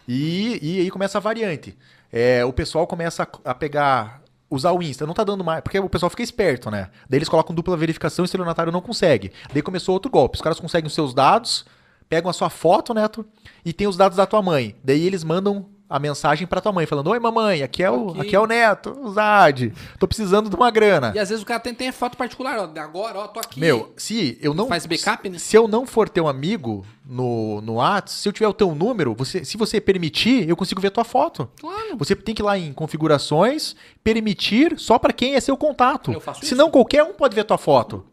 E, 0.08 0.60
e 0.62 0.82
aí 0.82 0.92
começa 0.92 1.18
a 1.18 1.22
variante. 1.22 1.78
É, 2.12 2.44
o 2.46 2.54
pessoal 2.54 2.86
começa 2.86 3.24
a, 3.24 3.52
a, 3.52 3.56
pegar. 3.56 4.24
Usar 4.48 4.72
o 4.74 4.84
Insta, 4.84 5.08
não 5.08 5.14
tá 5.16 5.24
dando 5.24 5.44
mais. 5.44 5.62
Porque 5.62 5.80
o 5.80 5.90
pessoal 5.90 6.10
fica 6.10 6.22
esperto, 6.22 6.70
né? 6.70 6.92
Daí 7.10 7.18
eles 7.18 7.28
colocam 7.28 7.56
dupla 7.56 7.76
verificação 7.76 8.24
e 8.24 8.26
o 8.26 8.28
estelionatário 8.28 8.72
não 8.72 8.80
consegue. 8.80 9.32
Daí 9.52 9.62
começou 9.62 9.94
outro 9.94 10.12
golpe. 10.12 10.36
Os 10.36 10.42
caras 10.42 10.60
conseguem 10.60 10.86
os 10.86 10.94
seus 10.94 11.16
dados, 11.16 11.66
pegam 12.08 12.30
a 12.30 12.34
sua 12.34 12.50
foto, 12.50 12.94
Neto, 12.94 13.26
e 13.66 13.74
tem 13.74 13.88
os 13.88 13.98
dados 13.98 14.18
da 14.18 14.26
tua 14.28 14.44
mãe. 14.44 14.76
Daí 14.84 15.04
eles 15.04 15.24
mandam 15.24 15.66
a 15.90 16.00
mensagem 16.00 16.48
para 16.48 16.62
tua 16.62 16.72
mãe, 16.72 16.86
falando: 16.86 17.10
Oi, 17.10 17.20
mamãe, 17.20 17.64
aqui 17.64 17.84
é 17.84 17.92
o, 17.92 18.20
aqui 18.20 18.36
é 18.36 18.40
o 18.40 18.48
neto, 18.48 18.98
o 19.02 19.12
Zad. 19.12 19.72
Tô 20.00 20.08
precisando 20.08 20.50
de 20.50 20.56
uma 20.56 20.72
grana. 20.72 21.12
E 21.16 21.20
às 21.20 21.30
vezes 21.30 21.44
o 21.44 21.46
cara 21.46 21.60
tem, 21.60 21.74
tem 21.74 21.92
foto 21.92 22.18
particular, 22.18 22.58
ó, 22.58 22.80
agora, 22.80 23.20
ó, 23.20 23.28
tô 23.28 23.40
aqui. 23.40 23.60
Meu, 23.60 23.94
se 23.96 24.38
eu 24.42 24.54
não. 24.54 24.68
Faz 24.68 24.86
backup, 24.86 25.30
né? 25.30 25.38
Se 25.38 25.56
eu 25.56 25.68
não 25.68 25.86
for 25.86 26.10
teu 26.10 26.28
amigo 26.28 26.86
no, 27.06 27.62
no 27.62 27.76
WhatsApp, 27.76 28.22
se 28.22 28.28
eu 28.28 28.34
tiver 28.34 28.48
o 28.48 28.54
teu 28.54 28.74
número, 28.74 29.14
você, 29.16 29.46
se 29.46 29.58
você 29.58 29.80
permitir, 29.80 30.50
eu 30.50 30.56
consigo 30.56 30.82
ver 30.82 30.90
tua 30.90 31.04
foto. 31.04 31.50
Claro. 31.60 31.98
Você 31.98 32.16
tem 32.16 32.34
que 32.34 32.42
ir 32.42 32.46
lá 32.46 32.58
em 32.58 32.74
configurações, 32.74 33.76
permitir 34.04 34.80
só 34.80 34.98
para 34.98 35.14
quem 35.14 35.36
é 35.36 35.40
seu 35.40 35.56
contato. 35.56 36.12
Eu 36.12 36.20
faço 36.22 36.46
Senão 36.46 36.66
isso. 36.66 36.72
qualquer 36.72 37.04
um 37.04 37.14
pode 37.14 37.36
ver 37.36 37.44
tua 37.44 37.58
foto. 37.58 38.06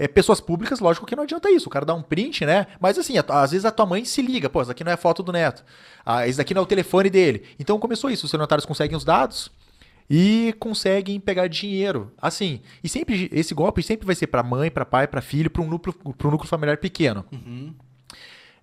É, 0.00 0.08
pessoas 0.08 0.40
públicas, 0.40 0.80
lógico 0.80 1.04
que 1.04 1.14
não 1.14 1.24
adianta 1.24 1.50
isso. 1.50 1.68
O 1.68 1.70
cara 1.70 1.84
dá 1.84 1.92
um 1.92 2.00
print, 2.00 2.46
né? 2.46 2.66
Mas 2.80 2.98
assim, 2.98 3.16
às 3.18 3.50
vezes 3.50 3.66
a 3.66 3.70
tua 3.70 3.84
mãe 3.84 4.02
se 4.02 4.22
liga, 4.22 4.48
pô, 4.48 4.62
isso 4.62 4.70
aqui 4.70 4.82
não 4.82 4.90
é 4.90 4.96
foto 4.96 5.22
do 5.22 5.30
neto. 5.30 5.62
Ah, 6.06 6.26
esse 6.26 6.38
daqui 6.38 6.54
não 6.54 6.60
é 6.60 6.62
o 6.62 6.66
telefone 6.66 7.10
dele. 7.10 7.44
Então 7.58 7.78
começou 7.78 8.08
isso. 8.08 8.24
Os 8.24 8.32
notários 8.32 8.64
conseguem 8.64 8.96
os 8.96 9.04
dados 9.04 9.50
e 10.08 10.54
conseguem 10.58 11.20
pegar 11.20 11.48
dinheiro. 11.48 12.10
Assim, 12.16 12.62
e 12.82 12.88
sempre 12.88 13.28
esse 13.30 13.52
golpe 13.52 13.82
sempre 13.82 14.06
vai 14.06 14.14
ser 14.14 14.28
para 14.28 14.42
mãe, 14.42 14.70
para 14.70 14.86
pai, 14.86 15.06
para 15.06 15.20
filho, 15.20 15.50
para 15.50 15.60
um 15.60 15.68
núcleo, 15.68 15.94
para 16.16 16.28
um 16.28 16.30
núcleo 16.30 16.48
familiar 16.48 16.78
pequeno. 16.78 17.22
Uhum. 17.30 17.74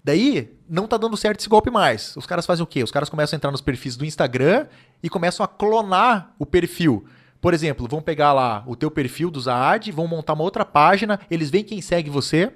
Daí, 0.04 0.58
não 0.68 0.88
tá 0.88 0.98
dando 0.98 1.16
certo 1.16 1.42
esse 1.42 1.50
golpe 1.50 1.70
mais. 1.70 2.18
Os 2.18 2.26
caras 2.26 2.48
fazem 2.48 2.64
o 2.64 2.68
quê? 2.68 2.82
Os 2.82 2.90
caras 2.90 3.10
começam 3.10 3.36
a 3.36 3.38
entrar 3.38 3.52
nos 3.52 3.62
perfis 3.62 3.96
do 3.96 4.04
Instagram 4.04 4.66
e 5.04 5.08
começam 5.10 5.44
a 5.44 5.48
clonar 5.48 6.34
o 6.40 6.48
perfil. 6.48 7.06
Por 7.40 7.54
exemplo, 7.54 7.88
vão 7.88 8.02
pegar 8.02 8.34
lá 8.34 8.64
o 8.66 8.76
teu 8.76 8.90
perfil 8.90 9.30
do 9.30 9.40
Zaad, 9.40 9.92
vão 9.92 10.08
montar 10.08 10.34
uma 10.34 10.44
outra 10.44 10.66
página, 10.66 11.20
eles 11.30 11.50
veem 11.50 11.64
quem 11.64 11.82
segue 11.82 12.10
você. 12.10 12.52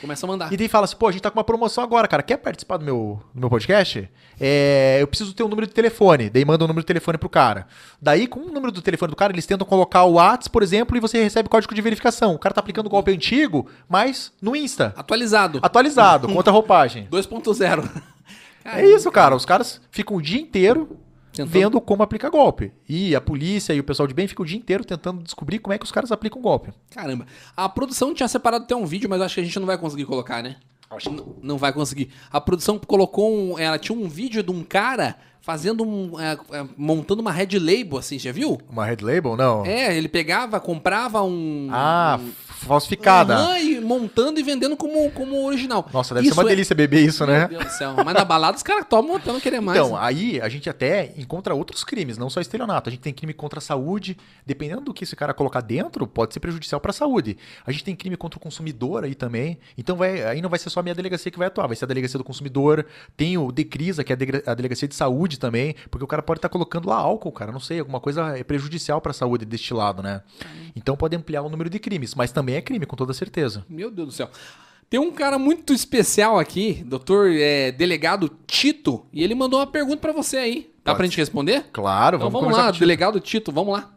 Começa 0.00 0.24
a 0.24 0.28
mandar. 0.28 0.52
E 0.52 0.56
daí 0.56 0.68
fala 0.68 0.84
assim, 0.84 0.96
pô, 0.96 1.08
a 1.08 1.12
gente 1.12 1.22
tá 1.22 1.30
com 1.30 1.38
uma 1.38 1.44
promoção 1.44 1.82
agora, 1.82 2.08
cara. 2.08 2.22
Quer 2.22 2.36
participar 2.38 2.76
do 2.76 2.84
meu, 2.84 3.22
do 3.34 3.40
meu 3.40 3.50
podcast? 3.50 4.08
É, 4.38 4.98
eu 5.00 5.06
preciso 5.06 5.34
ter 5.34 5.42
um 5.42 5.48
número 5.48 5.66
de 5.66 5.74
telefone. 5.74 6.30
Daí 6.30 6.44
manda 6.44 6.64
o 6.64 6.66
um 6.66 6.68
número 6.68 6.82
de 6.82 6.86
telefone 6.86 7.18
pro 7.18 7.28
cara. 7.28 7.66
Daí, 8.00 8.26
com 8.26 8.40
o 8.40 8.52
número 8.52 8.72
do 8.72 8.80
telefone 8.80 9.10
do 9.10 9.16
cara, 9.16 9.32
eles 9.32 9.46
tentam 9.46 9.66
colocar 9.66 10.04
o 10.04 10.12
WhatsApp, 10.12 10.50
por 10.50 10.62
exemplo, 10.62 10.96
e 10.96 11.00
você 11.00 11.22
recebe 11.22 11.48
código 11.48 11.74
de 11.74 11.82
verificação. 11.82 12.34
O 12.34 12.38
cara 12.38 12.54
tá 12.54 12.60
aplicando 12.60 12.86
o 12.86 12.90
golpe 12.90 13.10
antigo, 13.10 13.66
mas 13.88 14.32
no 14.40 14.56
Insta. 14.56 14.94
Atualizado. 14.96 15.60
Atualizado, 15.62 16.28
contra 16.32 16.52
roupagem. 16.52 17.06
2.0. 17.10 18.02
É 18.64 18.86
isso, 18.86 19.10
cara. 19.10 19.34
Os 19.34 19.44
caras 19.44 19.80
ficam 19.90 20.16
o 20.16 20.22
dia 20.22 20.40
inteiro 20.40 20.98
Tentando... 21.32 21.52
vendo 21.52 21.80
como 21.80 22.02
aplica 22.02 22.28
golpe. 22.28 22.72
E 22.88 23.14
a 23.14 23.20
polícia 23.20 23.72
e 23.72 23.80
o 23.80 23.84
pessoal 23.84 24.06
de 24.06 24.14
bem 24.14 24.26
ficam 24.26 24.42
o 24.42 24.46
dia 24.46 24.58
inteiro 24.58 24.84
tentando 24.84 25.22
descobrir 25.22 25.58
como 25.58 25.72
é 25.72 25.78
que 25.78 25.84
os 25.84 25.92
caras 25.92 26.10
aplicam 26.10 26.42
golpe. 26.42 26.72
Caramba. 26.90 27.26
A 27.56 27.68
produção 27.68 28.12
tinha 28.12 28.28
separado 28.28 28.64
até 28.64 28.74
um 28.74 28.84
vídeo, 28.86 29.08
mas 29.08 29.20
acho 29.20 29.36
que 29.36 29.40
a 29.40 29.44
gente 29.44 29.58
não 29.58 29.66
vai 29.66 29.78
conseguir 29.78 30.04
colocar, 30.04 30.42
né? 30.42 30.56
Acho 30.90 31.08
que 31.08 31.16
não, 31.16 31.36
não 31.40 31.58
vai 31.58 31.72
conseguir. 31.72 32.10
A 32.32 32.40
produção 32.40 32.78
colocou 32.78 33.32
um. 33.32 33.58
Ela 33.58 33.78
tinha 33.78 33.96
um 33.96 34.08
vídeo 34.08 34.42
de 34.42 34.50
um 34.50 34.64
cara 34.64 35.16
fazendo 35.40 35.84
um. 35.84 36.18
É, 36.20 36.32
é, 36.50 36.66
montando 36.76 37.22
uma 37.22 37.30
red 37.30 37.58
label, 37.60 37.98
assim, 37.98 38.18
já 38.18 38.32
viu? 38.32 38.60
Uma 38.68 38.84
red 38.84 38.96
label? 39.00 39.36
Não. 39.36 39.64
É, 39.64 39.96
ele 39.96 40.08
pegava, 40.08 40.58
comprava 40.58 41.22
um. 41.22 41.68
Ah, 41.70 42.18
um, 42.20 42.32
falsificada. 42.66 43.58
E 43.60 43.80
montando 43.80 44.38
e 44.38 44.42
vendendo 44.42 44.76
como, 44.76 45.10
como 45.12 45.44
original. 45.46 45.86
Nossa, 45.92 46.14
deve 46.14 46.26
Isso 46.26 46.34
ser 46.34 46.40
uma 46.40 46.48
é- 46.48 46.50
delícia 46.54 46.74
beber 46.74 47.04
isso, 47.06 47.24
Meu 47.26 47.34
né? 47.34 47.48
Deus 47.48 47.64
do 47.64 47.70
céu. 47.70 47.94
Mas 48.04 48.14
na 48.14 48.24
balada 48.24 48.56
os 48.56 48.62
caras 48.62 48.84
tomam 48.88 49.16
até 49.16 49.32
não 49.32 49.40
querer 49.40 49.60
mais. 49.60 49.78
Então, 49.78 49.96
aí 49.96 50.40
a 50.40 50.48
gente 50.48 50.68
até 50.68 51.12
encontra 51.16 51.54
outros 51.54 51.84
crimes, 51.84 52.16
não 52.18 52.30
só 52.30 52.40
estelionato. 52.40 52.88
A 52.88 52.92
gente 52.92 53.00
tem 53.00 53.12
crime 53.12 53.32
contra 53.32 53.58
a 53.58 53.62
saúde, 53.62 54.16
dependendo 54.46 54.82
do 54.82 54.94
que 54.94 55.04
esse 55.04 55.16
cara 55.16 55.32
colocar 55.34 55.60
dentro, 55.60 56.06
pode 56.06 56.32
ser 56.34 56.40
prejudicial 56.40 56.80
para 56.80 56.90
a 56.90 56.94
saúde. 56.94 57.36
A 57.66 57.72
gente 57.72 57.84
tem 57.84 57.94
crime 57.96 58.16
contra 58.16 58.38
o 58.38 58.40
consumidor 58.40 59.04
aí 59.04 59.14
também. 59.14 59.58
Então 59.76 59.96
vai, 59.96 60.22
aí 60.24 60.40
não 60.40 60.48
vai 60.50 60.58
ser 60.58 60.70
só 60.70 60.80
a 60.80 60.82
minha 60.82 60.94
delegacia 60.94 61.30
que 61.30 61.38
vai 61.38 61.48
atuar, 61.48 61.66
vai 61.66 61.76
ser 61.76 61.84
a 61.84 61.88
delegacia 61.88 62.18
do 62.18 62.24
consumidor. 62.24 62.86
Tem 63.16 63.36
o 63.38 63.50
Decrisa, 63.52 64.04
que 64.04 64.12
é 64.12 64.14
a 64.14 64.16
dele- 64.16 64.42
a 64.46 64.54
delegacia 64.54 64.86
de 64.88 64.94
saúde 64.94 65.38
também, 65.38 65.74
porque 65.90 66.04
o 66.04 66.08
cara 66.08 66.22
pode 66.22 66.38
estar 66.38 66.48
colocando 66.48 66.88
lá 66.88 66.96
álcool, 66.96 67.32
cara, 67.32 67.52
não 67.52 67.60
sei, 67.60 67.80
alguma 67.80 68.00
coisa 68.00 68.36
é 68.38 68.44
prejudicial 68.44 69.00
para 69.00 69.10
a 69.10 69.14
saúde 69.14 69.44
deste 69.44 69.72
lado, 69.74 70.02
né? 70.02 70.22
Então 70.74 70.96
pode 70.96 71.16
ampliar 71.16 71.42
o 71.42 71.48
número 71.48 71.68
de 71.70 71.78
crimes, 71.78 72.14
mas 72.14 72.32
também 72.32 72.49
é 72.54 72.60
crime, 72.60 72.86
com 72.86 72.96
toda 72.96 73.12
certeza. 73.12 73.64
Meu 73.68 73.90
Deus 73.90 74.08
do 74.08 74.14
céu. 74.14 74.30
Tem 74.88 74.98
um 74.98 75.12
cara 75.12 75.38
muito 75.38 75.72
especial 75.72 76.38
aqui, 76.38 76.82
doutor 76.84 77.30
é, 77.30 77.70
delegado 77.70 78.28
Tito, 78.46 79.06
e 79.12 79.22
ele 79.22 79.36
mandou 79.36 79.60
uma 79.60 79.66
pergunta 79.66 79.98
pra 79.98 80.12
você 80.12 80.36
aí. 80.36 80.70
Dá 80.84 80.90
Pode 80.90 80.96
pra 80.96 81.06
gente 81.06 81.18
responder? 81.18 81.66
Claro, 81.72 82.16
Então 82.16 82.28
vamos, 82.28 82.48
vamos 82.48 82.58
lá, 82.58 82.72
delegado 82.72 83.20
Tito, 83.20 83.52
vamos 83.52 83.72
lá. 83.72 83.92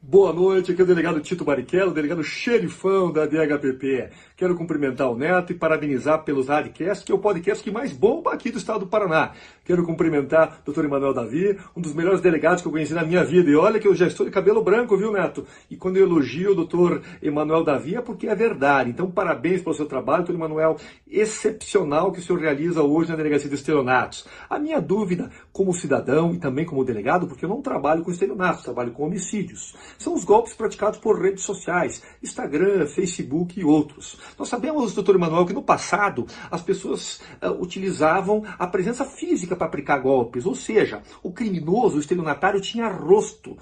Boa 0.00 0.32
noite, 0.32 0.70
aqui 0.70 0.80
é 0.80 0.84
o 0.84 0.86
delegado 0.86 1.18
Tito 1.18 1.44
Barrichello, 1.44 1.92
delegado 1.92 2.22
xerifão 2.22 3.10
da 3.10 3.26
DHPP. 3.26 4.08
Quero 4.36 4.54
cumprimentar 4.54 5.10
o 5.10 5.16
Neto 5.16 5.50
e 5.50 5.56
parabenizar 5.56 6.22
pelos 6.22 6.48
Radcast, 6.48 7.06
que 7.06 7.10
é 7.10 7.14
o 7.14 7.18
podcast 7.18 7.64
que 7.64 7.70
mais 7.70 7.90
bomba 7.90 8.34
aqui 8.34 8.50
do 8.50 8.58
estado 8.58 8.80
do 8.80 8.86
Paraná. 8.86 9.32
Quero 9.64 9.82
cumprimentar 9.82 10.60
o 10.62 10.70
Dr. 10.70 10.84
Emanuel 10.84 11.14
Davi, 11.14 11.58
um 11.74 11.80
dos 11.80 11.94
melhores 11.94 12.20
delegados 12.20 12.60
que 12.60 12.68
eu 12.68 12.72
conheci 12.72 12.92
na 12.92 13.02
minha 13.02 13.24
vida. 13.24 13.50
E 13.50 13.56
olha 13.56 13.80
que 13.80 13.88
eu 13.88 13.94
já 13.94 14.06
estou 14.06 14.26
de 14.26 14.30
cabelo 14.30 14.62
branco, 14.62 14.94
viu, 14.94 15.10
Neto? 15.10 15.46
E 15.70 15.76
quando 15.76 15.96
eu 15.96 16.04
elogio 16.04 16.52
o 16.52 16.66
Dr. 16.66 17.00
Emanuel 17.22 17.64
Davi 17.64 17.96
é 17.96 18.02
porque 18.02 18.28
é 18.28 18.34
verdade. 18.34 18.90
Então, 18.90 19.10
parabéns 19.10 19.62
pelo 19.62 19.74
seu 19.74 19.86
trabalho, 19.86 20.24
Dr. 20.24 20.34
Emanuel, 20.34 20.76
excepcional 21.08 22.12
que 22.12 22.18
o 22.18 22.22
senhor 22.22 22.38
realiza 22.38 22.82
hoje 22.82 23.08
na 23.08 23.16
Delegacia 23.16 23.48
de 23.48 23.54
Estelionatos. 23.54 24.26
A 24.50 24.58
minha 24.58 24.82
dúvida, 24.82 25.30
como 25.50 25.72
cidadão 25.72 26.34
e 26.34 26.38
também 26.38 26.66
como 26.66 26.84
delegado, 26.84 27.26
porque 27.26 27.46
eu 27.46 27.48
não 27.48 27.62
trabalho 27.62 28.04
com 28.04 28.10
estelionatos, 28.10 28.64
trabalho 28.64 28.92
com 28.92 29.04
homicídios, 29.04 29.74
são 29.96 30.12
os 30.12 30.24
golpes 30.24 30.52
praticados 30.52 30.98
por 30.98 31.18
redes 31.18 31.42
sociais, 31.42 32.02
Instagram, 32.22 32.86
Facebook 32.86 33.58
e 33.58 33.64
outros. 33.64 34.25
Nós 34.38 34.48
sabemos, 34.48 34.94
doutor 34.94 35.14
Emanuel, 35.14 35.46
que 35.46 35.52
no 35.52 35.62
passado 35.62 36.26
as 36.50 36.62
pessoas 36.62 37.20
ah, 37.40 37.50
utilizavam 37.50 38.42
a 38.58 38.66
presença 38.66 39.04
física 39.04 39.56
para 39.56 39.66
aplicar 39.66 39.98
golpes, 39.98 40.46
ou 40.46 40.54
seja, 40.54 41.02
o 41.22 41.32
criminoso, 41.32 41.96
o 41.96 42.00
estelionatário 42.00 42.60
tinha 42.60 42.88
rosto. 42.88 43.56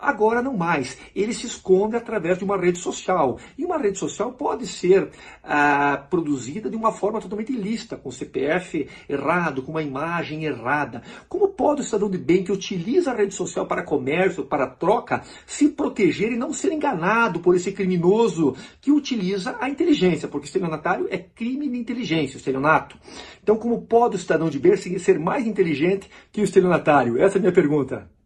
Agora 0.00 0.40
não 0.40 0.56
mais. 0.56 0.96
Ele 1.14 1.34
se 1.34 1.46
esconde 1.46 1.96
através 1.96 2.38
de 2.38 2.44
uma 2.44 2.56
rede 2.56 2.78
social. 2.78 3.38
E 3.56 3.64
uma 3.64 3.78
rede 3.78 3.98
social 3.98 4.32
pode 4.32 4.66
ser 4.66 5.10
ah, 5.42 6.06
produzida 6.08 6.70
de 6.70 6.76
uma 6.76 6.92
forma 6.92 7.20
totalmente 7.20 7.52
ilícita, 7.52 7.96
com 7.96 8.10
CPF 8.10 8.88
errado, 9.08 9.62
com 9.62 9.72
uma 9.72 9.82
imagem 9.82 10.44
errada. 10.44 11.02
Como 11.28 11.48
pode 11.48 11.80
o 11.80 11.84
cidadão 11.84 12.08
de 12.08 12.18
bem 12.18 12.44
que 12.44 12.52
utiliza 12.52 13.10
a 13.10 13.14
rede 13.14 13.34
social 13.34 13.66
para 13.66 13.82
comércio, 13.82 14.44
para 14.44 14.68
troca, 14.68 15.22
se 15.46 15.68
proteger 15.68 16.30
e 16.30 16.36
não 16.36 16.52
ser 16.52 16.72
enganado 16.72 17.40
por 17.40 17.56
esse 17.56 17.72
criminoso 17.72 18.54
que 18.80 18.92
utiliza 18.92 19.56
a 19.60 19.68
inteligência? 19.68 20.28
Porque 20.28 20.46
estelionatário 20.46 21.08
é 21.10 21.18
crime 21.18 21.68
de 21.68 21.76
inteligência, 21.76 22.36
estelionato. 22.36 22.96
Então, 23.42 23.56
como 23.56 23.82
pode 23.82 24.16
o 24.16 24.18
cidadão 24.18 24.48
de 24.48 24.58
bem 24.58 24.76
ser 24.76 25.18
mais 25.18 25.46
inteligente 25.46 26.08
que 26.30 26.40
o 26.40 26.44
estelionatário? 26.44 27.20
Essa 27.20 27.36
é 27.36 27.38
a 27.38 27.40
minha 27.40 27.52
pergunta. 27.52 28.17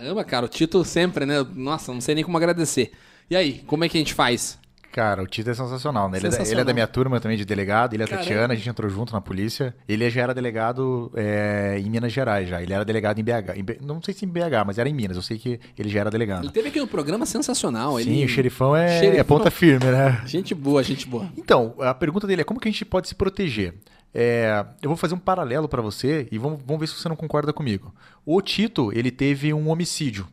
Caramba, 0.00 0.24
cara, 0.24 0.46
o 0.46 0.48
Tito 0.48 0.82
sempre, 0.82 1.26
né? 1.26 1.44
Nossa, 1.54 1.92
não 1.92 2.00
sei 2.00 2.14
nem 2.14 2.24
como 2.24 2.34
agradecer. 2.38 2.90
E 3.28 3.36
aí, 3.36 3.62
como 3.66 3.84
é 3.84 3.88
que 3.88 3.98
a 3.98 4.00
gente 4.00 4.14
faz? 4.14 4.58
Cara, 4.90 5.22
o 5.22 5.26
Tito 5.26 5.50
é 5.50 5.54
sensacional, 5.54 6.08
né? 6.08 6.16
Ele, 6.16 6.26
é 6.26 6.30
da- 6.30 6.42
ele 6.42 6.60
é 6.62 6.64
da 6.64 6.72
minha 6.72 6.86
turma 6.86 7.20
também 7.20 7.36
de 7.36 7.44
delegado, 7.44 7.92
ele 7.92 8.02
é 8.02 8.06
Caramba. 8.06 8.24
Tatiana, 8.26 8.54
a 8.54 8.56
gente 8.56 8.68
entrou 8.68 8.90
junto 8.90 9.12
na 9.12 9.20
polícia. 9.20 9.74
Ele 9.86 10.08
já 10.08 10.22
era 10.22 10.32
delegado 10.34 11.12
é, 11.14 11.76
em 11.78 11.88
Minas 11.90 12.12
Gerais 12.12 12.48
já. 12.48 12.62
Ele 12.62 12.72
era 12.72 12.82
delegado 12.82 13.20
em 13.20 13.22
BH. 13.22 13.56
em 13.56 13.86
não 13.86 14.02
sei 14.02 14.14
se 14.14 14.24
em 14.24 14.28
BH, 14.28 14.64
mas 14.66 14.78
era 14.78 14.88
em 14.88 14.94
Minas. 14.94 15.16
Eu 15.18 15.22
sei 15.22 15.38
que 15.38 15.60
ele 15.78 15.90
já 15.90 16.00
era 16.00 16.10
delegado. 16.10 16.44
Ele 16.44 16.52
teve 16.52 16.68
aqui 16.68 16.80
no 16.80 16.88
programa 16.88 17.26
sensacional. 17.26 18.00
Sim, 18.00 18.10
ele... 18.10 18.24
o 18.24 18.28
xerifão 18.28 18.74
é, 18.74 18.98
Xerifão. 18.98 19.20
é 19.20 19.22
ponta 19.22 19.50
firme, 19.50 19.84
né? 19.84 20.22
Gente 20.26 20.54
boa, 20.54 20.82
gente 20.82 21.06
boa. 21.06 21.28
Então, 21.36 21.74
a 21.78 21.92
pergunta 21.94 22.26
dele 22.26 22.40
é 22.40 22.44
como 22.44 22.58
que 22.58 22.68
a 22.68 22.72
gente 22.72 22.84
pode 22.86 23.06
se 23.06 23.14
proteger? 23.14 23.74
É, 24.12 24.64
eu 24.82 24.88
vou 24.88 24.96
fazer 24.96 25.14
um 25.14 25.18
paralelo 25.18 25.68
pra 25.68 25.80
você 25.80 26.26
e 26.30 26.38
vamos, 26.38 26.60
vamos 26.64 26.80
ver 26.80 26.86
se 26.88 26.94
você 26.94 27.08
não 27.08 27.16
concorda 27.16 27.52
comigo. 27.52 27.94
O 28.24 28.40
Tito, 28.42 28.92
ele 28.92 29.10
teve 29.10 29.54
um 29.54 29.68
homicídio. 29.68 30.26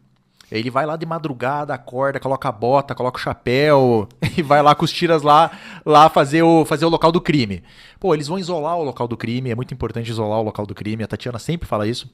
Ele 0.50 0.70
vai 0.70 0.86
lá 0.86 0.96
de 0.96 1.06
madrugada, 1.06 1.74
acorda, 1.74 2.22
coloca 2.22 2.48
a 2.48 2.52
bota, 2.52 2.96
coloca 2.96 3.20
o 3.20 3.22
chapéu 3.22 4.08
e 4.38 4.42
vai 4.42 4.62
lá 4.62 4.74
com 4.74 4.86
os 4.86 4.92
tiras 4.92 5.22
lá, 5.22 5.52
lá 5.86 6.10
fazer, 6.10 6.42
o, 6.42 6.64
fazer 6.64 6.86
o 6.86 6.90
local 6.90 7.12
do 7.12 7.20
crime. 7.20 7.62
Pô, 8.00 8.14
eles 8.14 8.28
vão 8.28 8.40
isolar 8.40 8.78
o 8.78 8.84
local 8.84 9.10
do 9.10 9.18
crime, 9.18 9.52
é 9.52 9.56
muito 9.56 9.74
importante 9.74 10.10
isolar 10.10 10.40
o 10.40 10.44
local 10.44 10.66
do 10.66 10.74
crime, 10.74 11.04
a 11.04 11.08
Tatiana 11.08 11.38
sempre 11.38 11.68
fala 11.68 11.86
isso. 11.86 12.10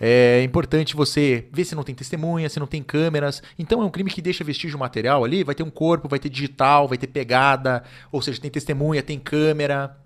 É 0.00 0.42
importante 0.42 0.96
você 0.96 1.48
ver 1.52 1.64
se 1.64 1.76
não 1.76 1.84
tem 1.84 1.94
testemunha, 1.94 2.48
se 2.48 2.58
não 2.58 2.66
tem 2.66 2.82
câmeras. 2.82 3.42
Então 3.56 3.80
é 3.80 3.84
um 3.84 3.90
crime 3.90 4.10
que 4.10 4.20
deixa 4.20 4.42
vestígio 4.42 4.78
material 4.78 5.24
ali, 5.24 5.44
vai 5.44 5.54
ter 5.54 5.62
um 5.62 5.70
corpo, 5.70 6.08
vai 6.08 6.18
ter 6.18 6.28
digital, 6.28 6.88
vai 6.88 6.98
ter 6.98 7.06
pegada, 7.06 7.84
ou 8.10 8.20
seja, 8.20 8.40
tem 8.40 8.50
testemunha, 8.50 9.04
tem 9.04 9.20
câmera. 9.20 9.96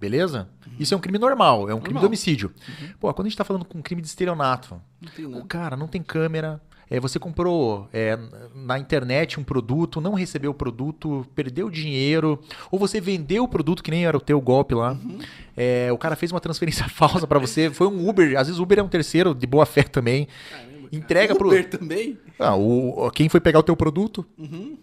Beleza? 0.00 0.48
Isso 0.78 0.92
é 0.92 0.96
um 0.96 1.00
crime 1.00 1.18
normal, 1.18 1.70
é 1.70 1.74
um 1.74 1.78
crime 1.80 1.94
Normal. 1.94 2.00
de 2.02 2.06
homicídio. 2.06 2.52
Pô, 3.00 3.12
quando 3.14 3.26
a 3.26 3.30
gente 3.30 3.38
tá 3.38 3.44
falando 3.44 3.64
com 3.64 3.78
um 3.78 3.82
crime 3.82 4.02
de 4.02 4.08
estelionato, 4.08 4.80
o 5.34 5.44
cara 5.46 5.74
não 5.76 5.86
tem 5.88 6.02
câmera. 6.02 6.60
é, 6.90 7.00
você 7.00 7.18
comprou 7.18 7.88
é, 7.92 8.18
na 8.54 8.78
internet 8.78 9.40
um 9.40 9.42
produto, 9.44 10.00
não 10.00 10.12
recebeu 10.14 10.50
o 10.50 10.54
produto, 10.54 11.26
perdeu 11.34 11.70
dinheiro, 11.70 12.38
ou 12.70 12.78
você 12.78 13.00
vendeu 13.00 13.44
o 13.44 13.48
produto 13.48 13.82
que 13.82 13.90
nem 13.90 14.04
era 14.06 14.16
o 14.16 14.20
teu 14.20 14.40
golpe 14.40 14.74
lá. 14.74 14.92
Uhum. 14.92 15.18
é, 15.56 15.90
o 15.90 15.98
cara 15.98 16.14
fez 16.14 16.30
uma 16.30 16.40
transferência 16.40 16.86
falsa 16.90 17.26
pra 17.26 17.38
você, 17.38 17.70
foi 17.70 17.86
um 17.88 18.08
Uber, 18.08 18.38
às 18.38 18.46
vezes 18.46 18.60
Uber 18.60 18.78
é 18.78 18.82
um 18.82 18.88
terceiro 18.88 19.34
de 19.34 19.46
boa 19.46 19.64
fé 19.66 19.82
também. 19.82 20.28
Caramba, 20.50 20.88
Entrega 20.92 21.34
pro. 21.34 21.48
Uber 21.48 21.68
também? 21.68 22.18
Ah, 22.38 22.54
o, 22.54 23.10
quem 23.10 23.28
foi 23.28 23.40
pegar 23.40 23.58
o 23.58 23.62
teu 23.62 23.74
produto 23.76 24.24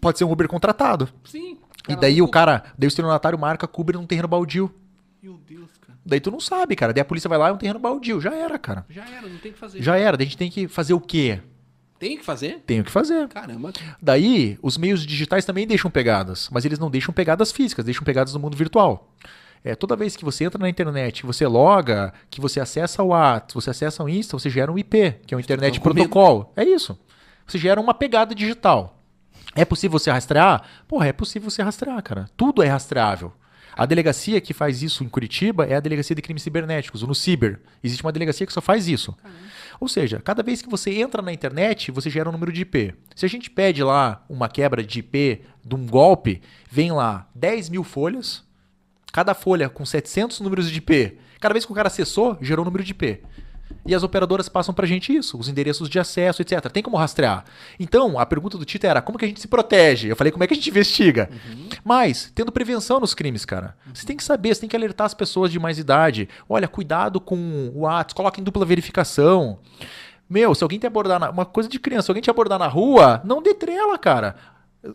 pode 0.01 0.17
ser 0.17 0.25
um 0.25 0.31
Uber 0.31 0.47
contratado. 0.47 1.07
Sim. 1.23 1.57
E 1.87 1.95
daí 1.95 2.21
o 2.21 2.27
cara, 2.27 2.63
daí 2.77 2.87
o 2.87 2.89
estelionatário 2.89 3.37
marca 3.37 3.69
Uber 3.77 3.95
num 3.97 4.05
terreno 4.05 4.27
baldio. 4.27 4.73
Meu 5.23 5.39
Deus, 5.47 5.69
cara. 5.79 5.97
Daí 6.05 6.19
tu 6.19 6.29
não 6.29 6.41
sabe, 6.41 6.75
cara. 6.75 6.91
Daí 6.91 7.01
a 7.01 7.05
polícia 7.05 7.29
vai 7.29 7.37
lá, 7.37 7.47
é 7.47 7.51
um 7.53 7.57
terreno 7.57 7.79
baldio. 7.79 8.19
Já 8.19 8.35
era, 8.35 8.59
cara. 8.59 8.85
Já 8.89 9.05
era, 9.05 9.25
não 9.25 9.37
tem 9.37 9.51
o 9.51 9.53
que 9.53 9.59
fazer. 9.59 9.81
Já 9.81 9.95
era. 9.95 10.17
Daí 10.17 10.25
a 10.25 10.29
gente 10.29 10.37
tem 10.37 10.51
que 10.51 10.67
fazer 10.67 10.93
o 10.93 10.99
quê? 10.99 11.39
Tem 11.97 12.17
que 12.17 12.25
fazer? 12.25 12.61
Tem 12.65 12.81
o 12.81 12.83
que 12.83 12.91
fazer. 12.91 13.25
Caramba. 13.29 13.71
Daí, 14.01 14.59
os 14.61 14.77
meios 14.77 15.05
digitais 15.05 15.45
também 15.45 15.65
deixam 15.65 15.89
pegadas, 15.89 16.49
mas 16.51 16.65
eles 16.65 16.77
não 16.77 16.91
deixam 16.91 17.13
pegadas 17.13 17.53
físicas, 17.53 17.85
deixam 17.85 18.03
pegadas 18.03 18.33
no 18.33 18.39
mundo 18.41 18.57
virtual. 18.57 19.13
É, 19.63 19.75
toda 19.75 19.95
vez 19.95 20.17
que 20.17 20.25
você 20.25 20.43
entra 20.43 20.59
na 20.59 20.67
internet, 20.67 21.21
que 21.21 21.25
você 21.25 21.47
loga, 21.47 22.13
que 22.29 22.41
você 22.41 22.59
acessa 22.59 23.01
o 23.01 23.07
WhatsApp, 23.07 23.53
você 23.53 23.69
acessa 23.69 24.03
o 24.03 24.09
Insta, 24.09 24.37
você 24.37 24.49
gera 24.49 24.69
um 24.69 24.77
IP, 24.77 25.21
que 25.25 25.33
é 25.33 25.37
o 25.37 25.39
Internet. 25.39 25.79
Protocol. 25.79 26.51
É 26.57 26.65
isso. 26.65 26.99
Você 27.47 27.57
gera 27.57 27.79
uma 27.79 27.93
pegada 27.93 28.35
digital. 28.35 28.99
É 29.55 29.63
possível 29.63 29.97
você 29.97 30.11
rastrear? 30.11 30.63
Porra, 30.85 31.07
é 31.07 31.13
possível 31.13 31.49
você 31.49 31.63
rastrear, 31.63 32.03
cara. 32.03 32.29
Tudo 32.35 32.61
é 32.61 32.67
rastreável. 32.67 33.31
A 33.75 33.85
delegacia 33.85 34.39
que 34.39 34.53
faz 34.53 34.83
isso 34.83 35.03
em 35.03 35.09
Curitiba 35.09 35.65
é 35.65 35.75
a 35.75 35.79
Delegacia 35.79 36.15
de 36.15 36.21
Crimes 36.21 36.43
Cibernéticos, 36.43 37.01
no 37.01 37.15
Ciber. 37.15 37.59
Existe 37.83 38.03
uma 38.03 38.11
delegacia 38.11 38.45
que 38.45 38.53
só 38.53 38.61
faz 38.61 38.87
isso. 38.87 39.15
Ou 39.79 39.87
seja, 39.87 40.21
cada 40.21 40.43
vez 40.43 40.61
que 40.61 40.69
você 40.69 40.91
entra 40.93 41.21
na 41.21 41.33
internet, 41.33 41.91
você 41.91 42.09
gera 42.09 42.29
um 42.29 42.31
número 42.31 42.51
de 42.51 42.61
IP. 42.61 42.93
Se 43.15 43.25
a 43.25 43.29
gente 43.29 43.49
pede 43.49 43.83
lá 43.83 44.23
uma 44.29 44.47
quebra 44.47 44.83
de 44.83 44.99
IP 44.99 45.41
de 45.65 45.75
um 45.75 45.85
golpe, 45.87 46.41
vem 46.69 46.91
lá 46.91 47.27
10 47.35 47.69
mil 47.69 47.83
folhas, 47.83 48.43
cada 49.11 49.33
folha 49.33 49.69
com 49.69 49.85
700 49.85 50.39
números 50.39 50.69
de 50.69 50.77
IP. 50.77 51.17
Cada 51.39 51.53
vez 51.53 51.65
que 51.65 51.71
o 51.71 51.75
cara 51.75 51.87
acessou, 51.87 52.37
gerou 52.41 52.63
um 52.63 52.65
número 52.65 52.83
de 52.83 52.91
IP. 52.91 53.21
E 53.85 53.93
as 53.93 54.03
operadoras 54.03 54.47
passam 54.49 54.73
pra 54.73 54.85
gente 54.87 55.15
isso, 55.15 55.37
os 55.37 55.47
endereços 55.47 55.89
de 55.89 55.99
acesso, 55.99 56.41
etc. 56.41 56.59
Tem 56.71 56.81
como 56.83 56.97
rastrear. 56.97 57.43
Então, 57.79 58.17
a 58.19 58.25
pergunta 58.25 58.57
do 58.57 58.65
Tito 58.65 58.85
era 58.87 59.01
como 59.01 59.17
que 59.17 59.25
a 59.25 59.27
gente 59.27 59.41
se 59.41 59.47
protege? 59.47 60.07
Eu 60.09 60.15
falei, 60.15 60.31
como 60.31 60.43
é 60.43 60.47
que 60.47 60.53
a 60.53 60.57
gente 60.57 60.69
investiga? 60.69 61.29
Mas, 61.83 62.31
tendo 62.33 62.51
prevenção 62.51 62.99
nos 62.99 63.13
crimes, 63.13 63.45
cara. 63.45 63.75
Você 63.93 64.05
tem 64.05 64.15
que 64.17 64.23
saber, 64.23 64.53
você 64.55 64.61
tem 64.61 64.69
que 64.69 64.75
alertar 64.75 65.05
as 65.05 65.13
pessoas 65.13 65.51
de 65.51 65.59
mais 65.59 65.77
idade. 65.77 66.27
Olha, 66.47 66.67
cuidado 66.67 67.19
com 67.19 67.71
o 67.75 67.81
WhatsApp, 67.81 68.15
coloca 68.15 68.39
em 68.39 68.43
dupla 68.43 68.65
verificação. 68.65 69.59
Meu, 70.29 70.55
se 70.55 70.63
alguém 70.63 70.79
te 70.79 70.87
abordar 70.87 71.19
na... 71.19 71.29
Uma 71.29 71.45
coisa 71.45 71.67
de 71.69 71.77
criança, 71.79 72.03
se 72.07 72.11
alguém 72.11 72.21
te 72.23 72.29
abordar 72.29 72.57
na 72.57 72.67
rua, 72.67 73.21
não 73.23 73.41
dê 73.41 73.53
trela, 73.53 73.97
cara. 73.97 74.35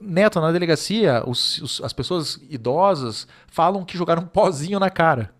Neto, 0.00 0.40
na 0.40 0.50
delegacia, 0.52 1.22
os- 1.26 1.58
os- 1.62 1.80
as 1.82 1.92
pessoas 1.92 2.38
idosas 2.50 3.26
falam 3.46 3.84
que 3.84 3.96
jogaram 3.96 4.22
um 4.22 4.26
pozinho 4.26 4.78
na 4.80 4.90
cara. 4.90 5.30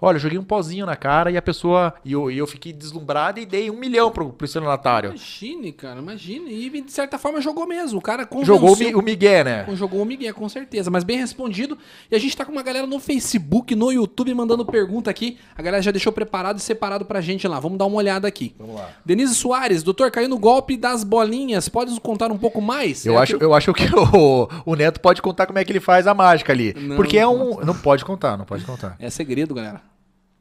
Olha, 0.00 0.16
eu 0.16 0.20
joguei 0.20 0.38
um 0.38 0.44
pozinho 0.44 0.86
na 0.86 0.96
cara 0.96 1.30
e 1.30 1.36
a 1.36 1.42
pessoa. 1.42 1.92
E 2.04 2.12
eu, 2.12 2.30
e 2.30 2.38
eu 2.38 2.46
fiquei 2.46 2.72
deslumbrado 2.72 3.38
e 3.40 3.44
dei 3.46 3.70
um 3.70 3.76
milhão 3.76 4.10
pro, 4.10 4.30
pro 4.30 4.44
estelionatário. 4.44 5.10
Imagine, 5.10 5.72
cara, 5.72 6.00
imagine. 6.00 6.50
E 6.52 6.80
de 6.80 6.92
certa 6.92 7.18
forma 7.18 7.40
jogou 7.40 7.66
mesmo. 7.66 7.98
O 7.98 8.02
cara 8.02 8.26
Jogou 8.42 8.70
o, 8.70 8.72
convenceu- 8.72 8.98
o 8.98 9.02
Miguel, 9.02 9.44
né? 9.44 9.66
Jogou 9.74 10.00
o 10.02 10.04
Miguel, 10.04 10.34
com 10.34 10.48
certeza. 10.48 10.90
Mas 10.90 11.04
bem 11.04 11.18
respondido. 11.18 11.76
E 12.10 12.16
a 12.16 12.18
gente 12.18 12.36
tá 12.36 12.44
com 12.44 12.52
uma 12.52 12.62
galera 12.62 12.86
no 12.86 12.98
Facebook, 12.98 13.74
no 13.74 13.92
YouTube, 13.92 14.32
mandando 14.34 14.64
pergunta 14.64 15.10
aqui. 15.10 15.38
A 15.56 15.62
galera 15.62 15.82
já 15.82 15.90
deixou 15.90 16.12
preparado 16.12 16.58
e 16.58 16.60
separado 16.62 17.04
pra 17.04 17.20
gente 17.20 17.46
lá. 17.46 17.60
Vamos 17.60 17.78
dar 17.78 17.86
uma 17.86 17.96
olhada 17.96 18.26
aqui. 18.26 18.54
Vamos 18.58 18.76
lá. 18.76 18.88
Denise 19.04 19.34
Soares, 19.34 19.82
doutor, 19.82 20.10
caiu 20.10 20.28
no 20.28 20.38
golpe 20.38 20.76
das 20.76 21.04
bolinhas. 21.04 21.68
Pode 21.68 21.90
nos 21.90 21.98
contar 21.98 22.30
um 22.32 22.38
pouco 22.38 22.60
mais? 22.60 23.04
Eu 23.04 23.14
É 23.14 23.16
acho, 23.18 23.36
aquilo- 23.36 23.50
eu 23.50 23.54
acho 23.54 23.72
que 23.74 23.84
o, 23.94 24.48
o 24.64 24.74
Neto 24.74 25.00
pode 25.00 25.20
contar 25.20 25.46
como 25.46 25.58
é 25.58 25.64
que 25.64 25.72
ele 25.72 25.80
faz 25.80 26.06
a 26.06 26.14
mágica 26.14 26.52
ali. 26.52 26.74
Não, 26.76 26.96
porque 26.96 27.18
é 27.18 27.26
um. 27.26 27.60
Não 27.64 27.74
pode 27.76 28.04
contar, 28.04 28.36
não 28.36 28.44
pode 28.44 28.64
contar. 28.64 28.96
É 28.98 29.10
segredo, 29.10 29.54
galera. 29.54 29.89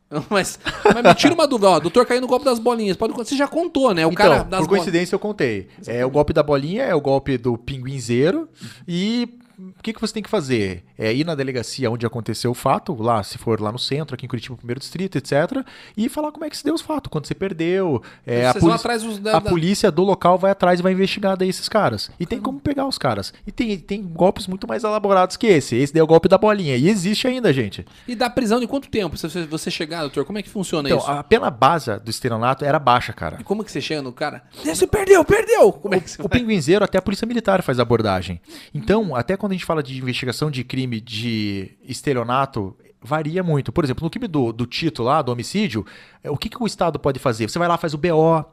Mas, 0.30 0.60
mas 0.84 1.04
me 1.04 1.14
tira 1.14 1.34
uma 1.36 1.48
dúvida, 1.48 1.70
ó. 1.70 1.80
Doutor 1.80 2.04
caiu 2.04 2.20
no 2.20 2.26
golpe 2.26 2.44
das 2.44 2.58
bolinhas. 2.58 2.98
Pode, 2.98 3.14
você 3.14 3.36
já 3.36 3.48
contou, 3.48 3.94
né? 3.94 4.08
O 4.08 4.12
então, 4.12 4.26
cara 4.26 4.44
das 4.44 4.62
por 4.62 4.70
coincidência 4.70 5.14
eu 5.14 5.20
contei. 5.20 5.68
É 5.86 6.04
o 6.04 6.10
golpe 6.10 6.34
da 6.34 6.42
bolinha, 6.42 6.84
é 6.84 6.96
o 6.96 7.02
golpe 7.02 7.38
do 7.38 7.58
pinguinzeiro 7.58 8.50
e 8.88 9.30
o 9.60 9.84
que, 9.84 9.94
que 9.94 10.02
você 10.02 10.14
tem 10.14 10.24
que 10.24 10.30
fazer? 10.30 10.84
É 11.02 11.14
ir 11.14 11.24
na 11.26 11.34
delegacia 11.34 11.90
onde 11.90 12.06
aconteceu 12.06 12.52
o 12.52 12.54
fato, 12.54 12.94
lá, 13.02 13.24
se 13.24 13.38
for 13.38 13.62
lá 13.62 13.72
no 13.72 13.80
centro, 13.80 14.16
aqui 14.16 14.26
em 14.26 14.28
Curitiba, 14.30 14.58
primeiro 14.58 14.82
distrito, 14.82 15.18
etc. 15.18 15.66
E 15.96 16.10
falar 16.10 16.30
como 16.34 16.44
é 16.44 16.50
que 16.50 16.58
se 16.58 16.64
deu 16.66 16.74
os 16.76 16.82
fatos, 16.82 17.10
quando 17.10 17.26
você 17.26 17.34
perdeu. 17.34 18.04
É, 18.28 18.46
a 18.46 18.52
Vocês 18.52 18.62
vão 18.62 18.72
polícia, 18.72 18.76
atrás 18.76 19.04
dos- 19.04 19.18
da- 19.20 19.38
a 19.38 19.40
da- 19.40 19.50
polícia 19.50 19.90
do 19.90 20.04
local 20.04 20.38
vai 20.38 20.52
atrás 20.52 20.82
e 20.82 20.84
vai 20.84 20.92
investigar 20.92 21.38
daí 21.38 21.48
esses 21.48 21.70
caras. 21.70 22.12
E 22.20 22.26
tem 22.26 22.40
como 22.42 22.60
pegar 22.60 22.86
os 22.86 22.98
caras. 22.98 23.34
E 23.48 23.52
tem, 23.52 23.78
tem 23.80 24.04
golpes 24.04 24.46
muito 24.46 24.68
mais 24.68 24.84
elaborados 24.84 25.38
que 25.38 25.48
esse. 25.48 25.78
Esse 25.78 25.94
daí 25.94 26.02
é 26.02 26.04
o 26.04 26.08
golpe 26.08 26.28
da 26.28 26.38
bolinha. 26.38 26.76
E 26.76 26.90
existe 26.90 27.28
ainda, 27.28 27.54
gente. 27.54 27.86
E 28.06 28.14
da 28.14 28.30
prisão 28.30 28.60
de 28.60 28.68
quanto 28.68 28.90
tempo? 28.90 29.16
Se 29.16 29.30
você, 29.30 29.46
você 29.46 29.72
chegar, 29.72 30.02
doutor, 30.02 30.26
como 30.26 30.38
é 30.38 30.42
que 30.44 30.50
funciona 30.50 30.90
Então, 30.90 31.00
isso? 31.00 31.10
a 31.10 31.24
pena 31.24 31.50
base 31.50 31.98
do 32.00 32.10
estelionato 32.10 32.66
era 32.66 32.78
baixa, 32.78 33.14
cara. 33.14 33.38
E 33.40 33.44
como 33.46 33.64
que 33.64 33.72
você 33.72 33.80
chega 33.80 34.02
no 34.02 34.12
cara? 34.12 34.44
Você 34.66 34.86
perdeu, 34.86 35.24
perdeu! 35.24 35.72
Como 35.72 35.96
é 35.96 36.00
que 36.02 36.10
você 36.12 36.22
O 36.22 36.28
pinguinzeiro, 36.28 36.84
até 36.84 36.98
a 36.98 37.02
polícia 37.02 37.26
militar 37.26 37.64
faz 37.64 37.80
abordagem. 37.80 38.42
Então, 38.74 39.16
até 39.16 39.38
quando 39.38 39.54
a 39.54 39.56
gente 39.56 39.66
fala 39.66 39.82
de 39.82 39.98
investigação 39.98 40.52
de 40.52 40.64
crime 40.64 40.89
de 40.98 41.78
estelionato, 41.84 42.74
varia 43.02 43.44
muito. 43.44 43.70
Por 43.74 43.84
exemplo, 43.84 44.04
no 44.06 44.10
crime 44.10 44.28
do, 44.28 44.54
do 44.54 44.66
Tito 44.66 45.04
lá, 45.04 45.22
do 45.22 45.32
homicídio, 45.34 45.86
é, 46.24 46.32
o 46.32 46.38
que, 46.38 46.48
que 46.48 46.62
o 46.64 46.66
Estado 46.66 46.98
pode 46.98 47.20
fazer? 47.20 47.50
Você 47.50 47.60
vai 47.60 47.68
lá, 47.68 47.78
faz 47.78 47.94
o 47.94 47.98
BO, 47.98 48.46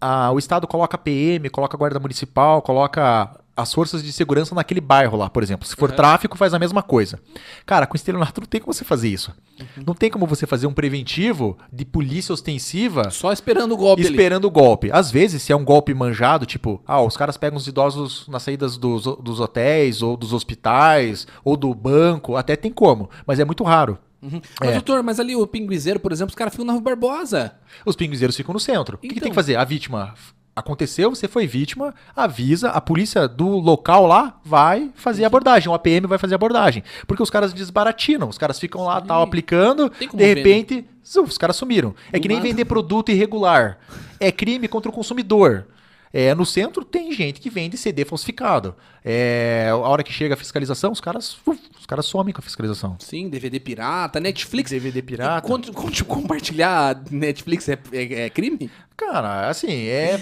a- 0.00 0.30
o 0.32 0.38
Estado 0.38 0.66
coloca 0.66 0.96
PM, 0.96 1.50
coloca 1.50 1.76
a 1.76 1.78
Guarda 1.78 2.00
Municipal, 2.00 2.62
coloca 2.62 3.38
as 3.58 3.74
forças 3.74 4.02
de 4.02 4.12
segurança 4.12 4.54
naquele 4.54 4.80
bairro 4.80 5.16
lá, 5.16 5.28
por 5.28 5.42
exemplo. 5.42 5.66
Se 5.66 5.74
for 5.74 5.90
Uhum. 5.90 5.96
tráfico, 5.96 6.38
faz 6.38 6.54
a 6.54 6.58
mesma 6.58 6.82
coisa. 6.82 7.18
Cara, 7.66 7.86
com 7.86 7.96
estelionato 7.96 8.40
não 8.40 8.46
tem 8.46 8.60
como 8.60 8.72
você 8.72 8.84
fazer 8.84 9.08
isso. 9.08 9.32
Uhum. 9.60 9.84
Não 9.88 9.94
tem 9.94 10.10
como 10.10 10.26
você 10.26 10.46
fazer 10.46 10.66
um 10.66 10.72
preventivo 10.72 11.58
de 11.72 11.84
polícia 11.84 12.32
ostensiva 12.32 13.10
Só 13.10 13.32
esperando 13.32 13.72
o 13.72 13.76
golpe 13.76 14.02
ali. 14.02 14.10
esperando 14.10 14.44
o 14.46 14.50
golpe. 14.50 14.90
Às 14.92 15.10
vezes, 15.10 15.42
se 15.42 15.52
é 15.52 15.56
um 15.56 15.64
golpe 15.64 15.92
manjado, 15.92 16.46
tipo, 16.46 16.80
ah, 16.86 17.02
os 17.02 17.16
caras 17.16 17.36
pegam 17.36 17.56
os 17.56 17.66
idosos 17.66 18.26
nas 18.28 18.42
saídas 18.42 18.76
dos, 18.76 19.04
dos 19.04 19.40
hotéis, 19.40 20.00
ou 20.02 20.16
dos 20.16 20.32
hospitais, 20.32 21.26
ou 21.44 21.56
do 21.56 21.74
banco, 21.74 22.36
até 22.36 22.54
tem 22.56 22.70
como, 22.72 23.10
mas 23.26 23.40
é 23.40 23.44
muito 23.44 23.64
raro. 23.64 23.98
Uhum. 24.20 24.40
Mas, 24.60 24.70
É. 24.70 24.72
doutor, 24.74 25.02
mas 25.02 25.20
ali 25.20 25.36
o 25.36 25.46
pinguizeiro, 25.46 26.00
por 26.00 26.10
exemplo, 26.12 26.30
os 26.30 26.34
caras 26.34 26.52
ficam 26.52 26.66
na 26.66 26.72
Rua 26.72 26.82
Barbosa. 26.82 27.52
Os 27.86 27.94
pinguizeiros 27.94 28.36
ficam 28.36 28.52
no 28.52 28.58
centro. 28.60 28.96
O 28.96 28.98
que 28.98 29.08
que, 29.08 29.14
Então. 29.14 29.22
tem 29.22 29.30
que 29.30 29.36
fazer? 29.36 29.54
A 29.56 29.64
vítima 29.64 30.14
aconteceu, 30.58 31.10
você 31.10 31.26
foi 31.28 31.46
vítima, 31.46 31.94
avisa, 32.14 32.70
a 32.70 32.80
polícia 32.80 33.26
do 33.28 33.48
local 33.48 34.06
lá 34.06 34.38
vai 34.44 34.90
fazer 34.94 35.24
a 35.24 35.26
abordagem, 35.26 35.68
o 35.68 35.74
APM 35.74 36.06
vai 36.06 36.18
fazer 36.18 36.34
a 36.34 36.36
abordagem. 36.36 36.82
Porque 37.06 37.22
os 37.22 37.30
caras 37.30 37.52
desbaratinam, 37.52 38.28
os 38.28 38.38
caras 38.38 38.58
ficam 38.58 38.84
lá, 38.84 39.00
tal, 39.00 39.22
aplicando, 39.22 39.90
de 39.98 40.08
né? 40.16 40.24
repente, 40.34 40.84
os 41.26 41.38
caras 41.38 41.56
sumiram. 41.56 41.94
É 42.12 42.18
Do 42.18 42.22
que 42.22 42.28
nem 42.28 42.36
nada. 42.38 42.48
vender 42.48 42.64
produto 42.64 43.10
irregular. 43.10 43.78
É 44.20 44.30
crime 44.32 44.68
contra 44.68 44.90
o 44.90 44.94
consumidor. 44.94 45.66
É, 46.10 46.34
no 46.34 46.46
centro 46.46 46.86
tem 46.86 47.12
gente 47.12 47.38
que 47.38 47.50
vende 47.50 47.76
CD 47.76 48.02
falsificado. 48.02 48.74
É, 49.04 49.68
a 49.70 49.76
hora 49.76 50.02
que 50.02 50.10
chega 50.10 50.32
a 50.32 50.36
fiscalização, 50.38 50.90
os 50.90 51.02
caras, 51.02 51.36
uf, 51.46 51.60
os 51.78 51.84
caras 51.84 52.06
somem 52.06 52.32
com 52.32 52.40
a 52.40 52.42
fiscalização. 52.42 52.96
Sim, 52.98 53.28
DVD 53.28 53.60
pirata, 53.60 54.18
Netflix. 54.18 54.70
DVD 54.70 55.02
pirata. 55.02 55.46
Conte- 55.46 56.02
compartilhar 56.04 56.98
Netflix 57.10 57.68
é, 57.68 57.78
é- 57.92 58.22
é 58.22 58.30
crime? 58.30 58.70
Cara, 58.96 59.50
assim, 59.50 59.84
é, 59.86 60.18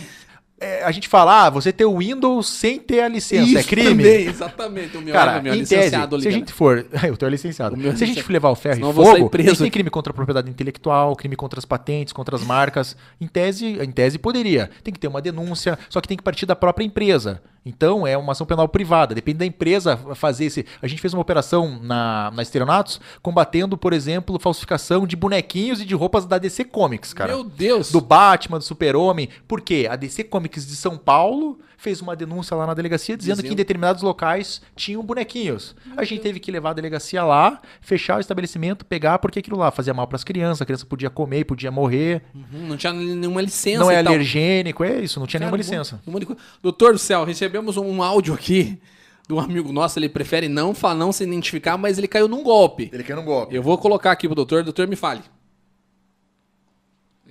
é, 0.59 0.85
A 0.85 0.91
gente 0.91 1.07
fala, 1.09 1.47
ah, 1.47 1.51
você 1.51 1.73
ter 1.73 1.85
o 1.85 1.99
Windows 1.99 2.49
sem 2.49 2.79
ter 2.79 3.01
a 3.01 3.09
licença, 3.09 3.59
é 3.59 3.61
Isso 3.61 3.69
crime? 3.69 3.91
Também, 3.91 4.27
exatamente. 4.27 4.97
O 4.97 5.03
meu, 5.03 5.13
Cara, 5.13 5.37
é, 5.37 5.43
meu 5.43 5.55
em 5.55 5.59
tese, 5.59 5.75
licenciado 5.77 6.21
se 6.21 6.29
a 6.29 6.31
gente 6.31 6.53
for. 6.53 6.87
Eu 7.07 7.17
tô 7.17 7.29
licenciado. 7.29 7.75
É 7.77 7.79
Se 7.79 7.83
a 7.83 7.91
gente 7.91 7.99
licenciado. 8.01 8.27
for 8.27 8.33
levar 8.33 8.51
o 8.51 8.55
ferro 8.55 8.75
Senão 8.77 8.91
e 8.91 8.95
fogo, 8.95 9.31
preso. 9.31 9.49
a 9.49 9.53
gente 9.53 9.63
tem 9.63 9.71
crime 9.71 9.91
contra 9.91 10.13
a 10.13 10.15
propriedade 10.15 10.51
intelectual, 10.51 11.15
crime 11.15 11.37
contra 11.37 11.59
as 11.59 11.65
patentes, 11.65 12.13
contra 12.13 12.37
as 12.37 12.43
marcas. 12.43 12.97
Em 13.21 13.27
tese, 13.27 13.67
em 13.67 13.91
tese 13.91 14.19
poderia. 14.19 14.71
Tem 14.83 14.95
que 14.95 15.01
ter 15.01 15.09
uma 15.09 15.21
denúncia, 15.21 15.79
só 15.91 16.01
que 16.01 16.09
tem 16.09 16.17
que 16.17 16.23
partir 16.23 16.47
da 16.47 16.57
própria 16.57 16.85
empresa. 16.85 17.43
Então 17.67 18.07
é 18.07 18.17
uma 18.17 18.31
ação 18.31 18.47
penal 18.47 18.69
privada. 18.69 19.13
Depende 19.13 19.39
da 19.39 19.45
empresa 19.45 19.97
fazer 20.15 20.45
esse. 20.45 20.65
A 20.81 20.87
gente 20.87 21.03
fez 21.03 21.13
uma 21.13 21.21
operação 21.21 21.81
na, 21.83 22.31
na 22.31 22.43
Estelionatos 22.43 23.01
combatendo, 23.21 23.77
por 23.77 23.93
exemplo, 23.93 24.39
falsificação 24.39 25.05
de 25.05 25.17
bonequinhos 25.17 25.81
e 25.81 25.85
de 25.85 25.95
roupas 25.95 26.25
da 26.25 26.39
DC 26.39 26.65
Comics, 26.67 27.13
cara 27.13 27.33
Meu 27.33 27.43
Deus. 27.43 27.91
do 27.91 28.01
Batman, 28.01 28.59
do 28.59 28.65
Super-Homem. 28.65 29.29
Por 29.49 29.61
quê? 29.61 29.89
A 29.91 29.97
DC 29.97 30.25
Comics 30.25 30.65
de 30.65 30.77
São 30.77 30.97
Paulo 30.97 31.59
fez 31.77 32.01
uma 32.01 32.17
denúncia 32.17 32.57
lá 32.57 32.67
na 32.67 32.75
delegacia 32.75 33.17
dizendo, 33.17 33.37
que 33.37 33.43
Dizendo. 33.43 33.53
em 33.53 33.57
determinados 33.57 34.03
locais 34.03 34.63
tinham 34.75 35.03
bonequinhos. 35.03 35.75
a 35.97 36.05
gente 36.05 36.21
teve 36.23 36.41
que 36.41 36.51
levar 36.51 36.71
a 36.71 36.75
delegacia 36.75 37.23
lá, 37.25 37.61
fechar 37.81 38.17
o 38.17 38.21
estabelecimento, 38.21 38.85
pegar, 38.85 39.19
porque 39.19 39.39
aquilo 39.39 39.57
lá 39.57 39.71
fazia 39.71 39.93
mal 39.95 40.07
para 40.07 40.17
as 40.17 40.25
crianças, 40.25 40.63
a 40.63 40.65
criança 40.67 40.87
podia 40.87 41.11
comer 41.11 41.41
e 41.41 41.45
podia 41.45 41.71
morrer. 41.71 42.23
Uhum, 42.35 42.67
Não 42.69 42.77
tinha 42.77 42.93
nenhuma 42.93 43.41
licença 43.41 43.79
não 43.81 43.91
é 43.91 44.01
e 44.01 44.05
tal. 44.05 44.13
alergênico, 44.13 44.85
é 44.85 45.01
isso, 45.01 45.21
não 45.21 45.27
tinha 45.27 45.41
Cara, 45.41 45.51
nenhuma 45.51 45.57
um 45.57 45.59
licença. 45.59 46.01
um 46.07 46.13
coisa. 46.13 46.37
Doutor 46.63 46.93
do 46.93 46.99
céu, 46.99 47.25
recebemos 47.25 47.77
um 47.77 48.03
áudio 48.03 48.35
aqui 48.35 48.81
de 49.29 49.35
um 49.35 49.41
amigo 49.41 49.73
nosso, 49.73 49.99
ele 49.99 50.09
prefere 50.09 50.49
não 50.49 50.75
falar, 50.75 50.95
não 50.95 51.13
se 51.13 51.25
identificar, 51.25 51.77
mas 51.77 51.99
ele 51.99 52.07
caiu 52.09 52.29
num 52.29 52.43
golpe. 52.43 52.89
Ele 52.93 53.03
quer 53.03 53.19
um 53.19 53.25
golpe. 53.25 53.55
Eu 53.55 53.63
vou 53.63 53.77
colocar 53.77 54.13
aqui 54.13 54.27
pro 54.29 54.35
doutor, 54.35 54.63
doutor 54.63 54.87
me 54.87 54.97
fale. 54.97 55.23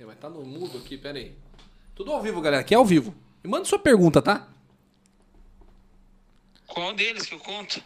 Vai 0.04 0.14
estar 0.14 0.30
no 0.30 0.42
mudo 0.46 0.78
aqui, 0.78 0.96
pera 0.96 1.18
aí. 1.18 1.32
Tudo 1.94 2.12
ao 2.12 2.22
vivo, 2.22 2.40
galera, 2.40 2.60
aqui 2.60 2.72
é 2.74 2.76
ao 2.76 2.84
vivo. 2.84 3.12
E 3.46 3.48
manda 3.48 3.64
sua 3.64 3.78
pergunta, 3.78 4.20
tá? 4.20 4.48
Qual 6.66 6.92
deles 6.92 7.26
que 7.26 7.34
eu 7.34 7.38
conto? 7.38 7.80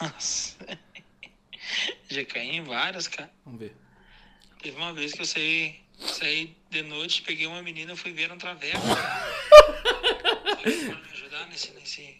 Nossa. 0.00 0.54
Já 2.08 2.24
caí 2.24 2.58
em 2.58 2.62
várias, 2.62 3.08
cara. 3.08 3.28
Vamos 3.44 3.58
ver. 3.58 3.74
Teve 4.62 4.76
uma 4.76 4.92
vez 4.92 5.12
que 5.12 5.20
eu 5.20 5.26
saí, 5.26 5.80
saí 5.98 6.56
de 6.70 6.82
noite, 6.82 7.22
peguei 7.22 7.48
uma 7.48 7.60
menina 7.64 7.94
e 7.94 7.96
fui 7.96 8.12
ver 8.12 8.30
um 8.30 8.38
traveco. 8.38 8.78
Pode 10.62 10.76
me 10.76 11.12
ajudar 11.14 11.48
nesse, 11.48 11.72
nesse... 11.72 12.16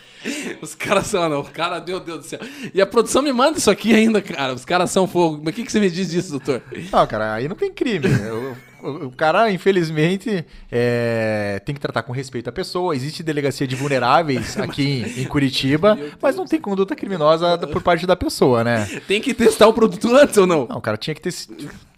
Os 0.62 0.74
caras 0.74 1.08
são, 1.08 1.28
não, 1.28 1.40
o 1.40 1.44
cara, 1.44 1.82
meu 1.82 2.00
Deus 2.00 2.20
do 2.20 2.24
céu. 2.24 2.40
E 2.72 2.80
a 2.80 2.86
produção 2.86 3.20
me 3.20 3.32
manda 3.32 3.58
isso 3.58 3.70
aqui 3.70 3.94
ainda, 3.94 4.22
cara. 4.22 4.54
Os 4.54 4.64
caras 4.64 4.90
são 4.90 5.06
fogo. 5.06 5.38
Mas 5.44 5.52
o 5.52 5.56
que, 5.56 5.64
que 5.64 5.72
você 5.72 5.80
me 5.80 5.90
diz 5.90 6.10
disso, 6.10 6.30
doutor? 6.30 6.62
Não, 6.90 7.06
cara, 7.06 7.34
aí 7.34 7.46
não 7.46 7.56
tem 7.56 7.70
crime. 7.70 8.06
o, 8.06 8.71
o- 8.82 9.10
cara, 9.10 9.50
infelizmente, 9.50 10.44
é, 10.70 11.60
tem 11.64 11.74
que 11.74 11.80
tratar 11.80 12.02
com 12.02 12.12
respeito 12.12 12.48
a 12.48 12.52
pessoa. 12.52 12.94
Existe 12.94 13.22
delegacia 13.22 13.66
de 13.66 13.76
vulneráveis 13.76 14.56
aqui 14.60 14.82
em, 15.18 15.22
em 15.22 15.24
Curitiba, 15.26 15.98
mas 16.20 16.36
não 16.36 16.44
tem 16.46 16.60
conduta 16.60 16.94
criminosa 16.96 17.56
por 17.58 17.82
parte 17.82 18.06
da 18.06 18.16
pessoa, 18.16 18.62
né? 18.64 18.86
Tem 19.06 19.20
que 19.20 19.32
testar 19.34 19.68
o 19.68 19.72
produto 19.72 20.14
antes 20.14 20.36
ou 20.36 20.46
não? 20.46 20.66
Não, 20.68 20.78
o 20.78 20.80
cara 20.82 20.96
tinha 20.96 21.14
que 21.14 21.20
ter. 21.20 21.32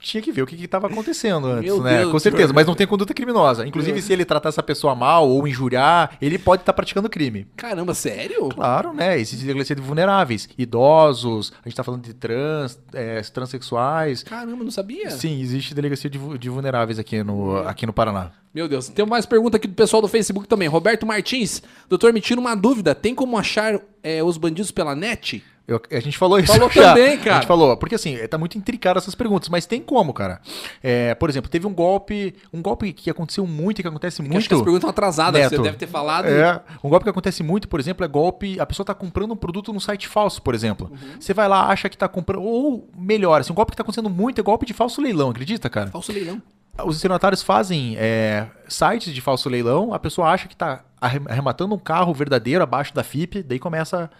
Tinha 0.04 0.22
que 0.22 0.30
ver 0.30 0.42
o 0.42 0.46
que 0.46 0.54
estava 0.62 0.86
acontecendo 0.86 1.46
antes, 1.46 1.64
Meu 1.64 1.82
né? 1.82 2.00
Deus, 2.00 2.12
Com 2.12 2.18
certeza, 2.18 2.48
doutor. 2.48 2.54
mas 2.56 2.66
não 2.66 2.74
tem 2.74 2.86
conduta 2.86 3.14
criminosa. 3.14 3.66
Inclusive, 3.66 4.02
se 4.02 4.12
ele 4.12 4.22
tratar 4.26 4.50
essa 4.50 4.62
pessoa 4.62 4.94
mal 4.94 5.26
ou 5.26 5.48
injuriar, 5.48 6.18
ele 6.20 6.38
pode 6.38 6.60
estar 6.60 6.74
praticando 6.74 7.08
crime. 7.08 7.46
Caramba, 7.56 7.94
sério? 7.94 8.50
Claro, 8.50 8.92
né? 8.92 9.18
Existe 9.18 9.46
delegacia 9.46 9.74
de 9.74 9.80
vulneráveis, 9.80 10.46
idosos, 10.58 11.54
a 11.64 11.68
gente 11.68 11.74
tá 11.74 11.82
falando 11.82 12.02
de 12.02 12.12
trans, 12.12 12.78
é, 12.92 13.22
transexuais. 13.22 14.22
Caramba, 14.22 14.62
não 14.62 14.70
sabia? 14.70 15.10
Sim, 15.10 15.40
existe 15.40 15.74
delegacia 15.74 16.10
de, 16.10 16.18
de 16.38 16.50
vulneráveis 16.50 16.98
aqui 16.98 17.22
no, 17.22 17.56
aqui 17.66 17.86
no 17.86 17.92
Paraná. 17.94 18.30
Meu 18.54 18.68
Deus, 18.68 18.88
tem 18.88 19.06
mais 19.06 19.24
pergunta 19.24 19.56
aqui 19.56 19.66
do 19.66 19.74
pessoal 19.74 20.02
do 20.02 20.06
Facebook 20.06 20.46
também. 20.46 20.68
Roberto 20.68 21.06
Martins, 21.06 21.62
doutor, 21.88 22.12
me 22.12 22.20
tira 22.20 22.38
uma 22.38 22.54
dúvida. 22.54 22.94
Tem 22.94 23.14
como 23.14 23.38
achar 23.38 23.80
é, 24.02 24.22
os 24.22 24.36
bandidos 24.36 24.70
pela 24.70 24.94
net? 24.94 25.42
Eu- 25.66 25.80
a 25.90 26.00
gente 26.00 26.18
falou 26.18 26.38
isso 26.38 26.52
Falou 26.52 26.68
já. 26.72 26.90
também, 26.94 27.14
A 27.14 27.18
cara. 27.18 27.34
gente 27.36 27.46
falou, 27.46 27.74
porque 27.78 27.94
assim, 27.94 28.16
tá 28.28 28.36
muito 28.36 28.58
intricado 28.58 28.98
essas 28.98 29.14
perguntas, 29.14 29.48
mas 29.48 29.64
tem 29.64 29.80
como, 29.80 30.12
cara. 30.12 30.40
É, 30.82 31.14
por 31.14 31.30
exemplo, 31.30 31.50
teve 31.50 31.66
um 31.66 31.72
golpe, 31.72 32.34
um 32.52 32.60
golpe 32.60 32.92
que 32.92 33.08
aconteceu 33.08 33.46
muito 33.46 33.78
e 33.78 33.82
que 33.82 33.88
acontece 33.88 34.16
Que 34.16 34.22
muito. 34.28 34.36
Acho 34.36 34.48
que 34.48 34.54
as 34.54 34.60
perguntas 34.60 34.80
estão 34.80 34.90
atrasadas, 34.90 35.40
Neto. 35.40 35.56
você 35.56 35.62
deve 35.62 35.78
ter 35.78 35.86
falado. 35.86 36.26
É, 36.26 36.60
um 36.82 36.90
golpe 36.90 37.04
que 37.04 37.10
acontece 37.10 37.42
muito, 37.42 37.66
por 37.66 37.80
exemplo, 37.80 38.04
é 38.04 38.08
golpe. 38.08 38.60
A 38.60 38.66
pessoa 38.66 38.84
tá 38.84 38.94
comprando 38.94 39.32
um 39.32 39.36
produto 39.36 39.72
num 39.72 39.80
site 39.80 40.06
falso, 40.06 40.42
por 40.42 40.54
exemplo. 40.54 40.90
Uhum. 40.92 41.18
Você 41.18 41.32
vai 41.32 41.48
lá, 41.48 41.66
acha 41.68 41.88
que 41.88 41.96
tá 41.96 42.08
comprando. 42.08 42.42
Ou 42.42 42.86
melhor, 42.96 43.40
assim, 43.40 43.52
um 43.52 43.56
golpe 43.56 43.70
que 43.72 43.76
tá 43.76 43.82
acontecendo 43.82 44.10
muito 44.10 44.38
é 44.38 44.44
golpe 44.44 44.66
de 44.66 44.74
falso 44.74 45.00
leilão, 45.00 45.30
acredita, 45.30 45.70
cara? 45.70 45.90
Falso 45.90 46.12
leilão. 46.12 46.42
Os 46.84 46.96
estelionatários 46.96 47.42
fazem 47.42 47.94
é, 47.98 48.48
sites 48.68 49.14
de 49.14 49.20
falso 49.20 49.48
leilão, 49.48 49.94
a 49.94 49.98
pessoa 49.98 50.28
acha 50.30 50.48
que 50.48 50.54
está 50.54 50.84
arrematando 51.00 51.74
um 51.74 51.78
carro 51.78 52.12
verdadeiro 52.14 52.64
abaixo 52.64 52.92
da 52.94 53.04
FIP, 53.04 53.42
daí 53.42 53.58
começa, 53.58 54.10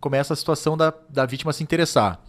começa 0.00 0.32
a 0.34 0.36
situação 0.36 0.76
da, 0.76 0.92
da 1.08 1.24
vítima 1.24 1.52
se 1.52 1.62
interessar. 1.62 2.20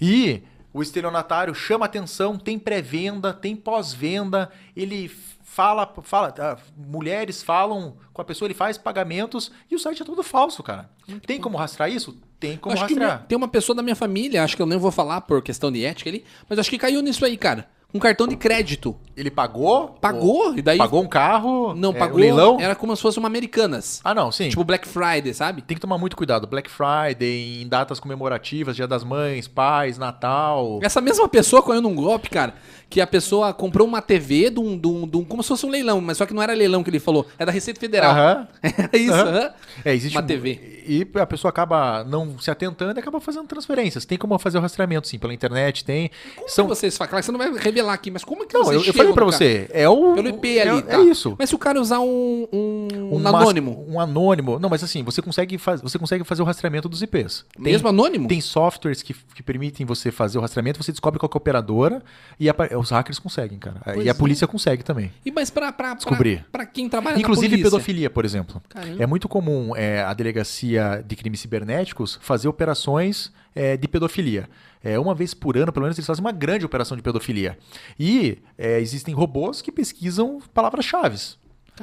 E 0.00 0.42
O 0.72 0.82
estelionatário 0.82 1.54
chama 1.54 1.86
atenção, 1.86 2.36
tem 2.38 2.58
pré-venda, 2.58 3.32
tem 3.32 3.56
pós-venda, 3.56 4.50
ele 4.76 5.10
fala, 5.42 5.92
fala, 6.02 6.32
ah, 6.38 6.56
mulheres 6.76 7.42
falam 7.42 7.96
com 8.12 8.20
a 8.22 8.24
pessoa, 8.24 8.46
ele 8.46 8.54
faz 8.54 8.76
pagamentos 8.78 9.50
e 9.70 9.74
o 9.74 9.78
site 9.78 10.02
é 10.02 10.04
todo 10.04 10.22
falso, 10.22 10.62
cara. 10.62 10.90
tem 11.26 11.40
como 11.40 11.56
rastrear 11.56 11.90
isso? 11.90 12.16
Tem 12.38 12.56
como 12.56 12.74
acho 12.74 12.82
rastrear. 12.82 13.24
tem 13.26 13.36
uma 13.36 13.48
pessoa 13.48 13.74
da 13.74 13.82
minha 13.82 13.96
família, 13.96 14.44
acho 14.44 14.54
que 14.54 14.62
eu 14.62 14.66
nem 14.66 14.78
vou 14.78 14.92
falar 14.92 15.22
por 15.22 15.42
questão 15.42 15.72
de 15.72 15.84
ética 15.84 16.10
ali, 16.10 16.24
mas 16.48 16.58
acho 16.58 16.70
que 16.70 16.78
caiu 16.78 17.00
nisso 17.00 17.24
aí, 17.24 17.36
cara. 17.36 17.66
Com 17.90 17.98
cartão 17.98 18.28
de 18.28 18.36
crédito. 18.36 18.94
Ele 19.16 19.30
pagou? 19.30 19.96
Pagou, 19.98 20.54
e 20.54 20.60
daí. 20.60 20.76
Pagou 20.76 21.02
um 21.02 21.08
carro? 21.08 21.74
Não, 21.74 21.88
é, 21.88 21.92
um 21.92 21.98
pagou. 21.98 22.18
leilão? 22.18 22.60
Era 22.60 22.74
como 22.76 22.94
se 22.94 23.00
fosse 23.00 23.18
uma 23.18 23.28
Americanas. 23.28 24.02
Ah, 24.04 24.14
não, 24.14 24.30
sim. 24.30 24.50
Tipo 24.50 24.62
Black 24.62 24.86
Friday, 24.86 25.32
sabe? 25.32 25.62
Tem 25.62 25.74
que 25.74 25.80
tomar 25.80 25.96
muito 25.96 26.14
cuidado. 26.14 26.46
Black 26.46 26.70
Friday, 26.70 27.62
em 27.62 27.66
datas 27.66 27.98
comemorativas, 27.98 28.76
Dia 28.76 28.86
das 28.86 29.02
Mães, 29.02 29.48
Pais, 29.48 29.96
Natal. 29.96 30.80
Essa 30.82 31.00
mesma 31.00 31.26
pessoa 31.30 31.62
caiu 31.62 31.80
num 31.80 31.94
golpe, 31.94 32.28
cara, 32.28 32.52
que 32.90 33.00
a 33.00 33.06
pessoa 33.06 33.52
comprou 33.52 33.86
uma 33.86 34.00
TV 34.00 34.48
de 34.50 34.58
um, 34.60 34.78
de 34.78 34.86
um- 34.88 35.06
de 35.06 35.16
um- 35.18 35.24
como 35.24 35.42
se 35.42 35.48
fosse 35.48 35.66
um 35.66 35.68
leilão, 35.70 36.00
mas 36.00 36.16
só 36.16 36.24
que 36.24 36.32
não 36.32 36.42
era 36.42 36.54
leilão 36.54 36.82
que 36.82 36.88
ele 36.88 36.98
falou, 36.98 37.26
é 37.38 37.44
da 37.44 37.52
Receita 37.52 37.78
Federal. 37.78 38.10
Aham. 38.12 38.48
Era 38.62 38.96
isso, 38.98 39.12
Aham. 39.12 39.50
É, 39.84 39.94
existe 39.94 40.16
Uma 40.16 40.22
um- 40.24 40.26
TV. 40.26 40.78
E 40.88 41.06
a 41.20 41.26
pessoa 41.26 41.50
acaba 41.50 42.02
não 42.04 42.38
se 42.38 42.50
atentando 42.50 42.98
e 42.98 43.00
acaba 43.00 43.20
fazendo 43.20 43.46
transferências. 43.46 44.06
Tem 44.06 44.16
como 44.16 44.38
fazer 44.38 44.56
o 44.56 44.60
rastreamento, 44.62 45.06
sim, 45.06 45.18
pela 45.18 45.34
internet, 45.34 45.84
tem. 45.84 46.10
Como 46.34 46.48
São... 46.48 46.66
vocês 46.66 46.96
fazem? 46.96 47.10
Claro 47.10 47.20
que 47.22 47.26
você 47.26 47.32
não 47.32 47.38
vai 47.38 47.52
revelar 47.62 47.92
aqui, 47.92 48.10
mas 48.10 48.24
como 48.24 48.42
é 48.44 48.46
que 48.46 48.54
Não, 48.54 48.64
vocês 48.64 48.80
eu, 48.80 48.86
eu 48.88 48.94
falei 48.94 49.12
pra 49.12 49.24
cara? 49.26 49.36
você, 49.36 49.68
é 49.70 49.86
o. 49.86 50.14
Pelo 50.14 50.28
IP 50.28 50.58
ali, 50.60 50.78
é, 50.78 50.82
tá? 50.82 50.96
é 50.96 51.02
isso. 51.02 51.36
Mas 51.38 51.50
se 51.50 51.54
o 51.54 51.58
cara 51.58 51.78
usar 51.78 52.00
um, 52.00 52.48
um, 52.50 52.88
um 53.16 53.18
mas- 53.18 53.34
anônimo, 53.34 53.84
Um 53.86 54.00
anônimo. 54.00 54.58
Não, 54.58 54.70
mas 54.70 54.82
assim, 54.82 55.02
você 55.02 55.20
consegue, 55.20 55.58
faz, 55.58 55.82
você 55.82 55.98
consegue 55.98 56.24
fazer 56.24 56.40
o 56.40 56.44
rastreamento 56.46 56.88
dos 56.88 57.02
IPs. 57.02 57.44
Tem- 57.52 57.64
mesmo 57.64 57.86
anônimo? 57.88 58.26
Tem 58.26 58.40
softwares 58.40 59.02
que, 59.02 59.12
que 59.34 59.42
permitem 59.42 59.84
você 59.84 60.10
fazer 60.10 60.38
o 60.38 60.40
rastreamento, 60.40 60.82
você 60.82 60.90
descobre 60.90 61.18
qual 61.20 61.28
é 61.30 61.34
a 61.34 61.36
operadora 61.36 62.02
e 62.40 62.48
apa- 62.48 62.68
os 62.80 62.90
hackers 62.90 63.18
conseguem, 63.18 63.58
cara. 63.58 63.80
Pois 63.84 64.04
e 64.04 64.08
a 64.08 64.10
é. 64.10 64.14
polícia 64.14 64.46
consegue 64.46 64.82
também. 64.82 65.12
E 65.24 65.30
mas 65.30 65.50
pra, 65.50 65.70
Descobrir. 65.94 66.44
pra 66.50 66.66
quem 66.66 66.88
trabalha 66.88 67.18
Inclusive 67.18 67.56
na 67.56 67.62
pedofilia, 67.64 68.10
por 68.10 68.24
exemplo. 68.24 68.62
Caramba. 68.68 69.02
É 69.02 69.06
muito 69.06 69.28
comum 69.28 69.74
é, 69.76 70.02
a 70.02 70.12
delegacia 70.14 71.04
de 71.06 71.16
crimes 71.16 71.40
cibernéticos 71.40 72.18
fazer 72.22 72.48
operações 72.48 73.32
é, 73.54 73.76
de 73.76 73.88
pedofilia. 73.88 74.48
É, 74.82 74.98
uma 74.98 75.14
vez 75.14 75.34
por 75.34 75.56
ano, 75.56 75.72
pelo 75.72 75.84
menos, 75.84 75.98
eles 75.98 76.06
fazem 76.06 76.24
uma 76.24 76.32
grande 76.32 76.64
operação 76.64 76.96
de 76.96 77.02
pedofilia. 77.02 77.58
E 77.98 78.38
é, 78.56 78.80
existem 78.80 79.14
robôs 79.14 79.60
que 79.60 79.72
pesquisam 79.72 80.40
palavras-chave. 80.54 81.18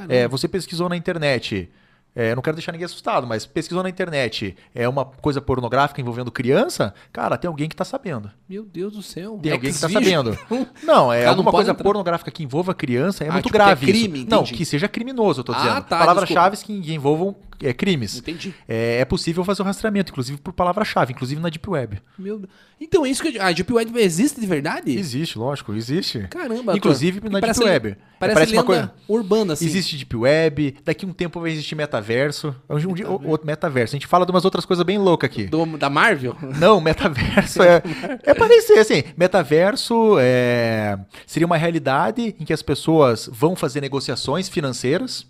É, 0.09 0.27
você 0.27 0.47
pesquisou 0.47 0.89
na 0.89 0.97
internet. 0.97 1.69
É, 2.15 2.31
eu 2.31 2.35
não 2.35 2.41
quero 2.41 2.55
deixar 2.55 2.71
ninguém 2.71 2.85
assustado, 2.85 3.27
mas 3.27 3.45
pesquisou 3.45 3.83
na 3.83 3.89
internet 3.89 4.55
é 4.73 4.87
uma 4.87 5.03
coisa 5.05 5.41
pornográfica 5.41 5.99
envolvendo 5.99 6.31
criança, 6.31 6.93
cara, 7.11 7.37
tem 7.37 7.47
alguém 7.47 7.67
que 7.67 7.75
tá 7.75 7.83
sabendo. 7.83 8.31
Meu 8.47 8.63
Deus 8.63 8.93
do 8.93 9.01
céu. 9.01 9.37
Tem 9.41 9.51
alguém 9.51 9.71
que 9.73 9.79
tá 9.79 9.89
sabendo. 9.89 10.37
Não, 10.83 11.11
é 11.11 11.17
Cara, 11.17 11.23
não 11.25 11.29
alguma 11.31 11.51
pode 11.51 11.57
coisa 11.57 11.71
entrar. 11.71 11.83
pornográfica 11.83 12.31
que 12.31 12.43
envolva 12.43 12.73
criança 12.73 13.23
é 13.23 13.29
Ah, 13.29 13.33
muito 13.33 13.45
tipo, 13.45 13.57
é 13.57 13.59
grave. 13.59 13.85
crime, 13.85 14.19
isso. 14.19 14.29
Não, 14.29 14.43
que 14.43 14.63
seja 14.65 14.87
criminoso, 14.87 15.41
eu 15.41 15.43
tô 15.43 15.51
Ah, 15.51 15.57
dizendo. 15.57 15.81
tá, 15.83 15.97
Palavras-chave 15.99 16.57
que 16.57 16.93
envolvam 16.93 17.35
é, 17.61 17.73
crimes. 17.73 18.17
Entendi. 18.17 18.53
É, 18.67 18.99
é 18.99 19.05
possível 19.05 19.43
fazer 19.43 19.61
o 19.61 19.65
rastreamento, 19.65 20.11
inclusive 20.11 20.37
por 20.39 20.53
palavra-chave, 20.53 21.13
inclusive 21.13 21.39
na 21.41 21.49
Deep 21.49 21.69
Web. 21.69 22.01
Meu 22.17 22.39
Deus. 22.39 22.49
Então 22.79 23.05
é 23.05 23.09
isso 23.09 23.23
que 23.23 23.37
eu... 23.37 23.41
a 23.41 23.51
Deep 23.51 23.71
Web 23.71 23.97
existe 23.99 24.39
de 24.39 24.45
verdade? 24.45 24.97
Existe, 24.97 25.37
lógico, 25.39 25.73
existe. 25.73 26.27
Caramba. 26.29 26.75
Inclusive 26.75 27.21
na 27.29 27.39
Deep 27.39 27.59
Web. 27.63 27.97
Parece, 28.17 28.33
Parece 28.35 28.53
uma 28.53 28.61
lenda 28.61 28.63
coisa- 28.65 28.93
urbana, 29.07 29.53
assim. 29.53 29.65
Existe 29.65 29.97
Deep 29.97 30.15
Web, 30.15 30.75
daqui 30.85 31.05
um 31.05 31.11
tempo 31.13 31.39
vai 31.39 31.51
existir 31.51 31.75
metaverso. 31.75 32.55
Um 32.69 32.93
dia, 32.93 33.09
o- 33.09 33.27
outro 33.27 33.45
metaverso. 33.45 33.93
A 33.95 33.97
gente 33.97 34.07
fala 34.07 34.25
de 34.25 34.31
umas 34.31 34.45
outras 34.45 34.65
coisas 34.65 34.85
bem 34.85 34.97
loucas 34.97 35.29
aqui. 35.29 35.45
Do- 35.45 35.77
da 35.77 35.89
Marvel? 35.89 36.35
Não, 36.59 36.79
metaverso 36.81 37.61
é. 37.61 37.81
É 38.23 38.33
parecer, 38.33 38.79
assim. 38.79 39.03
Metaverso 39.17 40.17
é, 40.19 40.97
seria 41.27 41.45
uma 41.45 41.57
realidade 41.57 42.35
em 42.39 42.45
que 42.45 42.53
as 42.53 42.61
pessoas 42.61 43.29
vão 43.31 43.55
fazer 43.55 43.81
negociações 43.81 44.47
financeiras. 44.49 45.25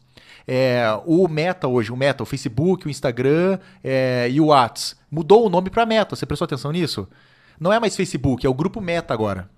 É, 0.48 0.86
o 1.06 1.28
Meta 1.28 1.68
hoje, 1.68 1.92
o 1.92 1.98
Meta, 1.98 2.24
o 2.24 2.26
Facebook, 2.26 2.88
o 2.88 2.90
Instagram 2.90 3.60
é, 3.84 4.28
e 4.30 4.40
o 4.40 4.48
Whats, 4.48 4.96
mudou 5.10 5.46
o 5.46 5.50
nome 5.50 5.70
para 5.70 5.86
Meta. 5.86 6.16
Você 6.16 6.26
prestou 6.26 6.46
atenção 6.46 6.72
nisso? 6.72 7.08
Não 7.60 7.72
é 7.72 7.80
mais 7.80 7.96
Facebook, 7.96 8.46
é 8.46 8.50
o 8.50 8.54
grupo 8.54 8.82
Meta 8.82 9.14
agora. 9.14 9.50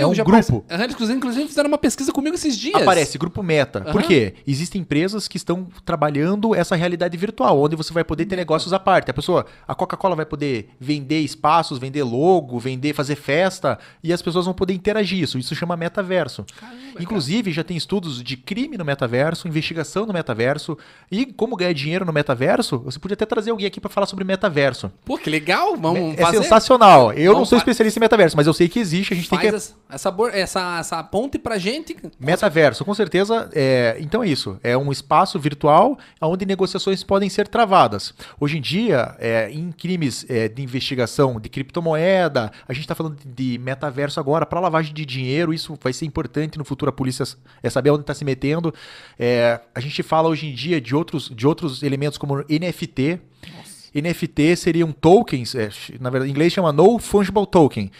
É 0.00 0.06
um 0.06 0.12
grupo. 0.14 0.30
parece- 0.30 0.62
Aham, 0.70 0.86
Inclusive, 1.14 1.48
fizeram 1.48 1.68
uma 1.68 1.78
pesquisa 1.78 2.12
comigo 2.12 2.34
esses 2.34 2.56
dias. 2.56 2.80
Aparece 2.80 3.18
Grupo 3.18 3.42
Meta. 3.42 3.80
Por 3.80 4.00
Aham. 4.00 4.08
quê? 4.08 4.34
Existem 4.46 4.80
empresas 4.80 5.26
que 5.28 5.36
estão 5.36 5.66
trabalhando 5.84 6.54
essa 6.54 6.76
realidade 6.76 7.16
virtual, 7.16 7.60
onde 7.60 7.74
você 7.76 7.92
vai 7.92 8.04
poder 8.04 8.26
ter 8.26 8.36
negócios 8.36 8.72
à 8.72 8.78
parte. 8.78 9.10
A 9.10 9.14
pessoa, 9.14 9.46
a 9.66 9.74
Coca-Cola 9.74 10.14
vai 10.14 10.26
poder 10.26 10.68
vender 10.80 11.20
espaços, 11.20 11.78
vender 11.78 12.02
logo, 12.02 12.58
vender, 12.58 12.92
fazer 12.94 13.16
festa, 13.16 13.78
e 14.02 14.12
as 14.12 14.22
pessoas 14.22 14.44
vão 14.44 14.54
poder 14.54 14.74
interagir 14.74 15.18
isso. 15.22 15.38
Isso 15.38 15.54
chama 15.54 15.76
metaverso. 15.76 16.44
Caramba, 16.58 16.78
Inclusive, 17.00 17.52
já 17.52 17.62
tem 17.64 17.76
estudos 17.76 18.22
de 18.22 18.36
crime 18.36 18.76
no 18.76 18.84
metaverso, 18.84 19.46
investigação 19.48 20.04
no 20.06 20.12
metaverso, 20.12 20.76
e 21.10 21.26
como 21.26 21.56
ganhar 21.56 21.72
dinheiro 21.72 22.04
no 22.04 22.12
metaverso. 22.12 22.78
Você 22.84 22.98
podia 22.98 23.14
até 23.14 23.24
trazer 23.26 23.50
alguém 23.50 23.66
aqui 23.66 23.80
para 23.80 23.90
falar 23.90 24.06
sobre 24.06 24.24
metaverso. 24.24 24.90
Pô, 25.04 25.16
que 25.18 25.30
legal. 25.30 25.76
Vamos 25.76 26.14
É 26.18 26.22
fazer. 26.22 26.42
sensacional. 26.42 27.12
Eu 27.12 27.26
não 27.26 27.32
Vamos 27.34 27.48
sou 27.48 27.58
fa- 27.58 27.62
especialista 27.62 27.98
em 27.98 28.02
metaverso, 28.02 28.36
mas 28.36 28.46
eu 28.46 28.52
sei 28.52 28.68
que 28.68 28.78
existe. 28.78 29.12
A 29.12 29.16
gente 29.16 29.28
tem 29.28 29.38
Faz 29.38 29.50
que 29.50 29.56
essa, 29.56 29.74
essa, 29.90 30.14
essa, 30.32 30.78
essa 30.78 31.02
ponte 31.02 31.38
pra 31.38 31.56
gente. 31.56 31.96
Metaverso, 32.20 32.84
com 32.84 32.92
certeza. 32.92 33.48
É, 33.54 33.96
então 34.00 34.22
é 34.22 34.28
isso. 34.28 34.58
É 34.62 34.76
um 34.76 34.92
espaço 34.92 35.38
virtual 35.38 35.98
onde 36.20 36.44
negociações 36.44 37.02
podem 37.02 37.30
ser 37.30 37.48
travadas. 37.48 38.12
Hoje 38.38 38.58
em 38.58 38.60
dia, 38.60 39.16
é, 39.18 39.50
em 39.50 39.72
crimes 39.72 40.26
é, 40.28 40.48
de 40.48 40.62
investigação 40.62 41.40
de 41.40 41.48
criptomoeda, 41.48 42.52
a 42.66 42.72
gente 42.72 42.82
está 42.82 42.94
falando 42.94 43.16
de, 43.24 43.58
metaverso 43.58 44.20
agora 44.20 44.44
para 44.44 44.60
lavagem 44.60 44.92
de 44.92 45.06
dinheiro. 45.06 45.54
Isso 45.54 45.78
vai 45.82 45.92
ser 45.92 46.04
importante 46.04 46.58
no 46.58 46.64
futuro 46.64 46.90
a 46.90 46.92
polícia 46.92 47.24
é 47.62 47.70
saber 47.70 47.90
onde 47.90 48.02
está 48.02 48.14
se 48.14 48.24
metendo. 48.24 48.74
É, 49.18 49.60
a 49.74 49.80
gente 49.80 50.02
fala 50.02 50.28
hoje 50.28 50.48
em 50.48 50.54
dia 50.54 50.80
de 50.80 50.94
outros, 50.94 51.30
de 51.34 51.46
outros 51.46 51.82
elementos 51.82 52.18
como 52.18 52.44
NFT. 52.48 53.20
NFT 53.94 54.54
seriam 54.56 54.92
tokens, 54.92 55.54
é, 55.54 55.70
na 55.98 56.10
verdade, 56.10 56.30
em 56.30 56.32
inglês 56.32 56.52
chama 56.52 56.72
No 56.72 56.98
Fungible 56.98 57.46
Token. 57.46 57.90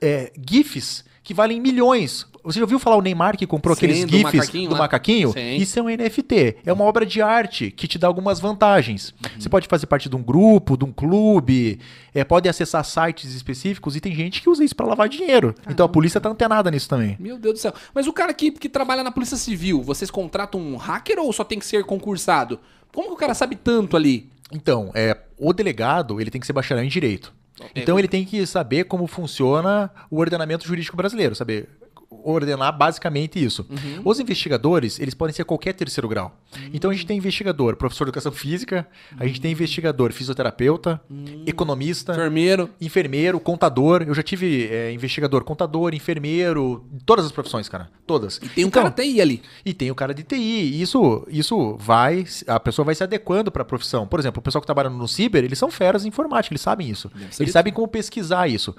É, 0.00 0.30
GIFs 0.48 1.07
que 1.28 1.34
valem 1.34 1.60
milhões. 1.60 2.26
Você 2.42 2.58
já 2.58 2.64
ouviu 2.64 2.78
falar 2.78 2.96
o 2.96 3.02
Neymar 3.02 3.36
que 3.36 3.46
comprou 3.46 3.76
Sim, 3.76 3.84
aqueles 3.84 4.04
do 4.06 4.10
GIFs 4.16 4.32
macaquinho 4.32 4.68
do 4.70 4.72
lá. 4.72 4.78
macaquinho? 4.78 5.32
Sim. 5.34 5.56
Isso 5.56 5.78
é 5.78 5.82
um 5.82 5.88
NFT. 5.90 6.56
É 6.64 6.72
uma 6.72 6.84
obra 6.84 7.04
de 7.04 7.20
arte 7.20 7.70
que 7.70 7.86
te 7.86 7.98
dá 7.98 8.06
algumas 8.06 8.40
vantagens. 8.40 9.12
Você 9.38 9.46
pode 9.46 9.68
fazer 9.68 9.84
parte 9.84 10.08
de 10.08 10.16
um 10.16 10.22
grupo, 10.22 10.74
de 10.74 10.86
um 10.86 10.90
clube, 10.90 11.80
é, 12.14 12.24
pode 12.24 12.48
acessar 12.48 12.82
sites 12.82 13.34
específicos 13.34 13.94
e 13.94 14.00
tem 14.00 14.14
gente 14.14 14.40
que 14.40 14.48
usa 14.48 14.64
isso 14.64 14.74
para 14.74 14.86
lavar 14.86 15.06
dinheiro. 15.06 15.54
Então 15.68 15.84
a 15.84 15.88
polícia 15.90 16.18
tá 16.18 16.30
antenada 16.30 16.70
nisso 16.70 16.88
também. 16.88 17.14
Meu 17.20 17.36
Deus 17.36 17.56
do 17.56 17.60
céu. 17.60 17.74
Mas 17.92 18.06
o 18.06 18.12
cara 18.14 18.32
que, 18.32 18.50
que 18.50 18.70
trabalha 18.70 19.04
na 19.04 19.12
Polícia 19.12 19.36
Civil, 19.36 19.82
vocês 19.82 20.10
contratam 20.10 20.58
um 20.58 20.78
hacker 20.78 21.18
ou 21.18 21.30
só 21.30 21.44
tem 21.44 21.58
que 21.58 21.66
ser 21.66 21.84
concursado? 21.84 22.58
Como 22.90 23.08
que 23.08 23.14
o 23.14 23.18
cara 23.18 23.34
sabe 23.34 23.54
tanto 23.54 23.98
ali? 23.98 24.30
Então, 24.50 24.90
é, 24.94 25.14
o 25.36 25.52
delegado 25.52 26.22
ele 26.22 26.30
tem 26.30 26.40
que 26.40 26.46
ser 26.46 26.54
bacharel 26.54 26.82
em 26.82 26.88
direito. 26.88 27.36
Então 27.74 27.98
ele 27.98 28.08
tem 28.08 28.24
que 28.24 28.46
saber 28.46 28.84
como 28.84 29.06
funciona 29.06 29.90
o 30.10 30.18
ordenamento 30.18 30.66
jurídico 30.66 30.96
brasileiro, 30.96 31.34
saber 31.34 31.68
ordenar 32.10 32.76
basicamente 32.76 33.42
isso. 33.42 33.66
Os 34.04 34.18
investigadores, 34.18 34.98
eles 34.98 35.14
podem 35.14 35.34
ser 35.34 35.44
qualquer 35.44 35.74
terceiro 35.74 36.08
grau. 36.08 36.34
Então 36.72 36.90
a 36.90 36.94
gente 36.94 37.06
tem 37.06 37.18
investigador, 37.18 37.76
professor 37.76 38.04
de 38.04 38.08
educação 38.10 38.32
física, 38.32 38.86
a 39.18 39.26
gente 39.26 39.40
tem 39.40 39.52
investigador, 39.52 40.12
fisioterapeuta, 40.12 41.00
economista, 41.46 42.12
Enfermeiro. 42.12 42.70
enfermeiro, 42.80 43.38
contador. 43.40 44.02
Eu 44.06 44.14
já 44.14 44.22
tive 44.22 44.66
é, 44.68 44.92
investigador, 44.92 45.44
contador, 45.44 45.94
enfermeiro, 45.94 46.84
todas 47.04 47.24
as 47.26 47.32
profissões, 47.32 47.68
cara, 47.68 47.90
todas. 48.06 48.38
E 48.42 48.48
tem 48.48 48.64
um 48.64 48.68
Então, 48.68 48.82
cara 48.82 48.94
TI 48.94 49.20
ali. 49.20 49.42
e 49.64 49.74
tem 49.74 49.90
o 49.90 49.94
cara 49.94 50.14
de 50.14 50.22
TI. 50.22 50.36
E 50.36 50.80
isso, 50.82 51.26
isso 51.28 51.76
vai. 51.78 52.24
A 52.46 52.58
pessoa 52.58 52.84
vai 52.86 52.94
se 52.94 53.02
adequando 53.04 53.50
para 53.52 53.62
a 53.62 53.66
profissão. 53.66 54.06
Por 54.06 54.18
exemplo, 54.18 54.40
o 54.40 54.42
pessoal 54.42 54.60
que 54.62 54.66
trabalha 54.66 54.88
no 54.90 55.06
ciber, 55.08 55.44
eles 55.44 55.58
são 55.58 55.70
feras 55.70 56.04
em 56.04 56.08
informática, 56.08 56.52
eles 56.52 56.62
sabem 56.62 56.88
isso. 56.88 57.10
Eles 57.38 57.52
sabem 57.52 57.72
como 57.72 57.86
pesquisar 57.86 58.48
isso. 58.48 58.74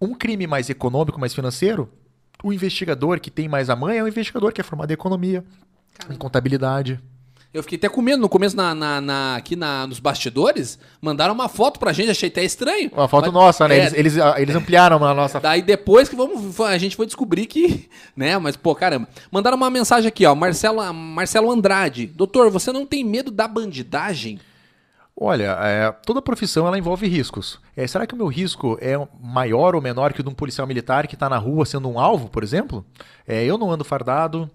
Um 0.00 0.14
crime 0.14 0.46
mais 0.46 0.68
econômico, 0.68 1.20
mais 1.20 1.32
financeiro, 1.34 1.88
o 2.42 2.52
investigador 2.52 3.20
que 3.20 3.30
tem 3.30 3.48
mais 3.48 3.68
a 3.70 3.76
mãe 3.76 3.98
é 3.98 4.02
o 4.02 4.08
investigador 4.08 4.52
que 4.52 4.60
é 4.60 4.64
formado 4.64 4.90
em 4.90 4.94
economia, 4.94 5.44
em 6.10 6.16
contabilidade. 6.16 6.98
Eu 7.54 7.62
fiquei 7.62 7.76
até 7.76 7.86
com 7.86 8.00
medo 8.00 8.18
no 8.18 8.30
começo, 8.30 8.56
na, 8.56 8.74
na- 8.74 8.98
na- 8.98 9.36
aqui 9.36 9.54
na, 9.54 9.86
nos 9.86 10.00
bastidores, 10.00 10.78
mandaram 11.02 11.34
uma 11.34 11.50
foto 11.50 11.78
pra 11.78 11.92
gente, 11.92 12.10
achei 12.10 12.30
até 12.30 12.42
estranho. 12.42 12.90
Uma 12.94 13.06
foto 13.06 13.24
Mas- 13.26 13.34
nossa, 13.34 13.68
né? 13.68 13.76
É, 13.76 13.80
Eles, 13.80 13.92
eles, 13.92 14.18
ah, 14.18 14.34
eles 14.40 14.56
ampliaram 14.56 15.04
a 15.04 15.12
nossa. 15.12 15.38
Daí 15.38 15.60
depois 15.60 16.08
que 16.08 16.16
vamos, 16.16 16.58
a 16.60 16.78
gente 16.78 16.96
foi 16.96 17.04
descobrir 17.04 17.44
que, 17.44 17.90
né, 18.16 18.38
mas 18.38 18.56
pô, 18.56 18.74
caramba. 18.74 19.06
Mandaram 19.30 19.58
uma 19.58 19.68
mensagem 19.68 20.08
aqui, 20.08 20.24
ó, 20.24 20.34
Marcelo, 20.34 20.94
Marcelo 20.94 21.50
Andrade. 21.52 22.06
Doutor, 22.06 22.50
você 22.50 22.72
não 22.72 22.86
tem 22.86 23.04
medo 23.04 23.30
da 23.30 23.46
bandidagem? 23.46 24.40
Olha, 25.14 25.56
é, 25.60 25.92
toda 25.92 26.22
profissão 26.22 26.66
ela 26.66 26.78
envolve 26.78 27.06
riscos. 27.06 27.60
É, 27.76 27.86
será 27.86 28.06
que 28.06 28.14
o 28.14 28.16
meu 28.16 28.28
risco 28.28 28.78
é 28.80 28.94
maior 29.20 29.74
ou 29.74 29.82
menor 29.82 30.12
que 30.12 30.20
o 30.20 30.24
de 30.24 30.28
um 30.28 30.34
policial 30.34 30.66
militar 30.66 31.06
que 31.06 31.14
está 31.14 31.28
na 31.28 31.36
rua 31.38 31.66
sendo 31.66 31.88
um 31.88 31.98
alvo, 31.98 32.28
por 32.28 32.42
exemplo? 32.42 32.84
É, 33.26 33.44
eu 33.44 33.58
não 33.58 33.70
ando 33.70 33.84
fardado, 33.84 34.50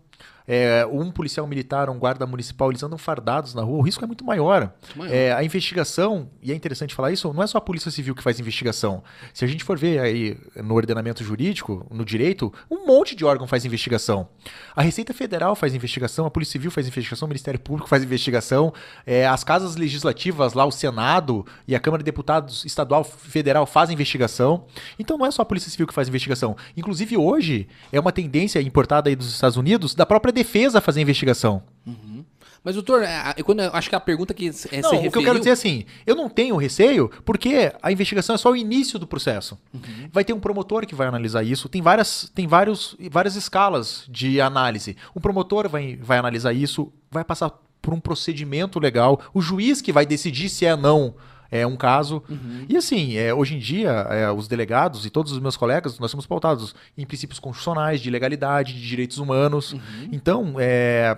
é, 0.48 0.88
um 0.90 1.12
policial 1.12 1.46
militar, 1.46 1.90
um 1.90 2.00
guarda 2.00 2.26
municipal, 2.26 2.72
eles 2.72 2.82
andam 2.82 2.98
fardados 2.98 3.54
na 3.54 3.62
rua, 3.62 3.80
o 3.80 3.82
risco 3.82 4.04
é 4.04 4.08
muito 4.08 4.24
maior. 4.24 4.72
maior. 4.96 5.14
É, 5.14 5.34
a 5.34 5.44
investigação, 5.44 6.30
e 6.42 6.52
é 6.52 6.56
interessante 6.56 6.96
falar 6.96 7.12
isso, 7.12 7.32
não 7.34 7.44
é 7.44 7.48
só 7.48 7.58
a 7.58 7.62
Polícia 7.62 7.92
Civil 7.92 8.16
que 8.16 8.24
faz 8.24 8.40
investigação. 8.40 9.04
Se 9.34 9.44
a 9.44 9.48
gente 9.48 9.64
for 9.64 9.78
ver 9.78 10.00
aí 10.00 10.38
no 10.56 10.74
ordenamento 10.76 11.24
jurídico, 11.24 11.86
no 11.92 12.06
direito, 12.06 12.54
um 12.72 12.86
monte 12.86 13.16
de 13.16 13.26
órgão 13.26 13.46
faz 13.46 13.66
investigação. 13.66 14.30
A 14.74 14.82
Receita 14.82 15.14
Federal 15.14 15.56
faz 15.56 15.76
investigação, 15.76 16.26
a 16.26 16.32
Polícia 16.32 16.54
Civil 16.54 16.72
faz 16.72 16.88
investigação, 16.88 17.26
o 17.26 17.30
Ministério 17.30 17.60
Público 17.60 17.90
faz 17.90 18.04
investigação, 18.04 18.74
é, 19.06 19.28
as 19.28 19.44
casas 19.44 19.76
legislativas 19.76 20.54
lá, 20.54 20.66
o 20.66 20.72
Senado 20.72 21.46
e 21.68 21.76
a 21.76 21.80
Câmara 21.80 22.02
de 22.02 22.06
Deputados 22.06 22.64
estadual, 22.64 23.04
federal 23.04 23.66
fazem 23.66 23.94
investigação. 23.94 24.66
Então 24.98 25.18
não 25.18 25.26
é 25.26 25.32
só 25.32 25.42
a 25.42 25.46
Polícia 25.46 25.70
Civil 25.70 25.88
que 25.88 25.94
faz 25.94 26.08
investigação. 26.08 26.56
Inclusive 26.76 27.18
hoje 27.18 27.68
é 27.92 28.00
uma 28.00 28.12
tendência 28.12 28.62
importada 28.62 29.10
aí 29.10 29.16
dos 29.16 29.34
Estados 29.34 29.58
Unidos 29.58 29.94
da 29.94 30.06
própria 30.06 30.37
defesa 30.38 30.80
fazer 30.80 31.02
investigação. 31.02 31.64
Mas, 32.64 32.76
doutor, 32.76 33.02
é, 33.02 33.34
quando 33.44 33.62
eu 33.62 33.70
acho 33.72 33.90
que 33.90 33.96
a 33.96 34.00
pergunta 34.00 34.34
que 34.34 34.50
é, 34.72 34.82
Não, 34.82 34.90
você 34.90 35.08
o 35.08 35.12
que 35.12 35.18
eu 35.18 35.24
quero 35.24 35.40
dizer 35.40 35.52
é 35.52 35.54
assim, 35.54 35.86
eu 36.06 36.14
não 36.16 36.28
tenho 36.30 36.58
receio 36.58 37.10
porque 37.24 37.72
a 37.82 37.94
investigação 37.94 38.36
é 38.36 38.38
só 38.38 38.52
o 38.52 38.58
início 38.58 39.00
do 39.00 39.08
processo. 39.08 39.58
Vai 40.12 40.26
ter 40.26 40.34
um 40.34 40.40
promotor 40.40 40.86
que 40.86 40.94
vai 40.94 41.08
analisar 41.08 41.44
isso, 41.44 41.70
tem 41.70 41.82
várias, 41.82 42.30
tem 42.36 42.46
vários, 42.46 42.98
várias 43.10 43.38
escalas 43.38 44.04
de 44.10 44.42
análise. 44.42 44.98
O 45.16 45.22
promotor 45.22 45.70
vai, 45.70 45.96
vai 45.96 46.18
analisar 46.18 46.52
isso, 46.52 46.92
vai 47.10 47.24
passar 47.24 47.52
por 47.82 47.94
um 47.94 48.02
procedimento 48.02 48.82
legal, 48.82 49.22
o 49.34 49.42
juiz 49.42 49.82
que 49.82 49.94
vai 49.94 50.06
decidir 50.06 50.50
se 50.50 50.66
é 50.66 50.74
ou 50.74 50.82
não 50.82 51.16
é 51.52 51.66
um 51.66 51.76
caso. 51.76 52.24
E 52.68 52.78
assim, 52.78 53.16
é, 53.18 53.34
hoje 53.34 53.56
em 53.56 53.60
dia, 53.60 53.90
é, 53.90 54.32
os 54.32 54.48
delegados 54.48 55.06
e 55.06 55.10
todos 55.10 55.32
os 55.32 55.40
meus 55.40 55.58
colegas, 55.58 55.98
nós 56.00 56.12
somos 56.12 56.26
pautados 56.26 56.76
em 56.98 57.06
princípios 57.06 57.40
constitucionais, 57.40 58.02
de 58.02 58.10
legalidade, 58.10 58.74
de 58.74 58.88
direitos 58.88 59.18
humanos. 59.18 59.76
Então, 60.12 60.56
é, 60.58 61.18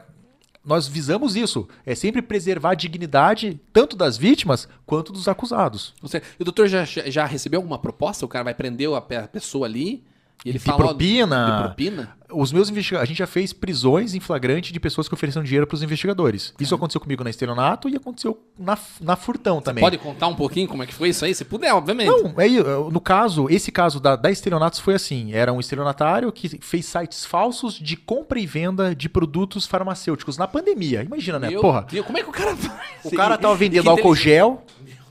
nós 0.63 0.87
visamos 0.87 1.35
isso. 1.35 1.67
É 1.85 1.95
sempre 1.95 2.21
preservar 2.21 2.71
a 2.71 2.75
dignidade 2.75 3.59
tanto 3.73 3.95
das 3.95 4.17
vítimas 4.17 4.67
quanto 4.85 5.11
dos 5.11 5.27
acusados. 5.27 5.93
Você, 6.01 6.21
o 6.39 6.43
doutor 6.43 6.67
já, 6.67 6.83
já 6.85 7.25
recebeu 7.25 7.59
alguma 7.59 7.79
proposta? 7.79 8.25
O 8.25 8.29
cara 8.29 8.43
vai 8.43 8.53
prender 8.53 8.89
a 8.93 9.01
pessoa 9.01 9.65
ali 9.65 10.03
e 10.45 10.49
ele 10.49 10.57
De 10.59 10.63
fala... 10.65 10.77
propina. 10.77 11.45
De 11.45 11.63
propina? 11.63 12.19
Os 12.31 12.51
meus 12.53 12.69
investigadores, 12.69 13.07
a 13.07 13.09
gente 13.09 13.17
já 13.17 13.25
fez 13.25 13.51
prisões 13.51 14.13
em 14.13 14.19
flagrante 14.19 14.71
de 14.71 14.79
pessoas 14.79 15.07
que 15.07 15.13
ofereceram 15.15 15.43
dinheiro 15.43 15.65
para 15.65 15.73
os 15.73 15.81
investigadores. 15.81 16.53
Isso 16.59 16.75
aconteceu 16.75 17.01
comigo 17.01 17.23
na 17.23 17.29
estelionato 17.31 17.89
e 17.89 17.95
aconteceu 17.95 18.39
na, 18.57 18.77
na 19.01 19.15
furtão 19.15 19.59
também. 19.59 19.83
Pode 19.83 19.97
contar 19.97 20.27
um 20.27 20.35
pouquinho 20.35 20.67
como 20.67 20.83
é 20.83 20.85
que 20.85 20.93
foi 20.93 21.09
isso 21.09 21.25
aí? 21.25 21.33
Se 21.33 21.43
puder, 21.43 21.73
obviamente. 21.73 22.09
Não, 22.09 22.33
aí, 22.37 22.57
no 22.91 23.01
caso, 23.01 23.47
esse 23.49 23.71
caso 23.71 23.99
da, 23.99 24.15
da 24.15 24.29
estelionatos 24.29 24.79
foi 24.79 24.93
assim: 24.93 25.33
era 25.33 25.51
um 25.51 25.59
estelionatário 25.59 26.31
que 26.31 26.59
fez 26.61 26.85
sites 26.85 27.25
falsos 27.25 27.73
de 27.73 27.97
compra 27.97 28.39
e 28.39 28.45
venda 28.45 28.93
de 28.95 29.09
produtos 29.09 29.65
farmacêuticos 29.65 30.37
na 30.37 30.47
pandemia. 30.47 31.01
Imagina, 31.01 31.39
né? 31.39 31.49
Meu 31.49 31.61
Porra. 31.61 31.87
Deus, 31.89 32.05
como 32.05 32.19
é 32.19 32.21
que 32.23 32.29
o 32.29 32.33
cara 32.33 32.55
faz? 32.55 33.05
O 33.05 33.09
cara 33.09 33.39
tava 33.39 33.55
vendendo 33.55 33.89
álcool 33.89 34.15
gel, 34.15 34.63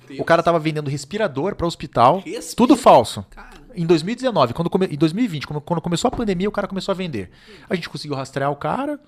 Deus. 0.07 0.20
o 0.20 0.24
cara 0.24 0.41
tava 0.41 0.61
vendendo 0.61 0.89
respirador 0.89 1.57
para 1.57 1.66
hospital, 1.66 2.22
Respira- 2.24 2.57
tudo 2.57 2.76
falso. 2.76 3.26
Cara. 3.29 3.48
Em 3.75 3.87
2019, 3.87 4.55
quando 4.55 4.71
come... 4.71 4.87
em 4.87 4.97
2020, 4.97 5.47
quando 5.47 5.81
começou 5.81 6.09
a 6.09 6.11
pandemia, 6.11 6.49
o 6.49 6.53
cara 6.53 6.66
começou 6.66 6.93
a 6.93 6.95
vender. 6.95 7.31
A 7.69 7.75
gente 7.75 7.89
conseguiu 7.89 8.16
rastrear 8.16 8.51
o 8.51 8.57
cara 8.57 9.01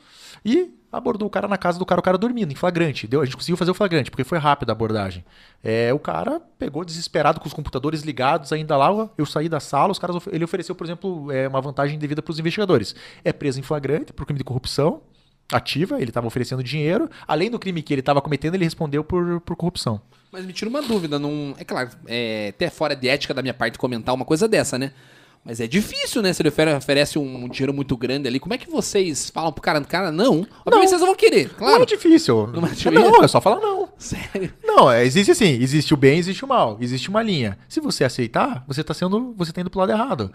e 0.44 0.70
abordou 0.92 1.28
o 1.28 1.30
cara 1.30 1.46
na 1.46 1.56
casa 1.56 1.78
do 1.78 1.86
cara, 1.86 2.00
o 2.00 2.02
cara 2.02 2.18
dormindo, 2.18 2.52
em 2.52 2.54
flagrante. 2.54 3.06
Deu, 3.06 3.20
a 3.20 3.24
gente 3.24 3.36
conseguiu 3.36 3.56
fazer 3.56 3.70
o 3.70 3.74
flagrante, 3.74 4.10
porque 4.10 4.24
foi 4.24 4.38
rápida 4.38 4.72
a 4.72 4.74
abordagem. 4.74 5.24
É, 5.62 5.92
o 5.94 5.98
cara 5.98 6.40
pegou 6.58 6.84
desesperado 6.84 7.40
com 7.40 7.46
os 7.46 7.52
computadores 7.52 8.02
ligados 8.02 8.52
ainda 8.52 8.76
lá. 8.76 9.08
Eu 9.16 9.26
saí 9.26 9.48
da 9.48 9.60
sala, 9.60 9.92
os 9.92 9.98
caras 9.98 10.16
ele 10.30 10.44
ofereceu, 10.44 10.74
por 10.74 10.84
exemplo, 10.84 11.30
é, 11.30 11.46
uma 11.48 11.60
vantagem 11.60 11.98
devida 11.98 12.22
para 12.22 12.32
os 12.32 12.38
investigadores. 12.38 12.94
É 13.24 13.32
preso 13.32 13.60
em 13.60 13.62
flagrante 13.62 14.12
por 14.12 14.26
crime 14.26 14.38
de 14.38 14.44
corrupção 14.44 15.02
ativa, 15.52 15.96
ele 16.00 16.10
estava 16.10 16.26
oferecendo 16.26 16.62
dinheiro. 16.62 17.08
Além 17.26 17.50
do 17.50 17.58
crime 17.58 17.82
que 17.82 17.92
ele 17.92 18.00
estava 18.00 18.20
cometendo, 18.20 18.54
ele 18.54 18.64
respondeu 18.64 19.02
por, 19.04 19.40
por 19.40 19.56
corrupção. 19.56 20.00
Mas 20.32 20.46
me 20.46 20.52
tira 20.52 20.68
uma 20.70 20.80
dúvida, 20.82 21.18
não... 21.18 21.54
É 21.58 21.64
claro, 21.64 21.90
é 22.06 22.48
até 22.54 22.70
fora 22.70 22.94
de 22.94 23.08
ética 23.08 23.34
da 23.34 23.42
minha 23.42 23.54
parte 23.54 23.76
comentar 23.78 24.14
uma 24.14 24.24
coisa 24.24 24.46
dessa, 24.46 24.78
né? 24.78 24.92
Mas 25.44 25.58
é 25.58 25.66
difícil, 25.66 26.20
né? 26.20 26.32
Se 26.34 26.42
ele 26.42 26.50
ofere- 26.50 26.74
oferece 26.74 27.18
um 27.18 27.48
dinheiro 27.48 27.72
muito 27.72 27.96
grande 27.96 28.28
ali, 28.28 28.38
como 28.38 28.52
é 28.52 28.58
que 28.58 28.70
vocês 28.70 29.30
falam 29.30 29.50
pro 29.50 29.62
cara, 29.62 29.80
cara, 29.80 30.12
não? 30.12 30.46
Obviamente 30.66 30.90
vocês 30.90 31.00
não 31.00 31.08
vão 31.08 31.16
querer, 31.16 31.48
Não 31.48 31.54
claro. 31.54 31.82
é 31.82 31.86
difícil. 31.86 32.46
Não 32.52 32.62
é 32.62 32.66
É, 32.66 32.74
difícil? 32.74 32.92
não, 32.92 33.24
é 33.24 33.26
só 33.28 33.40
falar 33.40 33.58
não. 33.58 33.88
Sério. 33.98 34.52
Não, 34.62 34.90
é, 34.92 35.04
existe 35.04 35.30
assim, 35.32 35.48
existe 35.60 35.94
o 35.94 35.96
bem, 35.96 36.18
existe 36.18 36.44
o 36.44 36.48
mal, 36.48 36.76
existe 36.80 37.08
uma 37.08 37.22
linha. 37.22 37.58
Se 37.68 37.80
você 37.80 38.04
aceitar, 38.04 38.62
você 38.68 38.84
tá 38.84 38.92
sendo, 38.92 39.34
você 39.36 39.50
tá 39.50 39.62
indo 39.62 39.70
pro 39.70 39.80
lado 39.80 39.92
errado. 39.92 40.30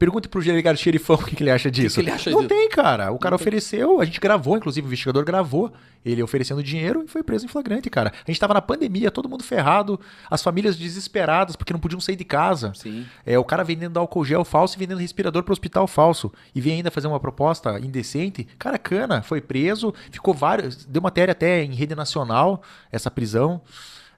Pergunte 0.00 0.30
pro 0.30 0.42
delegado 0.42 0.78
xerifão 0.78 1.16
o 1.16 1.22
que, 1.26 1.36
que 1.36 1.42
ele 1.42 1.50
acha 1.50 1.70
disso. 1.70 1.96
que 1.96 2.00
ele 2.00 2.10
acha 2.10 2.30
não 2.30 2.38
disso? 2.38 2.48
tem, 2.48 2.70
cara. 2.70 3.12
O 3.12 3.18
cara 3.18 3.34
ofereceu, 3.34 4.00
a 4.00 4.04
gente 4.06 4.18
gravou, 4.18 4.56
inclusive 4.56 4.86
o 4.86 4.88
investigador 4.88 5.22
gravou 5.26 5.70
ele 6.02 6.22
oferecendo 6.22 6.62
dinheiro 6.62 7.02
e 7.04 7.06
foi 7.06 7.22
preso 7.22 7.44
em 7.44 7.48
flagrante, 7.48 7.90
cara. 7.90 8.10
A 8.26 8.30
gente 8.30 8.40
tava 8.40 8.54
na 8.54 8.62
pandemia, 8.62 9.10
todo 9.10 9.28
mundo 9.28 9.44
ferrado, 9.44 10.00
as 10.30 10.42
famílias 10.42 10.74
desesperadas 10.74 11.54
porque 11.54 11.74
não 11.74 11.78
podiam 11.78 12.00
sair 12.00 12.16
de 12.16 12.24
casa. 12.24 12.72
Sim. 12.74 13.04
É, 13.26 13.38
o 13.38 13.44
cara 13.44 13.62
vendendo 13.62 13.98
álcool 13.98 14.24
gel 14.24 14.42
falso 14.42 14.74
e 14.74 14.78
vendendo 14.78 15.00
respirador 15.00 15.42
pro 15.42 15.52
hospital 15.52 15.86
falso. 15.86 16.32
E 16.54 16.62
vem 16.62 16.76
ainda 16.76 16.90
fazer 16.90 17.06
uma 17.06 17.20
proposta 17.20 17.78
indecente. 17.78 18.48
Cara, 18.58 18.78
cana, 18.78 19.20
foi 19.20 19.42
preso, 19.42 19.92
ficou 20.10 20.32
vários. 20.32 20.86
Deu 20.86 21.02
matéria 21.02 21.32
até 21.32 21.62
em 21.62 21.74
rede 21.74 21.94
nacional 21.94 22.62
essa 22.90 23.10
prisão. 23.10 23.60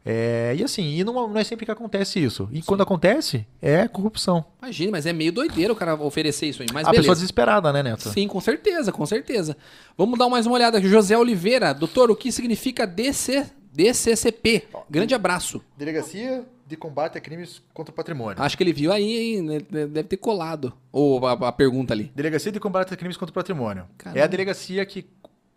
É, 0.04 0.54
e 0.58 0.64
assim, 0.64 0.82
e 0.82 1.04
não, 1.04 1.28
não 1.28 1.38
é 1.38 1.44
sempre 1.44 1.64
que 1.64 1.70
acontece 1.70 2.18
isso. 2.18 2.48
E 2.52 2.60
quando 2.60 2.82
acontece, 2.82 3.46
é 3.60 3.86
corrupção. 3.86 4.44
Imagina, 4.60 4.92
mas 4.92 5.06
é 5.06 5.12
meio 5.12 5.32
doideira 5.32 5.72
o 5.72 5.76
cara 5.76 5.94
oferecer 5.94 6.46
isso 6.46 6.62
aí. 6.62 6.68
Mas 6.72 6.84
a 6.84 6.90
beleza. 6.90 7.02
pessoa 7.02 7.14
desesperada, 7.14 7.72
né, 7.72 7.82
Neto? 7.82 8.08
Sim, 8.08 8.26
com 8.26 8.40
certeza, 8.40 8.90
com 8.90 9.06
certeza. 9.06 9.56
Vamos 9.96 10.18
dar 10.18 10.28
mais 10.28 10.46
uma 10.46 10.56
olhada 10.56 10.78
aqui. 10.78 10.88
José 10.88 11.16
Oliveira, 11.16 11.72
doutor, 11.72 12.10
o 12.10 12.16
que 12.16 12.32
significa 12.32 12.86
DC, 12.86 13.46
DCCP? 13.72 14.64
Grande 14.90 15.14
abraço. 15.14 15.62
Delegacia 15.76 16.44
de 16.66 16.76
Combate 16.76 17.18
a 17.18 17.20
Crimes 17.20 17.62
contra 17.72 17.92
o 17.92 17.94
Patrimônio. 17.94 18.42
Acho 18.42 18.56
que 18.56 18.62
ele 18.62 18.72
viu 18.72 18.92
aí, 18.92 19.34
hein? 19.34 19.42
né? 19.42 19.58
Deve 19.70 20.04
ter 20.04 20.16
colado. 20.16 20.72
Ou 20.90 21.24
a, 21.26 21.32
a 21.32 21.52
pergunta 21.52 21.94
ali. 21.94 22.10
Delegacia 22.14 22.50
de 22.50 22.58
Combate 22.58 22.92
a 22.92 22.96
Crimes 22.96 23.16
contra 23.16 23.30
o 23.30 23.34
Patrimônio. 23.34 23.84
Caramba. 23.98 24.18
É 24.18 24.22
a 24.22 24.26
delegacia 24.26 24.84
que 24.84 25.06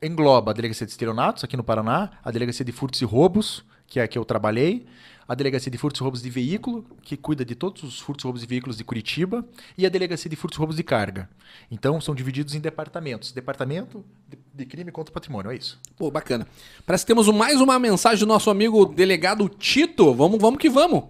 engloba 0.02 0.52
a 0.52 0.54
Delegacia 0.54 0.86
de 0.86 0.91
Estelionatos, 0.91 1.43
aqui 1.43 1.58
no 1.58 1.64
Paraná, 1.64 2.12
a 2.24 2.32
Delegacia 2.32 2.66
de 2.66 2.72
Furtos 2.72 3.02
e 3.02 3.06
Roubos, 3.06 3.66
que 3.96 4.00
é 4.02 4.04
a 4.04 4.08
que 4.10 4.18
eu 4.18 4.26
trabalhei, 4.26 4.86
a 5.26 5.34
Delegacia 5.34 5.72
de 5.72 5.78
Furtos 5.78 6.02
e 6.02 6.04
Roubos 6.04 6.22
de 6.22 6.30
Veículo, 6.30 6.86
que 7.02 7.16
cuida 7.16 7.46
de 7.46 7.56
todos 7.56 7.82
os 7.82 7.98
furtos 7.98 8.26
e 8.26 8.28
roubos 8.28 8.41
de 8.41 8.48
veículos 8.48 8.76
de 8.76 8.84
Curitiba, 8.84 9.46
e 9.78 9.86
a 9.86 9.89
Delegacia 9.89 10.30
de 10.30 10.36
Furtos 10.36 10.58
e 10.58 10.60
Roubos 10.60 10.76
de 10.76 10.84
Carga. 10.84 11.30
Então, 11.72 12.02
são 12.02 12.14
divididos 12.14 12.54
em 12.56 12.60
departamentos. 12.60 13.32
Departamento 13.32 14.04
de, 14.54 14.66
Crime 14.66 14.91
contra 14.91 15.12
o 15.12 15.14
Patrimônio, 15.14 15.50
é 15.50 15.56
isso. 15.56 15.80
Pô, 15.98 16.12
bacana. 16.12 16.46
Parece 16.86 17.06
que 17.06 17.08
temos 17.08 17.30
mais 17.30 17.62
uma 17.62 17.80
mensagem 17.80 18.20
do 18.20 18.26
nosso 18.26 18.50
amigo 18.50 18.86
delegado 18.86 19.48
Tito. 19.48 20.14
Vamos, 20.14 20.41
vamos 20.41 20.60
que 20.60 20.70
vamos. 20.70 21.06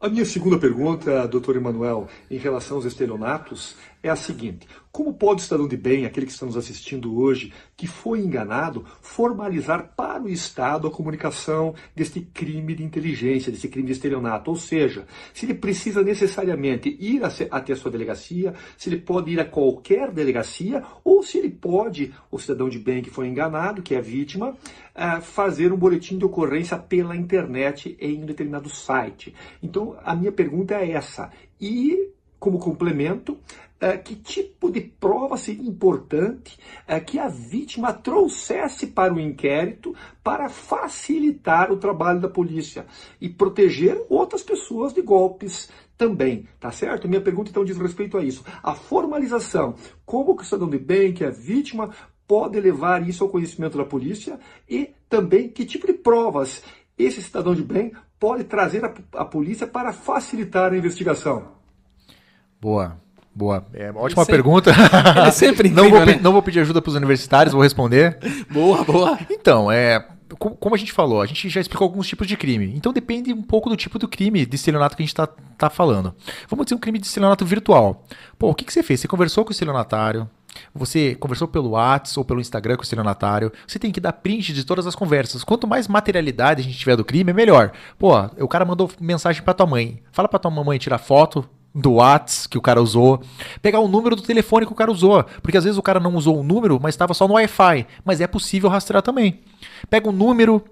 A 0.00 0.08
minha 0.08 0.24
segunda 0.24 0.58
pergunta, 0.58 1.28
doutor 1.28 1.56
Emanuel, 1.56 2.08
em 2.30 2.38
relação 2.38 2.78
aos 2.78 2.86
estelionatos, 2.86 3.76
é 4.02 4.08
a 4.08 4.16
seguinte: 4.16 4.66
como 4.90 5.14
pode 5.14 5.40
o 5.40 5.44
cidadão 5.44 5.68
de 5.68 5.76
bem, 5.76 6.04
aquele 6.04 6.26
que 6.26 6.32
está 6.32 6.44
nos 6.44 6.56
assistindo 6.56 7.18
hoje, 7.18 7.52
que 7.76 7.86
foi 7.86 8.20
enganado, 8.20 8.84
formalizar 9.00 9.92
para 9.96 10.22
o 10.22 10.28
Estado 10.28 10.88
a 10.88 10.90
comunicação 10.90 11.74
deste 11.94 12.20
crime 12.20 12.74
de 12.74 12.82
inteligência, 12.82 13.52
desse 13.52 13.68
crime 13.68 13.86
de 13.86 13.92
estelionato? 13.92 14.50
Ou 14.50 14.56
seja, 14.56 15.06
se 15.32 15.46
ele 15.46 15.54
precisa 15.54 16.02
necessariamente 16.02 16.96
ir 16.98 17.22
a 17.24 17.28
até 17.50 17.72
a 17.72 17.76
sua 17.76 17.90
delegacia, 17.90 18.54
se 18.76 18.88
ele 18.88 18.98
pode 18.98 19.30
ir 19.30 19.38
a 19.38 19.44
qualquer 19.44 20.10
delegacia, 20.10 20.82
ou 21.04 21.22
se 21.22 21.38
ele 21.38 21.50
pode, 21.50 22.12
o 22.30 22.38
cidadão 22.38 22.68
de 22.68 22.78
bem 22.78 23.02
que 23.02 23.10
foi 23.10 23.28
enganado, 23.28 23.82
que 23.82 23.94
é 23.94 24.00
vítima, 24.00 24.56
eh, 24.94 25.20
fazer 25.20 25.72
um 25.72 25.76
boletim 25.76 26.18
de 26.18 26.24
ocorrência 26.24 26.76
pela 26.76 27.14
internet 27.14 27.96
em 28.00 28.22
um 28.22 28.26
determinado 28.26 28.68
site. 28.68 29.32
Então, 29.62 29.96
a 30.02 30.16
minha 30.16 30.32
pergunta 30.32 30.74
é 30.74 30.90
essa. 30.90 31.30
E, 31.60 32.10
como 32.38 32.58
complemento, 32.58 33.38
eh, 33.80 33.96
que 33.96 34.16
tipo 34.16 34.70
de 34.70 34.80
prova 34.80 35.36
seria 35.36 35.68
importante 35.68 36.58
eh, 36.86 36.98
que 37.00 37.18
a 37.18 37.28
vítima 37.28 37.92
trouxesse 37.92 38.88
para 38.88 39.14
o 39.14 39.20
inquérito 39.20 39.94
para 40.22 40.48
facilitar 40.48 41.70
o 41.70 41.76
trabalho 41.76 42.20
da 42.20 42.28
polícia 42.28 42.86
e 43.20 43.28
proteger 43.28 44.04
outras 44.08 44.42
pessoas 44.42 44.92
de 44.92 45.00
golpes 45.00 45.70
também, 45.96 46.48
tá 46.60 46.70
certo? 46.70 47.08
Minha 47.08 47.20
pergunta 47.20 47.50
então 47.50 47.64
diz 47.64 47.76
respeito 47.76 48.16
a 48.16 48.24
isso. 48.24 48.44
A 48.62 48.74
formalização, 48.74 49.74
como 50.04 50.36
que 50.36 50.42
o 50.42 50.44
cidadão 50.44 50.68
de 50.68 50.78
bem, 50.78 51.12
que 51.12 51.24
é 51.24 51.30
vítima, 51.30 51.90
pode 52.26 52.60
levar 52.60 53.08
isso 53.08 53.24
ao 53.24 53.30
conhecimento 53.30 53.78
da 53.78 53.84
polícia 53.84 54.38
e 54.68 54.90
também 55.08 55.48
que 55.48 55.64
tipo 55.64 55.86
de 55.86 55.94
provas 55.94 56.62
esse 56.96 57.22
cidadão 57.22 57.54
de 57.54 57.62
bem 57.62 57.92
pode 58.18 58.44
trazer 58.44 58.84
à 58.84 58.92
à 59.14 59.24
polícia 59.24 59.66
para 59.66 59.92
facilitar 59.92 60.72
a 60.72 60.76
investigação. 60.76 61.57
Boa. 62.60 62.96
Boa. 63.34 63.64
É, 63.72 63.90
ótima 63.94 64.24
sempre- 64.24 64.32
pergunta. 64.42 64.72
É 65.26 65.30
sempre 65.30 65.68
não, 65.68 65.84
incrível, 65.86 65.98
vou, 65.98 66.06
pe- 66.06 66.14
né? 66.16 66.20
não 66.22 66.32
vou 66.32 66.42
pedir 66.42 66.60
ajuda 66.60 66.82
para 66.82 66.90
os 66.90 66.96
universitários, 66.96 67.52
vou 67.52 67.62
responder. 67.62 68.18
Boa, 68.50 68.82
boa. 68.84 69.18
Então, 69.30 69.70
é. 69.70 70.04
co- 70.38 70.50
Como 70.56 70.74
a 70.74 70.78
gente 70.78 70.92
falou, 70.92 71.22
a 71.22 71.26
gente 71.26 71.48
já 71.48 71.60
explicou 71.60 71.84
alguns 71.86 72.08
tipos 72.08 72.26
de 72.26 72.36
crime. 72.36 72.72
Então 72.74 72.92
depende 72.92 73.32
um 73.32 73.42
pouco 73.42 73.70
do 73.70 73.76
tipo 73.76 73.96
do 73.98 74.08
crime 74.08 74.44
de 74.44 74.56
estelionato 74.56 74.96
que 74.96 75.02
a 75.02 75.04
gente 75.04 75.12
está 75.12 75.28
tá 75.56 75.70
falando. 75.70 76.12
Vamos 76.48 76.66
dizer 76.66 76.74
um 76.74 76.78
crime 76.78 76.98
de 76.98 77.06
estelionato 77.06 77.44
virtual. 77.46 78.04
Pô, 78.36 78.48
o 78.50 78.54
que, 78.54 78.64
que 78.64 78.72
você 78.72 78.82
fez? 78.82 78.98
Você 79.00 79.06
conversou 79.08 79.44
com 79.44 79.50
o 79.50 79.52
estelionatário, 79.52 80.28
Você 80.74 81.14
conversou 81.14 81.46
pelo 81.46 81.70
WhatsApp 81.70 82.18
ou 82.18 82.24
pelo 82.24 82.40
Instagram 82.40 82.74
com 82.74 82.82
o 82.82 82.84
estelionatário, 82.84 83.52
você 83.66 83.78
tem 83.78 83.92
que 83.92 84.00
dar 84.00 84.12
print 84.14 84.52
de 84.52 84.64
todas 84.64 84.84
as 84.86 84.96
conversas. 84.96 85.44
Quanto 85.44 85.68
mais 85.68 85.86
materialidade 85.86 86.60
a 86.60 86.64
gente 86.64 86.76
tiver 86.78 86.96
do 86.96 87.04
crime, 87.04 87.30
é 87.30 87.34
melhor. 87.34 87.70
Pô, 87.96 88.10
o 88.40 88.48
cara 88.48 88.64
mandou 88.64 88.90
mensagem 89.00 89.42
pra 89.42 89.54
tua 89.54 89.66
mãe. 89.66 90.02
Fala 90.10 90.28
pra 90.28 90.40
tua 90.40 90.50
mamãe 90.50 90.76
tirar 90.78 90.98
foto 90.98 91.48
do 91.78 91.94
WhatsApp 91.94 92.48
que 92.50 92.58
o 92.58 92.62
cara 92.62 92.82
usou, 92.82 93.22
pegar 93.62 93.80
o 93.80 93.88
número 93.88 94.16
do 94.16 94.22
telefone 94.22 94.66
que 94.66 94.72
o 94.72 94.76
cara 94.76 94.90
usou, 94.90 95.24
porque 95.42 95.56
às 95.56 95.64
vezes 95.64 95.78
o 95.78 95.82
cara 95.82 96.00
não 96.00 96.14
usou 96.16 96.38
o 96.38 96.42
número, 96.42 96.78
mas 96.82 96.94
estava 96.94 97.14
só 97.14 97.26
no 97.28 97.34
Wi-Fi, 97.34 97.86
mas 98.04 98.20
é 98.20 98.26
possível 98.26 98.68
rastrear 98.68 99.02
também. 99.02 99.40
Pega 99.88 100.08
o 100.08 100.12
número, 100.12 100.62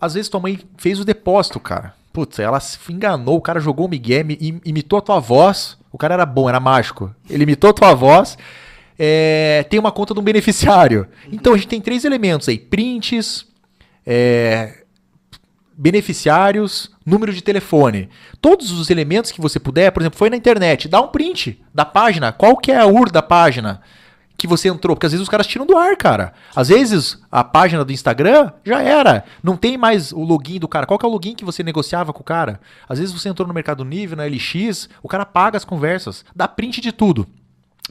às 0.00 0.14
vezes 0.14 0.28
tua 0.28 0.40
mãe 0.40 0.58
fez 0.76 0.98
o 0.98 1.04
depósito, 1.04 1.60
cara. 1.60 1.94
Putz, 2.12 2.38
ela 2.38 2.60
se 2.60 2.78
enganou, 2.92 3.36
o 3.36 3.40
cara 3.40 3.58
jogou 3.58 3.86
o 3.86 3.88
Miguel, 3.88 4.24
im- 4.40 4.60
imitou 4.64 4.98
a 4.98 5.02
tua 5.02 5.18
voz, 5.18 5.76
o 5.90 5.98
cara 5.98 6.14
era 6.14 6.24
bom, 6.26 6.48
era 6.48 6.60
mágico. 6.60 7.12
Ele 7.28 7.42
imitou 7.42 7.70
a 7.70 7.72
tua 7.72 7.92
voz, 7.94 8.38
é, 8.96 9.66
tem 9.68 9.80
uma 9.80 9.90
conta 9.90 10.14
de 10.14 10.20
um 10.20 10.22
beneficiário. 10.22 11.08
Então 11.32 11.52
a 11.54 11.56
gente 11.56 11.66
tem 11.66 11.80
três 11.80 12.04
elementos 12.04 12.48
aí: 12.48 12.56
prints, 12.56 13.44
é, 14.06 14.83
beneficiários, 15.76 16.90
número 17.04 17.32
de 17.32 17.42
telefone. 17.42 18.08
Todos 18.40 18.70
os 18.70 18.90
elementos 18.90 19.30
que 19.30 19.40
você 19.40 19.58
puder, 19.58 19.90
por 19.90 20.02
exemplo, 20.02 20.18
foi 20.18 20.30
na 20.30 20.36
internet, 20.36 20.88
dá 20.88 21.00
um 21.00 21.08
print 21.08 21.60
da 21.72 21.84
página. 21.84 22.32
Qual 22.32 22.56
que 22.56 22.70
é 22.72 22.78
a 22.78 22.86
UR 22.86 23.10
da 23.10 23.22
página 23.22 23.80
que 24.36 24.46
você 24.46 24.68
entrou? 24.68 24.96
Porque 24.96 25.06
às 25.06 25.12
vezes 25.12 25.22
os 25.22 25.28
caras 25.28 25.46
tiram 25.46 25.66
do 25.66 25.76
ar, 25.76 25.96
cara. 25.96 26.32
Às 26.54 26.68
vezes 26.68 27.20
a 27.30 27.42
página 27.42 27.84
do 27.84 27.92
Instagram 27.92 28.52
já 28.64 28.80
era. 28.82 29.24
Não 29.42 29.56
tem 29.56 29.76
mais 29.76 30.12
o 30.12 30.22
login 30.22 30.58
do 30.58 30.68
cara. 30.68 30.86
Qual 30.86 30.98
que 30.98 31.04
é 31.04 31.08
o 31.08 31.12
login 31.12 31.34
que 31.34 31.44
você 31.44 31.62
negociava 31.62 32.12
com 32.12 32.20
o 32.20 32.24
cara? 32.24 32.60
Às 32.88 32.98
vezes 32.98 33.12
você 33.12 33.28
entrou 33.28 33.46
no 33.48 33.54
Mercado 33.54 33.84
Livre, 33.84 34.16
na 34.16 34.24
LX, 34.24 34.88
o 35.02 35.08
cara 35.08 35.26
paga 35.26 35.56
as 35.56 35.64
conversas, 35.64 36.24
dá 36.34 36.46
print 36.46 36.80
de 36.80 36.92
tudo. 36.92 37.26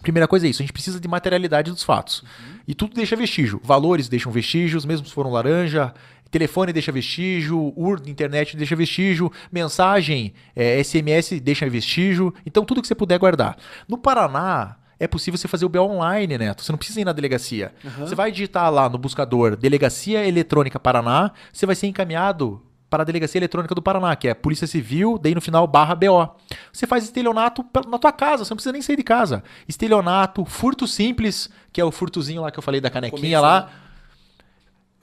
Primeira 0.01 0.27
coisa 0.27 0.47
é 0.47 0.49
isso, 0.49 0.61
a 0.61 0.65
gente 0.65 0.73
precisa 0.73 0.99
de 0.99 1.07
materialidade 1.07 1.71
dos 1.71 1.83
fatos. 1.83 2.23
E 2.67 2.73
tudo 2.73 2.95
deixa 2.95 3.15
vestígio. 3.15 3.61
Valores 3.63 4.09
deixam 4.09 4.31
vestígios, 4.31 4.85
mesmo 4.85 5.05
se 5.05 5.13
for 5.13 5.25
um 5.25 5.31
laranja. 5.31 5.93
Telefone 6.33 6.73
deixa 6.73 6.91
vestígio, 6.91 7.71
UR 7.77 8.01
de 8.01 8.09
internet 8.09 8.57
deixa 8.57 8.75
vestígio, 8.75 9.31
mensagem, 9.51 10.33
é, 10.55 10.83
SMS 10.83 11.39
deixa 11.39 11.69
vestígio. 11.69 12.33
Então, 12.43 12.65
tudo 12.65 12.81
que 12.81 12.87
você 12.87 12.95
puder 12.95 13.19
guardar. 13.19 13.55
No 13.87 13.99
Paraná, 13.99 14.77
é 14.99 15.07
possível 15.07 15.37
você 15.37 15.47
fazer 15.47 15.63
o 15.63 15.69
BO 15.69 15.81
online, 15.81 16.35
Neto. 16.35 16.63
Você 16.63 16.71
não 16.71 16.77
precisa 16.77 16.99
ir 17.01 17.05
na 17.05 17.13
delegacia. 17.13 17.71
Você 17.99 18.15
vai 18.15 18.31
digitar 18.31 18.71
lá 18.71 18.89
no 18.89 18.97
buscador 18.97 19.55
Delegacia 19.55 20.25
Eletrônica 20.27 20.79
Paraná, 20.79 21.29
você 21.51 21.67
vai 21.67 21.75
ser 21.75 21.85
encaminhado 21.85 22.59
para 22.89 23.03
a 23.03 23.05
Delegacia 23.05 23.37
Eletrônica 23.37 23.75
do 23.75 23.81
Paraná, 23.81 24.15
que 24.15 24.27
é 24.27 24.33
Polícia 24.33 24.65
Civil, 24.65 25.19
daí 25.21 25.35
no 25.35 25.41
final 25.41 25.67
barra 25.67 25.93
BO. 25.93 26.29
Você 26.71 26.87
faz 26.87 27.03
estelionato 27.03 27.63
na 27.87 27.99
tua 27.99 28.11
casa, 28.11 28.43
você 28.43 28.51
não 28.51 28.57
precisa 28.57 28.73
nem 28.73 28.81
sair 28.81 28.95
de 28.95 29.03
casa. 29.03 29.43
Estelionato, 29.67 30.43
furto 30.45 30.87
simples, 30.87 31.47
que 31.71 31.79
é 31.79 31.85
o 31.85 31.91
furtozinho 31.91 32.41
lá 32.41 32.49
que 32.49 32.57
eu 32.57 32.63
falei 32.63 32.81
da 32.81 32.89
canequinha 32.89 33.39
Começo, 33.39 33.41
lá. 33.41 33.61
né? 33.61 33.82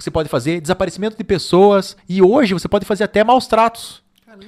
Você 0.02 0.10
pode 0.10 0.28
fazer 0.28 0.60
desaparecimento 0.60 1.16
de 1.16 1.24
pessoas 1.24 1.96
e 2.08 2.22
hoje 2.22 2.54
você 2.54 2.66
pode 2.68 2.86
fazer 2.86 3.04
até 3.04 3.22
maus 3.22 3.46
tratos. 3.46 4.02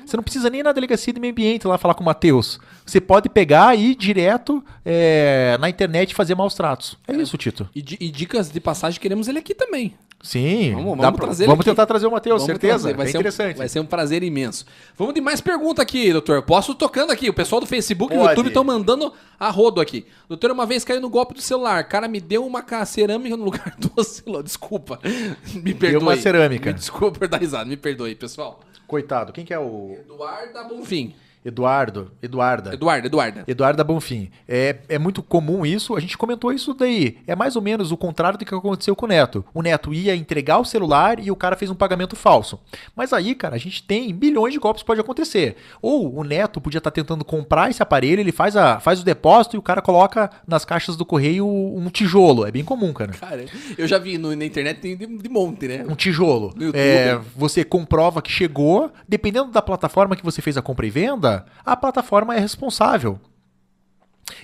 Você 0.07 0.17
não 0.17 0.23
precisa 0.23 0.49
nem 0.51 0.61
ir 0.61 0.63
na 0.63 0.73
delegacia 0.73 1.13
de 1.13 1.21
meio 1.21 1.33
ambiente 1.33 1.67
lá 1.67 1.77
falar 1.79 1.95
com 1.95 2.03
o 2.03 2.07
Matheus. 2.07 2.61
Você 2.87 3.01
pode 3.01 3.29
pegar 3.29 3.77
e 3.77 3.91
ir 3.91 3.95
direto 3.95 4.63
é, 4.85 5.57
na 5.61 5.69
internet 5.69 6.11
e 6.11 6.15
fazer 6.15 6.35
maus 6.35 6.55
tratos. 6.55 6.97
É 7.09 7.13
isso, 7.15 7.37
Tito. 7.37 7.69
E, 7.75 7.81
e 8.01 8.11
dicas 8.11 8.51
de 8.51 8.61
passagem, 8.61 9.01
queremos 9.01 9.29
ele 9.29 9.39
aqui 9.39 9.55
também. 9.55 9.95
Sim. 10.25 10.73
Vamos- 10.75 10.99
dá 10.99 11.11
vamos 11.11 11.37
pra- 11.37 11.47
vamos 11.47 11.65
tentar 11.65 11.85
trazer 11.85 12.07
o 12.07 12.11
Matheus, 12.13 12.45
certeza. 12.45 12.79
trazer, 12.85 12.97
Vai 12.97 13.07
é 13.07 13.11
ser 13.11 13.17
um- 13.17 13.21
interessante. 13.21 13.57
vai 13.57 13.69
ser 13.69 13.81
um 13.81 13.85
prazer 13.87 14.23
imenso. 14.23 14.65
Vamos 14.97 15.15
de 15.15 15.21
mais 15.21 15.41
pergunta 15.41 15.83
aqui, 15.83 16.13
doutor. 16.13 16.43
Posso 16.43 16.77
tocando 16.77 17.11
aqui. 17.11 17.29
O 17.29 17.35
pessoal 17.35 17.61
do 17.61 17.67
Facebook 17.67 18.15
e 18.15 18.17
do. 18.17 18.23
YouTube 18.25 18.47
estão 18.47 18.63
mandando 18.63 19.13
a 19.39 19.51
rodo 19.51 19.81
aqui. 19.81 20.07
Doutor, 20.29 20.53
uma 20.53 20.65
vez 20.65 20.85
caiu 20.85 21.01
no 21.01 21.11
golpe 21.11 21.35
do 21.35 21.41
celular. 21.43 21.83
Cara, 21.89 22.07
me 22.07 22.21
deu 22.21 22.47
uma 22.47 22.63
ca- 22.63 22.85
cerâmica 22.87 23.37
no 23.37 23.43
lugar 23.45 23.75
do 23.81 24.05
celular. 24.05 24.45
Desculpa. 24.45 25.01
Me 25.55 25.75
perdoe. 25.75 26.01
uma 26.01 26.17
cerâmica. 26.17 26.71
Me 26.71 26.79
desculpa 26.79 27.19
por 27.19 27.27
dar 27.27 27.39
risada. 27.39 27.65
Me 27.65 27.77
perdoe, 27.77 28.15
pessoal. 28.15 28.61
Coitado, 28.93 29.33
quem 29.33 29.43
que 29.43 29.55
é 29.55 29.59
o 29.59 29.97
Eduarda 30.01 30.65
Bonfim. 30.65 31.15
Eduardo? 31.45 32.11
Eduarda. 32.23 32.73
Eduarda, 32.75 33.07
Eduarda. 33.07 33.45
Eduarda 33.47 33.85
Bonfim. 33.85 34.31
É, 34.49 34.77
é 34.89 34.99
muito 34.99 35.23
comum 35.23 35.67
isso, 35.67 35.97
a 35.97 36.01
gente 36.01 36.17
comentou 36.17 36.53
isso 36.53 36.73
daí. 36.75 37.19
É 37.27 37.35
mais 37.35 37.57
ou 37.57 37.63
menos 37.63 37.91
o 37.91 37.97
contrário 37.97 38.39
do 38.39 38.45
que 38.45 38.55
aconteceu 38.55 38.95
com 38.95 39.07
o 39.07 39.09
Neto. 39.09 39.45
O 39.53 39.61
Neto 39.63 39.93
ia 39.93 40.15
entregar 40.15 40.59
o 40.59 40.65
celular 40.65 41.19
e 41.19 41.31
o 41.31 41.37
cara 41.37 41.57
fez 41.57 41.71
um 41.71 41.75
pagamento 41.75 42.15
falso. 42.15 42.61
Mas 42.95 43.13
aí, 43.13 43.35
cara, 43.35 43.57
a 43.57 43.59
gente 43.59 43.83
tem 43.83 44.13
milhões 44.13 44.53
de 44.53 44.59
golpes 44.61 44.83
que 44.83 44.87
pode 44.87 45.01
acontecer. 45.01 45.57
Ou 45.81 46.15
o 46.19 46.23
Neto 46.25 46.61
podia 46.61 46.79
estar 46.79 46.91
tentando 46.91 47.25
comprar 47.25 47.71
esse 47.71 47.83
aparelho, 47.83 48.21
ele 48.21 48.33
faz, 48.33 48.57
a, 48.57 48.79
faz 48.79 49.01
o 49.01 49.05
depósito 49.05 49.57
e 49.57 49.59
o 49.59 49.63
cara 49.63 49.83
coloca 49.83 50.31
nas 50.47 50.65
caixas 50.65 50.97
do 50.97 51.05
correio 51.05 51.47
um 51.47 51.89
tijolo. 51.91 52.47
É 52.47 52.51
bem 52.53 52.65
comum, 52.65 52.93
cara. 52.93 53.13
Cara, 53.13 53.45
eu 53.77 53.87
já 53.89 53.99
vi 53.99 54.17
no- 54.19 54.35
na 54.37 54.45
internet 54.45 54.81
tem 54.81 54.97
de, 54.97 55.07
de 55.07 55.29
monte, 55.29 55.67
né? 55.67 55.85
Um 55.89 55.95
tijolo. 55.95 56.55
É, 56.75 57.19
você 57.35 57.65
comprova 57.65 58.23
que 58.23 58.31
chegou, 58.31 58.93
dependendo 59.09 59.51
da 59.51 59.61
plataforma 59.63 60.15
que 60.17 60.25
você 60.25 60.41
fez 60.41 60.57
a 60.57 60.63
compra 60.63 60.87
e 60.87 60.91
venda, 60.91 61.32
a 61.65 61.77
plataforma 61.77 62.35
é 62.35 62.39
responsável. 62.39 63.21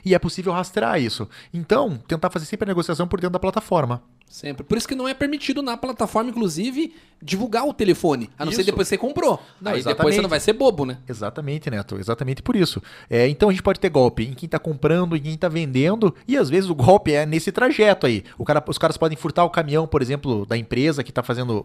E 0.05 0.14
é 0.14 0.18
possível 0.18 0.53
rastrear 0.53 1.01
isso. 1.01 1.28
Então, 1.53 1.97
tentar 2.07 2.30
fazer 2.30 2.47
sempre 2.47 2.64
a 2.64 2.68
negociação 2.68 3.07
por 3.07 3.20
dentro 3.20 3.32
da 3.32 3.39
plataforma. 3.39 4.03
Sempre. 4.30 4.62
Por 4.62 4.76
isso 4.76 4.86
que 4.86 4.95
não 4.95 5.09
é 5.09 5.14
permitido 5.14 5.62
na 5.62 5.76
plataforma, 5.76 6.28
inclusive, 6.28 6.95
divulgar 7.22 7.66
o 7.66 7.72
telefone. 7.72 8.28
A 8.39 8.45
não 8.45 8.53
ser 8.53 8.61
Isso. 8.61 8.66
depois 8.66 8.86
que 8.86 8.91
você 8.91 8.99
comprou. 8.99 9.41
Não, 9.61 9.72
Aí 9.72 9.78
depois 9.78 9.86
exatamente. 9.86 10.14
você 10.14 10.22
não 10.22 10.28
vai 10.28 10.41
ser 10.41 10.53
bobo, 10.53 10.84
né? 10.84 10.99
Exatamente, 11.09 11.70
Neto. 11.70 11.97
Exatamente 11.99 12.43
por 12.43 12.55
isso. 12.55 12.82
É, 13.09 13.26
então 13.26 13.49
a 13.49 13.53
gente 13.53 13.62
pode 13.62 13.80
ter 13.80 13.89
golpe 13.89 14.24
em 14.24 14.34
quem 14.34 14.47
está 14.47 14.59
comprando, 14.59 15.16
em 15.16 15.20
quem 15.20 15.32
está 15.32 15.49
vendendo, 15.49 16.14
e 16.26 16.36
às 16.36 16.51
vezes 16.51 16.68
o 16.68 16.74
golpe 16.74 17.12
é 17.12 17.24
nesse 17.24 17.51
trajeto 17.51 18.07
aí. 18.07 18.22
O 18.36 18.45
cara, 18.45 18.62
os 18.66 18.76
caras 18.76 18.99
podem 18.99 19.16
furtar 19.16 19.45
o 19.45 19.51
caminhão, 19.51 19.86
por 19.86 20.03
exemplo, 20.03 20.45
da 20.45 20.57
empresa 20.57 21.03
que 21.03 21.11
está 21.11 21.22
fazendo. 21.22 21.64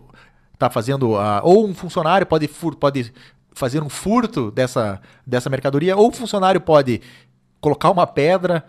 Tá 0.57 0.69
fazendo 0.69 1.17
a, 1.17 1.41
ou 1.43 1.67
um 1.67 1.73
funcionário 1.73 2.27
pode, 2.27 2.47
fur, 2.47 2.75
pode 2.75 3.11
fazer 3.53 3.81
um 3.83 3.89
furto 3.89 4.51
dessa, 4.51 5.01
dessa 5.25 5.49
mercadoria, 5.49 5.95
ou 5.95 6.09
o 6.09 6.11
funcionário 6.11 6.59
pode 6.61 7.01
colocar 7.61 7.89
uma 7.89 8.05
pedra. 8.07 8.63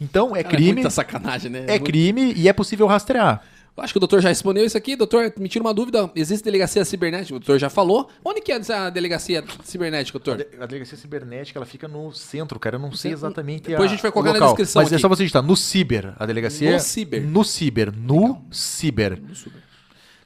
Então 0.00 0.34
é 0.34 0.42
Cara, 0.42 0.54
crime. 0.56 0.72
muita 0.74 0.90
sacanagem, 0.90 1.50
né? 1.50 1.64
É 1.66 1.72
Muito- 1.72 1.84
crime 1.84 2.32
e 2.36 2.48
é 2.48 2.52
possível 2.52 2.86
rastrear. 2.86 3.42
Eu 3.76 3.82
Acho 3.82 3.92
que 3.92 3.96
o 3.96 4.00
doutor 4.00 4.20
já 4.20 4.28
respondeu 4.28 4.64
isso 4.64 4.76
aqui. 4.78 4.94
Doutor, 4.94 5.32
me 5.36 5.48
tira 5.48 5.64
uma 5.64 5.74
dúvida. 5.74 6.08
Existe 6.14 6.44
delegacia 6.44 6.84
cibernética? 6.84 7.34
O 7.34 7.40
doutor 7.40 7.58
já 7.58 7.68
falou. 7.68 8.08
Onde 8.24 8.40
que 8.40 8.52
é 8.52 8.56
essa 8.56 8.88
delegacia 8.88 9.42
cibernética, 9.64 10.16
doutor? 10.16 10.46
A 10.60 10.64
delegacia 10.66 10.96
cibernética 10.96 11.58
ela 11.58 11.66
fica 11.66 11.88
no 11.88 12.12
centro, 12.12 12.56
cara. 12.60 12.76
Eu 12.76 12.80
não 12.80 12.92
sei 12.92 13.10
exatamente 13.10 13.64
Depois 13.70 13.88
a 13.88 13.92
gente 13.92 14.00
vai 14.02 14.12
colocar 14.12 14.30
na 14.32 14.38
local. 14.38 14.50
descrição 14.50 14.80
Mas 14.80 14.92
é 14.92 14.94
aqui. 14.94 15.02
só 15.02 15.08
você 15.08 15.24
digitar 15.24 15.42
no 15.42 15.56
Ciber. 15.56 16.14
A 16.16 16.24
delegacia 16.24 16.70
No 16.70 16.76
é 16.76 16.78
Ciber. 16.78 17.22
No 17.26 17.44
Ciber. 17.44 17.92
No 17.92 18.44
Ciber. 18.48 19.20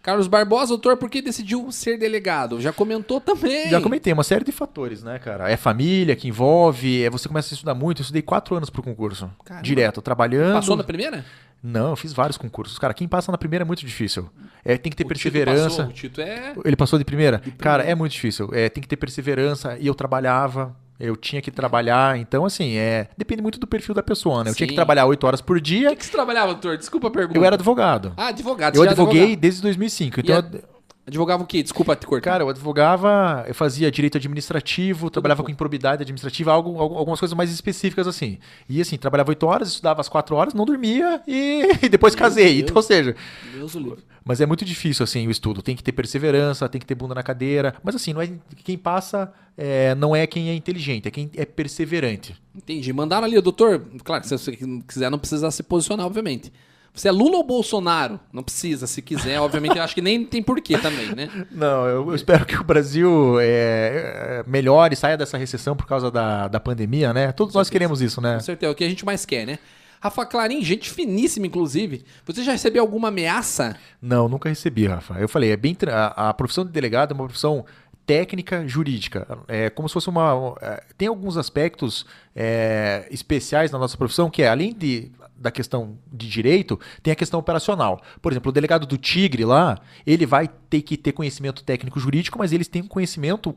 Carlos 0.02 0.26
Barbosa, 0.28 0.68
doutor, 0.68 0.96
por 0.96 1.10
que 1.10 1.20
decidiu 1.20 1.70
ser 1.72 1.98
delegado? 1.98 2.60
Já 2.60 2.72
comentou 2.72 3.20
também. 3.20 3.68
Já 3.68 3.80
comentei 3.80 4.12
uma 4.12 4.22
série 4.24 4.44
de 4.44 4.52
fatores, 4.52 5.02
né, 5.02 5.18
cara? 5.18 5.50
É 5.50 5.56
família 5.56 6.14
que 6.16 6.28
envolve, 6.28 7.02
é 7.02 7.10
você 7.10 7.28
começa 7.28 7.52
a 7.52 7.56
estudar 7.56 7.74
muito. 7.74 8.00
Eu 8.00 8.02
estudei 8.02 8.22
quatro 8.22 8.54
anos 8.56 8.70
pro 8.70 8.82
concurso. 8.82 9.30
Caramba. 9.44 9.64
Direto, 9.64 10.00
trabalhando. 10.00 10.54
Passou 10.54 10.76
na 10.76 10.84
primeira? 10.84 11.24
Não, 11.62 11.90
eu 11.90 11.96
fiz 11.96 12.12
vários 12.12 12.38
concursos. 12.38 12.78
Cara, 12.78 12.94
quem 12.94 13.08
passa 13.08 13.32
na 13.32 13.38
primeira 13.38 13.64
é 13.64 13.66
muito 13.66 13.84
difícil. 13.84 14.30
É, 14.64 14.78
tem 14.78 14.90
que 14.90 14.96
ter 14.96 15.02
O 15.04 15.08
Tito 15.08 15.22
perseverança. 15.22 15.68
passou, 15.68 15.84
O 15.86 15.92
Tito 15.92 16.20
é... 16.20 16.54
Ele 16.64 16.76
passou 16.76 16.98
de 16.98 17.04
primeira? 17.04 17.42
Cara, 17.58 17.82
é 17.82 17.94
muito 17.96 18.12
difícil. 18.12 18.48
É, 18.52 18.68
tem 18.68 18.80
que 18.80 18.88
ter 18.88 18.96
perseverança. 18.96 19.76
E 19.78 19.88
eu 19.88 19.94
trabalhava, 19.94 20.74
eu 20.98 21.16
tinha 21.16 21.40
que 21.42 21.50
trabalhar. 21.50 22.18
Então, 22.18 22.44
assim, 22.44 22.76
é 22.76 23.08
depende 23.16 23.42
muito 23.42 23.58
do 23.58 23.66
perfil 23.66 23.94
da 23.94 24.02
pessoa, 24.02 24.42
né? 24.44 24.50
Eu 24.50 24.54
tinha 24.54 24.66
Sim. 24.66 24.70
que 24.70 24.74
trabalhar 24.74 25.06
oito 25.06 25.26
horas 25.26 25.40
por 25.40 25.56
O 25.56 25.60
dia. 25.60 25.90
que, 25.90 25.96
que 25.96 26.04
você 26.06 26.12
trabalhava, 26.12 26.52
doutor? 26.52 26.76
Desculpa 26.76 27.08
a 27.08 27.10
pergunta. 27.10 27.38
Eu 27.38 27.44
era 27.44 27.54
advogado. 27.54 28.12
Ah, 28.16 28.28
advogado. 28.28 28.74
Eu 28.74 28.80
você 28.80 28.84
já 28.86 28.90
advoguei 28.92 29.20
advogava. 29.22 29.40
desde 29.40 29.62
2005. 29.62 30.20
Então, 30.20 30.34
E 30.34 30.38
a- 30.38 30.44
eu- 30.56 30.77
Advogava 31.08 31.42
o 31.42 31.46
quê? 31.46 31.62
Desculpa 31.62 31.96
te 31.96 32.06
cortar. 32.06 32.30
cara, 32.32 32.44
eu 32.44 32.48
advogava, 32.48 33.44
eu 33.48 33.54
fazia 33.54 33.90
direito 33.90 34.16
administrativo, 34.18 35.10
trabalhava 35.10 35.42
com 35.42 35.50
improbidade 35.50 36.02
administrativa, 36.02 36.52
algo, 36.52 36.78
algu- 36.78 36.96
algumas 36.96 37.18
coisas 37.18 37.36
mais 37.36 37.50
específicas 37.50 38.06
assim. 38.06 38.38
E 38.68 38.80
assim, 38.80 38.96
trabalhava 38.96 39.30
oito 39.30 39.46
horas, 39.46 39.68
estudava 39.68 40.00
às 40.00 40.08
quatro 40.08 40.36
horas, 40.36 40.54
não 40.54 40.64
dormia 40.64 41.20
e, 41.26 41.62
e 41.82 41.88
depois 41.88 42.14
casei. 42.14 42.58
Deus. 42.58 42.62
Então, 42.62 42.76
ou 42.76 42.82
seja, 42.82 43.16
Deus 43.54 43.74
o 43.74 43.78
livre. 43.80 44.04
mas 44.24 44.40
é 44.40 44.46
muito 44.46 44.64
difícil 44.64 45.02
assim 45.02 45.26
o 45.26 45.30
estudo. 45.30 45.62
Tem 45.62 45.74
que 45.74 45.82
ter 45.82 45.92
perseverança, 45.92 46.68
tem 46.68 46.78
que 46.80 46.86
ter 46.86 46.94
bunda 46.94 47.14
na 47.14 47.22
cadeira. 47.22 47.74
Mas 47.82 47.94
assim, 47.96 48.12
não 48.12 48.20
é 48.22 48.30
quem 48.62 48.76
passa 48.76 49.32
é, 49.56 49.94
não 49.94 50.14
é 50.14 50.26
quem 50.26 50.50
é 50.50 50.54
inteligente, 50.54 51.08
é 51.08 51.10
quem 51.10 51.30
é 51.36 51.44
perseverante. 51.44 52.36
Entendi. 52.54 52.92
Mandaram 52.92 53.24
ali, 53.26 53.40
doutor. 53.40 53.82
Claro, 54.04 54.24
se 54.24 54.36
você 54.36 54.56
quiser, 54.86 55.10
não 55.10 55.18
precisa 55.18 55.50
se 55.50 55.62
posicionar, 55.62 56.04
obviamente. 56.06 56.52
Você 56.92 57.08
é 57.08 57.12
Lula 57.12 57.36
ou 57.36 57.44
Bolsonaro? 57.44 58.18
Não 58.32 58.42
precisa, 58.42 58.86
se 58.86 59.00
quiser. 59.00 59.40
Obviamente, 59.40 59.76
eu 59.76 59.82
acho 59.82 59.94
que 59.94 60.02
nem 60.02 60.24
tem 60.24 60.42
porquê 60.42 60.76
também, 60.78 61.14
né? 61.14 61.28
Não, 61.50 61.86
eu, 61.86 62.08
eu 62.08 62.14
espero 62.14 62.44
que 62.44 62.56
o 62.56 62.64
Brasil 62.64 63.38
é, 63.40 63.44
é, 63.46 64.44
melhore, 64.46 64.96
saia 64.96 65.16
dessa 65.16 65.38
recessão 65.38 65.76
por 65.76 65.86
causa 65.86 66.10
da, 66.10 66.48
da 66.48 66.58
pandemia, 66.58 67.12
né? 67.12 67.30
Todos 67.30 67.54
nós 67.54 67.70
queremos 67.70 68.02
isso, 68.02 68.20
né? 68.20 68.34
Com 68.34 68.40
certeza, 68.40 68.70
é 68.70 68.72
o 68.72 68.74
que 68.74 68.84
a 68.84 68.88
gente 68.88 69.04
mais 69.04 69.24
quer, 69.24 69.46
né? 69.46 69.58
Rafa 70.00 70.24
Clarim, 70.26 70.62
gente 70.62 70.90
finíssima, 70.90 71.46
inclusive. 71.46 72.04
Você 72.24 72.42
já 72.42 72.52
recebeu 72.52 72.82
alguma 72.82 73.08
ameaça? 73.08 73.76
Não, 74.00 74.28
nunca 74.28 74.48
recebi, 74.48 74.86
Rafa. 74.86 75.14
Eu 75.14 75.28
falei, 75.28 75.50
é 75.50 75.56
bem 75.56 75.76
a, 75.88 76.30
a 76.30 76.34
profissão 76.34 76.64
de 76.64 76.70
delegado 76.70 77.12
é 77.12 77.14
uma 77.14 77.24
profissão 77.24 77.64
técnica 78.06 78.66
jurídica. 78.66 79.26
É 79.46 79.68
como 79.68 79.88
se 79.88 79.92
fosse 79.92 80.08
uma. 80.08 80.56
é, 80.62 80.82
Tem 80.96 81.08
alguns 81.08 81.36
aspectos 81.36 82.06
é, 82.34 83.06
especiais 83.10 83.70
na 83.70 83.78
nossa 83.78 83.96
profissão 83.96 84.30
que 84.30 84.42
é, 84.42 84.48
além 84.48 84.72
de 84.72 85.10
da 85.38 85.50
questão 85.50 85.98
de 86.12 86.28
direito, 86.28 86.78
tem 87.02 87.12
a 87.12 87.16
questão 87.16 87.38
operacional. 87.38 88.02
Por 88.20 88.32
exemplo, 88.32 88.50
o 88.50 88.52
delegado 88.52 88.86
do 88.86 88.98
Tigre 88.98 89.44
lá, 89.44 89.78
ele 90.06 90.26
vai 90.26 90.48
ter 90.48 90.82
que 90.82 90.96
ter 90.96 91.12
conhecimento 91.12 91.62
técnico 91.62 92.00
jurídico, 92.00 92.38
mas 92.38 92.52
eles 92.52 92.68
têm 92.68 92.82
um 92.82 92.88
conhecimento 92.88 93.56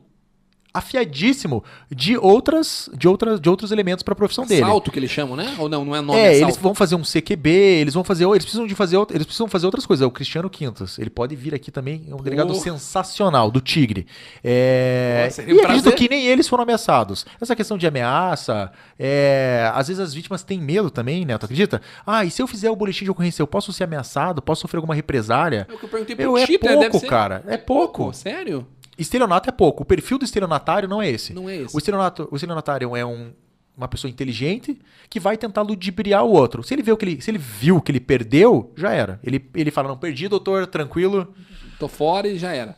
afiadíssimo 0.74 1.62
de 1.90 2.16
outras 2.16 2.88
de 2.96 3.06
outras 3.08 3.40
de 3.40 3.48
outros 3.48 3.72
elementos 3.72 4.02
para 4.02 4.12
a 4.12 4.16
profissão 4.16 4.46
dele. 4.46 4.60
Salto 4.62 4.90
que 4.90 4.98
eles 4.98 5.10
chamam, 5.10 5.36
né? 5.36 5.54
Ou 5.58 5.68
não, 5.68 5.84
não 5.84 5.94
é 5.94 6.00
nome, 6.00 6.18
É, 6.18 6.34
é 6.34 6.40
eles 6.40 6.56
vão 6.56 6.74
fazer 6.74 6.94
um 6.94 7.02
CQB, 7.02 7.48
eles 7.50 7.94
vão 7.94 8.02
fazer, 8.04 8.24
eles 8.26 8.44
precisam 8.44 8.66
de 8.66 8.74
fazer, 8.74 8.96
eles 9.10 9.24
precisam 9.24 9.48
fazer 9.48 9.66
outras 9.66 9.84
coisas. 9.86 10.02
É 10.02 10.06
O 10.06 10.10
Cristiano 10.10 10.48
Quintas, 10.48 10.98
ele 10.98 11.10
pode 11.10 11.36
vir 11.36 11.54
aqui 11.54 11.70
também, 11.70 12.06
é 12.10 12.14
um 12.14 12.18
delegado 12.22 12.50
Oh. 12.52 12.54
sensacional 12.54 13.50
do 13.50 13.60
Tigre. 13.60 14.06
É, 14.42 15.22
Nossa, 15.24 15.36
seria 15.36 15.54
um 15.54 15.58
e 15.58 15.60
acredito 15.60 15.92
que 15.92 16.08
nem 16.08 16.26
eles 16.26 16.48
foram 16.48 16.62
ameaçados. 16.62 17.24
Essa 17.40 17.54
questão 17.56 17.76
de 17.78 17.86
ameaça, 17.86 18.70
é, 18.98 19.70
às 19.74 19.88
vezes 19.88 20.00
as 20.02 20.14
vítimas 20.14 20.42
têm 20.42 20.60
medo 20.60 20.90
também, 20.90 21.24
né? 21.24 21.36
Tu 21.38 21.44
acredita? 21.44 21.80
Ah, 22.06 22.24
e 22.24 22.30
se 22.30 22.40
eu 22.42 22.46
fizer 22.46 22.70
o 22.70 22.76
boletim 22.76 23.04
de 23.04 23.10
ocorrência, 23.10 23.42
eu 23.42 23.46
posso 23.46 23.72
ser 23.72 23.84
ameaçado, 23.84 24.40
posso 24.42 24.62
sofrer 24.62 24.78
alguma 24.78 24.94
represália? 24.94 25.66
É 25.68 25.74
o 25.74 25.78
que 25.78 25.84
eu 25.84 25.88
perguntei 25.88 26.16
pro 26.16 26.24
Eu, 26.24 26.38
é 26.38 26.46
Tito, 26.46 26.66
né? 26.66 26.76
Pouco, 26.76 26.98
ser- 26.98 27.06
cara, 27.06 27.44
é 27.46 27.56
pouco. 27.56 28.12
Sério? 28.12 28.66
Estelionato 28.98 29.48
é 29.48 29.52
pouco. 29.52 29.82
O 29.82 29.86
perfil 29.86 30.18
do 30.18 30.24
estelionatário 30.24 30.88
não 30.88 31.00
é 31.00 31.08
esse. 31.08 31.32
Não 31.32 31.48
é 31.48 31.56
esse. 31.56 31.74
O 31.74 31.78
estelionato, 31.78 32.28
o 32.30 32.36
estelionatário 32.36 32.94
é 32.96 33.04
um- 33.04 33.32
uma 33.76 33.88
pessoa 33.88 34.10
inteligente 34.10 34.78
que 35.08 35.18
vai 35.18 35.36
tentar 35.36 35.62
ludibriar 35.62 36.24
o 36.24 36.30
outro. 36.32 36.62
Se 36.62 36.74
ele, 36.74 36.82
viu 36.82 36.96
que 36.96 37.04
ele, 37.06 37.20
se 37.22 37.30
ele 37.30 37.38
viu 37.38 37.80
que 37.80 37.90
ele 37.90 38.00
perdeu, 38.00 38.70
já 38.76 38.92
era. 38.92 39.18
Ele, 39.24 39.42
ele 39.54 39.70
fala, 39.70 39.88
não, 39.88 39.96
perdi, 39.96 40.28
doutor, 40.28 40.66
tranquilo. 40.66 41.34
Tô 41.78 41.88
fora 41.88 42.28
e 42.28 42.38
já 42.38 42.52
era. 42.52 42.76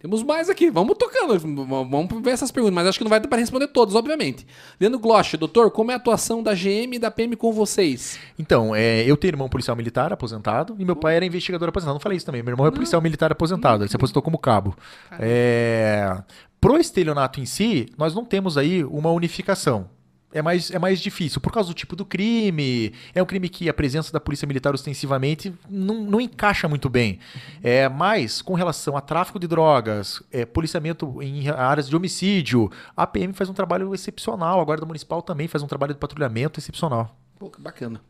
Temos 0.00 0.22
mais 0.22 0.48
aqui, 0.48 0.70
vamos 0.70 0.96
tocando, 0.96 1.36
vamos 1.66 2.22
ver 2.22 2.30
essas 2.30 2.52
perguntas, 2.52 2.72
mas 2.72 2.86
acho 2.86 2.98
que 2.98 3.04
não 3.04 3.10
vai 3.10 3.18
dar 3.18 3.26
para 3.26 3.38
responder 3.38 3.66
todas, 3.66 3.96
obviamente. 3.96 4.46
Leandro 4.80 5.00
Glosch, 5.00 5.36
doutor, 5.36 5.72
como 5.72 5.90
é 5.90 5.94
a 5.94 5.96
atuação 5.96 6.40
da 6.40 6.54
GM 6.54 6.94
e 6.94 6.98
da 7.00 7.10
PM 7.10 7.34
com 7.34 7.52
vocês? 7.52 8.16
Então, 8.38 8.76
é, 8.76 9.02
eu 9.02 9.16
tenho 9.16 9.32
irmão 9.32 9.48
policial 9.48 9.76
militar 9.76 10.12
aposentado 10.12 10.76
e 10.78 10.84
meu 10.84 10.94
pai 10.94 11.16
era 11.16 11.26
investigador 11.26 11.68
aposentado. 11.68 11.94
Não 11.94 12.00
falei 12.00 12.16
isso 12.16 12.26
também. 12.26 12.44
Meu 12.44 12.52
irmão 12.52 12.64
é 12.64 12.70
policial 12.70 13.02
militar 13.02 13.32
aposentado. 13.32 13.82
Ele 13.82 13.90
se 13.90 13.96
aposentou 13.96 14.22
como 14.22 14.38
cabo. 14.38 14.76
É, 15.18 16.16
pro 16.60 16.78
estelionato 16.78 17.40
em 17.40 17.44
si, 17.44 17.88
nós 17.98 18.14
não 18.14 18.24
temos 18.24 18.56
aí 18.56 18.84
uma 18.84 19.10
unificação. 19.10 19.90
É 20.30 20.42
mais, 20.42 20.70
é 20.70 20.78
mais 20.78 21.00
difícil, 21.00 21.40
por 21.40 21.50
causa 21.50 21.70
do 21.70 21.74
tipo 21.74 21.96
do 21.96 22.04
crime. 22.04 22.92
É 23.14 23.22
um 23.22 23.26
crime 23.26 23.48
que 23.48 23.68
a 23.68 23.72
presença 23.72 24.12
da 24.12 24.20
polícia 24.20 24.46
militar 24.46 24.74
ostensivamente 24.74 25.54
não, 25.68 26.02
não 26.04 26.20
encaixa 26.20 26.68
muito 26.68 26.90
bem. 26.90 27.18
É, 27.62 27.88
mas, 27.88 28.42
com 28.42 28.52
relação 28.52 28.94
a 28.94 29.00
tráfico 29.00 29.38
de 29.38 29.46
drogas, 29.46 30.22
é, 30.30 30.44
policiamento 30.44 31.22
em 31.22 31.48
áreas 31.48 31.88
de 31.88 31.96
homicídio, 31.96 32.70
a 32.94 33.06
PM 33.06 33.32
faz 33.32 33.48
um 33.48 33.54
trabalho 33.54 33.94
excepcional. 33.94 34.60
A 34.60 34.64
Guarda 34.64 34.84
Municipal 34.84 35.22
também 35.22 35.48
faz 35.48 35.62
um 35.62 35.66
trabalho 35.66 35.94
de 35.94 36.00
patrulhamento 36.00 36.60
excepcional. 36.60 37.16
Pô, 37.38 37.48
que 37.48 37.60
bacana. 37.60 38.00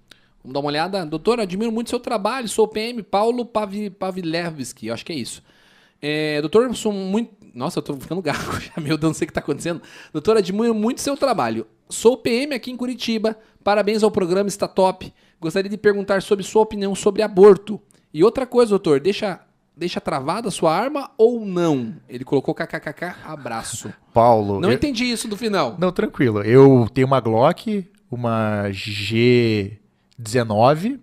Vamos 0.43 0.55
dar 0.55 0.61
uma 0.61 0.69
olhada. 0.69 1.07
Doutor, 1.07 1.39
admiro 1.39 1.71
muito 1.71 1.91
seu 1.91 2.01
trabalho. 2.01 2.49
Sou 2.49 2.67
PM 2.67 3.03
Paulo 3.03 3.45
Pavi, 3.45 3.91
Pavilevski, 3.91 4.91
acho 4.91 5.05
que 5.05 5.13
é 5.13 5.17
isso. 5.17 5.43
É, 6.01 6.41
doutor, 6.41 6.75
sou 6.77 6.93
muito. 6.93 7.31
Nossa, 7.59 7.81
eu 7.81 7.83
tô 7.83 7.97
ficando 7.97 8.23
gago 8.23 8.53
já, 8.61 8.81
meu 8.81 8.97
Deus, 8.97 9.11
não 9.11 9.15
sei 9.15 9.25
o 9.25 9.29
que 9.29 9.35
tá 9.35 9.41
acontecendo. 9.41 9.83
Doutor, 10.13 10.37
admiro 10.37 10.73
muito 10.73 11.01
seu 11.01 11.17
trabalho. 11.17 11.67
Sou 11.89 12.17
PM 12.17 12.55
aqui 12.55 12.71
em 12.71 12.77
Curitiba. 12.77 13.37
Parabéns 13.65 14.05
ao 14.05 14.13
programa, 14.13 14.49
está 14.49 14.69
top. 14.69 15.13
Gostaria 15.41 15.69
de 15.69 15.77
perguntar 15.77 16.23
sobre 16.23 16.45
sua 16.45 16.63
opinião 16.63 16.95
sobre 16.95 17.21
aborto. 17.21 17.81
E 18.15 18.23
outra 18.23 18.47
coisa, 18.47 18.71
doutor, 18.71 19.01
deixa, 19.01 19.41
deixa 19.77 20.01
travada 20.01 20.47
a 20.49 20.53
sua 20.53 20.73
arma 20.73 21.11
ou 21.19 21.45
não? 21.45 21.97
Ele 22.09 22.23
colocou 22.25 22.55
kkkk, 22.55 23.17
abraço. 23.25 23.93
Paulo. 24.15 24.61
Não 24.61 24.71
eu- 24.71 24.77
entendi 24.77 25.05
isso 25.05 25.27
do 25.27 25.37
final. 25.37 25.75
Não, 25.81 25.91
tranquilo. 25.91 26.43
Eu 26.43 26.89
tenho 26.95 27.09
uma 27.09 27.19
Glock, 27.19 27.85
uma 28.09 28.69
G19, 28.71 31.01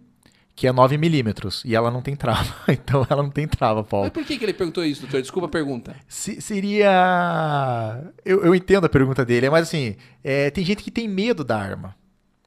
que 0.56 0.68
é 0.68 0.72
9mm, 0.72 1.64
e 1.66 1.76
ela 1.76 1.92
não 1.92 2.02
tem 2.02 2.16
trava. 2.16 2.46
Então 2.70 3.06
ela 3.10 3.22
não 3.22 3.30
tem 3.30 3.48
trava, 3.48 3.84
Paulo. 3.84 4.06
Mas 4.06 4.14
por 4.14 4.24
que, 4.24 4.38
que 4.38 4.46
ele 4.46 4.54
perguntou 4.54 4.86
isso, 4.86 5.02
doutor? 5.02 5.22
Desculpa 5.22 5.48
a 5.48 5.52
pergunta. 5.52 5.96
Se- 6.08 6.40
seria. 6.42 8.02
Eu, 8.24 8.44
eu 8.46 8.56
entendo 8.56 8.86
a 8.86 8.90
pergunta 8.90 9.26
dele, 9.26 9.50
mas 9.50 9.68
assim, 9.68 9.96
é, 10.24 10.50
tem 10.50 10.64
gente 10.64 10.84
que 10.84 10.92
tem 10.92 11.08
medo 11.08 11.44
da 11.44 11.58
arma. 11.58 11.96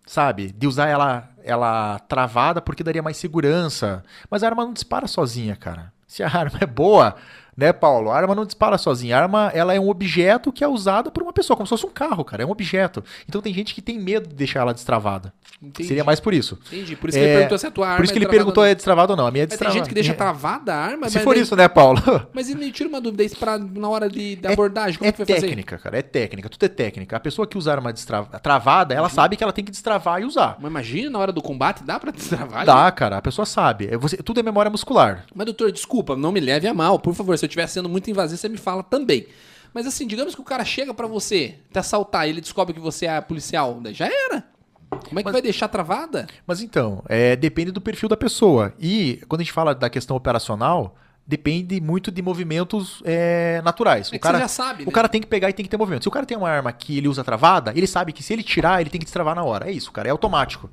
Sabe? 0.06 0.52
De 0.56 0.66
usar 0.66 0.88
ela, 0.88 1.28
ela 1.44 1.98
travada 1.98 2.62
porque 2.62 2.82
daria 2.82 3.02
mais 3.02 3.18
segurança. 3.18 4.02
Mas 4.30 4.42
a 4.42 4.46
arma 4.46 4.64
não 4.64 4.72
dispara 4.72 5.06
sozinha, 5.06 5.54
cara. 5.54 5.92
Se 6.06 6.22
a 6.22 6.26
arma 6.28 6.58
é 6.62 6.66
boa, 6.66 7.14
né, 7.58 7.72
Paulo? 7.72 8.10
A 8.10 8.16
arma 8.16 8.34
não 8.34 8.46
dispara 8.46 8.78
sozinha. 8.78 9.16
A 9.16 9.22
arma, 9.22 9.50
ela 9.52 9.74
é 9.74 9.80
um 9.80 9.88
objeto 9.90 10.52
que 10.52 10.62
é 10.62 10.68
usada 10.68 11.10
por 11.10 11.22
uma 11.24 11.32
pessoa, 11.32 11.56
como 11.56 11.66
se 11.66 11.70
fosse 11.70 11.84
um 11.84 11.90
carro, 11.90 12.24
cara. 12.24 12.42
É 12.44 12.46
um 12.46 12.50
objeto. 12.50 13.02
Então 13.28 13.42
tem 13.42 13.52
gente 13.52 13.74
que 13.74 13.82
tem 13.82 13.98
medo 13.98 14.28
de 14.28 14.34
deixar 14.34 14.60
ela 14.60 14.72
destravada. 14.72 15.32
Entendi. 15.60 15.88
Seria 15.88 16.04
mais 16.04 16.20
por 16.20 16.32
isso. 16.32 16.56
Entendi. 16.68 16.94
Por 16.94 17.08
isso 17.08 17.18
que 17.18 17.24
ele 17.24 17.32
É, 17.32 17.34
perguntou 17.36 17.58
se 17.58 17.66
a 17.66 17.70
tua 17.72 17.86
arma 17.86 17.96
Por 17.96 18.04
isso 18.04 18.12
que 18.12 18.18
é 18.18 18.22
ele 18.22 18.30
perguntou 18.30 18.64
é 18.64 18.74
destravada 18.76 19.12
ou 19.12 19.16
não. 19.16 19.26
A 19.26 19.30
minha 19.32 19.42
é 19.42 19.46
Mas 19.46 19.48
tem 19.50 19.56
destravada. 19.58 19.78
gente 19.80 19.88
que 19.88 19.94
deixa 19.94 20.14
travada 20.14 20.72
a 20.72 20.76
arma, 20.78 21.10
Se 21.10 21.18
for 21.18 21.34
daí- 21.34 21.42
isso, 21.42 21.56
né, 21.56 21.66
Paulo? 21.66 22.00
Mas 22.32 22.48
e 22.48 22.54
me 22.54 22.70
tira 22.70 22.88
uma 22.88 23.00
dúvida, 23.00 23.24
isso 23.24 23.36
pra, 23.36 23.58
na 23.58 23.88
hora 23.88 24.08
de, 24.08 24.36
da 24.36 24.50
É- 24.50 24.52
abordagem, 24.52 24.96
como 24.96 25.08
é 25.08 25.12
que 25.12 25.18
vai 25.18 25.26
fazer? 25.26 25.40
técnica, 25.40 25.78
cara. 25.78 25.98
É 25.98 26.02
técnica. 26.02 26.48
Tudo 26.48 26.64
é 26.64 26.68
técnica. 26.68 27.16
A 27.16 27.20
pessoa 27.20 27.44
que 27.44 27.58
usar 27.58 27.72
arma 27.72 27.92
destra- 27.92 28.22
travada, 28.40 28.94
ela 28.94 29.08
sabe 29.08 29.36
que 29.36 29.42
ela 29.42 29.52
tem 29.52 29.64
que 29.64 29.72
destravar 29.72 30.20
e 30.22 30.24
usar. 30.24 30.56
Mas 30.60 30.70
imagina, 30.70 31.10
na 31.10 31.18
hora 31.18 31.32
do 31.32 31.42
combate, 31.42 31.82
dá 31.82 31.98
pra 31.98 32.12
destravar? 32.12 32.64
Dá, 32.64 32.88
cara. 32.92 33.16
A 33.16 33.22
pessoa 33.22 33.44
sabe. 33.44 33.88
É 33.90 33.96
você- 33.96 34.16
tudo 34.18 34.38
é 34.38 34.42
memória 34.44 34.70
muscular. 34.70 35.24
Mas, 35.34 35.44
doutor, 35.46 35.72
desculpa, 35.72 36.14
não 36.14 36.30
me 36.30 36.38
leve 36.38 36.68
a 36.68 36.74
mal. 36.74 37.00
Por 37.00 37.14
favor, 37.14 37.36
se 37.36 37.47
eu 37.48 37.50
estiver 37.50 37.66
sendo 37.66 37.88
muito 37.88 38.10
invasivo, 38.10 38.40
você 38.40 38.48
me 38.48 38.58
fala 38.58 38.82
também. 38.82 39.26
Mas 39.72 39.86
assim, 39.86 40.06
digamos 40.06 40.34
que 40.34 40.40
o 40.40 40.44
cara 40.44 40.64
chega 40.64 40.94
pra 40.94 41.06
você, 41.06 41.56
te 41.72 41.78
assaltar, 41.78 42.26
e 42.26 42.30
ele 42.30 42.40
descobre 42.40 42.74
que 42.74 42.80
você 42.80 43.06
é 43.06 43.20
policial, 43.20 43.78
daí 43.80 43.94
já 43.94 44.06
era. 44.06 44.44
Como 44.88 45.20
é 45.20 45.22
que 45.22 45.30
vai 45.30 45.42
deixar 45.42 45.68
travada? 45.68 46.26
Mas 46.46 46.62
então, 46.62 47.04
é, 47.08 47.36
depende 47.36 47.70
do 47.70 47.80
perfil 47.80 48.08
da 48.08 48.16
pessoa. 48.16 48.72
E 48.78 49.20
quando 49.28 49.42
a 49.42 49.44
gente 49.44 49.52
fala 49.52 49.74
da 49.74 49.90
questão 49.90 50.16
operacional, 50.16 50.96
depende 51.26 51.78
muito 51.78 52.10
de 52.10 52.22
movimentos 52.22 53.02
é, 53.04 53.60
naturais. 53.62 54.10
É 54.10 54.16
o 54.16 54.20
cara, 54.20 54.38
você 54.38 54.42
já 54.42 54.48
sabe, 54.48 54.84
né? 54.84 54.88
O 54.88 54.92
cara 54.92 55.08
tem 55.08 55.20
que 55.20 55.26
pegar 55.26 55.50
e 55.50 55.52
tem 55.52 55.62
que 55.62 55.68
ter 55.68 55.76
movimento. 55.76 56.04
Se 56.04 56.08
o 56.08 56.10
cara 56.10 56.24
tem 56.24 56.38
uma 56.38 56.48
arma 56.48 56.72
que 56.72 56.96
ele 56.96 57.06
usa 57.06 57.22
travada, 57.22 57.72
ele 57.76 57.86
sabe 57.86 58.12
que 58.14 58.22
se 58.22 58.32
ele 58.32 58.42
tirar, 58.42 58.80
ele 58.80 58.88
tem 58.88 58.98
que 58.98 59.04
destravar 59.04 59.34
na 59.34 59.44
hora. 59.44 59.68
É 59.68 59.72
isso, 59.72 59.92
cara. 59.92 60.08
É 60.08 60.10
automático. 60.10 60.70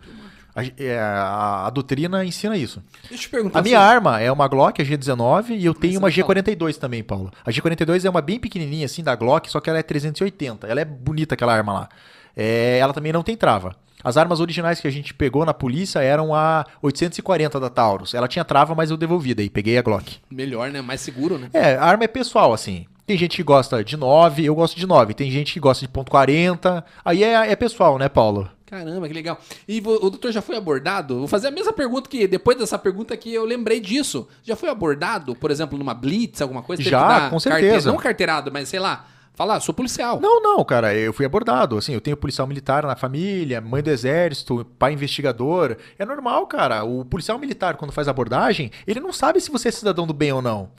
A, 0.56 0.64
é, 0.82 0.98
a- 0.98 1.66
a 1.68 1.70
doutrina 1.70 2.24
ensina 2.24 2.56
isso. 2.56 2.82
Deixa 3.02 3.16
eu 3.16 3.20
te 3.20 3.30
perguntar. 3.30 3.60
A 3.60 3.62
minha 3.62 3.78
assim, 3.78 3.88
arma 3.96 4.22
é 4.22 4.32
uma 4.32 4.48
Glock, 4.48 4.82
a 4.82 4.86
G19, 4.86 5.50
e 5.58 5.66
eu 5.66 5.74
tenho 5.74 6.00
uma 6.00 6.08
me 6.08 6.14
fala. 6.14 6.34
G42 6.36 6.78
também, 6.78 7.04
Paulo. 7.04 7.32
A 7.46 7.52
G42 7.52 8.06
é 8.06 8.10
uma 8.10 8.22
bem 8.22 8.40
pequenininha, 8.40 8.86
assim, 8.86 9.04
da 9.04 9.16
Glock, 9.16 9.50
só 9.52 9.60
que 9.60 9.70
ela 9.70 9.80
é 9.80 9.84
380. 9.84 10.66
Ela 10.68 10.82
é 10.82 10.86
bonita, 10.86 11.36
aquela 11.36 11.54
arma 11.54 11.74
lá. 11.74 11.90
É, 12.36 12.78
ela 12.80 12.94
também 12.94 13.12
não 13.12 13.24
tem 13.24 13.36
trava. 13.36 13.76
As 14.04 14.18
armas 14.18 14.40
originais 14.40 14.80
que 14.80 14.88
a 14.88 14.92
gente 14.92 15.14
pegou 15.14 15.44
na 15.46 15.54
polícia 15.54 16.00
eram 16.00 16.34
a 16.34 16.64
840 16.82 17.60
da 17.60 17.70
Taurus. 17.70 18.14
Ela 18.14 18.28
tinha 18.28 18.46
trava, 18.46 18.76
mas 18.76 18.92
eu 18.92 18.98
devolvi 18.98 19.34
daí, 19.34 19.50
peguei 19.50 19.78
a 19.78 19.82
Glock. 19.82 20.18
Melhor, 20.30 20.70
né? 20.72 20.80
Mais 20.82 21.02
seguro, 21.02 21.38
né? 21.38 21.50
É, 21.54 21.76
a 21.76 21.84
arma 21.84 22.04
é 22.04 22.08
pessoal, 22.08 22.54
assim. 22.54 22.86
Tem 23.08 23.18
gente 23.18 23.36
que 23.36 23.44
gosta 23.44 23.84
de 23.84 23.98
9, 23.98 24.46
eu 24.46 24.56
gosto 24.56 24.78
de 24.78 24.86
9. 24.88 25.14
Tem 25.14 25.30
gente 25.32 25.54
que 25.54 25.60
gosta 25.60 25.86
de 25.86 25.92
ponto 25.92 26.12
.40. 26.12 26.84
Aí 27.04 27.24
é, 27.24 27.52
é 27.52 27.56
pessoal, 27.56 27.98
né, 27.98 28.08
Paulo? 28.10 28.50
Caramba, 28.66 29.08
que 29.08 29.14
legal. 29.14 29.40
E 29.68 29.80
o 29.80 30.10
doutor 30.10 30.32
já 30.32 30.42
foi 30.42 30.56
abordado? 30.58 31.20
Vou 31.20 31.28
fazer 31.28 31.48
a 31.48 31.52
mesma 31.52 31.72
pergunta 31.72 32.10
que 32.10 32.28
depois 32.28 32.58
dessa 32.58 32.80
pergunta 32.80 33.14
aqui 33.14 33.32
eu 33.34 33.46
lembrei 33.46 33.80
disso. 33.80 34.28
Já 34.44 34.56
foi 34.56 34.70
abordado, 34.70 35.36
por 35.36 35.52
exemplo, 35.52 35.78
numa 35.78 35.94
blitz, 35.94 36.42
alguma 36.42 36.64
coisa? 36.64 36.82
Já, 36.82 37.26
que 37.26 37.30
com 37.30 37.40
certeza. 37.40 37.72
carte- 37.74 37.88
Não 37.88 37.98
carteirado, 37.98 38.52
mas 38.52 38.68
sei 38.68 38.80
lá. 38.80 39.06
Falar, 39.36 39.60
sou 39.60 39.76
policial. 39.76 40.20
Não, 40.22 40.42
não, 40.42 40.64
cara, 40.64 40.96
eu 40.96 41.12
fui 41.12 41.26
abordado. 41.26 41.78
Assim, 41.78 41.94
eu 41.94 42.00
tenho 42.00 42.16
policial 42.16 42.48
militar 42.48 42.84
na 42.86 42.96
família, 42.96 43.60
mãe 43.60 43.84
do 43.84 43.90
exército, 43.90 44.66
pai 44.80 44.94
investigador. 44.94 45.76
É 46.00 46.06
normal, 46.06 46.48
cara. 46.48 46.86
O 46.86 47.04
policial 47.04 47.38
militar, 47.38 47.76
quando 47.76 47.92
faz 47.92 48.08
abordagem, 48.08 48.72
ele 48.88 49.02
não 49.02 49.12
sabe 49.12 49.42
se 49.42 49.52
você 49.52 49.68
é 49.68 49.72
cidadão 49.72 50.08
do 50.08 50.14
bem 50.14 50.32
ou 50.32 50.42
não. 50.42 50.70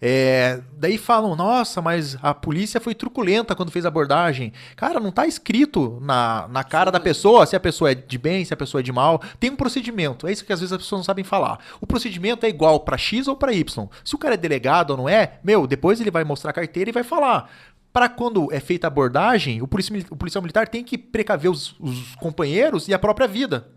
É, 0.00 0.60
daí 0.76 0.98
falam, 0.98 1.34
nossa, 1.34 1.80
mas 1.80 2.16
a 2.22 2.34
polícia 2.34 2.80
foi 2.80 2.94
truculenta 2.94 3.54
quando 3.54 3.70
fez 3.70 3.84
a 3.84 3.88
abordagem. 3.88 4.52
Cara, 4.76 5.00
não 5.00 5.10
tá 5.10 5.26
escrito 5.26 5.98
na, 6.02 6.46
na 6.48 6.62
cara 6.62 6.90
da 6.90 7.00
pessoa 7.00 7.46
se 7.46 7.56
a 7.56 7.60
pessoa 7.60 7.90
é 7.92 7.94
de 7.94 8.18
bem, 8.18 8.44
se 8.44 8.52
a 8.52 8.56
pessoa 8.56 8.80
é 8.80 8.82
de 8.82 8.92
mal. 8.92 9.20
Tem 9.40 9.50
um 9.50 9.56
procedimento. 9.56 10.26
É 10.26 10.32
isso 10.32 10.44
que 10.44 10.52
às 10.52 10.60
vezes 10.60 10.72
as 10.72 10.78
pessoas 10.78 11.00
não 11.00 11.04
sabem 11.04 11.24
falar. 11.24 11.58
O 11.80 11.86
procedimento 11.86 12.44
é 12.44 12.48
igual 12.48 12.80
pra 12.80 12.98
X 12.98 13.28
ou 13.28 13.36
pra 13.36 13.52
Y. 13.52 13.88
Se 14.04 14.14
o 14.14 14.18
cara 14.18 14.34
é 14.34 14.38
delegado 14.38 14.90
ou 14.90 14.96
não 14.96 15.08
é, 15.08 15.38
meu, 15.42 15.66
depois 15.66 16.00
ele 16.00 16.10
vai 16.10 16.24
mostrar 16.24 16.50
a 16.50 16.54
carteira 16.54 16.90
e 16.90 16.92
vai 16.92 17.02
falar. 17.04 17.50
Para 17.92 18.08
quando 18.08 18.52
é 18.52 18.58
feita 18.58 18.86
a 18.86 18.88
abordagem, 18.88 19.62
o, 19.62 19.68
polici- 19.68 20.06
o 20.10 20.16
policial 20.16 20.42
militar 20.42 20.66
tem 20.68 20.82
que 20.82 20.98
precaver 20.98 21.50
os, 21.50 21.76
os 21.78 22.14
companheiros 22.16 22.88
e 22.88 22.92
a 22.94 22.98
própria 22.98 23.28
vida. 23.28 23.68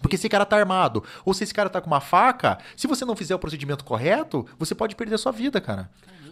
Porque 0.00 0.16
esse 0.16 0.28
cara 0.28 0.44
tá 0.44 0.56
armado, 0.56 1.02
ou 1.24 1.32
se 1.34 1.44
esse 1.44 1.54
cara 1.54 1.68
tá 1.68 1.80
com 1.80 1.86
uma 1.88 2.00
faca, 2.00 2.58
se 2.76 2.86
você 2.86 3.04
não 3.04 3.16
fizer 3.16 3.34
o 3.34 3.38
procedimento 3.38 3.84
correto, 3.84 4.46
você 4.58 4.74
pode 4.74 4.94
perder 4.96 5.14
a 5.14 5.18
sua 5.18 5.32
vida, 5.32 5.60
cara. 5.60 5.88
Caramba. 6.04 6.26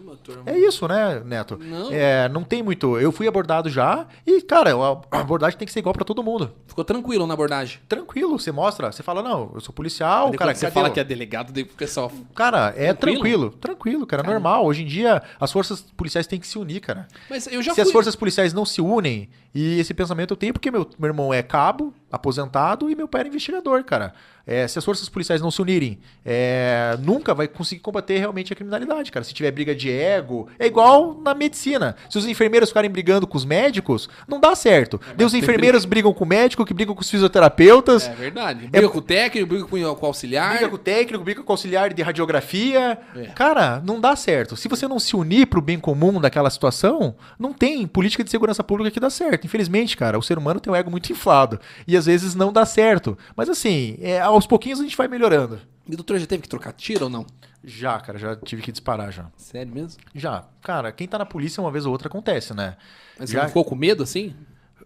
É 0.46 0.56
isso, 0.56 0.86
né, 0.86 1.20
Neto? 1.24 1.58
Não. 1.60 1.90
É, 1.92 2.28
não 2.28 2.44
tem 2.44 2.62
muito. 2.62 2.98
Eu 2.98 3.10
fui 3.10 3.26
abordado 3.26 3.68
já 3.68 4.06
e, 4.26 4.40
cara, 4.42 4.70
a 5.10 5.18
abordagem 5.20 5.58
tem 5.58 5.66
que 5.66 5.72
ser 5.72 5.80
igual 5.80 5.92
pra 5.92 6.04
todo 6.04 6.22
mundo. 6.22 6.52
Ficou 6.68 6.84
tranquilo 6.84 7.26
na 7.26 7.34
abordagem. 7.34 7.80
Tranquilo, 7.88 8.38
você 8.38 8.52
mostra, 8.52 8.92
você 8.92 9.02
fala, 9.02 9.22
não, 9.22 9.50
eu 9.54 9.60
sou 9.60 9.74
policial, 9.74 10.28
Daí 10.28 10.38
cara, 10.38 10.54
você 10.54 10.70
fala 10.70 10.88
o- 10.88 10.92
que 10.92 11.00
é 11.00 11.04
delegado, 11.04 11.52
daí 11.52 11.64
o 11.64 11.66
pessoal. 11.66 12.12
Cara, 12.34 12.72
é 12.76 12.92
Tranquilo? 12.94 13.50
tranquilo, 13.50 13.50
tranquilo, 13.60 14.06
cara, 14.06 14.22
normal. 14.22 14.64
Hoje 14.66 14.82
em 14.82 14.86
dia, 14.86 15.20
as 15.40 15.50
forças 15.50 15.80
policiais 15.96 16.26
têm 16.26 16.38
que 16.38 16.46
se 16.46 16.58
unir, 16.58 16.80
cara. 16.80 17.08
Mas 17.28 17.46
eu 17.48 17.60
já 17.60 17.72
Se 17.72 17.80
fui. 17.80 17.82
as 17.82 17.90
forças 17.92 18.14
policiais 18.14 18.52
não 18.52 18.64
se 18.64 18.80
unem, 18.80 19.28
e 19.54 19.78
esse 19.80 19.92
pensamento 19.92 20.32
eu 20.32 20.36
tenho 20.36 20.52
porque 20.52 20.70
meu, 20.70 20.88
meu 20.98 21.08
irmão 21.08 21.34
é 21.34 21.42
cabo, 21.42 21.92
aposentado, 22.14 22.90
e 22.90 22.94
meu 22.94 23.08
pai 23.08 23.22
era 23.22 23.28
investigador, 23.28 23.84
cara. 23.84 24.14
É, 24.46 24.68
se 24.68 24.78
as 24.78 24.84
forças 24.84 25.08
policiais 25.08 25.40
não 25.40 25.50
se 25.50 25.62
unirem, 25.62 25.98
é, 26.24 26.98
nunca 27.00 27.32
vai 27.32 27.48
conseguir 27.48 27.80
combater 27.80 28.18
realmente 28.18 28.52
a 28.52 28.56
criminalidade, 28.56 29.10
cara. 29.10 29.24
Se 29.24 29.32
tiver 29.32 29.50
briga 29.50 29.74
de 29.74 29.90
ego, 29.90 30.48
é 30.58 30.66
igual 30.66 31.18
na 31.18 31.34
medicina. 31.34 31.96
Se 32.10 32.18
os 32.18 32.26
enfermeiros 32.26 32.68
ficarem 32.68 32.90
brigando 32.90 33.26
com 33.26 33.38
os 33.38 33.44
médicos, 33.44 34.08
não 34.28 34.38
dá 34.38 34.54
certo. 34.54 35.00
Daí 35.16 35.26
os 35.26 35.32
enfermeiros 35.32 35.86
brigam 35.86 36.12
com 36.12 36.24
o 36.24 36.28
médico, 36.28 36.64
que 36.64 36.74
brigam 36.74 36.94
com 36.94 37.00
os 37.00 37.10
fisioterapeutas. 37.10 38.06
É 38.06 38.12
verdade. 38.12 38.66
Briga 38.68 38.88
com 38.90 38.98
o 38.98 39.02
técnico, 39.02 39.48
briga 39.48 39.64
com, 39.64 39.94
com 39.94 40.04
o 40.04 40.08
auxiliar. 40.08 40.50
Briga 40.50 40.68
com 40.68 40.76
o 40.76 40.78
técnico, 40.78 41.24
briga 41.24 41.42
com 41.42 41.50
o 41.50 41.54
auxiliar 41.54 41.94
de 41.94 42.02
radiografia. 42.02 42.98
É. 43.16 43.22
Cara, 43.28 43.82
não 43.82 43.98
dá 43.98 44.14
certo. 44.14 44.56
Se 44.56 44.68
você 44.68 44.86
não 44.86 44.98
se 44.98 45.16
unir 45.16 45.46
pro 45.46 45.62
bem 45.62 45.78
comum 45.78 46.20
daquela 46.20 46.50
situação, 46.50 47.14
não 47.38 47.54
tem 47.54 47.86
política 47.86 48.22
de 48.22 48.30
segurança 48.30 48.62
pública 48.62 48.90
que 48.90 49.00
dá 49.00 49.08
certo. 49.08 49.46
Infelizmente, 49.46 49.96
cara, 49.96 50.18
o 50.18 50.22
ser 50.22 50.36
humano 50.36 50.60
tem 50.60 50.70
um 50.70 50.76
ego 50.76 50.90
muito 50.90 51.10
inflado. 51.10 51.58
E 51.88 51.96
às 51.96 52.03
vezes 52.07 52.34
não 52.34 52.52
dá 52.52 52.64
certo. 52.66 53.16
Mas 53.36 53.48
assim, 53.48 53.96
é, 54.00 54.20
aos 54.20 54.46
pouquinhos 54.46 54.80
a 54.80 54.82
gente 54.82 54.96
vai 54.96 55.09
melhorando. 55.09 55.61
E 55.88 55.92
o 55.94 55.96
doutor 55.96 56.18
já 56.18 56.26
teve 56.26 56.42
que 56.42 56.48
trocar 56.48 56.72
tiro 56.72 57.05
ou 57.05 57.11
não? 57.11 57.26
Já, 57.62 57.98
cara, 58.00 58.18
já 58.18 58.36
tive 58.36 58.62
que 58.62 58.70
disparar 58.72 59.11
já. 59.12 59.26
Sério 59.36 59.72
mesmo? 59.72 60.00
Já. 60.14 60.44
Cara, 60.62 60.92
quem 60.92 61.07
tá 61.09 61.18
na 61.18 61.26
polícia 61.26 61.61
uma 61.62 61.70
vez 61.70 61.86
ou 61.86 61.92
outra 61.92 62.09
acontece, 62.09 62.52
né? 62.55 62.76
Mas 63.18 63.30
você 63.30 63.36
já, 63.36 63.42
não 63.42 63.48
ficou 63.48 63.64
com 63.64 63.74
medo 63.74 64.02
assim? 64.02 64.34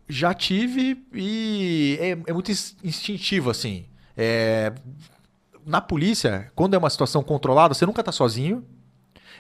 já 0.09 0.33
tive 0.33 1.05
e 1.13 1.99
é, 2.01 2.11
é 2.31 2.33
muito 2.33 2.51
ins- 2.51 2.77
instintivo, 2.83 3.51
assim. 3.51 3.85
É, 4.17 4.73
na 5.67 5.81
polícia, 5.81 6.51
quando 6.55 6.75
é 6.75 6.79
uma 6.79 6.89
situação 6.89 7.23
controlada, 7.23 7.75
você 7.75 7.85
nunca 7.85 8.03
tá 8.03 8.11
sozinho. 8.13 8.65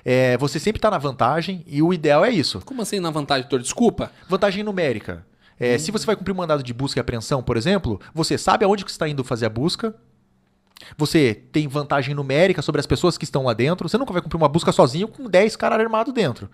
É, 0.05 0.37
você 0.39 0.59
sempre 0.61 0.81
tá 0.81 0.91
na 0.91 0.99
vantagem 0.99 1.64
e 1.66 1.83
o 1.83 1.93
ideal 1.93 2.24
é 2.24 2.31
isso. 2.31 2.61
Como 2.64 2.83
assim 2.83 3.01
na 3.01 3.11
vantagem, 3.11 3.43
doutor? 3.43 3.61
Desculpa. 3.61 4.12
Vantagem 4.29 4.62
numérica. 4.62 5.26
É, 5.61 5.77
Se 5.79 5.91
você 5.91 6.07
vai 6.07 6.15
cumprir 6.17 6.33
um 6.33 6.37
mandado 6.37 6.63
de 6.63 6.73
busca 6.73 6.99
e 6.99 7.01
apreensão, 7.01 7.43
por 7.43 7.57
exemplo, 7.57 8.01
você 8.15 8.39
sabe 8.39 8.65
aonde 8.65 8.85
que 8.85 8.91
você 8.91 8.95
está 8.97 9.09
indo 9.09 9.25
fazer 9.25 9.47
a 9.47 9.51
busca. 9.51 9.95
Você 10.97 11.35
tem 11.53 11.67
vantagem 11.67 12.15
numérica 12.15 12.63
sobre 12.63 12.79
as 12.81 12.87
pessoas 12.87 13.19
que 13.19 13.25
estão 13.25 13.45
lá 13.45 13.53
dentro. 13.53 13.89
Você 13.89 13.99
nunca 13.99 14.13
vai 14.13 14.23
cumprir 14.23 14.37
uma 14.37 14.49
busca 14.49 14.71
sozinho 14.73 15.09
com 15.09 15.29
10 15.29 15.57
caras 15.57 15.79
armados 15.81 16.15
dentro. 16.15 16.49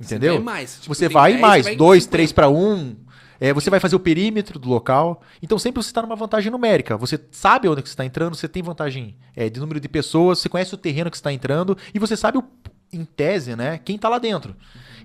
Entendeu? 0.00 0.34
vai 0.34 0.42
mais. 0.42 0.80
Tipo, 0.80 0.94
você 0.94 1.08
vai 1.08 1.32
10, 1.32 1.40
mais, 1.42 1.62
você 1.62 1.68
vai 1.68 1.74
em 1.74 1.76
2, 1.76 2.02
50. 2.04 2.10
3 2.12 2.32
para 2.32 2.48
1. 2.48 2.96
É, 3.38 3.52
você 3.52 3.68
vai 3.70 3.80
fazer 3.80 3.96
o 3.96 4.00
perímetro 4.00 4.58
do 4.58 4.68
local. 4.68 5.20
Então 5.42 5.58
sempre 5.58 5.82
você 5.82 5.90
está 5.90 6.00
numa 6.00 6.16
vantagem 6.16 6.50
numérica. 6.50 6.96
Você 6.96 7.20
sabe 7.30 7.68
onde 7.68 7.82
que 7.82 7.88
você 7.88 7.92
está 7.92 8.04
entrando, 8.04 8.34
você 8.36 8.48
tem 8.48 8.62
vantagem 8.62 9.16
é, 9.36 9.50
de 9.50 9.60
número 9.60 9.80
de 9.80 9.88
pessoas, 9.88 10.38
você 10.38 10.48
conhece 10.48 10.72
o 10.74 10.78
terreno 10.78 11.10
que 11.10 11.16
você 11.16 11.20
está 11.20 11.32
entrando 11.32 11.76
e 11.92 11.98
você 11.98 12.16
sabe, 12.16 12.38
o- 12.38 12.44
em 12.92 13.04
tese, 13.04 13.56
né, 13.56 13.78
quem 13.84 13.96
está 13.96 14.08
lá 14.08 14.18
dentro. 14.18 14.54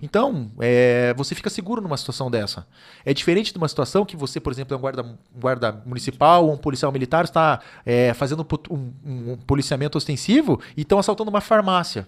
Então, 0.02 0.52
é, 0.60 1.14
você 1.18 1.34
fica 1.34 1.50
seguro 1.50 1.82
numa 1.82 1.98
situação 1.98 2.30
dessa. 2.30 2.68
É 3.04 3.14
diferente 3.14 3.52
de 3.52 3.58
uma 3.58 3.68
situação 3.68 4.06
que 4.06 4.16
você, 4.16 4.40
por 4.40 4.52
exemplo, 4.54 4.74
é 4.76 4.78
um 4.78 4.82
guarda, 4.82 5.04
um 5.04 5.16
guarda 5.40 5.82
municipal 5.86 6.46
ou 6.46 6.54
um 6.54 6.58
policial 6.58 6.92
militar, 6.92 7.24
está 7.24 7.60
é, 7.86 8.14
fazendo 8.14 8.46
um, 8.70 8.94
um- 9.04 9.38
policiamento 9.38 9.98
ostensivo 9.98 10.62
e 10.76 10.82
estão 10.82 11.00
assaltando 11.00 11.30
uma 11.32 11.42
farmácia. 11.42 12.08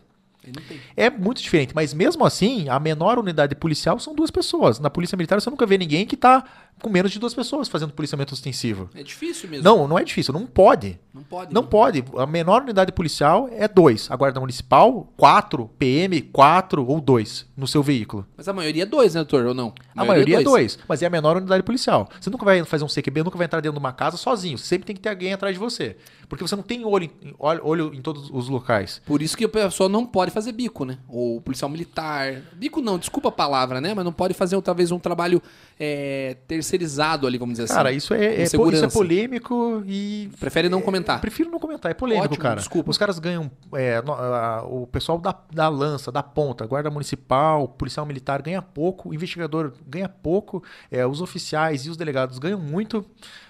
É 0.96 1.10
muito 1.10 1.42
diferente, 1.42 1.74
mas 1.76 1.94
mesmo 1.94 2.26
assim, 2.26 2.70
a 2.70 2.80
menor 2.80 3.20
unidade 3.20 3.54
policial 3.56 4.00
são 4.00 4.16
duas 4.16 4.32
pessoas. 4.32 4.80
Na 4.80 4.90
polícia 4.90 5.16
militar 5.18 5.40
você 5.42 5.50
nunca 5.50 5.66
vê 5.66 5.78
ninguém 5.78 6.06
que 6.06 6.16
tá 6.16 6.44
com 6.82 6.90
menos 6.90 7.12
de 7.12 7.20
duas 7.20 7.34
pessoas 7.34 7.68
fazendo 7.68 7.94
policiamento 7.94 8.34
ostensivo. 8.34 8.90
É 8.96 9.04
difícil 9.04 9.50
mesmo. 9.50 9.64
Não, 9.64 9.88
não 9.88 9.98
é 9.98 10.04
difícil, 10.04 10.34
não 10.34 10.46
pode. 10.46 11.00
Não 11.14 11.24
pode. 11.24 11.54
Não 11.54 11.62
né? 11.62 11.68
pode. 11.70 12.04
A 12.18 12.26
menor 12.26 12.62
unidade 12.62 12.92
policial 12.92 13.50
é 13.52 13.68
dois. 13.68 14.10
A 14.10 14.16
guarda 14.16 14.40
municipal, 14.40 15.12
quatro. 15.18 15.70
PM, 15.78 16.22
quatro 16.22 16.86
ou 16.86 17.02
dois 17.02 17.46
no 17.56 17.68
seu 17.68 17.84
veículo. 17.84 18.26
Mas 18.38 18.48
a 18.48 18.54
maioria 18.54 18.84
é 18.84 18.86
dois, 18.86 19.14
né, 19.14 19.20
doutor? 19.20 19.46
Ou 19.46 19.54
não? 19.54 19.74
A 19.96 20.06
maioria 20.06 20.40
é 20.40 20.44
dois, 20.44 20.80
mas 20.88 21.02
é 21.02 21.06
a 21.06 21.10
menor 21.10 21.38
unidade 21.38 21.64
policial. 21.64 22.10
Você 22.20 22.30
nunca 22.30 22.46
vai 22.46 22.64
fazer 22.64 22.84
um 22.84 22.88
CQB, 22.88 23.24
nunca 23.24 23.38
vai 23.38 23.46
entrar 23.46 23.60
dentro 23.60 23.78
de 23.78 23.80
uma 23.80 23.92
casa 23.92 24.18
sozinho. 24.18 24.58
Você 24.58 24.66
sempre 24.66 24.86
tem 24.86 24.96
que 24.96 25.02
ter 25.02 25.10
alguém 25.10 25.34
atrás 25.34 25.54
de 25.54 25.60
você. 25.60 25.98
Porque 26.30 26.44
você 26.44 26.56
não 26.56 26.64
tem 26.64 26.86
olho 26.86 27.06
em, 27.06 27.34
olho, 27.40 27.62
olho 27.64 27.94
em 27.94 28.02
todos 28.02 28.30
os 28.32 28.48
locais. 28.48 29.02
Por 29.06 29.22
isso 29.22 29.36
que 29.36 29.46
a 29.46 29.50
pessoa 29.50 29.90
não 29.90 30.06
pode 30.06 30.32
fazer 30.32 30.52
bico, 30.52 30.86
né? 30.86 31.00
Ou 31.08 31.42
policial 31.42 31.70
militar. 31.70 32.42
Bico 32.54 32.82
não, 32.82 33.00
desculpa 33.00 33.30
a 33.30 33.32
palavra, 33.32 33.82
né? 33.82 33.94
Mas 33.94 34.06
não 34.06 34.14
pode 34.14 34.34
fazer 34.34 34.60
talvez 34.62 34.92
um 34.92 35.00
trabalho 35.00 35.42
é, 35.80 36.38
terceirizado 36.70 37.26
ali, 37.26 37.38
vamos 37.38 37.54
dizer 37.54 37.64
assim. 37.66 37.74
Cara, 37.74 37.92
isso 37.92 38.14
é, 38.14 38.26
é, 38.26 38.44
isso 38.44 38.56
é 38.56 38.88
polêmico 38.88 39.84
e. 39.88 40.30
Prefere 40.40 40.70
não 40.70 40.80
é, 40.80 40.82
comentar. 40.82 41.18
eu 41.18 41.22
prefiro 41.22 41.50
não 41.50 41.60
comentar, 41.60 41.92
é 41.92 41.94
polêmico, 41.94 42.26
Ótimo, 42.26 42.42
cara. 42.44 42.56
desculpa. 42.58 42.92
Os 42.92 42.98
caras 42.98 43.20
ganham. 43.20 43.50
é, 43.74 44.02
no- 44.02 44.14
a- 44.14 44.64
o 44.64 44.88
pessoal 44.88 45.18
da, 45.18 45.36
da 45.52 45.68
lança, 45.68 46.12
da 46.12 46.22
ponta, 46.24 46.66
guarda 46.66 46.90
municipal, 46.90 47.68
policial 47.68 48.06
militar 48.06 48.42
ganha 48.42 48.62
pouco, 48.62 49.10
o 49.10 49.14
investigador 49.14 49.74
ganha 49.88 50.10
pouco, 50.10 50.64
é, 50.92 51.06
os 51.06 51.22
oficiais 51.22 51.86
e 51.86 51.90
os 51.90 51.98
delegados 51.98 52.38
ganham 52.40 52.60
muito. 52.60 53.06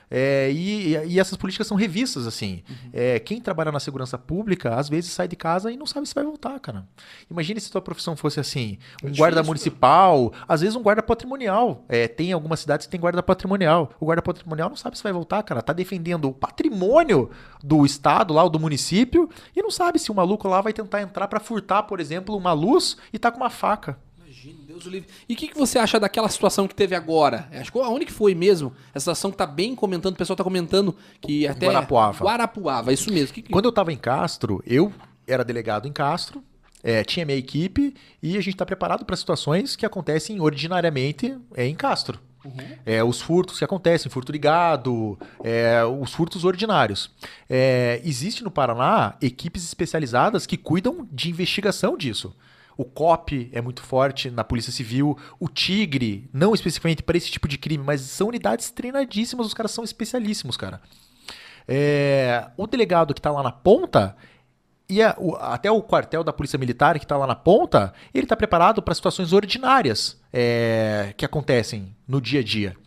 É, 0.10 0.52
e, 0.52 0.96
e- 0.96 1.20
essas 1.20 1.38
políticas 1.38 1.68
são 1.68 1.78
revistas, 1.78 2.26
assim. 2.26 2.64
Uhum. 2.70 2.76
É, 2.94 3.20
quem 3.20 3.40
trabalha 3.40 3.72
na 3.72 3.80
segurança 3.80 4.18
pública, 4.18 4.76
às 4.76 4.90
vezes 4.90 5.12
sai 5.12 5.28
de 5.28 5.36
casa 5.36 5.72
e 5.72 5.78
não 5.78 5.86
sabe 5.86 6.08
se 6.08 6.16
vai 6.16 6.24
voltar, 6.24 6.60
cara. 6.60 6.88
Imagine 7.30 7.60
se 7.60 7.72
tua 7.72 7.82
profissão 7.82 8.16
fosse 8.16 8.40
assim: 8.40 8.78
um 9.04 9.06
difícil, 9.06 9.18
guarda 9.18 9.42
né? 9.42 9.48
municipal, 9.48 10.34
às 10.48 10.62
vezes 10.62 10.76
um 10.76 10.82
guarda 10.82 11.04
patrimonial. 11.04 11.84
É, 11.88 12.08
tem 12.08 12.32
algumas 12.34 12.60
cidades 12.60 12.88
que 12.88 12.92
tem 12.92 13.00
guarda 13.00 13.22
patrimonial. 13.22 13.92
O 14.00 14.06
guarda 14.06 14.22
patrimonial 14.22 14.70
não 14.70 14.78
sabe 14.78 14.98
se 14.98 15.04
vai 15.04 15.14
voltar, 15.14 15.44
cara. 15.44 15.62
Tá 15.62 15.74
defendendo 15.74 16.26
o 16.30 16.34
patrimônio 16.34 17.30
do 17.64 17.86
estado 17.86 18.34
lá, 18.34 18.44
ou 18.44 18.50
do 18.50 18.60
município, 18.60 19.30
e 19.56 19.62
não 19.62 19.70
sabe 19.72 20.00
se 20.00 20.12
o 20.12 20.16
maluco 20.16 20.48
lá 20.48 20.62
vai 20.62 20.74
tentar 20.74 21.02
entrar 21.02 21.28
pra 21.28 21.40
furtar, 21.40 21.84
por 21.84 22.00
exemplo, 22.00 22.36
uma 22.36 22.54
luz 22.54 22.98
e 23.14 23.20
tá 23.20 23.32
com 23.32 23.38
uma 23.38 23.50
faca. 23.50 23.98
Deus 24.80 24.86
o 24.88 24.90
livre. 24.90 25.10
E 25.28 25.34
o 25.34 25.36
que, 25.38 25.48
que 25.48 25.58
você 25.58 25.78
acha 25.78 26.00
daquela 26.00 26.30
situação 26.30 26.68
que 26.68 26.74
teve 26.76 26.96
agora? 26.96 27.48
Acho 27.52 27.72
que 27.72 27.80
aonde 27.80 28.06
que 28.06 28.12
foi 28.12 28.34
mesmo? 28.34 28.74
Essa 28.90 29.02
situação 29.02 29.32
que 29.32 29.38
tá 29.38 29.46
bem 29.46 29.76
comentando, 29.76 30.14
o 30.14 30.18
pessoal 30.18 30.36
tá 30.38 30.44
comentando 30.44 30.96
que 31.22 31.48
até... 31.48 31.68
Guarapuava. 31.68 32.24
Guarapuava, 32.26 32.94
isso 32.94 33.12
mesmo. 33.12 33.34
Que 33.34 33.42
que- 33.42 33.52
Quando 33.52 33.66
eu 33.66 33.72
tava 33.72 33.94
em 33.94 33.98
Castro, 33.98 34.64
eu 34.66 34.92
era 35.28 35.44
delegado 35.44 35.88
em 35.88 35.92
Castro, 35.92 36.44
é, 36.82 37.04
tinha 37.04 37.26
minha 37.26 37.38
equipe 37.38 37.94
e 38.24 38.38
a 38.38 38.42
gente 38.42 38.56
tá 38.58 38.66
preparado 38.66 39.04
para 39.06 39.16
situações 39.16 39.76
que 39.76 39.86
acontecem 39.86 40.40
ordinariamente 40.40 41.38
é, 41.56 41.68
em 41.68 41.76
Castro. 41.76 42.20
É, 42.86 43.04
os 43.04 43.20
furtos 43.20 43.58
que 43.60 43.66
acontecem, 43.66 44.10
furto 44.10 44.32
de 44.32 44.40
gado, 44.40 45.20
é, 45.44 45.84
os 45.84 46.14
furtos 46.14 46.46
ordinários. 46.46 47.12
É, 47.50 48.02
existe 48.06 48.46
no 48.46 48.50
Paraná 48.50 49.16
equipes 49.22 49.66
especializadas 49.66 50.46
que 50.46 50.56
cuidam 50.56 51.06
de 51.12 51.30
investigação 51.30 51.98
disso. 51.98 52.34
O 52.82 52.86
COP 52.86 53.50
é 53.52 53.60
muito 53.62 53.82
forte 53.84 54.32
na 54.32 54.42
Polícia 54.42 54.72
Civil, 54.72 55.18
o 55.38 55.50
Tigre, 55.50 56.30
não 56.32 56.54
especificamente 56.54 57.04
para 57.04 57.18
esse 57.18 57.30
tipo 57.30 57.46
de 57.46 57.58
crime, 57.58 57.84
mas 57.84 58.00
são 58.00 58.30
unidades 58.30 58.72
treinadíssimas, 58.72 59.46
os 59.48 59.54
caras 59.54 59.72
são 59.72 59.84
especialíssimos, 59.84 60.56
cara. 60.56 60.80
É, 61.68 62.48
o 62.56 62.66
delegado 62.66 63.14
que 63.14 63.20
está 63.20 63.32
lá 63.32 63.44
na 63.44 63.52
ponta, 63.52 64.16
e 64.88 65.04
a- 65.04 65.14
o- 65.20 65.36
até 65.36 65.70
o 65.70 65.82
quartel 65.82 66.24
da 66.24 66.32
Polícia 66.32 66.58
Militar 66.58 66.98
que 66.98 67.04
está 67.04 67.18
lá 67.18 67.28
na 67.28 67.36
ponta, 67.36 67.94
ele 68.14 68.24
está 68.24 68.36
preparado 68.38 68.82
para 68.82 68.94
situações 68.96 69.34
ordinárias 69.34 70.18
é, 70.32 71.14
que 71.18 71.26
acontecem 71.26 71.94
no 72.08 72.22
dia 72.22 72.40
a 72.40 72.44
dia. 72.44 72.78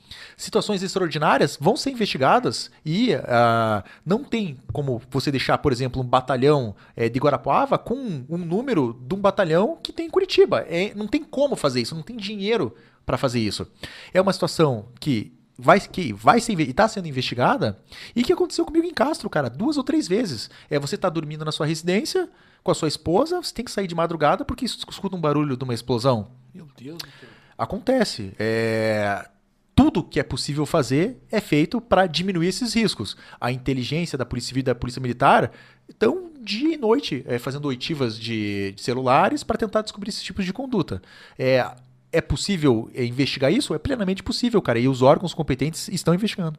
Situações 0.43 0.82
extraordinárias 0.82 1.57
vão 1.61 1.76
ser 1.76 1.90
investigadas 1.90 2.68
e 2.84 3.14
ah, 3.14 3.84
não 4.05 4.24
tem 4.24 4.59
como 4.72 5.01
você 5.09 5.30
deixar, 5.30 5.57
por 5.59 5.70
exemplo, 5.70 6.03
um 6.03 6.05
batalhão 6.05 6.74
eh, 6.97 7.09
de 7.09 7.20
Guarapuava 7.20 7.78
com 7.78 8.24
um 8.28 8.38
número 8.38 9.01
de 9.07 9.14
um 9.14 9.20
batalhão 9.20 9.78
que 9.80 9.93
tem 9.93 10.07
em 10.07 10.11
Curitiba. 10.11 10.66
É, 10.68 10.93
não 10.97 11.07
tem 11.07 11.22
como 11.22 11.55
fazer 11.55 11.80
isso, 11.80 11.95
não 11.95 12.03
tem 12.03 12.16
dinheiro 12.16 12.74
para 13.07 13.16
fazer 13.16 13.38
isso. 13.38 13.70
É 14.12 14.20
uma 14.20 14.32
situação 14.32 14.86
que 14.99 15.32
vai, 15.57 15.78
que 15.78 16.12
vai 16.12 16.40
ser 16.40 16.59
e 16.59 16.70
está 16.70 16.88
sendo 16.88 17.07
investigada 17.07 17.78
e 18.16 18.24
que 18.24 18.32
aconteceu 18.32 18.64
comigo 18.64 18.84
em 18.84 18.93
Castro, 18.93 19.30
cara, 19.30 19.49
duas 19.49 19.76
ou 19.76 19.84
três 19.84 20.09
vezes. 20.09 20.51
É 20.68 20.76
você 20.76 20.97
tá 20.97 21.09
dormindo 21.09 21.45
na 21.45 21.53
sua 21.53 21.66
residência 21.66 22.28
com 22.64 22.72
a 22.72 22.74
sua 22.74 22.88
esposa, 22.88 23.40
você 23.40 23.55
tem 23.55 23.64
que 23.64 23.70
sair 23.70 23.86
de 23.86 23.95
madrugada 23.95 24.45
porque 24.45 24.64
escuta 24.64 25.14
um 25.14 25.20
barulho 25.20 25.57
de 25.57 25.62
uma 25.62 25.72
explosão. 25.72 26.32
Meu 26.53 26.66
Deus, 26.76 26.99
doutor. 26.99 27.28
Acontece. 27.57 28.32
É, 28.40 29.28
Tudo 29.75 30.03
que 30.03 30.20
é 30.20 30.23
possível 30.23 30.66
fazer 30.66 31.16
é 31.31 31.41
feito 31.41 31.81
para 31.81 32.07
diminuir 32.07 32.49
esses 32.49 32.75
riscos. 32.75 33.16
A 33.41 33.51
inteligência 33.51 34.18
da 34.18 34.27
Polícia 34.27 34.49
Civil 34.49 34.61
e 34.61 34.64
da 34.64 34.75
Polícia 34.75 35.01
Militar 35.01 35.51
estão 35.89 36.31
dia 36.43 36.75
e 36.75 36.77
noite 36.77 37.25
é, 37.27 37.39
fazendo 37.39 37.66
oitivas 37.66 38.18
de, 38.18 38.73
de 38.73 38.83
celulares 38.83 39.43
para 39.43 39.57
tentar 39.57 39.83
descobrir 39.83 40.11
esses 40.11 40.23
tipos 40.23 40.45
de 40.45 40.53
conduta. 40.53 41.01
É, 41.39 41.64
é 42.12 42.20
possível 42.20 42.91
é, 42.95 43.05
investigar 43.05 43.53
isso? 43.53 43.75
É 43.75 43.79
plenamente 43.79 44.23
possível, 44.23 44.61
cara. 44.61 44.79
E 44.79 44.89
os 44.89 45.01
órgãos 45.01 45.33
competentes 45.33 45.89
estão 45.89 46.14
investigando. 46.14 46.59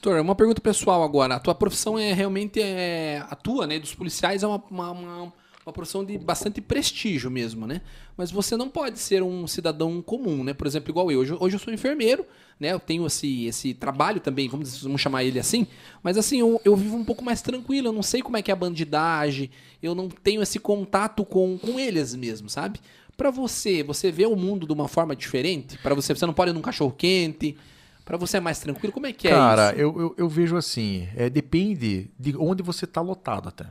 Doutor, 0.00 0.20
uma 0.20 0.34
pergunta 0.34 0.60
pessoal 0.60 1.02
agora. 1.02 1.34
A 1.34 1.40
tua 1.40 1.54
profissão 1.54 1.98
é 1.98 2.12
realmente 2.12 2.60
é, 2.60 3.24
a 3.28 3.34
tua, 3.34 3.66
né? 3.66 3.78
Dos 3.78 3.94
policiais 3.94 4.42
é 4.42 4.46
uma, 4.46 4.62
uma, 4.70 4.90
uma, 4.90 5.32
uma 5.66 5.72
profissão 5.72 6.04
de 6.04 6.18
bastante 6.18 6.60
prestígio 6.60 7.30
mesmo, 7.30 7.66
né? 7.66 7.80
Mas 8.16 8.30
você 8.30 8.56
não 8.56 8.68
pode 8.68 8.98
ser 8.98 9.22
um 9.22 9.46
cidadão 9.46 10.02
comum, 10.02 10.44
né? 10.44 10.52
Por 10.52 10.66
exemplo, 10.66 10.90
igual 10.90 11.10
eu. 11.10 11.20
Hoje, 11.20 11.36
hoje 11.40 11.56
eu 11.56 11.60
sou 11.60 11.72
enfermeiro, 11.72 12.26
né? 12.60 12.72
Eu 12.72 12.78
tenho 12.80 13.06
esse, 13.06 13.46
esse 13.46 13.72
trabalho 13.72 14.20
também, 14.20 14.48
vamos, 14.48 14.82
vamos 14.82 15.00
chamar 15.00 15.24
ele 15.24 15.38
assim. 15.38 15.66
Mas 16.02 16.18
assim, 16.18 16.40
eu, 16.40 16.60
eu 16.64 16.76
vivo 16.76 16.96
um 16.96 17.04
pouco 17.04 17.24
mais 17.24 17.40
tranquilo. 17.40 17.88
Eu 17.88 17.92
não 17.92 18.02
sei 18.02 18.20
como 18.20 18.36
é 18.36 18.42
que 18.42 18.50
é 18.50 18.54
a 18.54 18.56
bandidagem. 18.56 19.50
Eu 19.82 19.94
não 19.94 20.08
tenho 20.08 20.42
esse 20.42 20.58
contato 20.58 21.24
com, 21.24 21.56
com 21.58 21.80
eles 21.80 22.14
mesmo, 22.14 22.50
sabe? 22.50 22.78
Pra 23.16 23.30
você, 23.30 23.82
você 23.82 24.10
vê 24.10 24.26
o 24.26 24.36
mundo 24.36 24.66
de 24.66 24.72
uma 24.72 24.88
forma 24.88 25.16
diferente? 25.16 25.78
Pra 25.78 25.94
você, 25.94 26.14
você 26.14 26.26
não 26.26 26.34
pode 26.34 26.50
ir 26.50 26.54
num 26.54 26.60
cachorro 26.60 26.92
quente? 26.92 27.56
Pra 28.04 28.18
você 28.18 28.36
é 28.36 28.40
mais 28.40 28.58
tranquilo? 28.58 28.92
Como 28.92 29.06
é 29.06 29.12
que 29.12 29.28
é 29.28 29.30
Cara, 29.30 29.70
isso? 29.70 29.80
eu, 29.80 30.00
eu, 30.00 30.14
eu 30.18 30.28
vejo 30.28 30.56
assim, 30.56 31.08
é, 31.16 31.30
depende 31.30 32.10
de 32.18 32.36
onde 32.36 32.62
você 32.62 32.86
tá 32.86 33.00
lotado 33.00 33.48
até. 33.48 33.66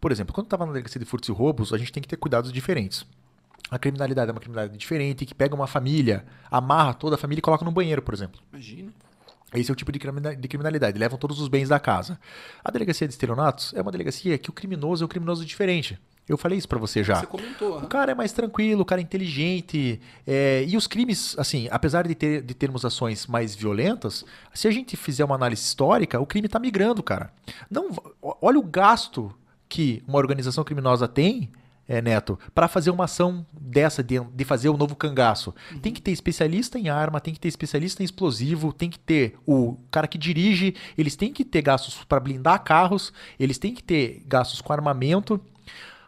Por 0.00 0.10
exemplo, 0.12 0.34
quando 0.34 0.46
eu 0.46 0.50
tava 0.50 0.66
na 0.66 0.72
delegacia 0.72 0.98
de 0.98 1.04
furtos 1.06 1.28
e 1.28 1.32
roubos, 1.32 1.72
a 1.72 1.78
gente 1.78 1.92
tem 1.92 2.02
que 2.02 2.08
ter 2.08 2.16
cuidados 2.16 2.52
diferentes. 2.52 3.04
A 3.70 3.78
criminalidade 3.78 4.28
é 4.30 4.32
uma 4.32 4.40
criminalidade 4.40 4.78
diferente, 4.78 5.24
que 5.24 5.34
pega 5.34 5.54
uma 5.54 5.66
família, 5.66 6.24
amarra 6.50 6.92
toda 6.94 7.14
a 7.16 7.18
família 7.18 7.40
e 7.40 7.42
coloca 7.42 7.64
no 7.64 7.70
banheiro, 7.70 8.02
por 8.02 8.12
exemplo. 8.14 8.40
Imagina. 8.52 8.92
Esse 9.54 9.70
é 9.70 9.72
o 9.72 9.76
tipo 9.76 9.92
de 9.92 9.98
crimina- 9.98 10.34
de 10.34 10.48
criminalidade. 10.48 10.98
Levam 10.98 11.16
todos 11.18 11.40
os 11.40 11.48
bens 11.48 11.68
da 11.68 11.78
casa. 11.78 12.18
A 12.64 12.70
delegacia 12.70 13.06
de 13.06 13.14
estelionatos 13.14 13.72
é 13.74 13.80
uma 13.80 13.92
delegacia 13.92 14.36
que 14.36 14.50
o 14.50 14.52
criminoso 14.52 15.02
é 15.02 15.06
um 15.06 15.08
criminoso 15.08 15.44
diferente. 15.44 15.98
Eu 16.28 16.36
falei 16.38 16.58
isso 16.58 16.66
pra 16.68 16.78
você 16.78 17.04
já. 17.04 17.16
Você 17.16 17.26
comentou. 17.26 17.78
O 17.78 17.86
cara 17.86 18.12
é 18.12 18.14
mais 18.14 18.32
tranquilo, 18.32 18.82
o 18.82 18.84
cara 18.84 19.00
é 19.00 19.04
inteligente. 19.04 20.00
é, 20.26 20.64
e 20.66 20.76
os 20.76 20.86
crimes, 20.86 21.36
assim, 21.38 21.68
apesar 21.70 22.06
de, 22.08 22.14
ter, 22.14 22.42
de 22.42 22.54
termos 22.54 22.84
ações 22.84 23.26
mais 23.26 23.54
violentas, 23.54 24.24
se 24.52 24.66
a 24.66 24.70
gente 24.70 24.96
fizer 24.96 25.24
uma 25.24 25.34
análise 25.36 25.62
histórica, 25.62 26.18
o 26.20 26.26
crime 26.26 26.48
tá 26.48 26.58
migrando, 26.58 27.02
cara. 27.02 27.30
Não, 27.70 27.90
olha 28.42 28.58
o 28.58 28.62
gasto 28.62 29.32
que 29.74 30.04
uma 30.06 30.18
organização 30.18 30.62
criminosa 30.62 31.08
tem, 31.08 31.50
é, 31.88 32.00
Neto, 32.00 32.38
para 32.54 32.68
fazer 32.68 32.92
uma 32.92 33.06
ação 33.06 33.44
dessa, 33.52 34.04
de, 34.04 34.20
de 34.20 34.44
fazer 34.44 34.68
o 34.68 34.76
novo 34.76 34.94
cangaço. 34.94 35.52
Tem 35.82 35.92
que 35.92 36.00
ter 36.00 36.12
especialista 36.12 36.78
em 36.78 36.88
arma, 36.88 37.20
tem 37.20 37.34
que 37.34 37.40
ter 37.40 37.48
especialista 37.48 38.00
em 38.00 38.04
explosivo, 38.04 38.72
tem 38.72 38.88
que 38.88 39.00
ter 39.00 39.34
o 39.44 39.76
cara 39.90 40.06
que 40.06 40.16
dirige, 40.16 40.76
eles 40.96 41.16
têm 41.16 41.32
que 41.32 41.44
ter 41.44 41.60
gastos 41.60 42.04
para 42.04 42.20
blindar 42.20 42.62
carros, 42.62 43.12
eles 43.36 43.58
têm 43.58 43.74
que 43.74 43.82
ter 43.82 44.22
gastos 44.28 44.60
com 44.60 44.72
armamento. 44.72 45.40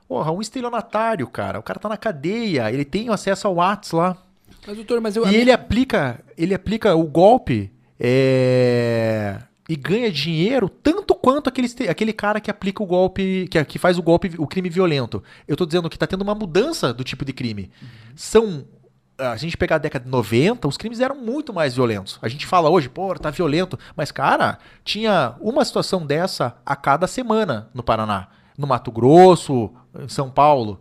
Porra, 0.06 0.30
um 0.30 0.40
estelionatário, 0.40 1.26
cara. 1.26 1.58
O 1.58 1.62
cara 1.64 1.80
tá 1.80 1.88
na 1.88 1.96
cadeia, 1.96 2.70
ele 2.70 2.84
tem 2.84 3.08
acesso 3.08 3.48
ao 3.48 3.56
Whats 3.56 3.90
lá. 3.90 4.16
Mas, 4.64 4.76
doutor, 4.76 5.00
mas 5.00 5.16
eu. 5.16 5.26
E 5.26 5.34
ele 5.34 5.50
aplica, 5.50 6.20
ele 6.38 6.54
aplica 6.54 6.94
o 6.94 7.02
golpe 7.02 7.72
é, 7.98 9.40
e 9.68 9.74
ganha 9.74 10.10
dinheiro 10.10 10.68
tanto 10.68 11.14
quanto 11.14 11.48
aquele, 11.48 11.68
aquele 11.88 12.12
cara 12.12 12.40
que 12.40 12.50
aplica 12.50 12.82
o 12.82 12.86
golpe, 12.86 13.48
que, 13.50 13.64
que 13.64 13.78
faz 13.78 13.98
o 13.98 14.02
golpe, 14.02 14.32
o 14.38 14.46
crime 14.46 14.68
violento. 14.68 15.22
Eu 15.46 15.56
tô 15.56 15.66
dizendo 15.66 15.90
que 15.90 15.98
tá 15.98 16.06
tendo 16.06 16.22
uma 16.22 16.34
mudança 16.34 16.92
do 16.92 17.02
tipo 17.02 17.24
de 17.24 17.32
crime. 17.32 17.70
São. 18.14 18.64
A 19.18 19.36
gente 19.36 19.56
pegar 19.56 19.76
a 19.76 19.78
década 19.78 20.04
de 20.04 20.10
90, 20.10 20.68
os 20.68 20.76
crimes 20.76 21.00
eram 21.00 21.16
muito 21.16 21.52
mais 21.52 21.74
violentos. 21.74 22.18
A 22.20 22.28
gente 22.28 22.44
fala 22.44 22.68
hoje, 22.68 22.86
pô, 22.86 23.14
tá 23.14 23.30
violento. 23.30 23.78
Mas, 23.96 24.12
cara, 24.12 24.58
tinha 24.84 25.34
uma 25.40 25.64
situação 25.64 26.04
dessa 26.04 26.54
a 26.66 26.76
cada 26.76 27.06
semana 27.06 27.70
no 27.72 27.82
Paraná. 27.82 28.28
No 28.58 28.66
Mato 28.66 28.92
Grosso, 28.92 29.70
em 29.98 30.08
São 30.08 30.30
Paulo. 30.30 30.78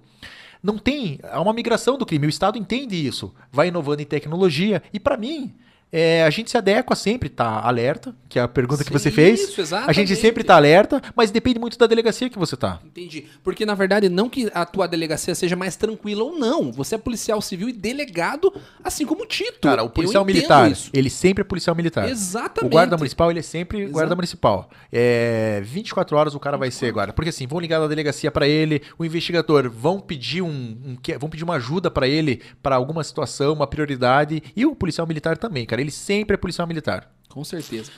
Não 0.62 0.78
tem. 0.78 1.18
Há 1.24 1.40
uma 1.40 1.54
migração 1.54 1.98
do 1.98 2.06
crime. 2.06 2.28
O 2.28 2.30
Estado 2.30 2.58
entende 2.58 2.96
isso. 2.96 3.34
Vai 3.52 3.70
inovando 3.70 4.02
em 4.02 4.06
tecnologia. 4.06 4.84
E 4.92 5.00
pra 5.00 5.16
mim, 5.16 5.56
é, 5.92 6.24
a 6.24 6.30
gente 6.30 6.52
se 6.52 6.58
adequa 6.58 6.96
sempre, 6.96 7.30
tá 7.30 7.62
alerta, 7.62 8.14
que 8.28 8.38
é 8.38 8.42
a 8.42 8.48
pergunta 8.48 8.84
que 8.84 8.92
você 8.92 9.10
Sim, 9.10 9.16
fez. 9.16 9.40
isso, 9.40 9.52
a 9.54 9.54
gente 9.54 9.62
exatamente. 9.62 10.16
sempre 10.18 10.44
tá 10.44 10.56
alerta, 10.56 11.02
mas 11.16 11.32
depende 11.32 11.58
muito 11.58 11.78
da 11.78 11.88
delegacia 11.88 12.30
que 12.30 12.38
você 12.38 12.58
tá. 12.58 12.80
Entendi. 12.86 13.26
Porque, 13.42 13.66
na 13.66 13.74
verdade, 13.74 14.10
não 14.10 14.28
que 14.28 14.52
a 14.54 14.66
tua 14.66 14.88
delegacia 14.88 15.34
seja 15.34 15.56
mais 15.56 15.78
tranquila 15.78 16.24
ou 16.24 16.38
não. 16.38 16.70
Você 16.74 16.96
é 16.96 16.98
policial 16.98 17.42
civil 17.42 17.70
e 17.70 17.74
delegado, 17.74 18.54
assim 18.84 19.06
como 19.06 19.24
o 19.24 19.26
Tito. 19.26 19.62
Cara, 19.62 19.84
o 19.84 19.90
policial 19.90 20.26
militar, 20.26 20.70
isso. 20.70 20.90
ele 20.94 21.10
sempre 21.10 21.42
é 21.42 21.46
policial 21.46 21.74
militar. 21.74 22.10
Exatamente. 22.10 22.70
O 22.70 22.76
guarda 22.76 22.98
municipal, 22.98 23.30
ele 23.32 23.40
é 23.40 23.44
sempre 23.44 23.80
Exato. 23.80 23.94
guarda 23.94 24.16
municipal. 24.16 24.70
É, 24.92 25.62
24 25.64 26.18
horas 26.18 26.36
o 26.36 26.40
cara 26.42 26.58
vai 26.58 26.72
ser 26.72 26.92
guarda. 26.92 27.14
Porque 27.14 27.30
assim, 27.30 27.48
vão 27.48 27.60
ligar 27.60 27.80
na 27.80 27.88
delegacia 27.88 28.30
pra 28.30 28.48
ele, 28.48 28.82
o 28.98 29.06
investigador 29.06 29.70
vão 29.70 30.02
pedir 30.02 30.42
um, 30.42 30.50
um 30.50 30.98
vão 31.18 31.30
pedir 31.30 31.46
uma 31.46 31.56
ajuda 31.56 31.90
pra 31.90 32.06
ele 32.06 32.42
pra 32.62 32.76
alguma 32.76 33.04
situação, 33.04 33.54
uma 33.54 33.66
prioridade, 33.68 34.44
e 34.56 34.66
o 34.66 34.76
policial 34.76 35.08
militar 35.08 35.38
também, 35.38 35.66
cara, 35.66 35.75
ele 35.82 35.92
sempre 35.92 36.36
é 36.36 36.38
policial 36.38 36.68
militar. 36.68 37.12
Com 37.30 37.44
certeza. 37.44 37.92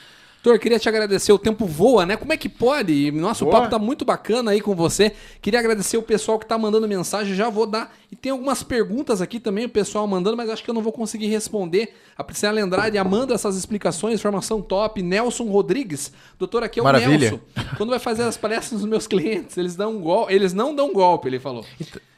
Doutor, 0.44 0.60
queria 0.60 0.80
te 0.80 0.88
agradecer. 0.88 1.32
O 1.34 1.38
tempo 1.38 1.66
voa, 1.66 2.06
né? 2.06 2.16
Como 2.16 2.32
é 2.32 2.38
que 2.38 2.48
pode? 2.48 3.12
Nossa, 3.12 3.44
o 3.44 3.50
Voa. 3.50 3.60
papo 3.60 3.72
tá 3.72 3.78
muito 3.78 4.06
bacana 4.06 4.52
aí 4.52 4.62
com 4.62 4.74
você. 4.74 5.12
Queria 5.42 5.60
agradecer 5.60 5.98
o 5.98 6.02
pessoal 6.02 6.40
que 6.40 6.46
tá 6.46 6.58
mandando 6.58 6.88
mensagem. 6.88 7.36
Já 7.36 7.50
vou 7.50 7.66
dar. 7.66 7.94
E 8.10 8.16
tem 8.16 8.32
algumas 8.32 8.64
perguntas 8.64 9.22
aqui 9.22 9.42
também, 9.42 9.66
o 9.66 9.70
pessoal 9.70 10.08
mandando, 10.08 10.38
mas 10.38 10.50
acho 10.50 10.64
que 10.64 10.70
eu 10.70 10.74
não 10.74 10.82
vou 10.82 10.94
conseguir 10.94 11.28
responder. 11.28 11.96
A 12.18 12.24
Priscila 12.24 12.62
Andrade 12.62 12.98
amando 12.98 13.34
essas 13.34 13.58
explicações, 13.58 14.16
informação 14.16 14.62
top. 14.62 15.02
Nelson 15.02 15.46
Rodrigues. 15.46 16.14
Doutor, 16.40 16.64
aqui 16.64 16.80
é 16.80 16.82
o 16.82 16.86
Maravilha. 16.86 17.32
Nelson. 17.32 17.40
Quando 17.76 17.90
vai 17.90 18.00
fazer 18.00 18.24
as 18.24 18.38
palestras 18.38 18.80
dos 18.80 18.90
meus 18.90 19.06
clientes, 19.06 19.58
eles 19.58 19.76
dão 19.76 19.98
um 19.98 20.02
golpe. 20.02 20.34
Eles 20.34 20.54
não 20.54 20.74
dão 20.74 20.94
golpe, 20.94 21.28
ele 21.28 21.40
falou. 21.40 21.66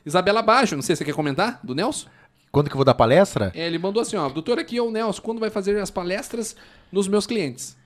Isabela 0.06 0.42
Baixo, 0.44 0.76
não 0.76 0.84
sei 0.84 0.96
se 0.96 1.00
você 1.00 1.06
quer 1.06 1.16
comentar, 1.16 1.60
do 1.64 1.74
Nelson? 1.74 2.08
Quando 2.52 2.68
que 2.68 2.74
eu 2.74 2.78
vou 2.78 2.86
dar 2.86 2.96
palestra? 2.96 3.52
É, 3.56 3.68
ele 3.68 3.78
mandou 3.78 4.02
assim, 4.02 4.16
ó, 4.18 4.28
doutor, 4.28 4.58
aqui 4.58 4.78
é 4.78 4.82
o 4.82 4.90
Nelson, 4.90 5.22
quando 5.22 5.40
vai 5.40 5.50
fazer 5.50 5.80
as 5.80 5.92
palestras 5.92 6.56
nos 6.92 7.08
meus 7.08 7.28
clientes? 7.28 7.78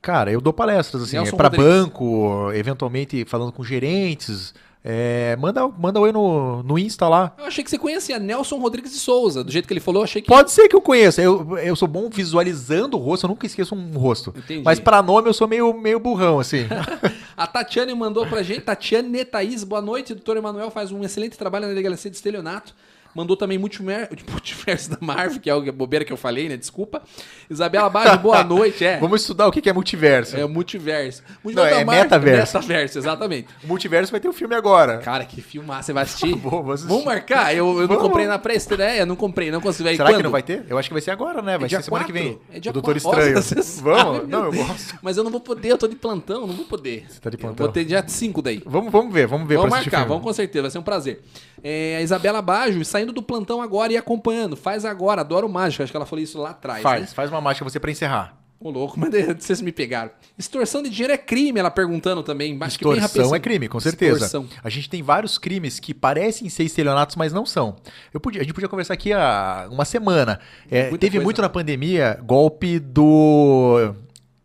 Cara, 0.00 0.30
eu 0.30 0.40
dou 0.40 0.52
palestras, 0.52 1.02
assim, 1.02 1.16
Nelson 1.16 1.34
é 1.34 1.36
pra 1.36 1.48
Rodrigues. 1.48 1.68
banco, 1.68 2.52
eventualmente 2.52 3.24
falando 3.24 3.50
com 3.50 3.64
gerentes. 3.64 4.54
É, 4.88 5.34
manda, 5.40 5.66
manda 5.66 5.98
oi 5.98 6.12
no, 6.12 6.62
no 6.62 6.78
Insta 6.78 7.08
lá. 7.08 7.34
Eu 7.36 7.46
achei 7.46 7.64
que 7.64 7.68
você 7.68 7.76
conhecia 7.76 8.20
Nelson 8.20 8.56
Rodrigues 8.60 8.92
de 8.92 9.00
Souza. 9.00 9.42
Do 9.42 9.50
jeito 9.50 9.66
que 9.66 9.72
ele 9.72 9.80
falou, 9.80 10.04
achei 10.04 10.22
que. 10.22 10.28
Pode 10.28 10.52
ser 10.52 10.68
que 10.68 10.76
eu 10.76 10.80
conheça. 10.80 11.20
Eu, 11.20 11.58
eu 11.58 11.74
sou 11.74 11.88
bom 11.88 12.08
visualizando 12.08 12.96
o 12.96 13.00
rosto, 13.00 13.24
eu 13.24 13.28
nunca 13.28 13.44
esqueço 13.44 13.74
um 13.74 13.98
rosto. 13.98 14.32
Entendi. 14.36 14.62
Mas 14.64 14.78
pra 14.78 15.02
nome 15.02 15.28
eu 15.28 15.34
sou 15.34 15.48
meio, 15.48 15.74
meio 15.74 15.98
burrão, 15.98 16.38
assim. 16.38 16.68
A 17.36 17.48
Tatiane 17.48 17.92
mandou 17.96 18.28
pra 18.28 18.44
gente. 18.44 18.60
Tatiane 18.60 19.24
Thaís, 19.24 19.64
boa 19.64 19.82
noite. 19.82 20.14
Doutor 20.14 20.36
Emanuel 20.36 20.70
faz 20.70 20.92
um 20.92 21.02
excelente 21.02 21.36
trabalho 21.36 21.66
na 21.66 21.74
delegacia 21.74 22.08
de 22.08 22.16
estelionato. 22.16 22.72
Mandou 23.16 23.34
também 23.34 23.56
multiverso 24.30 24.90
da 24.90 24.98
Marvel, 25.00 25.40
que 25.40 25.48
é 25.48 25.52
a 25.54 25.72
bobeira 25.72 26.04
que 26.04 26.12
eu 26.12 26.18
falei, 26.18 26.50
né? 26.50 26.56
Desculpa. 26.58 27.02
Isabela 27.48 27.88
Baggio, 27.88 28.18
boa 28.18 28.44
noite. 28.44 28.84
É. 28.84 28.98
Vamos 28.98 29.22
estudar 29.22 29.46
o 29.46 29.50
que 29.52 29.66
é 29.68 29.72
multiverso. 29.72 30.36
É 30.36 30.44
o 30.44 30.48
multiverso. 30.48 31.22
Não, 31.42 31.64
é 31.64 31.82
metaverso. 31.82 32.56
Metaverso, 32.58 32.98
exatamente. 32.98 33.48
O 33.64 33.66
multiverso 33.68 34.10
vai 34.12 34.20
ter 34.20 34.28
um 34.28 34.34
filme 34.34 34.54
agora. 34.54 34.98
Cara, 34.98 35.24
que 35.24 35.40
filmar. 35.40 35.82
Você 35.82 35.94
vai 35.94 36.02
assistir? 36.02 36.34
Vou- 36.34 36.62
vou 36.62 36.72
assistir. 36.72 36.90
Vamos 36.90 37.06
marcar? 37.06 37.54
Eu, 37.56 37.80
eu 37.80 37.88
não 37.88 37.96
comprei 37.96 38.26
na 38.26 38.38
pré-estreia, 38.38 39.06
não 39.06 39.16
comprei, 39.16 39.50
não 39.50 39.62
consegui. 39.62 39.96
Será 39.96 40.10
Quando? 40.10 40.16
que 40.18 40.22
não 40.22 40.30
vai 40.30 40.42
ter? 40.42 40.66
Eu 40.68 40.76
acho 40.76 40.88
que 40.90 40.92
vai 40.94 41.00
ser 41.02 41.12
agora, 41.12 41.40
né? 41.40 41.56
Vai 41.56 41.68
dia 41.68 41.78
ser 41.78 41.84
semana 41.84 42.04
que 42.04 42.12
vem. 42.12 42.38
É 42.52 42.60
dia 42.60 42.70
o 42.70 42.74
Doutor 42.74 43.00
quatro. 43.00 43.20
Estranho. 43.20 43.34
Nossa, 43.36 43.82
Vamos? 43.82 44.16
sabe, 44.18 44.30
não, 44.30 44.44
eu 44.44 44.52
gosto. 44.52 44.98
Mas 45.00 45.16
eu 45.16 45.24
não 45.24 45.30
vou 45.30 45.40
poder, 45.40 45.70
eu 45.72 45.78
tô 45.78 45.88
de 45.88 45.96
plantão, 45.96 46.46
não 46.46 46.54
vou 46.54 46.66
poder. 46.66 47.06
Você 47.08 47.18
tá 47.20 47.30
de 47.30 47.36
Eu 47.36 47.40
plantão? 47.40 47.64
vou 47.64 47.72
ter 47.72 47.84
dia 47.84 48.04
5 48.06 48.42
daí. 48.42 48.62
Vamos, 48.66 48.92
vamos 48.92 49.12
ver, 49.12 49.26
vamos 49.26 49.48
ver 49.48 49.56
Vamos 49.56 49.70
marcar, 49.70 50.04
vamos 50.06 50.22
com 50.22 50.32
certeza, 50.34 50.62
vai 50.62 50.70
ser 50.70 50.78
um 50.78 50.82
prazer. 50.82 51.22
É, 51.62 51.96
a 51.98 52.02
Isabela 52.02 52.42
Baggio, 52.42 52.84
saindo 53.06 53.12
do 53.12 53.22
plantão 53.22 53.62
agora 53.62 53.92
e 53.92 53.96
acompanhando. 53.96 54.56
Faz 54.56 54.84
agora, 54.84 55.20
adoro 55.20 55.48
mágica. 55.48 55.84
Acho 55.84 55.92
que 55.92 55.96
ela 55.96 56.06
falou 56.06 56.22
isso 56.22 56.38
lá 56.38 56.50
atrás. 56.50 56.82
Faz, 56.82 57.00
Né? 57.02 57.06
faz 57.08 57.30
uma 57.30 57.40
mágica 57.40 57.64
você 57.64 57.78
pra 57.78 57.90
encerrar. 57.90 58.36
Ô, 58.58 58.70
louco, 58.70 58.98
mas 58.98 59.10
vocês 59.38 59.60
me 59.60 59.70
pegaram. 59.70 60.10
Extorsão 60.38 60.82
de 60.82 60.90
dinheiro 60.90 61.12
é 61.12 61.18
crime, 61.18 61.60
ela 61.60 61.70
perguntando 61.70 62.22
também. 62.22 62.56
Acho 62.60 62.76
Extorsão 62.76 63.34
é 63.34 63.38
crime, 63.38 63.68
com 63.68 63.78
certeza. 63.78 64.24
Extorsão. 64.24 64.48
A 64.64 64.68
gente 64.68 64.88
tem 64.90 65.02
vários 65.02 65.38
crimes 65.38 65.78
que 65.78 65.94
parecem 65.94 66.48
ser 66.48 66.64
estelionatos, 66.64 67.16
mas 67.16 67.32
não 67.32 67.46
são. 67.46 67.76
Eu 68.12 68.18
podia, 68.20 68.40
a 68.40 68.44
gente 68.44 68.54
podia 68.54 68.68
conversar 68.68 68.94
aqui 68.94 69.12
há 69.12 69.68
uma 69.70 69.84
semana. 69.84 70.40
É, 70.70 70.84
teve 70.96 71.10
coisa. 71.12 71.24
muito 71.24 71.42
na 71.42 71.48
pandemia 71.48 72.18
golpe 72.24 72.78
do. 72.78 73.94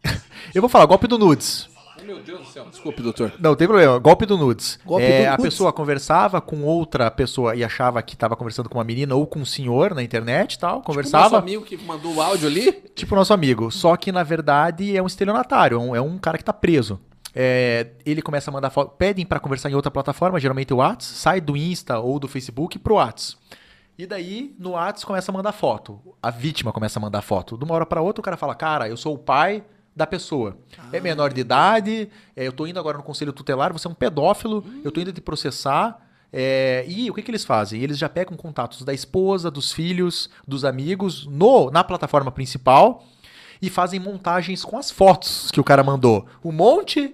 Eu 0.53 0.62
vou 0.62 0.70
falar, 0.70 0.86
golpe 0.86 1.07
do 1.07 1.18
nudes. 1.18 1.70
Meu 2.06 2.22
Deus 2.22 2.39
do 2.41 2.45
céu, 2.45 2.66
desculpe, 2.70 3.02
doutor. 3.02 3.32
Não, 3.39 3.56
tem 3.56 3.68
problema. 3.68 3.97
Golpe 3.99 4.26
do 4.26 4.38
nudes. 4.38 4.80
Golpe 4.86 5.04
É, 5.04 5.24
do 5.24 5.28
a 5.28 5.32
nudes. 5.32 5.45
pessoa 5.45 5.72
conversava 5.74 6.41
com 6.41 6.64
outra 6.64 7.10
pessoa 7.12 7.56
e 7.56 7.64
achava 7.64 8.02
que 8.02 8.14
estava 8.16 8.36
conversando 8.36 8.68
com 8.70 8.78
uma 8.78 8.84
menina 8.84 9.16
ou 9.16 9.26
com 9.28 9.39
um 9.39 9.45
senhor 9.45 9.93
na 9.93 10.02
internet 10.04 10.54
e 10.56 10.60
tal. 10.60 10.72
O 10.72 10.76
nosso 10.78 10.86
Conversava. 10.86 11.38
amigo 11.39 11.64
que 11.64 11.78
mandou 11.78 12.16
o 12.16 12.22
áudio 12.22 12.47
ali. 12.47 12.72
Tipo 12.95 13.14
o 13.16 13.18
nosso 13.18 13.34
amigo. 13.34 13.72
Só 13.72 13.95
que, 13.95 14.12
na 14.12 14.24
verdade, 14.24 14.95
é 14.95 15.02
um 15.02 15.08
estelionatário. 15.08 15.78
É 15.78 15.80
um, 15.80 15.95
é 15.95 16.02
um 16.02 16.18
cara 16.18 16.38
que 16.38 16.43
tá 16.43 16.54
preso. 16.54 16.99
É, 17.34 17.88
ele 18.06 18.22
começa 18.22 18.52
a 18.52 18.54
mandar 18.54 18.70
foto. 18.70 18.91
Pedem 18.97 19.26
pra 19.26 19.39
conversar 19.39 19.70
em 19.70 19.76
outra 19.76 19.89
plataforma, 19.91 20.39
geralmente 20.39 20.74
o 20.74 20.78
WhatsApp. 20.78 21.04
Sai 21.18 21.39
do 21.41 21.56
Insta 21.56 21.99
ou 21.99 22.20
do 22.20 22.28
Facebook 22.28 22.78
pro 22.80 22.95
WhatsApp. 22.95 23.38
E 23.97 24.06
daí, 24.06 24.56
no 24.58 24.72
WhatsApp, 24.72 25.06
começa 25.06 25.32
a 25.32 25.34
mandar 25.34 25.52
foto. 25.52 25.99
A 26.22 26.30
vítima 26.32 26.72
começa 26.74 26.97
a 26.97 27.02
mandar 27.02 27.22
foto. 27.22 27.58
De 27.58 27.64
uma 27.64 27.76
hora 27.76 27.86
pra 27.86 28.02
outra, 28.02 28.20
o 28.20 28.24
cara 28.24 28.36
fala: 28.36 28.56
Cara, 28.56 28.89
eu 28.89 28.97
sou 28.97 29.14
o 29.14 29.18
pai 29.18 29.64
da 29.95 30.07
pessoa. 30.07 30.57
É 30.91 30.99
menor 30.99 31.33
de 31.33 31.41
idade, 31.41 32.09
é, 32.35 32.47
eu 32.47 32.51
tô 32.51 32.65
indo 32.65 32.79
agora 32.79 32.97
no 32.97 33.03
conselho 33.03 33.33
tutelar, 33.33 33.73
você 33.73 33.87
é 33.87 33.89
um 33.89 33.93
pedófilo, 33.93 34.63
eu 34.83 34.91
tô 34.91 35.01
indo 35.01 35.11
te 35.11 35.21
processar. 35.21 36.07
É, 36.33 36.85
e 36.87 37.11
o 37.11 37.13
que, 37.13 37.21
que 37.21 37.29
eles 37.29 37.43
fazem? 37.43 37.81
Eles 37.81 37.97
já 37.97 38.07
pegam 38.07 38.37
contatos 38.37 38.83
da 38.83 38.93
esposa, 38.93 39.51
dos 39.51 39.71
filhos, 39.71 40.29
dos 40.47 40.63
amigos 40.63 41.25
no, 41.25 41.69
na 41.69 41.83
plataforma 41.83 42.31
principal 42.31 43.03
e 43.61 43.69
fazem 43.69 43.99
montagens 43.99 44.63
com 44.63 44.77
as 44.77 44.89
fotos 44.89 45.51
que 45.51 45.59
o 45.59 45.63
cara 45.63 45.83
mandou. 45.83 46.25
Um 46.43 46.51
monte 46.51 47.13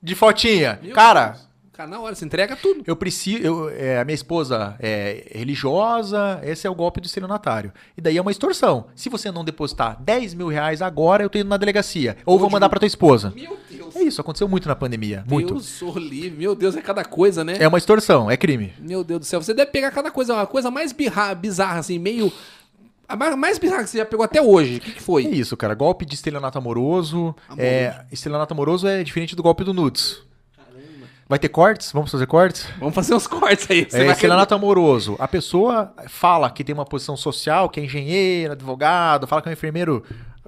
de 0.00 0.14
fotinha. 0.14 0.78
Meu 0.80 0.94
cara, 0.94 1.36
Cara, 1.76 1.88
na 1.90 2.00
hora, 2.00 2.14
você 2.14 2.24
entrega 2.24 2.56
tudo. 2.56 2.82
Eu 2.86 2.96
preciso. 2.96 3.42
Eu, 3.42 3.68
é, 3.68 3.98
a 3.98 4.04
minha 4.04 4.14
esposa 4.14 4.74
é 4.80 5.26
religiosa, 5.34 6.40
esse 6.42 6.66
é 6.66 6.70
o 6.70 6.74
golpe 6.74 7.00
do 7.00 7.06
estelionatário. 7.06 7.72
E 7.96 8.00
daí 8.00 8.16
é 8.16 8.20
uma 8.22 8.30
extorsão. 8.30 8.86
Se 8.94 9.08
você 9.08 9.30
não 9.30 9.44
depositar 9.44 10.02
10 10.02 10.34
mil 10.34 10.48
reais 10.48 10.80
agora, 10.80 11.22
eu 11.22 11.28
tô 11.28 11.38
indo 11.38 11.48
na 11.48 11.56
delegacia. 11.56 12.16
Ou 12.24 12.38
vou 12.38 12.48
mandar 12.48 12.68
pra 12.68 12.78
tua 12.78 12.86
esposa. 12.86 13.32
Meu 13.34 13.58
Deus. 13.70 13.94
É 13.94 14.02
isso, 14.02 14.20
aconteceu 14.20 14.48
muito 14.48 14.68
na 14.68 14.74
pandemia. 14.76 15.24
Muito. 15.28 15.54
Deus 15.54 15.66
sou 15.66 15.98
livre. 15.98 16.30
Meu 16.38 16.54
Deus, 16.54 16.76
é 16.76 16.80
cada 16.82 17.04
coisa, 17.04 17.44
né? 17.44 17.56
É 17.58 17.68
uma 17.68 17.78
extorsão, 17.78 18.30
é 18.30 18.36
crime. 18.36 18.72
Meu 18.78 19.04
Deus 19.04 19.20
do 19.20 19.26
céu. 19.26 19.42
Você 19.42 19.52
deve 19.54 19.70
pegar 19.70 19.90
cada 19.90 20.10
coisa, 20.10 20.34
uma 20.34 20.46
coisa 20.46 20.70
mais 20.70 20.92
bizarra, 20.92 21.78
assim, 21.80 21.98
meio. 21.98 22.32
A 23.08 23.14
ma- 23.14 23.36
mais 23.36 23.58
bizarra 23.58 23.84
que 23.84 23.90
você 23.90 23.98
já 23.98 24.04
pegou 24.04 24.24
até 24.24 24.42
hoje. 24.42 24.78
O 24.78 24.80
que, 24.80 24.92
que 24.92 24.98
É 24.98 25.02
foi? 25.02 25.24
isso, 25.26 25.56
cara. 25.56 25.74
Golpe 25.74 26.04
de 26.04 26.14
estelionato 26.14 26.58
amoroso. 26.58 27.34
É, 27.56 28.04
estelionato 28.10 28.52
amoroso 28.52 28.86
é 28.88 29.04
diferente 29.04 29.36
do 29.36 29.42
golpe 29.42 29.62
do 29.62 29.72
nudes. 29.72 30.25
Vai 31.28 31.38
ter 31.40 31.48
cortes? 31.48 31.90
Vamos 31.92 32.10
fazer 32.10 32.26
cortes? 32.26 32.68
Vamos 32.78 32.94
fazer 32.94 33.14
uns 33.14 33.26
cortes 33.26 33.68
aí. 33.68 33.84
Você 33.84 34.02
É, 34.02 34.12
estelionato 34.12 34.54
amoroso. 34.54 35.16
A 35.18 35.26
pessoa 35.26 35.92
fala 36.08 36.48
que 36.50 36.62
tem 36.62 36.72
uma 36.72 36.84
posição 36.84 37.16
social, 37.16 37.68
que 37.68 37.80
é 37.80 37.84
engenheiro, 37.84 38.52
advogado, 38.52 39.26
fala 39.26 39.42
que 39.42 39.48
é 39.48 39.50
um 39.50 39.52
enfermeiro 39.52 40.04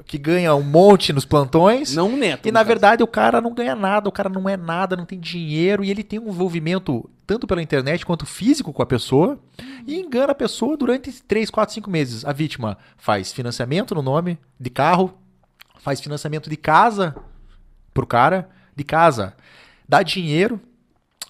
que 0.06 0.16
ganha 0.16 0.54
um 0.54 0.62
monte 0.62 1.12
nos 1.12 1.24
plantões. 1.24 1.94
Não 1.96 2.10
um 2.10 2.16
neto. 2.16 2.46
E 2.46 2.52
na 2.52 2.60
caso. 2.60 2.68
verdade 2.68 3.02
o 3.02 3.08
cara 3.08 3.40
não 3.40 3.52
ganha 3.52 3.74
nada, 3.74 4.08
o 4.08 4.12
cara 4.12 4.28
não 4.28 4.48
é 4.48 4.56
nada, 4.56 4.96
não 4.96 5.04
tem 5.04 5.18
dinheiro 5.18 5.82
e 5.82 5.90
ele 5.90 6.04
tem 6.04 6.18
um 6.18 6.28
envolvimento 6.28 7.10
tanto 7.26 7.46
pela 7.46 7.60
internet 7.60 8.06
quanto 8.06 8.24
físico 8.24 8.72
com 8.72 8.82
a 8.82 8.86
pessoa 8.86 9.38
e 9.86 9.98
engana 9.98 10.32
a 10.32 10.34
pessoa 10.34 10.76
durante 10.76 11.12
3, 11.24 11.50
4, 11.50 11.74
5 11.74 11.90
meses. 11.90 12.24
A 12.24 12.32
vítima 12.32 12.78
faz 12.96 13.32
financiamento 13.32 13.94
no 13.94 14.02
nome 14.02 14.38
de 14.58 14.70
carro, 14.70 15.12
faz 15.80 16.00
financiamento 16.00 16.48
de 16.48 16.56
casa 16.56 17.16
pro 17.92 18.06
cara, 18.06 18.48
de 18.74 18.84
casa, 18.84 19.34
dá 19.88 20.02
dinheiro, 20.02 20.60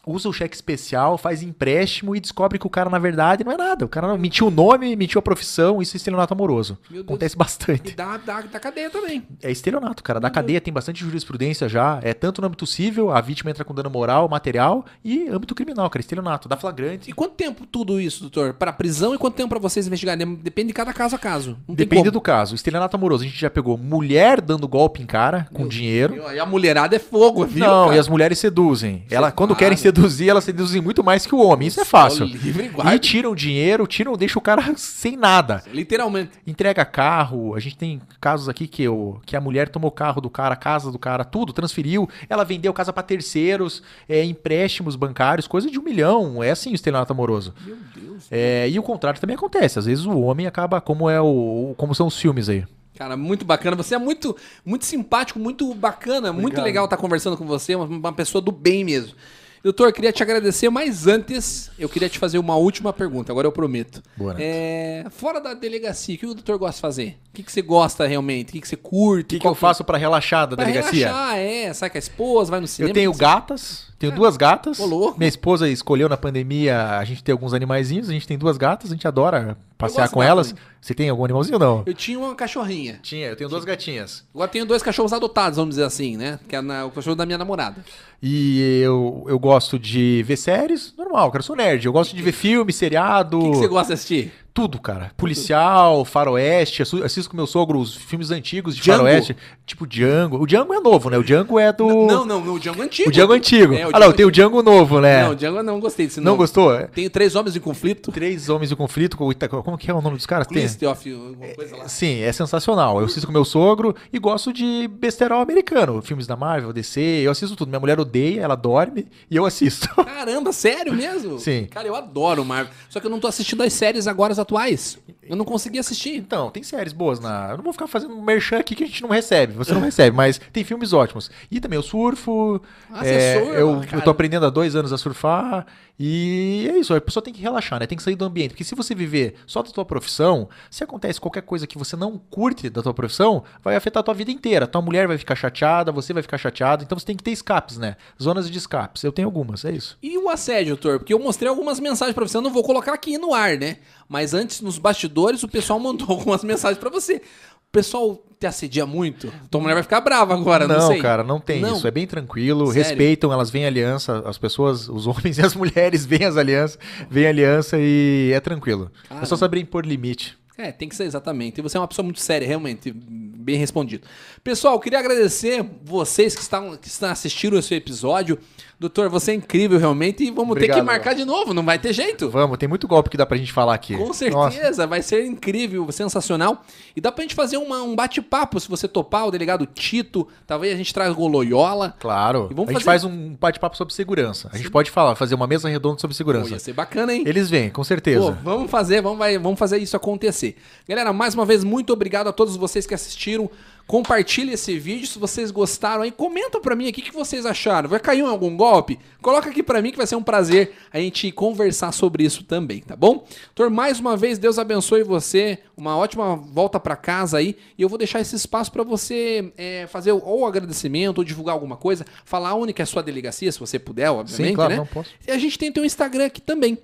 usa 0.08 0.28
o 0.28 0.32
cheque 0.32 0.54
especial, 0.54 1.18
faz 1.18 1.42
empréstimo 1.42 2.16
e 2.16 2.20
descobre 2.20 2.58
que 2.58 2.66
o 2.66 2.70
cara 2.70 2.88
na 2.88 2.98
verdade 2.98 3.44
não 3.44 3.52
é 3.52 3.56
nada. 3.56 3.84
O 3.84 3.88
cara 3.88 4.16
mentiu 4.16 4.46
o 4.46 4.50
nome, 4.50 4.96
mentiu 4.96 5.18
a 5.18 5.22
profissão, 5.22 5.82
isso 5.82 5.96
é 5.96 5.98
estelionato 5.98 6.34
amoroso. 6.34 6.78
Deus. 6.90 7.04
Acontece 7.04 7.34
E 7.34 7.38
bastante. 7.38 7.94
da, 7.94 8.16
da, 8.16 8.40
da 8.42 8.60
cadeia 8.60 8.90
também. 8.90 9.22
É 9.42 9.50
estelionato, 9.50 10.02
cara. 10.02 10.18
Da 10.18 10.30
cadeia 10.30 10.60
tem 10.60 10.72
bastante 10.72 11.04
jurisprudência 11.04 11.68
já. 11.68 12.00
É 12.02 12.14
tanto 12.14 12.40
no 12.40 12.46
âmbito 12.46 12.66
civil, 12.66 13.10
a 13.10 13.20
vítima 13.20 13.50
entra 13.50 13.64
com 13.64 13.74
dano 13.74 13.90
moral, 13.90 14.28
material, 14.28 14.84
e 15.04 15.28
âmbito 15.28 15.54
criminal, 15.54 15.88
cara. 15.90 16.00
Estelionato, 16.00 16.48
dá 16.48 16.56
flagrante. 16.56 17.10
E 17.10 17.12
quanto 17.12 17.34
tempo 17.34 17.66
tudo 17.66 18.00
isso, 18.00 18.20
doutor? 18.22 18.54
Pra 18.54 18.72
prisão 18.72 19.14
e 19.14 19.18
quanto 19.18 19.34
tempo 19.34 19.48
pra 19.48 19.58
vocês 19.58 19.86
investigarem? 19.86 20.34
Depende 20.36 20.68
de 20.68 20.74
cada 20.74 20.92
caso 20.92 21.16
a 21.16 21.18
caso. 21.18 21.56
Não 21.66 21.74
Depende 21.74 22.10
do 22.10 22.20
caso. 22.20 22.54
Estelionato 22.54 22.96
amoroso, 22.96 23.24
a 23.24 23.26
gente 23.26 23.38
já 23.38 23.50
pegou 23.50 23.76
mulher 23.76 24.40
dando 24.40 24.66
golpe 24.66 25.02
em 25.02 25.06
cara 25.06 25.48
com 25.52 25.62
Meu 25.62 25.68
dinheiro. 25.68 26.16
E 26.32 26.38
a 26.38 26.46
mulherada 26.46 26.96
é 26.96 26.98
fogo, 26.98 27.44
viu? 27.44 27.64
Não, 27.64 27.84
cara? 27.84 27.96
e 27.96 27.98
as 27.98 28.08
mulheres 28.08 28.38
seduzem. 28.38 29.04
Ela, 29.10 29.30
quando 29.30 29.50
claro. 29.50 29.58
querem 29.58 29.76
seduzir, 29.76 29.97
elas 30.26 30.44
seduzem 30.44 30.80
muito 30.80 31.02
mais 31.02 31.26
que 31.26 31.34
o 31.34 31.38
homem. 31.38 31.68
Isso 31.68 31.80
é 31.80 31.84
fácil. 31.84 32.26
livre 32.26 32.70
e 32.94 32.98
tiram 32.98 33.34
dinheiro, 33.34 33.86
tiram, 33.86 34.16
deixa 34.16 34.38
o 34.38 34.42
cara 34.42 34.74
sem 34.76 35.16
nada. 35.16 35.62
Literalmente. 35.72 36.32
Entrega 36.46 36.84
carro. 36.84 37.54
A 37.54 37.60
gente 37.60 37.76
tem 37.76 38.00
casos 38.20 38.48
aqui 38.48 38.66
que, 38.66 38.88
o, 38.88 39.20
que 39.24 39.36
a 39.36 39.40
mulher 39.40 39.68
tomou 39.68 39.90
carro 39.90 40.20
do 40.20 40.30
cara, 40.30 40.54
a 40.54 40.56
casa 40.56 40.90
do 40.90 40.98
cara, 40.98 41.24
tudo, 41.24 41.52
transferiu. 41.52 42.08
Ela 42.28 42.44
vendeu 42.44 42.72
casa 42.72 42.92
pra 42.92 43.02
terceiros, 43.02 43.82
é, 44.08 44.24
empréstimos 44.24 44.96
bancários, 44.96 45.46
coisa 45.46 45.70
de 45.70 45.78
um 45.78 45.82
milhão. 45.82 46.42
É 46.42 46.50
assim 46.50 46.72
o 46.72 46.74
estelionato 46.74 47.12
amoroso. 47.12 47.54
Meu 47.64 47.76
Deus. 47.94 48.26
É, 48.30 48.68
e 48.68 48.78
o 48.78 48.82
contrário 48.82 49.20
também 49.20 49.36
acontece. 49.36 49.78
Às 49.78 49.86
vezes 49.86 50.04
o 50.04 50.20
homem 50.20 50.46
acaba, 50.46 50.80
como 50.80 51.08
é 51.08 51.20
o, 51.20 51.74
como 51.76 51.94
são 51.94 52.06
os 52.06 52.18
filmes 52.18 52.48
aí. 52.48 52.64
Cara, 52.98 53.16
muito 53.16 53.44
bacana. 53.44 53.76
Você 53.76 53.94
é 53.94 53.98
muito, 53.98 54.36
muito 54.64 54.84
simpático, 54.84 55.38
muito 55.38 55.72
bacana, 55.72 56.32
muito 56.32 56.60
legal 56.60 56.84
estar 56.84 56.96
conversando 56.96 57.36
com 57.36 57.46
você, 57.46 57.76
uma, 57.76 57.84
uma 57.84 58.12
pessoa 58.12 58.42
do 58.42 58.50
bem 58.50 58.84
mesmo. 58.84 59.14
Doutor, 59.62 59.92
queria 59.92 60.12
te 60.12 60.22
agradecer, 60.22 60.70
mas 60.70 61.06
antes 61.06 61.70
eu 61.78 61.88
queria 61.88 62.08
te 62.08 62.18
fazer 62.18 62.38
uma 62.38 62.56
última 62.56 62.92
pergunta, 62.92 63.32
agora 63.32 63.46
eu 63.46 63.52
prometo. 63.52 64.02
Boa, 64.16 64.32
Neto. 64.34 64.42
É, 64.42 65.04
fora 65.10 65.40
da 65.40 65.52
delegacia, 65.54 66.14
o 66.14 66.18
que 66.18 66.26
o 66.26 66.34
doutor 66.34 66.58
gosta 66.58 66.76
de 66.76 66.80
fazer? 66.80 67.18
O 67.30 67.34
que, 67.34 67.42
que 67.42 67.50
você 67.52 67.60
gosta 67.62 68.06
realmente? 68.06 68.50
O 68.50 68.52
que, 68.52 68.60
que 68.60 68.68
você 68.68 68.76
curte? 68.76 69.34
O 69.34 69.38
que, 69.38 69.40
que 69.40 69.46
eu 69.46 69.54
faço 69.54 69.84
pra 69.84 69.98
relaxar 69.98 70.46
da 70.46 70.56
Pra 70.56 70.64
delegacia? 70.64 71.06
relaxar, 71.08 71.36
é. 71.38 71.72
Sai 71.74 71.90
com 71.90 71.98
a 71.98 72.00
esposa, 72.00 72.50
vai 72.52 72.60
no 72.60 72.66
cinema. 72.68 72.90
Eu 72.90 72.94
tenho 72.94 73.12
gatas, 73.12 73.87
tenho 73.98 74.12
duas 74.14 74.36
gatas. 74.36 74.78
Ô. 74.78 75.14
Minha 75.16 75.28
esposa 75.28 75.68
escolheu 75.68 76.08
na 76.08 76.16
pandemia 76.16 76.98
a 76.98 77.04
gente 77.04 77.22
ter 77.22 77.32
alguns 77.32 77.52
animaizinhos, 77.52 78.08
a 78.08 78.12
gente 78.12 78.26
tem 78.26 78.38
duas 78.38 78.56
gatas, 78.56 78.90
a 78.90 78.94
gente 78.94 79.06
adora 79.08 79.56
passear 79.76 80.08
com 80.08 80.22
elas. 80.22 80.54
Você 80.80 80.94
tem 80.94 81.08
algum 81.08 81.24
animalzinho 81.24 81.54
ou 81.54 81.60
não? 81.60 81.82
Eu 81.86 81.94
tinha 81.94 82.18
uma 82.18 82.34
cachorrinha. 82.34 83.00
Tinha, 83.02 83.26
eu 83.28 83.36
tenho 83.36 83.50
duas 83.50 83.64
gatinhas. 83.64 84.24
Agora 84.32 84.48
tenho 84.48 84.64
dois 84.64 84.82
cachorros 84.82 85.12
adotados, 85.12 85.56
vamos 85.56 85.70
dizer 85.74 85.84
assim, 85.84 86.16
né? 86.16 86.38
Que 86.48 86.56
é 86.56 86.60
na- 86.62 86.86
o 86.86 86.90
cachorro 86.90 87.16
da 87.16 87.26
minha 87.26 87.38
namorada. 87.38 87.84
E 88.22 88.80
eu, 88.82 89.24
eu 89.28 89.38
gosto 89.38 89.78
de 89.78 90.22
ver 90.26 90.36
séries, 90.36 90.92
normal, 90.96 91.30
cara, 91.30 91.40
eu 91.40 91.46
sou 91.46 91.56
nerd. 91.56 91.84
Eu 91.86 91.92
gosto 91.92 92.14
de 92.16 92.22
ver 92.22 92.32
filme, 92.32 92.72
seriado, 92.72 93.38
O 93.38 93.42
que, 93.42 93.50
que 93.50 93.56
você 93.58 93.68
gosta 93.68 93.86
de 93.88 93.92
assistir? 93.94 94.32
Tudo, 94.52 94.80
cara. 94.80 95.12
Policial, 95.16 96.04
faroeste, 96.04 96.82
assisto 96.82 97.30
com 97.30 97.36
meu 97.36 97.46
sogro 97.46 97.78
os 97.78 97.94
filmes 97.94 98.30
antigos 98.30 98.74
de 98.74 98.82
Django? 98.82 98.98
faroeste, 98.98 99.36
tipo 99.64 99.86
Django. 99.86 100.42
O 100.42 100.46
Django 100.46 100.74
é 100.74 100.80
novo, 100.80 101.10
né? 101.10 101.18
O 101.18 101.22
Django 101.22 101.58
é 101.58 101.72
do... 101.72 101.86
Não, 102.06 102.24
não, 102.24 102.40
no 102.40 102.58
Django 102.58 102.82
antigo. 102.82 103.08
O 103.08 103.12
Django 103.12 103.32
antigo. 103.32 103.74
É, 103.74 103.86
o 103.86 103.90
ah, 103.92 104.00
não, 104.00 104.12
tem 104.12 104.26
o 104.26 104.30
Django 104.30 104.62
novo, 104.62 105.00
né? 105.00 105.24
Não, 105.24 105.32
o 105.32 105.36
Django 105.36 105.58
eu 105.58 105.62
não 105.62 105.80
gostei 105.80 106.06
desse 106.06 106.20
Não 106.20 106.36
gostou? 106.36 106.74
É. 106.74 106.86
Tenho 106.86 107.08
três 107.10 107.34
homens 107.34 107.54
em 107.54 107.60
conflito. 107.60 108.10
Três 108.10 108.48
Homens 108.48 108.72
em 108.72 108.76
Conflito 108.76 109.16
com 109.16 109.28
o. 109.28 109.62
Como 109.62 109.78
que 109.78 109.90
é 109.90 109.94
o 109.94 110.00
nome 110.00 110.16
dos 110.16 110.26
caras? 110.26 110.46
Tem- 110.46 110.64
of 110.88 111.12
alguma 111.12 111.54
coisa 111.54 111.76
lá. 111.76 111.88
Sim, 111.88 112.20
é 112.20 112.32
sensacional. 112.32 112.98
Eu 112.98 113.06
assisto 113.06 113.26
com 113.26 113.32
meu 113.32 113.44
sogro 113.44 113.94
e 114.12 114.18
gosto 114.18 114.52
de 114.52 114.88
besterol 114.88 115.40
americano. 115.40 116.02
Filmes 116.02 116.26
da 116.26 116.36
Marvel, 116.36 116.72
DC, 116.72 117.00
eu 117.00 117.30
assisto 117.30 117.54
tudo. 117.54 117.68
Minha 117.68 117.80
mulher 117.80 118.00
odeia, 118.00 118.40
ela 118.40 118.54
dorme 118.54 119.06
e 119.30 119.36
eu 119.36 119.44
assisto. 119.44 119.88
Caramba, 120.04 120.52
sério 120.52 120.94
mesmo? 120.94 121.38
Sim. 121.38 121.66
Cara, 121.70 121.86
eu 121.86 121.94
adoro 121.94 122.44
Marvel. 122.44 122.72
Só 122.88 123.00
que 123.00 123.06
eu 123.06 123.10
não 123.10 123.20
tô 123.20 123.26
assistindo 123.26 123.62
as 123.62 123.72
séries 123.72 124.06
agora 124.06 124.32
as 124.32 124.38
atuais. 124.48 124.98
Eu 125.22 125.36
não 125.36 125.44
consegui 125.44 125.78
assistir. 125.78 126.16
Então, 126.16 126.50
tem 126.50 126.62
séries 126.62 126.92
boas 126.92 127.20
na. 127.20 127.50
Eu 127.50 127.58
não 127.58 127.64
vou 127.64 127.72
ficar 127.72 127.86
fazendo 127.86 128.16
merchan 128.20 128.58
aqui 128.58 128.74
que 128.74 128.82
a 128.82 128.86
gente 128.86 129.02
não 129.02 129.10
recebe. 129.10 129.52
Você 129.52 129.74
não 129.74 129.80
recebe, 129.80 130.16
mas 130.16 130.40
tem 130.52 130.64
filmes 130.64 130.94
ótimos. 130.94 131.30
E 131.50 131.60
também 131.60 131.76
eu 131.76 131.82
surfo. 131.82 132.60
Ah, 132.90 133.04
você 133.04 133.10
é, 133.10 133.38
surfa, 133.38 133.52
eu, 133.52 133.80
cara. 133.80 133.96
eu 133.96 134.00
tô 134.02 134.10
aprendendo 134.10 134.46
há 134.46 134.50
dois 134.50 134.74
anos 134.74 134.92
a 134.92 134.96
surfar. 134.96 135.66
E 135.98 136.68
é 136.70 136.78
isso. 136.78 136.94
A 136.94 137.00
pessoa 137.00 137.22
tem 137.22 137.34
que 137.34 137.40
relaxar, 137.40 137.80
né? 137.80 137.86
Tem 137.86 137.96
que 137.96 138.04
sair 138.04 138.14
do 138.14 138.24
ambiente. 138.24 138.50
Porque 138.50 138.62
se 138.62 138.74
você 138.74 138.94
viver 138.94 139.34
só 139.46 139.62
da 139.62 139.70
tua 139.70 139.84
profissão, 139.84 140.48
se 140.70 140.84
acontece 140.84 141.20
qualquer 141.20 141.42
coisa 141.42 141.66
que 141.66 141.76
você 141.76 141.96
não 141.96 142.16
curte 142.18 142.70
da 142.70 142.82
tua 142.82 142.94
profissão, 142.94 143.42
vai 143.62 143.74
afetar 143.74 144.00
a 144.00 144.04
tua 144.04 144.14
vida 144.14 144.30
inteira. 144.30 144.66
Tua 144.66 144.80
mulher 144.80 145.08
vai 145.08 145.18
ficar 145.18 145.34
chateada, 145.34 145.90
você 145.90 146.12
vai 146.12 146.22
ficar 146.22 146.38
chateado. 146.38 146.84
Então 146.84 146.98
você 146.98 147.06
tem 147.06 147.16
que 147.16 147.22
ter 147.22 147.32
escapes, 147.32 147.78
né? 147.78 147.96
Zonas 148.22 148.48
de 148.48 148.56
escapes. 148.56 149.02
Eu 149.02 149.12
tenho 149.12 149.26
algumas, 149.26 149.64
é 149.64 149.72
isso. 149.72 149.98
E 150.02 150.16
o 150.16 150.28
assédio, 150.28 150.76
doutor? 150.76 150.98
Porque 151.00 151.12
eu 151.12 151.18
mostrei 151.18 151.48
algumas 151.48 151.80
mensagens 151.80 152.14
pra 152.14 152.26
você. 152.26 152.36
Eu 152.36 152.42
não 152.42 152.52
vou 152.52 152.62
colocar 152.62 152.92
aqui 152.92 153.18
no 153.18 153.34
ar, 153.34 153.56
né? 153.56 153.78
Mas 154.08 154.34
antes, 154.34 154.60
nos 154.60 154.78
bastidores, 154.78 155.42
o 155.42 155.48
pessoal 155.48 155.80
mandou 155.80 156.08
algumas 156.10 156.44
mensagens 156.44 156.78
pra 156.78 156.90
você. 156.90 157.16
O 157.16 157.72
pessoal 157.72 158.22
te 158.38 158.46
assedia 158.46 158.86
muito? 158.86 159.32
Tua 159.50 159.60
mulher 159.60 159.74
vai 159.74 159.82
ficar 159.82 160.00
brava 160.00 160.34
agora, 160.34 160.66
não, 160.68 160.78
Não, 160.78 160.86
sei. 160.88 161.00
cara, 161.02 161.24
não 161.24 161.40
tem 161.40 161.60
Não? 161.60 161.76
isso. 161.76 161.86
É 161.86 161.90
bem 161.90 162.06
tranquilo. 162.06 162.66
Sério? 162.68 162.82
Respeitam, 162.82 163.32
elas 163.32 163.50
veem 163.50 163.66
aliança. 163.66 164.22
As 164.24 164.38
pessoas, 164.38 164.88
os 164.88 165.06
homens 165.08 165.38
e 165.38 165.42
as 165.42 165.54
mulheres 165.54 166.06
veem 166.06 166.24
as 166.24 166.36
alianças, 166.36 166.78
veem 167.10 167.26
aliança 167.26 167.76
e 167.78 168.30
é 168.32 168.40
tranquilo. 168.40 168.90
É 169.04 169.08
Caramba. 169.08 169.26
só 169.26 169.36
saber 169.36 169.58
impor 169.60 169.84
limite. 169.84 170.38
É, 170.56 170.72
tem 170.72 170.88
que 170.88 170.96
ser 170.96 171.04
exatamente. 171.04 171.58
E 171.58 171.62
você 171.62 171.76
é 171.76 171.80
uma 171.80 171.86
pessoa 171.86 172.02
muito 172.04 172.18
séria, 172.20 172.46
realmente. 172.46 172.90
Bem 172.92 173.56
respondido. 173.56 174.06
Pessoal, 174.42 174.78
queria 174.80 174.98
agradecer 174.98 175.64
vocês 175.84 176.34
que 176.34 176.40
estão, 176.42 176.76
que 176.76 176.88
estão 176.88 177.10
assistindo 177.10 177.56
esse 177.56 177.74
episódio. 177.76 178.38
Doutor, 178.80 179.08
você 179.08 179.32
é 179.32 179.34
incrível, 179.34 179.76
realmente. 179.76 180.22
E 180.22 180.30
vamos 180.30 180.50
ter 180.54 180.60
Obrigado, 180.60 180.76
que 180.78 180.82
marcar 180.84 181.12
de 181.12 181.24
novo, 181.24 181.52
não 181.52 181.64
vai 181.64 181.80
ter 181.80 181.92
jeito. 181.92 182.30
Vamos, 182.30 182.56
tem 182.58 182.68
muito 182.68 182.86
golpe 182.86 183.10
que 183.10 183.16
dá 183.16 183.26
pra 183.26 183.36
gente 183.36 183.52
falar 183.52 183.74
aqui. 183.74 183.96
Com 183.96 184.06
Nossa, 184.06 184.18
certeza, 184.20 184.86
vai 184.86 185.02
ser 185.02 185.24
incrível, 185.26 185.90
sensacional. 185.90 186.62
E 186.94 187.00
dá 187.00 187.10
pra 187.10 187.22
gente 187.22 187.34
fazer 187.34 187.56
uma- 187.56 187.82
um 187.82 187.96
bate-papo, 187.96 188.60
se 188.60 188.68
você 188.68 188.86
topar, 188.86 189.26
o 189.26 189.30
delegado 189.32 189.66
Tito. 189.66 190.28
Talvez 190.46 190.72
a 190.72 190.76
gente 190.76 190.94
traga 190.94 191.20
o 191.20 191.26
Loyola. 191.26 191.96
claro. 191.98 192.48
A 192.52 192.54
gente 192.60 192.72
fazer- 192.74 192.84
faz 192.84 193.04
um 193.04 193.34
bate-papo 193.34 193.76
sobre 193.76 193.92
segurança. 193.92 194.48
A 194.52 194.56
gente 194.56 194.70
pode 194.70 194.92
falar, 194.92 195.16
fazer 195.16 195.34
uma 195.34 195.46
mesa 195.48 195.68
redonda 195.68 195.98
sobre 195.98 196.14
Pô, 196.14 196.18
segurança. 196.18 196.50
ia 196.50 196.58
ser 196.60 196.72
bacana, 196.72 197.12
hein? 197.12 197.24
Eles 197.26 197.50
vêm, 197.50 197.70
com 197.70 197.82
certeza. 197.82 198.20
Pô, 198.32 198.32
vamos 198.44 198.70
fazer, 198.70 199.02
vamos, 199.02 199.18
vai- 199.18 199.38
vamos 199.38 199.58
fazer 199.58 199.78
isso 199.78 199.96
acontecer. 199.96 200.54
Galera, 200.88 201.12
mais 201.12 201.34
uma 201.34 201.44
vez, 201.44 201.64
muito 201.64 201.92
obrigado 201.92 202.28
a 202.28 202.32
todos 202.32 202.54
vocês 202.56 202.86
que 202.86 202.94
assistiram. 202.94 203.50
Compartilhe 203.88 204.52
esse 204.52 204.78
vídeo 204.78 205.06
se 205.06 205.18
vocês 205.18 205.50
gostaram 205.50 206.02
aí. 206.02 206.12
Comenta 206.12 206.60
pra 206.60 206.76
mim 206.76 206.88
aqui 206.88 207.00
o 207.00 207.04
que 207.04 207.10
vocês 207.10 207.46
acharam. 207.46 207.88
Vai 207.88 207.98
cair 207.98 208.18
em 208.18 208.26
algum 208.26 208.54
golpe? 208.54 208.98
Coloca 209.22 209.48
aqui 209.48 209.62
pra 209.62 209.80
mim 209.80 209.90
que 209.90 209.96
vai 209.96 210.06
ser 210.06 210.14
um 210.14 210.22
prazer 210.22 210.74
a 210.92 210.98
gente 210.98 211.32
conversar 211.32 211.90
sobre 211.92 212.22
isso 212.22 212.44
também, 212.44 212.80
tá 212.80 212.94
bom? 212.94 213.26
Doutor, 213.56 213.70
mais 213.70 213.98
uma 213.98 214.14
vez, 214.14 214.38
Deus 214.38 214.58
abençoe 214.58 215.02
você. 215.02 215.60
Uma 215.74 215.96
ótima 215.96 216.36
volta 216.36 216.78
pra 216.78 216.96
casa 216.96 217.38
aí. 217.38 217.56
E 217.78 217.82
eu 217.82 217.88
vou 217.88 217.96
deixar 217.96 218.20
esse 218.20 218.36
espaço 218.36 218.70
pra 218.70 218.82
você 218.84 219.54
é, 219.56 219.86
fazer 219.86 220.12
ou 220.12 220.44
agradecimento 220.44 221.16
ou 221.16 221.24
divulgar 221.24 221.54
alguma 221.54 221.78
coisa. 221.78 222.04
Falar 222.26 222.54
onde 222.54 222.74
que 222.74 222.82
é 222.82 222.84
a 222.84 222.86
sua 222.86 223.02
delegacia, 223.02 223.50
se 223.50 223.58
você 223.58 223.78
puder, 223.78 224.10
obviamente, 224.10 224.50
Sim, 224.50 224.54
claro, 224.54 224.70
né? 224.70 224.76
não 224.76 224.86
posso. 224.86 225.08
E 225.26 225.30
a 225.30 225.38
gente 225.38 225.58
tem 225.58 225.72
teu 225.72 225.82
Instagram 225.82 226.26
aqui 226.26 226.42
também. 226.42 226.76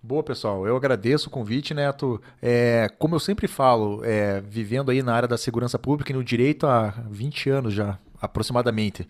Boa, 0.00 0.22
pessoal. 0.22 0.64
Eu 0.64 0.76
agradeço 0.76 1.28
o 1.28 1.30
convite, 1.30 1.74
Neto. 1.74 2.22
É, 2.40 2.88
como 2.98 3.16
eu 3.16 3.20
sempre 3.20 3.48
falo, 3.48 4.00
é, 4.04 4.40
vivendo 4.40 4.90
aí 4.90 5.02
na 5.02 5.12
área 5.12 5.26
da 5.26 5.36
segurança 5.36 5.76
pública 5.78 6.12
e 6.12 6.14
no 6.14 6.22
direito 6.22 6.66
há 6.66 6.94
20 7.10 7.50
anos 7.50 7.74
já, 7.74 7.98
aproximadamente. 8.20 9.06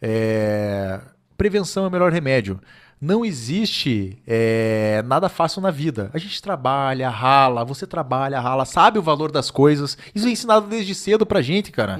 É, 0.00 0.98
prevenção 1.36 1.84
é 1.84 1.88
o 1.88 1.90
melhor 1.90 2.10
remédio. 2.10 2.58
Não 2.98 3.22
existe 3.22 4.18
é, 4.26 5.02
nada 5.06 5.28
fácil 5.28 5.60
na 5.60 5.70
vida. 5.70 6.10
A 6.12 6.18
gente 6.18 6.40
trabalha, 6.40 7.08
rala, 7.10 7.64
você 7.64 7.86
trabalha, 7.86 8.40
rala, 8.40 8.64
sabe 8.64 8.98
o 8.98 9.02
valor 9.02 9.30
das 9.30 9.50
coisas. 9.50 9.96
Isso 10.14 10.26
é 10.26 10.30
ensinado 10.30 10.66
desde 10.68 10.94
cedo 10.94 11.26
pra 11.26 11.42
gente, 11.42 11.70
cara. 11.70 11.98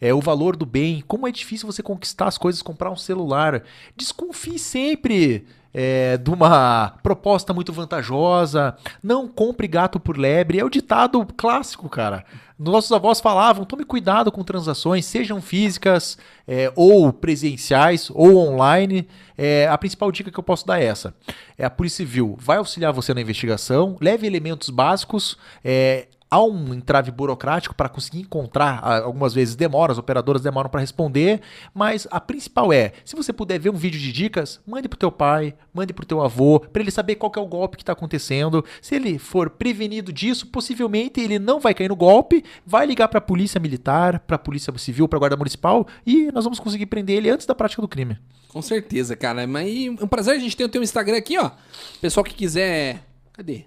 É 0.00 0.12
o 0.12 0.20
valor 0.20 0.56
do 0.56 0.66
bem. 0.66 1.02
Como 1.06 1.28
é 1.28 1.30
difícil 1.30 1.70
você 1.70 1.82
conquistar 1.82 2.28
as 2.28 2.38
coisas, 2.38 2.60
comprar 2.62 2.90
um 2.90 2.96
celular. 2.96 3.62
Desconfie 3.96 4.58
sempre 4.58 5.46
é, 5.74 6.16
de 6.16 6.30
uma 6.30 6.94
proposta 7.02 7.52
muito 7.52 7.72
vantajosa. 7.72 8.76
Não 9.02 9.26
compre 9.26 9.66
gato 9.66 9.98
por 9.98 10.16
lebre. 10.16 10.60
É 10.60 10.64
o 10.64 10.70
ditado 10.70 11.26
clássico, 11.36 11.88
cara. 11.88 12.24
Nossos 12.56 12.92
avós 12.92 13.20
falavam: 13.20 13.64
tome 13.64 13.84
cuidado 13.84 14.30
com 14.30 14.44
transações, 14.44 15.04
sejam 15.04 15.42
físicas 15.42 16.16
é, 16.46 16.72
ou 16.76 17.12
presenciais 17.12 18.08
ou 18.14 18.36
online. 18.36 19.08
É, 19.36 19.66
a 19.66 19.76
principal 19.76 20.12
dica 20.12 20.30
que 20.30 20.38
eu 20.38 20.44
posso 20.44 20.64
dar 20.64 20.80
é 20.80 20.84
essa: 20.84 21.12
é 21.58 21.64
a 21.64 21.70
Polícia 21.70 22.06
Civil 22.06 22.36
vai 22.38 22.58
auxiliar 22.58 22.92
você 22.92 23.12
na 23.12 23.20
investigação, 23.20 23.96
leve 24.00 24.26
elementos 24.26 24.70
básicos. 24.70 25.36
É, 25.64 26.06
há 26.34 26.42
um 26.42 26.74
entrave 26.74 27.12
burocrático 27.12 27.76
para 27.76 27.88
conseguir 27.88 28.18
encontrar, 28.18 28.80
ah, 28.82 28.98
algumas 29.04 29.32
vezes 29.32 29.54
demora, 29.54 29.92
as 29.92 29.98
operadoras 29.98 30.42
demoram 30.42 30.68
para 30.68 30.80
responder, 30.80 31.40
mas 31.72 32.08
a 32.10 32.20
principal 32.20 32.72
é, 32.72 32.92
se 33.04 33.14
você 33.14 33.32
puder 33.32 33.60
ver 33.60 33.70
um 33.70 33.76
vídeo 33.76 34.00
de 34.00 34.10
dicas, 34.10 34.60
mande 34.66 34.88
pro 34.88 34.98
teu 34.98 35.12
pai, 35.12 35.54
mande 35.72 35.92
pro 35.92 36.04
teu 36.04 36.20
avô, 36.20 36.58
para 36.58 36.82
ele 36.82 36.90
saber 36.90 37.14
qual 37.14 37.30
que 37.30 37.38
é 37.38 37.42
o 37.42 37.46
golpe 37.46 37.76
que 37.76 37.84
está 37.84 37.92
acontecendo. 37.92 38.64
Se 38.82 38.96
ele 38.96 39.16
for 39.16 39.48
prevenido 39.48 40.12
disso, 40.12 40.48
possivelmente 40.48 41.20
ele 41.20 41.38
não 41.38 41.60
vai 41.60 41.72
cair 41.72 41.88
no 41.88 41.94
golpe, 41.94 42.42
vai 42.66 42.84
ligar 42.84 43.06
para 43.06 43.18
a 43.18 43.22
polícia 43.22 43.60
militar, 43.60 44.18
para 44.18 44.34
a 44.34 44.38
polícia 44.38 44.76
civil, 44.76 45.06
para 45.06 45.18
a 45.18 45.20
guarda 45.20 45.36
municipal 45.36 45.86
e 46.04 46.32
nós 46.32 46.42
vamos 46.42 46.58
conseguir 46.58 46.86
prender 46.86 47.16
ele 47.16 47.30
antes 47.30 47.46
da 47.46 47.54
prática 47.54 47.80
do 47.80 47.86
crime. 47.86 48.18
Com 48.48 48.60
certeza, 48.60 49.14
cara. 49.14 49.46
Mas 49.46 49.68
é 49.68 50.04
um 50.04 50.08
prazer 50.08 50.34
a 50.34 50.38
gente 50.38 50.56
ter 50.56 50.64
o 50.64 50.68
teu 50.68 50.82
Instagram 50.82 51.16
aqui, 51.16 51.38
ó. 51.38 51.52
Pessoal 52.00 52.24
que 52.24 52.34
quiser. 52.34 53.04
Cadê? 53.32 53.64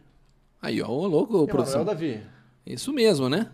Aí, 0.61 0.81
ó. 0.81 0.87
Ô, 0.87 1.07
louco, 1.07 1.47
produção. 1.47 1.85
Davi. 1.85 2.21
Isso 2.73 2.91
mesmo, 2.91 3.29
né? 3.29 3.47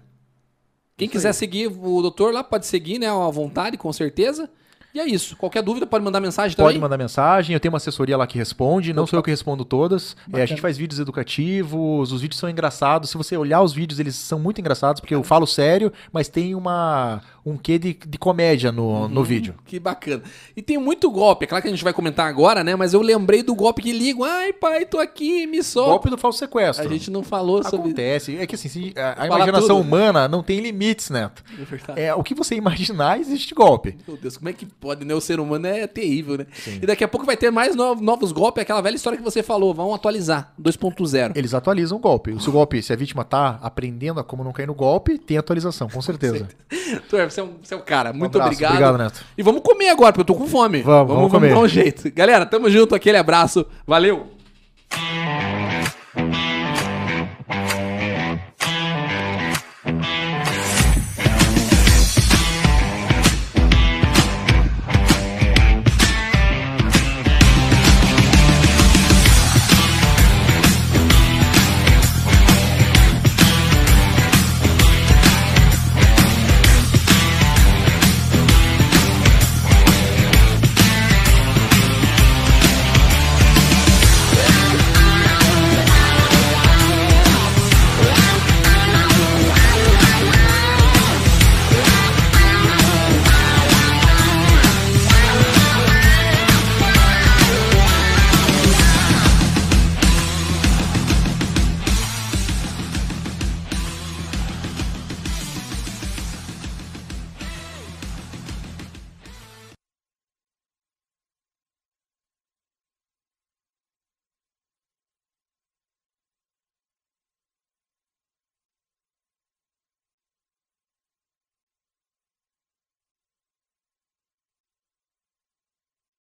Quem 0.98 1.10
quiser 1.10 1.34
seguir 1.34 1.68
o 1.68 2.02
doutor 2.02 2.34
lá, 2.34 2.44
pode 2.44 2.66
seguir, 2.66 3.00
né? 3.00 3.08
À 3.08 3.30
vontade, 3.30 3.78
com 3.78 3.92
certeza. 3.92 4.50
E 4.94 5.00
é 5.00 5.08
isso. 5.08 5.36
Qualquer 5.36 5.64
dúvida, 5.64 5.88
pode 5.88 6.06
mandar 6.06 6.20
mensagem 6.20 6.56
também. 6.56 6.74
Pode 6.74 6.80
mandar 6.80 7.00
mensagem, 7.00 7.56
eu 7.56 7.60
tenho 7.60 7.74
uma 7.74 7.78
assessoria 7.78 8.16
lá 8.16 8.28
que 8.28 8.38
responde, 8.38 8.94
não 8.94 9.08
sou 9.08 9.18
eu 9.18 9.24
que 9.24 9.32
respondo 9.32 9.66
todas. 9.66 10.16
É, 10.32 10.44
a 10.44 10.46
gente 10.46 10.62
faz 10.62 10.78
vídeos 10.78 11.00
educativos, 11.00 12.12
os 12.12 12.22
vídeos 12.22 12.40
são 12.40 12.48
engraçados. 12.48 13.10
Se 13.10 13.18
você 13.18 13.36
olhar 13.36 13.64
os 13.64 13.74
vídeos, 13.74 14.00
eles 14.00 14.16
são 14.16 14.38
muito 14.38 14.62
engraçados, 14.62 15.00
porque 15.02 15.16
eu 15.16 15.24
falo 15.24 15.48
sério, 15.48 15.92
mas 16.12 16.30
tem 16.30 16.54
uma, 16.54 17.24
um 17.46 17.58
quê 17.58 17.78
de, 17.78 17.94
de 17.94 18.18
comédia 18.18 18.72
no, 18.72 19.08
no 19.10 19.24
vídeo. 19.24 19.56
Que 19.66 19.80
bacana. 19.80 20.24
E 20.56 20.62
tem 20.62 20.78
muito 20.78 21.12
golpe, 21.12 21.44
é 21.46 21.48
claro 21.48 21.62
que 21.62 21.68
a 21.68 21.72
gente 21.72 21.84
vai 21.84 21.92
comentar 21.94 22.28
agora, 22.28 22.64
né? 22.64 22.76
Mas 22.76 22.94
eu 22.94 23.02
lembrei 23.02 23.44
do 23.44 23.54
golpe 23.54 23.82
que 23.82 23.92
ligam. 23.92 24.24
Ai, 24.24 24.54
pai, 24.54 24.86
tô 24.86 25.00
aqui, 25.00 25.46
me 25.46 25.62
solta. 25.64 25.90
Golpe 25.92 26.10
do 26.10 26.18
falso 26.18 26.40
sequestro. 26.40 26.86
A 26.86 26.90
gente 26.90 27.12
não 27.12 27.22
falou 27.24 27.62
sobre. 27.64 27.88
Acontece. 27.88 28.38
É 28.38 28.48
que 28.48 28.56
assim, 28.56 28.70
se- 28.70 28.94
a, 28.98 29.24
a 29.24 29.26
imaginação 29.28 29.78
tudo. 29.78 29.88
humana 29.88 30.28
não 30.28 30.42
tem 30.42 30.60
limites, 30.60 31.10
Neto. 31.10 31.44
É 31.60 31.64
verdade. 31.66 32.00
É, 32.02 32.14
o 32.16 32.24
que 32.24 32.34
você 32.34 32.56
imaginar, 32.56 33.20
existe 33.20 33.54
golpe. 33.54 33.98
Meu 34.08 34.18
Deus, 34.18 34.38
como 34.38 34.50
é 34.50 34.54
que 34.54 34.66
pode, 34.66 35.04
né? 35.06 35.14
O 35.14 35.22
ser 35.22 35.40
humano 35.40 35.68
é 35.68 35.86
terrível, 35.88 36.38
né? 36.38 36.46
E 36.82 36.86
daqui 36.86 37.04
a 37.04 37.08
pouco 37.08 37.26
vai 37.26 37.36
ter 37.36 37.52
mais 37.52 37.76
no- 37.76 37.96
novos 37.96 38.32
golpes, 38.32 38.62
aquela 38.62 38.82
velha 38.82 38.96
história 38.96 39.18
que 39.18 39.24
você 39.24 39.44
falou. 39.44 39.74
Vão 39.74 39.94
atualizar. 39.94 40.54
2.0. 40.62 41.34
Eles 41.36 41.54
atualizam 41.54 41.98
o 41.98 42.02
golpe. 42.02 42.40
Se 42.42 42.50
o 42.50 42.52
golpe, 42.52 42.82
se 42.82 42.94
a 42.94 42.96
vítima 42.96 43.24
tá 43.24 43.60
aprendendo 43.62 44.20
a 44.20 44.24
como 44.24 44.44
não 44.44 44.52
cair 44.54 44.68
no 44.68 44.74
golpe, 44.74 45.18
tem 45.18 45.38
atualização, 45.38 45.90
com 45.90 46.02
certeza. 46.02 46.48
Doutor, 46.92 47.32
você 47.34 47.42
é, 47.42 47.44
um, 47.44 47.54
você 47.62 47.74
é 47.74 47.78
um 47.78 47.82
cara. 47.82 48.14
Muito 48.14 48.38
um 48.38 48.42
abraço, 48.42 48.64
obrigado. 48.64 48.72
Obrigado, 48.72 48.98
Neto. 48.98 49.26
E 49.38 49.44
vamos 49.44 49.62
comer 49.62 49.90
agora, 49.90 50.12
porque 50.14 50.22
eu 50.22 50.26
tô 50.26 50.36
com 50.36 50.48
fome. 50.48 50.82
Vamos, 50.82 51.08
vamos, 51.08 51.16
vamos 51.16 51.32
comer. 51.32 51.50
Vamos 51.54 51.72
dar 51.72 51.80
um 51.80 51.84
jeito. 51.84 52.12
Galera, 52.14 52.46
tamo 52.46 52.70
junto. 52.70 52.96
Aquele 52.96 53.18
abraço. 53.18 53.66
Valeu. 53.86 54.28